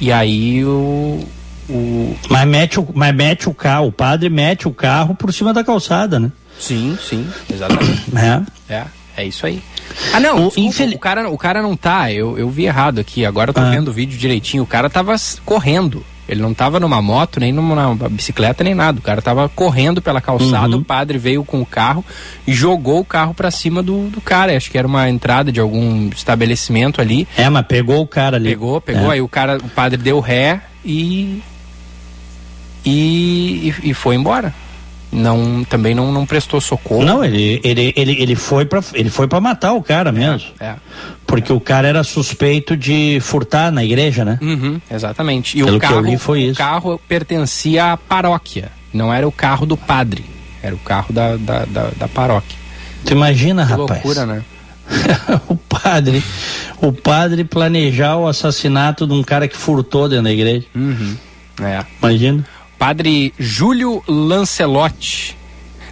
E 0.01 0.11
aí 0.11 0.65
o. 0.65 1.25
o... 1.69 2.17
Mas, 2.29 2.49
mete 2.49 2.81
o, 2.81 2.89
mas 2.93 3.15
mete 3.15 3.49
o 3.49 3.55
carro, 3.55 3.87
o 3.87 3.93
padre 3.93 4.29
mete 4.29 4.67
o 4.67 4.73
carro 4.73 5.15
por 5.15 5.33
cima 5.33 5.55
da 5.55 5.63
calçada, 5.63 6.19
né? 6.19 6.33
Sim, 6.59 6.99
sim, 7.01 7.25
exatamente. 7.49 8.03
É. 8.69 8.75
É, 8.75 8.85
é 9.19 9.25
isso 9.27 9.47
aí. 9.47 9.63
Ah, 10.13 10.19
não, 10.19 10.49
o, 10.49 10.53
infel... 10.57 10.89
o, 10.89 10.99
cara, 10.99 11.31
o 11.31 11.39
cara 11.39 11.63
não 11.63 11.77
tá, 11.77 12.13
eu, 12.13 12.37
eu 12.37 12.51
vi 12.51 12.65
errado 12.65 12.99
aqui, 12.99 13.25
agora 13.25 13.51
eu 13.51 13.55
tô 13.55 13.61
ah. 13.61 13.71
vendo 13.71 13.89
o 13.89 13.93
vídeo 13.93 14.19
direitinho, 14.19 14.65
o 14.65 14.67
cara 14.67 14.91
tava 14.91 15.15
correndo. 15.45 16.05
Ele 16.31 16.41
não 16.41 16.53
estava 16.53 16.79
numa 16.79 17.03
moto, 17.03 17.41
nem 17.41 17.53
numa 17.53 17.95
bicicleta, 18.09 18.63
nem 18.63 18.73
nada. 18.73 19.01
O 19.01 19.03
cara 19.03 19.19
estava 19.19 19.49
correndo 19.49 20.01
pela 20.01 20.21
calçada, 20.21 20.77
uhum. 20.77 20.83
o 20.83 20.85
padre 20.85 21.19
veio 21.19 21.45
com 21.45 21.61
o 21.61 21.67
carro 21.67 22.05
e 22.47 22.53
jogou 22.53 23.01
o 23.01 23.05
carro 23.05 23.35
para 23.35 23.51
cima 23.51 23.83
do, 23.83 24.09
do 24.09 24.21
cara. 24.21 24.57
Acho 24.57 24.71
que 24.71 24.79
era 24.79 24.87
uma 24.87 25.11
entrada 25.11 25.51
de 25.51 25.59
algum 25.59 26.09
estabelecimento 26.09 27.01
ali. 27.01 27.27
É, 27.37 27.49
mas 27.49 27.67
pegou 27.67 28.01
o 28.01 28.07
cara 28.07 28.37
ali. 28.37 28.51
Pegou, 28.51 28.81
pegou. 28.81 29.11
É. 29.11 29.15
Aí 29.15 29.21
o 29.21 29.29
cara, 29.29 29.57
o 29.59 29.69
padre 29.69 30.01
deu 30.01 30.21
ré 30.21 30.61
e, 30.85 31.43
e, 32.85 33.75
e 33.83 33.93
foi 33.93 34.15
embora 34.15 34.55
não 35.13 35.65
também 35.65 35.95
não, 35.95 36.13
não 36.13 36.25
prestou 36.25 36.61
socorro. 36.61 37.05
Não, 37.05 37.25
ele, 37.25 37.61
ele, 37.65 37.93
ele, 37.97 38.23
ele 38.23 38.35
foi 38.37 38.65
para 38.65 38.83
ele 38.95 39.11
foi 39.11 39.27
para 39.27 39.41
matar 39.41 39.73
o 39.73 39.83
cara 39.83 40.13
mesmo. 40.13 40.51
É, 40.61 40.67
é, 40.67 40.77
Porque 41.27 41.53
o 41.53 41.61
cara 41.61 41.89
era 41.89 42.05
suspeito 42.05 42.77
de 42.77 43.19
furtar 43.21 43.71
na 43.73 43.85
igreja, 43.85 44.25
né? 44.25 44.39
Uhum, 44.41 44.81
exatamente. 44.91 45.59
E 45.59 45.65
Pelo 45.65 45.77
o 45.77 45.81
carro, 45.81 45.95
que 45.95 45.99
eu 45.99 46.11
li 46.11 46.19
foi 46.19 46.43
isso. 46.43 46.55
O 46.55 46.65
carro 46.65 47.01
pertencia 47.09 47.93
à 47.93 47.97
paróquia, 47.97 48.71
não 48.93 49.13
era 49.13 49.27
o 49.27 49.33
carro 49.33 49.67
do 49.67 49.77
padre, 49.77 50.25
era 50.63 50.75
o 50.75 50.79
carro 50.79 51.13
da, 51.13 51.37
da, 51.37 51.65
da, 51.65 51.91
da 51.97 52.09
paróquia. 52.09 52.59
Tu 53.05 53.13
imagina, 53.13 53.65
que 53.65 53.71
rapaz? 53.73 53.91
loucura, 53.91 54.27
né? 54.27 54.45
o 55.49 55.57
padre, 55.57 56.23
o 56.81 56.93
padre 56.93 57.45
planejar 57.45 58.17
o 58.17 58.27
assassinato 58.27 59.07
de 59.07 59.13
um 59.13 59.23
cara 59.23 59.49
que 59.49 59.57
furtou 59.57 60.09
dentro 60.09 60.25
da 60.25 60.33
igreja. 60.33 60.67
Uhum. 60.75 61.17
É. 61.63 61.85
Imagina. 62.03 62.45
Padre 62.81 63.31
Júlio 63.39 64.03
Lancelotti 64.09 65.37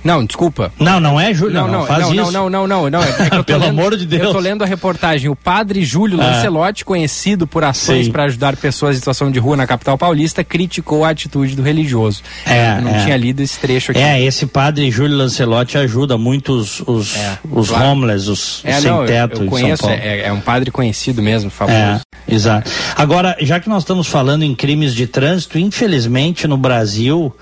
Não, 0.05 0.25
desculpa. 0.25 0.73
Não, 0.79 0.99
não 1.01 1.21
é 1.21 1.33
Júlio, 1.35 1.55
não, 1.55 1.67
não, 1.69 1.79
não, 1.81 1.87
faz 1.87 2.01
não, 2.01 2.15
isso. 2.15 2.33
não, 2.33 2.49
não, 2.51 2.67
não, 2.67 2.91
não, 2.91 3.03
é 3.03 3.09
eu 3.33 3.45
Pelo 3.45 3.61
lendo- 3.61 3.71
amor 3.71 3.97
de 3.97 4.07
Deus. 4.07 4.23
Eu 4.23 4.33
tô 4.33 4.39
lendo 4.39 4.63
a 4.63 4.67
reportagem. 4.67 5.29
O 5.31 5.37
padre 5.37 5.85
Júlio 5.85 6.21
Ah. 6.21 6.27
Lancelotti, 6.27 6.85
conhecido 6.85 7.47
por 7.47 7.65
ações 7.65 8.09
para 8.09 8.25
ajudar 8.25 8.57
pessoas 8.57 8.97
em 8.97 8.99
situação 8.99 9.31
de 9.31 9.39
rua 9.39 9.57
na 9.57 9.67
capital 9.67 9.97
paulista, 9.99 10.43
criticou 10.45 11.05
a 11.05 11.11
atitude 11.11 11.55
do 11.57 11.63
religioso. 11.63 12.23
É, 12.47 12.79
eu 12.79 12.83
não 12.83 12.95
é. 12.95 13.05
tinha 13.05 13.17
lido 13.17 13.41
esse 13.43 13.59
trecho 13.59 13.91
aqui. 13.93 14.01
É, 14.01 14.23
esse 14.23 14.47
padre 14.47 14.91
Júlio 14.91 15.17
Lancelotti 15.17 15.77
ajuda 15.79 16.17
muito 16.19 16.53
os, 16.53 16.81
os, 16.87 17.15
os 17.51 17.69
claro. 17.69 17.87
homeless, 17.89 18.29
os, 18.31 18.59
os 18.59 18.65
É, 18.65 18.81
sem 18.81 18.91
não, 18.91 19.01
eu- 19.03 19.07
teto 19.07 19.41
eu, 19.41 19.45
em 19.45 19.49
conheço, 19.49 19.83
São 19.83 19.89
Paulo. 19.91 20.03
é, 20.05 20.21
é 20.27 20.33
um 20.33 20.41
padre 20.41 20.71
conhecido 20.71 21.23
mesmo, 21.23 21.49
É, 21.49 21.51
famoso. 21.51 22.01
exato. 22.29 22.71
Agora, 22.97 23.37
já 23.41 23.59
que 23.61 23.69
nós 23.69 23.83
estamos 23.83 24.07
falando 24.07 24.43
em 24.43 24.55
crimes 24.55 24.95
de 24.95 25.07
trânsito, 25.07 25.59
infelizmente 25.59 26.47
no 26.47 26.57
Brasil 26.57 27.35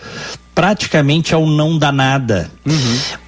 praticamente 0.57 1.35
é 1.35 1.37
o 1.37 1.47
não 1.47 1.79
dá 1.79 1.93
nada. 1.93 2.51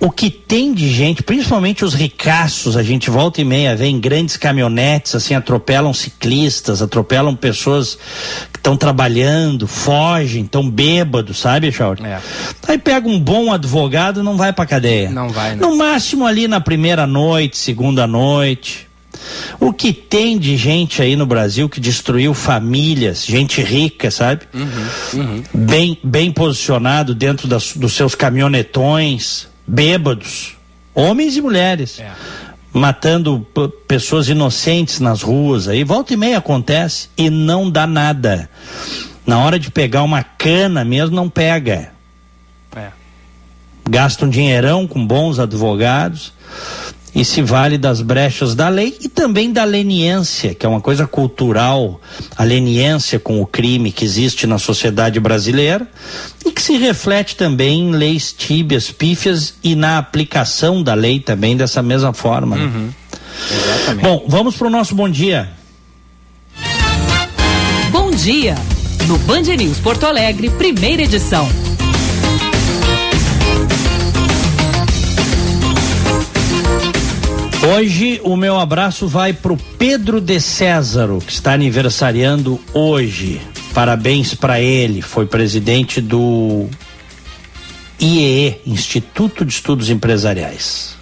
O 0.01 0.11
que 0.11 0.31
tem 0.31 0.73
de 0.73 0.89
gente, 0.89 1.23
principalmente 1.23 1.85
os 1.85 1.93
ricaços, 1.93 2.75
a 2.75 2.83
gente 2.83 3.11
volta 3.11 3.43
e 3.43 3.45
meia 3.45 3.77
vê 3.77 3.85
em 3.85 4.01
grandes 4.01 4.39
caminhonetes, 4.39 5.15
assim, 5.15 5.35
atropelam 5.35 5.93
ciclistas, 5.93 6.81
atropelam 6.81 7.37
pessoas 7.37 7.99
que 8.51 8.59
estão 8.59 8.79
trabalhando, 8.79 9.67
fogem, 9.67 10.45
estão 10.45 10.69
bêbados, 10.71 11.39
sabe, 11.39 11.71
Chauri? 11.71 12.03
Aí 12.67 12.79
pega 12.79 13.07
um 13.07 13.21
bom 13.21 13.53
advogado 13.53 14.23
não 14.23 14.39
vai 14.39 14.51
pra 14.51 14.65
cadeia. 14.65 15.11
Não 15.11 15.29
vai, 15.29 15.51
né? 15.51 15.57
No 15.61 15.77
máximo 15.77 16.27
ali 16.27 16.49
na 16.49 16.63
primeira 16.63 17.07
noite, 17.07 17.59
segunda 17.59 18.07
noite. 18.07 18.88
O 19.59 19.73
que 19.73 19.93
tem 19.93 20.39
de 20.39 20.57
gente 20.57 21.03
aí 21.03 21.17
no 21.17 21.27
Brasil 21.27 21.69
que 21.69 21.81
destruiu 21.81 22.33
famílias, 22.35 23.25
gente 23.25 23.61
rica, 23.63 24.11
sabe? 24.11 24.43
Bem, 25.53 25.99
bem 26.05 26.31
posicionado 26.31 27.15
dentro 27.15 27.49
das- 27.49 27.73
dos 27.75 27.93
seus 27.95 28.15
caminhonetões, 28.15 29.49
bêbados, 29.67 30.57
homens 30.95 31.37
e 31.37 31.41
mulheres, 31.41 31.99
matando 32.73 33.47
p- 33.55 33.69
pessoas 33.89 34.29
inocentes 34.29 35.01
nas 35.01 35.23
ruas. 35.23 35.67
Aí 35.69 35.83
volta 35.85 36.13
e 36.15 36.17
meia 36.17 36.39
acontece 36.39 37.09
e 37.17 37.29
não 37.31 37.69
dá 37.71 37.87
nada. 37.87 38.49
Na 39.27 39.39
hora 39.41 39.59
de 39.59 39.71
pegar 39.71 40.03
uma 40.05 40.23
cana 40.23 40.85
mesmo, 40.85 41.17
não 41.17 41.29
pega. 41.29 41.93
É. 42.77 42.89
Gasta 43.89 44.25
um 44.27 44.29
dinheirão 44.31 44.87
com 44.87 45.05
bons 45.05 45.39
advogados 45.39 46.33
e 47.19 47.25
se 47.25 47.43
vale 47.43 47.77
das 47.77 48.01
brechas 48.01 48.55
da 48.55 48.69
lei 48.69 48.97
e 49.01 49.09
também 49.09 49.53
da 49.53 49.65
leniência, 49.65 50.55
que 50.55 50.65
é 50.65 50.69
uma 50.69 50.81
coisa 50.81 51.05
cultural, 51.05 52.01
a 52.37 52.45
leniência 52.45 53.19
com 53.19 53.43
o 53.43 53.47
crime 53.47 53.91
que 53.91 54.05
existe 54.05 54.47
na 54.47 54.57
sociedade 54.57 55.19
brasileira 55.19 55.85
e 56.47 56.53
que 56.53 56.63
se 56.63 56.77
reflete 56.77 57.35
também 57.35 57.89
em 57.89 57.91
leis 57.91 58.33
tíbias, 58.33 58.93
pífias 58.93 59.55
e 59.65 59.75
na 59.75 59.99
aplicação 59.99 60.81
da 60.81 60.95
lei 60.95 61.19
também 61.19 61.57
dessa 61.57 61.83
mesma 61.83 62.13
forma. 62.13 62.55
né? 62.55 62.91
Exatamente. 63.51 64.05
Bom, 64.05 64.25
vamos 64.29 64.55
para 64.55 64.69
o 64.69 64.71
nosso 64.71 64.95
bom 64.95 65.09
dia. 65.09 65.51
Bom 67.91 68.13
dia. 68.13 68.55
No 69.09 69.19
Band 69.19 69.43
News 69.43 69.81
Porto 69.81 70.07
Alegre, 70.07 70.51
primeira 70.51 71.03
edição. 71.03 71.49
Hoje 77.77 78.19
o 78.25 78.35
meu 78.35 78.59
abraço 78.59 79.07
vai 79.07 79.35
pro 79.35 79.55
Pedro 79.79 80.23
de 80.23 80.41
Césaro, 80.41 81.19
que 81.19 81.31
está 81.31 81.53
aniversariando 81.53 82.59
hoje. 82.73 83.43
Parabéns 83.75 84.35
para 84.35 84.59
ele, 84.59 85.03
foi 85.03 85.27
presidente 85.27 86.01
do 86.01 86.67
IEE, 88.01 88.63
Instituto 88.65 89.45
de 89.45 89.53
Estudos 89.53 89.91
Empresariais. 89.91 90.98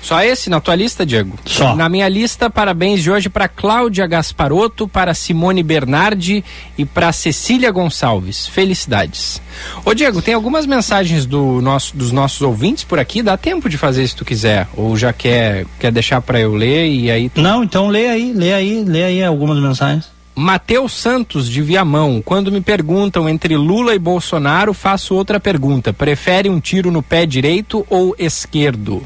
Só 0.00 0.22
esse 0.22 0.48
na 0.48 0.60
tua 0.60 0.74
lista, 0.74 1.04
Diego? 1.04 1.38
Só. 1.44 1.74
Na 1.74 1.88
minha 1.88 2.08
lista, 2.08 2.48
parabéns 2.48 3.02
de 3.02 3.10
hoje 3.10 3.28
para 3.28 3.48
Cláudia 3.48 4.06
Gasparotto, 4.06 4.86
para 4.88 5.12
Simone 5.12 5.62
Bernardi 5.62 6.44
e 6.78 6.84
para 6.84 7.12
Cecília 7.12 7.70
Gonçalves. 7.70 8.46
Felicidades. 8.46 9.42
Ô 9.84 9.92
Diego, 9.92 10.22
tem 10.22 10.34
algumas 10.34 10.64
mensagens 10.66 11.26
do 11.26 11.60
nosso, 11.60 11.96
dos 11.96 12.12
nossos 12.12 12.40
ouvintes 12.42 12.84
por 12.84 12.98
aqui. 12.98 13.22
Dá 13.22 13.36
tempo 13.36 13.68
de 13.68 13.76
fazer 13.76 14.06
se 14.06 14.14
tu 14.16 14.24
quiser. 14.24 14.68
Ou 14.76 14.96
já 14.96 15.12
quer, 15.12 15.66
quer 15.78 15.90
deixar 15.92 16.20
para 16.22 16.40
eu 16.40 16.54
ler 16.54 16.86
e 16.88 17.10
aí. 17.10 17.28
tu- 17.28 17.42
Não, 17.42 17.62
então 17.64 17.88
lê 17.88 18.08
aí, 18.08 18.32
lê 18.32 18.52
aí, 18.52 18.84
lê 18.84 19.04
aí 19.04 19.24
algumas 19.24 19.58
mensagens. 19.58 20.08
Mateus 20.34 20.92
Santos 20.92 21.48
de 21.50 21.60
Viamão, 21.60 22.22
quando 22.24 22.52
me 22.52 22.60
perguntam 22.60 23.28
entre 23.28 23.56
Lula 23.56 23.92
e 23.94 23.98
Bolsonaro, 23.98 24.72
faço 24.72 25.16
outra 25.16 25.40
pergunta. 25.40 25.92
Prefere 25.92 26.48
um 26.48 26.60
tiro 26.60 26.92
no 26.92 27.02
pé 27.02 27.26
direito 27.26 27.84
ou 27.90 28.14
esquerdo? 28.16 29.02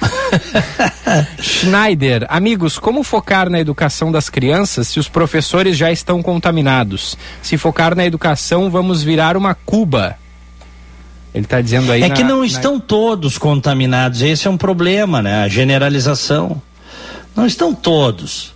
Schneider, 1.40 2.26
amigos, 2.28 2.78
como 2.78 3.02
focar 3.02 3.48
na 3.48 3.58
educação 3.60 4.10
das 4.12 4.28
crianças 4.28 4.88
se 4.88 4.98
os 4.98 5.08
professores 5.08 5.76
já 5.76 5.90
estão 5.90 6.22
contaminados? 6.22 7.16
Se 7.42 7.56
focar 7.56 7.94
na 7.94 8.04
educação, 8.04 8.70
vamos 8.70 9.02
virar 9.02 9.36
uma 9.36 9.54
Cuba. 9.54 10.16
Ele 11.34 11.44
está 11.44 11.60
dizendo 11.60 11.92
aí. 11.92 12.02
É 12.02 12.08
na- 12.08 12.14
que 12.14 12.24
não 12.24 12.40
na- 12.40 12.46
estão 12.46 12.80
todos 12.80 13.36
contaminados, 13.38 14.22
esse 14.22 14.46
é 14.46 14.50
um 14.50 14.56
problema, 14.56 15.20
né? 15.22 15.42
A 15.42 15.48
generalização. 15.48 16.60
Não 17.34 17.46
estão 17.46 17.74
todos. 17.74 18.54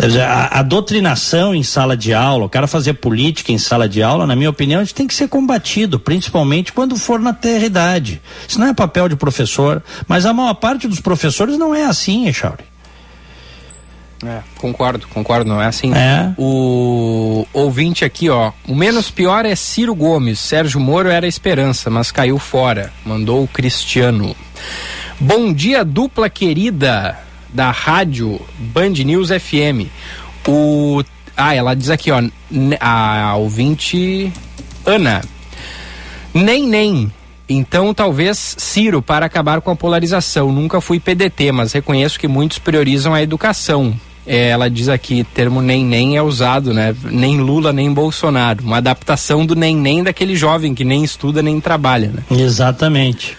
Dizer, 0.00 0.22
A, 0.22 0.58
a 0.58 0.62
doutrinação 0.62 1.54
em 1.54 1.62
sala 1.62 1.96
de 1.96 2.14
aula, 2.14 2.46
o 2.46 2.48
cara 2.48 2.66
fazer 2.66 2.94
política 2.94 3.52
em 3.52 3.58
sala 3.58 3.88
de 3.88 4.02
aula, 4.02 4.26
na 4.26 4.36
minha 4.36 4.50
opinião, 4.50 4.82
isso 4.82 4.94
tem 4.94 5.06
que 5.06 5.14
ser 5.14 5.28
combatido, 5.28 5.98
principalmente 5.98 6.72
quando 6.72 6.96
for 6.96 7.20
na 7.20 7.32
terra 7.32 7.64
idade. 7.64 8.20
Isso 8.46 8.58
não 8.58 8.68
é 8.68 8.74
papel 8.74 9.08
de 9.08 9.16
professor, 9.16 9.82
mas 10.06 10.26
a 10.26 10.32
maior 10.32 10.54
parte 10.54 10.88
dos 10.88 11.00
professores 11.00 11.58
não 11.58 11.74
é 11.74 11.84
assim, 11.84 12.28
Echauri. 12.28 12.64
É, 14.24 14.40
concordo, 14.56 15.06
concordo, 15.08 15.48
não 15.48 15.62
é 15.62 15.66
assim. 15.66 15.94
É. 15.94 16.32
O 16.36 17.46
ouvinte 17.52 18.04
aqui, 18.04 18.28
ó. 18.28 18.50
O 18.66 18.74
menos 18.74 19.10
pior 19.10 19.46
é 19.46 19.54
Ciro 19.54 19.94
Gomes. 19.94 20.40
Sérgio 20.40 20.80
Moro 20.80 21.08
era 21.08 21.26
esperança, 21.26 21.88
mas 21.88 22.10
caiu 22.10 22.36
fora. 22.36 22.92
Mandou 23.04 23.44
o 23.44 23.48
Cristiano. 23.48 24.34
Bom 25.20 25.52
dia, 25.52 25.84
dupla 25.84 26.28
querida 26.28 27.27
da 27.52 27.70
rádio 27.70 28.40
Band 28.58 28.90
News 28.90 29.30
FM. 29.30 29.88
O. 30.46 31.02
Ah, 31.36 31.54
ela 31.54 31.74
diz 31.74 31.90
aqui, 31.90 32.10
ó. 32.10 32.22
A 32.80 33.36
ouvinte 33.36 34.32
Ana. 34.84 35.22
Nem, 36.34 36.66
nem. 36.66 37.12
Então, 37.48 37.94
talvez 37.94 38.56
Ciro 38.58 39.00
para 39.00 39.26
acabar 39.26 39.60
com 39.60 39.70
a 39.70 39.76
polarização. 39.76 40.52
Nunca 40.52 40.80
fui 40.80 41.00
PDT, 41.00 41.50
mas 41.52 41.72
reconheço 41.72 42.18
que 42.18 42.28
muitos 42.28 42.58
priorizam 42.58 43.14
a 43.14 43.22
educação. 43.22 43.98
É, 44.28 44.50
ela 44.50 44.68
diz 44.68 44.90
aqui, 44.90 45.24
termo 45.24 45.62
nem 45.62 45.82
nem 45.84 46.16
é 46.16 46.22
usado, 46.22 46.74
né? 46.74 46.94
Nem 47.04 47.40
Lula, 47.40 47.72
nem 47.72 47.90
Bolsonaro. 47.90 48.62
Uma 48.62 48.76
adaptação 48.76 49.46
do 49.46 49.56
nem 49.56 49.74
nem 49.74 50.02
daquele 50.02 50.36
jovem 50.36 50.74
que 50.74 50.84
nem 50.84 51.02
estuda 51.02 51.42
nem 51.42 51.58
trabalha, 51.60 52.08
né? 52.08 52.22
Exatamente. 52.30 53.36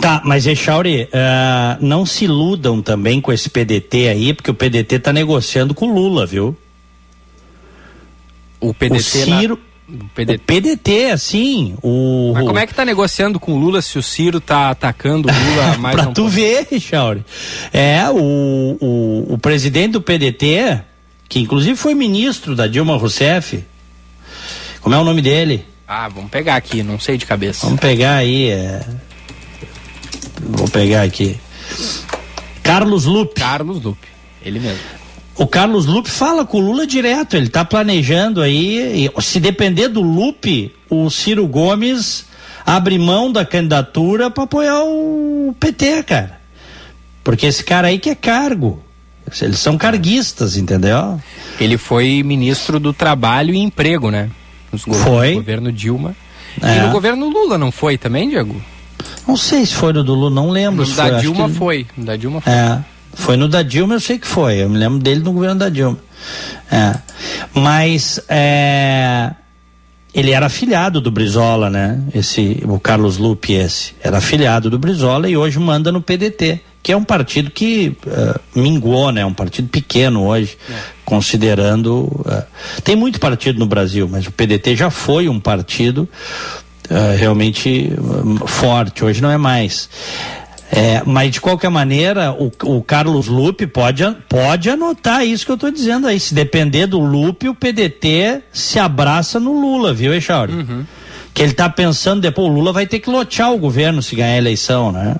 Tá, 0.00 0.20
mas 0.24 0.46
Echauri, 0.46 1.08
ah, 1.12 1.78
não 1.80 2.04
se 2.04 2.24
iludam 2.24 2.82
também 2.82 3.20
com 3.20 3.32
esse 3.32 3.48
PDT 3.48 4.08
aí, 4.08 4.34
porque 4.34 4.50
o 4.50 4.54
PDT 4.54 4.98
tá 4.98 5.12
negociando 5.12 5.74
com 5.74 5.86
o 5.86 5.94
Lula, 5.94 6.26
viu? 6.26 6.56
O 8.60 8.74
PDT 8.74 8.96
O 8.96 9.00
Ciro. 9.02 9.58
O 9.88 10.04
PDT. 10.14 10.34
O 10.34 10.40
PDT, 10.40 11.10
assim, 11.12 11.76
o. 11.80 12.32
Mas 12.34 12.46
como 12.46 12.58
é 12.58 12.66
que 12.66 12.74
tá 12.74 12.84
negociando 12.84 13.38
com 13.38 13.52
o 13.52 13.58
Lula 13.58 13.80
se 13.80 13.98
o 13.98 14.02
Ciro 14.02 14.40
tá 14.40 14.70
atacando 14.70 15.28
o 15.28 15.32
Lula 15.32 15.78
mais 15.78 15.94
pra 15.94 16.08
um 16.08 16.12
tu 16.12 16.22
pouco? 16.22 16.30
ver, 16.30 16.66
Chauri. 16.80 17.24
É, 17.72 18.02
o, 18.10 18.76
o, 18.80 19.34
o 19.34 19.38
presidente 19.38 19.92
do 19.92 20.00
PDT, 20.00 20.80
que 21.28 21.38
inclusive 21.38 21.76
foi 21.76 21.94
ministro 21.94 22.56
da 22.56 22.66
Dilma 22.66 22.96
Rousseff, 22.96 23.64
como 24.80 24.94
é 24.94 24.98
o 24.98 25.04
nome 25.04 25.22
dele? 25.22 25.64
Ah, 25.86 26.08
vamos 26.08 26.30
pegar 26.30 26.56
aqui, 26.56 26.82
não 26.82 26.98
sei 26.98 27.16
de 27.16 27.24
cabeça. 27.24 27.64
Vamos 27.64 27.80
pegar 27.80 28.16
aí, 28.16 28.50
é... 28.50 28.84
Vou 30.40 30.68
pegar 30.68 31.02
aqui. 31.02 31.38
Carlos 32.62 33.04
Lupe. 33.04 33.40
Carlos 33.40 33.80
Lupe, 33.80 34.08
ele 34.44 34.58
mesmo. 34.58 34.95
O 35.38 35.46
Carlos 35.46 35.84
Lupe 35.86 36.10
fala 36.10 36.44
com 36.46 36.58
o 36.58 36.60
Lula 36.60 36.86
direto, 36.86 37.36
ele 37.36 37.48
tá 37.48 37.64
planejando 37.64 38.40
aí, 38.40 39.06
e 39.06 39.22
se 39.22 39.38
depender 39.38 39.88
do 39.88 40.00
Lupe, 40.00 40.74
o 40.88 41.10
Ciro 41.10 41.46
Gomes 41.46 42.24
abre 42.64 42.98
mão 42.98 43.30
da 43.30 43.44
candidatura 43.44 44.30
para 44.30 44.44
apoiar 44.44 44.82
o 44.82 45.54
PT, 45.60 46.02
cara. 46.04 46.40
Porque 47.22 47.46
esse 47.46 47.62
cara 47.62 47.88
aí 47.88 47.98
que 47.98 48.08
é 48.10 48.14
cargo. 48.14 48.82
Eles 49.42 49.58
são 49.58 49.76
carguistas, 49.76 50.56
entendeu? 50.56 51.20
Ele 51.60 51.76
foi 51.76 52.22
ministro 52.22 52.78
do 52.80 52.92
Trabalho 52.92 53.52
e 53.52 53.58
Emprego, 53.58 54.10
né? 54.10 54.30
Nos 54.72 54.82
Foi. 54.82 55.30
No 55.30 55.36
governo 55.36 55.72
Dilma. 55.72 56.14
É. 56.62 56.76
E 56.76 56.80
no 56.80 56.90
governo 56.92 57.28
Lula 57.28 57.58
não 57.58 57.70
foi 57.72 57.98
também, 57.98 58.28
Diego? 58.30 58.54
Não 59.26 59.36
sei 59.36 59.66
se 59.66 59.74
foi 59.74 59.92
no 59.92 60.02
do 60.04 60.14
Lula, 60.14 60.30
não 60.30 60.50
lembro. 60.50 60.80
No 60.80 60.86
se 60.86 60.96
da 60.96 61.08
foi, 61.08 61.20
Dilma 61.20 61.48
que- 61.48 61.54
foi. 61.54 61.86
Da 61.96 62.16
Dilma 62.16 62.40
foi. 62.40 62.52
É. 62.52 62.78
Foi 63.16 63.36
no 63.36 63.48
da 63.48 63.62
Dilma, 63.62 63.94
eu 63.94 64.00
sei 64.00 64.18
que 64.18 64.26
foi. 64.26 64.62
Eu 64.62 64.68
me 64.68 64.78
lembro 64.78 64.98
dele 64.98 65.20
no 65.20 65.32
governo 65.32 65.58
da 65.58 65.68
Dilma. 65.68 65.98
É. 66.70 66.94
Mas 67.54 68.20
é, 68.28 69.32
ele 70.14 70.30
era 70.30 70.46
afiliado 70.46 71.00
do 71.00 71.10
Brizola, 71.10 71.70
né? 71.70 72.00
Esse, 72.14 72.62
o 72.64 72.78
Carlos 72.78 73.16
Lupe 73.16 73.54
esse, 73.54 73.94
era 74.02 74.18
afiliado 74.18 74.68
do 74.70 74.78
Brizola 74.78 75.28
e 75.28 75.36
hoje 75.36 75.58
manda 75.58 75.90
no 75.90 76.00
PDT, 76.00 76.60
que 76.82 76.92
é 76.92 76.96
um 76.96 77.02
partido 77.02 77.50
que 77.50 77.96
uh, 78.06 78.40
minguou, 78.54 79.10
né? 79.10 79.24
Um 79.24 79.34
partido 79.34 79.68
pequeno 79.68 80.26
hoje, 80.26 80.56
é. 80.70 80.74
considerando... 81.04 82.04
Uh, 82.04 82.44
tem 82.84 82.94
muito 82.94 83.18
partido 83.18 83.58
no 83.58 83.66
Brasil, 83.66 84.06
mas 84.08 84.26
o 84.26 84.30
PDT 84.30 84.76
já 84.76 84.90
foi 84.90 85.28
um 85.28 85.40
partido 85.40 86.08
uh, 86.90 87.16
realmente 87.18 87.90
forte, 88.46 89.04
hoje 89.04 89.22
não 89.22 89.30
é 89.30 89.38
mais. 89.38 89.88
É, 90.70 91.02
mas 91.06 91.30
de 91.30 91.40
qualquer 91.40 91.70
maneira, 91.70 92.32
o, 92.32 92.50
o, 92.64 92.82
Carlos 92.82 93.28
Lupe 93.28 93.66
pode, 93.66 94.02
pode 94.28 94.68
anotar 94.68 95.24
isso 95.24 95.46
que 95.46 95.52
eu 95.52 95.54
estou 95.54 95.70
dizendo 95.70 96.08
aí. 96.08 96.18
Se 96.18 96.34
depender 96.34 96.86
do 96.86 96.98
Lupe, 96.98 97.48
o 97.48 97.54
PDT 97.54 98.42
se 98.52 98.78
abraça 98.78 99.38
no 99.38 99.52
Lula, 99.52 99.94
viu, 99.94 100.12
Echauri? 100.12 100.52
Uhum. 100.52 100.84
Que 101.32 101.42
ele 101.42 101.52
está 101.52 101.68
pensando, 101.68 102.20
depois 102.20 102.48
o 102.48 102.52
Lula 102.52 102.72
vai 102.72 102.86
ter 102.86 102.98
que 102.98 103.08
lotear 103.08 103.52
o 103.52 103.58
governo 103.58 104.02
se 104.02 104.16
ganhar 104.16 104.34
a 104.34 104.38
eleição, 104.38 104.90
né? 104.90 105.16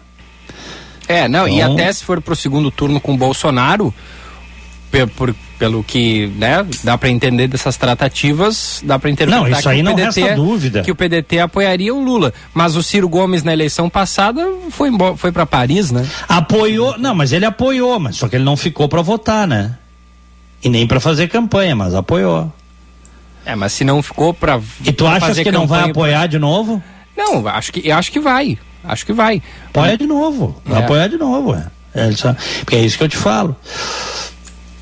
É, 1.07 1.29
não, 1.29 1.47
então... 1.47 1.59
e 1.59 1.63
até 1.63 1.93
se 1.93 2.05
for 2.05 2.21
para 2.21 2.33
o 2.33 2.37
segundo 2.37 2.71
turno 2.71 3.01
com 3.01 3.15
o 3.15 3.17
Bolsonaro, 3.17 3.95
por, 5.15 5.35
pelo 5.59 5.83
que 5.83 6.27
né, 6.37 6.67
dá 6.85 6.97
para 6.99 7.09
entender 7.09 7.49
dessas 7.49 7.77
tratativas, 7.77 8.81
dá 8.85 8.99
para 8.99 9.11
interpretar 9.11 9.51
não, 9.51 9.59
isso 9.59 9.69
aí 9.69 9.83
não 9.83 9.95
PDT, 9.95 10.21
resta 10.21 10.37
dúvida. 10.37 10.83
que 10.83 10.91
o 10.91 10.95
PDT 10.95 11.41
apoiaria 11.41 11.95
o 11.95 12.03
Lula. 12.03 12.33
Mas 12.53 12.77
o 12.77 12.83
Ciro 12.83 13.09
Gomes 13.09 13.43
na 13.43 13.53
eleição 13.53 13.89
passada 13.89 14.47
foi, 14.71 14.91
foi 15.17 15.33
para 15.33 15.47
Paris, 15.47 15.91
né? 15.91 16.07
Apoiou, 16.29 16.99
não, 16.99 17.15
mas 17.15 17.33
ele 17.33 17.45
apoiou, 17.45 17.99
mas 17.99 18.17
só 18.17 18.29
que 18.29 18.37
ele 18.37 18.45
não 18.45 18.57
ficou 18.57 18.89
para 18.89 19.03
votar, 19.03 19.47
né? 19.47 19.77
E 20.63 20.69
nem 20.69 20.87
para 20.87 21.01
fazer 21.01 21.29
campanha, 21.29 21.75
mas 21.75 21.95
apoiou. 21.95 22.53
É, 23.45 23.55
mas 23.55 23.73
se 23.73 23.85
não 23.85 24.03
ficou 24.03 24.35
para 24.35 24.61
E 24.85 24.93
tu 24.93 25.07
achas 25.07 25.39
que 25.39 25.53
não 25.53 25.67
vai 25.67 25.91
apoiar 25.91 26.21
pra... 26.21 26.27
de 26.27 26.39
novo? 26.39 26.83
Não, 27.17 27.47
acho 27.47 27.73
que 27.73 27.91
acho 27.91 28.11
que 28.11 28.21
vai. 28.21 28.59
Acho 28.85 29.07
que 29.07 29.13
vai. 29.13 29.43
Apoia 29.69 29.97
de 29.97 30.07
novo. 30.07 30.61
Vai 30.65 30.81
é. 30.81 30.85
apoiar 30.85 31.09
de 31.09 31.17
novo, 31.17 31.55
é. 31.55 31.67
é 31.95 32.13
só, 32.13 32.35
porque 32.61 32.77
é 32.77 32.85
isso 32.85 32.99
que 32.99 33.05
eu 33.05 33.09
te 33.09 33.17
falo. 33.17 33.57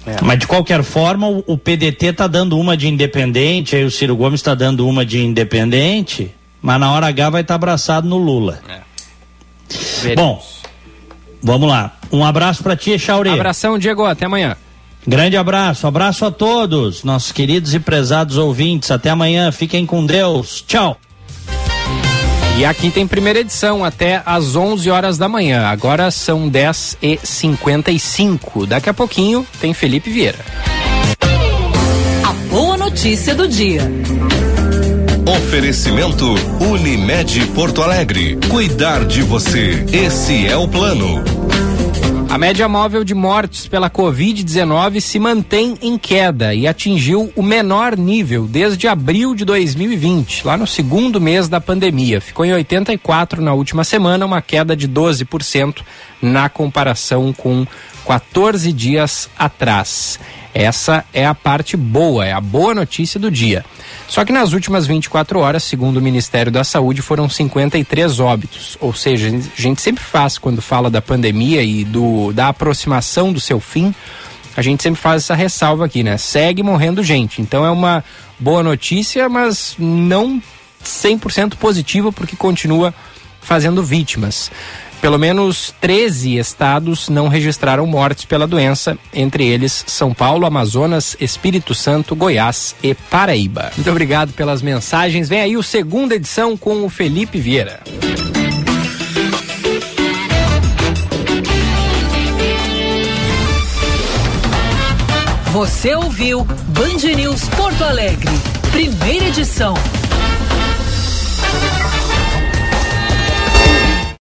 É. 0.06 0.16
Mas 0.22 0.39
de 0.39 0.47
qualquer 0.47 0.82
forma, 0.82 1.28
o, 1.28 1.44
o 1.47 1.59
PDT 1.59 2.06
está 2.06 2.26
dando 2.26 2.59
uma 2.59 2.76
de 2.76 2.89
independente, 2.89 3.74
aí 3.74 3.85
o 3.85 3.90
Ciro 3.90 4.16
Gomes 4.16 4.40
está 4.40 4.55
dando 4.55 4.86
uma 4.86 5.05
de 5.05 5.24
independente, 5.24 6.31
mas 6.60 6.78
na 6.78 6.93
hora 6.93 7.06
H 7.06 7.31
vai 7.31 7.40
estar 7.40 7.52
tá 7.52 7.56
abraçado 7.56 8.06
no 8.09 8.18
Lula. 8.18 8.60
É. 8.68 10.14
Bom, 10.14 10.43
vamos 11.43 11.68
lá. 11.68 11.97
Um 12.12 12.24
abraço 12.24 12.62
para 12.62 12.76
ti, 12.76 12.98
Chauri. 12.98 13.31
Abração, 13.31 13.78
Diego. 13.78 14.05
Até 14.05 14.26
amanhã. 14.26 14.56
Grande 15.06 15.36
abraço, 15.36 15.86
abraço 15.86 16.24
a 16.24 16.31
todos, 16.31 17.05
nossos 17.05 17.31
queridos 17.31 17.74
e 17.74 17.81
prezados 17.81 18.39
ouvintes. 18.39 18.90
Até 18.90 19.10
amanhã, 19.10 19.52
fiquem 19.52 19.85
com 19.85 20.05
Deus. 20.06 20.64
Tchau. 20.66 20.98
E 22.56 22.64
aqui 22.64 22.89
tem 22.89 23.06
primeira 23.06 23.40
edição 23.40 23.85
até 23.85 24.22
às 24.24 24.55
11 24.55 24.89
horas 24.89 25.18
da 25.18 25.28
manhã. 25.28 25.66
Agora 25.66 26.10
são 26.10 26.48
10 26.48 26.98
e 27.02 27.18
55 27.22 28.66
Daqui 28.66 28.89
a 28.89 28.94
pouquinho 28.94 29.44
tem 29.60 29.74
Felipe 29.74 30.09
Vieira. 30.09 30.39
A 32.22 32.32
boa 32.48 32.76
notícia 32.76 33.35
do 33.35 33.48
dia. 33.48 33.82
Oferecimento 35.26 36.35
Unimed 36.60 37.47
Porto 37.48 37.82
Alegre. 37.82 38.39
Cuidar 38.48 39.05
de 39.05 39.22
você. 39.22 39.85
Esse 39.93 40.47
é 40.47 40.56
o 40.56 40.68
plano. 40.68 41.24
A 42.35 42.39
média 42.39 42.69
móvel 42.69 43.05
de 43.05 43.15
mortes 43.15 43.69
pela 43.69 43.89
Covid-19 43.89 45.01
se 45.01 45.20
mantém 45.20 45.78
em 45.81 45.97
queda 45.97 46.52
e 46.52 46.66
atingiu 46.66 47.32
o 47.36 47.43
menor 47.44 47.97
nível 47.97 48.48
desde 48.48 48.89
abril 48.89 49.36
de 49.36 49.44
2020, 49.44 50.44
lá 50.44 50.56
no 50.56 50.66
segundo 50.66 51.20
mês 51.20 51.48
da 51.48 51.61
pandemia. 51.61 52.20
Ficou 52.20 52.44
em 52.44 52.52
84 52.52 53.40
na 53.40 53.55
última 53.55 53.85
semana, 53.85 54.27
uma 54.27 54.43
queda 54.43 54.74
de 54.74 54.89
12% 54.89 55.82
na 56.20 56.48
comparação 56.48 57.32
com 57.32 57.65
14 58.05 58.73
dias 58.73 59.31
atrás. 59.39 60.19
Essa 60.55 61.05
é 61.12 61.26
a 61.26 61.35
parte 61.35 61.76
boa, 61.76 62.24
é 62.24 62.32
a 62.32 62.40
boa 62.40 62.72
notícia 62.72 63.18
do 63.18 63.28
dia. 63.28 63.64
Só 64.06 64.24
que 64.24 64.32
nas 64.32 64.52
últimas 64.52 64.86
24 64.86 65.40
horas, 65.40 65.64
segundo 65.64 65.97
o 65.97 66.01
Ministério 66.01 66.52
da 66.52 66.62
Saúde, 66.62 67.02
foram 67.02 67.28
53 67.28 68.20
óbitos. 68.20 68.78
Ou 68.81 68.94
seja, 68.94 69.28
a 69.28 69.60
gente 69.60 69.82
sempre 69.82 70.05
faz 70.05 70.39
quando 70.39 70.62
fala 70.62 70.89
da 70.89 71.02
pandemia 71.02 71.60
e 71.62 71.85
do, 71.85 72.32
da 72.32 72.48
aproximação 72.48 73.32
do 73.32 73.40
seu 73.40 73.59
fim, 73.59 73.93
a 74.56 74.62
gente 74.62 74.82
sempre 74.82 75.01
faz 75.01 75.24
essa 75.24 75.35
ressalva 75.35 75.86
aqui, 75.86 76.05
né? 76.05 76.16
Segue 76.16 76.62
morrendo 76.62 77.02
gente. 77.02 77.43
Então 77.43 77.64
é 77.64 77.70
uma 77.70 78.05
boa 78.39 78.62
notícia, 78.62 79.28
mas 79.28 79.74
não 79.76 80.40
100% 80.85 81.56
positiva 81.56 82.12
porque 82.12 82.36
continua 82.36 82.94
fazendo 83.40 83.82
vítimas. 83.82 84.51
Pelo 85.05 85.18
menos 85.18 85.74
13 85.82 86.39
estados 86.39 87.10
não 87.10 87.28
registraram 87.28 87.86
mortes 87.86 88.24
pela 88.24 88.47
doença, 88.47 88.97
entre 89.12 89.44
eles 89.44 89.85
São 89.86 90.14
Paulo, 90.14 90.47
Amazonas, 90.47 91.14
Espírito 91.20 91.74
Santo, 91.74 92.16
Goiás 92.16 92.74
e 92.82 92.94
Paraíba. 92.94 93.70
Muito 93.76 93.90
obrigado 93.90 94.32
pelas 94.32 94.62
mensagens. 94.62 95.28
Vem 95.28 95.43
aí 95.43 95.59
o 95.59 95.62
segunda 95.62 96.14
edição 96.14 96.56
com 96.56 96.86
o 96.86 96.89
Felipe 96.89 97.39
Vieira. 97.39 97.81
Você 105.52 105.94
ouviu 105.94 106.44
Band 106.44 107.14
News 107.14 107.47
Porto 107.51 107.85
Alegre, 107.85 108.32
primeira 108.72 109.26
edição. 109.26 109.74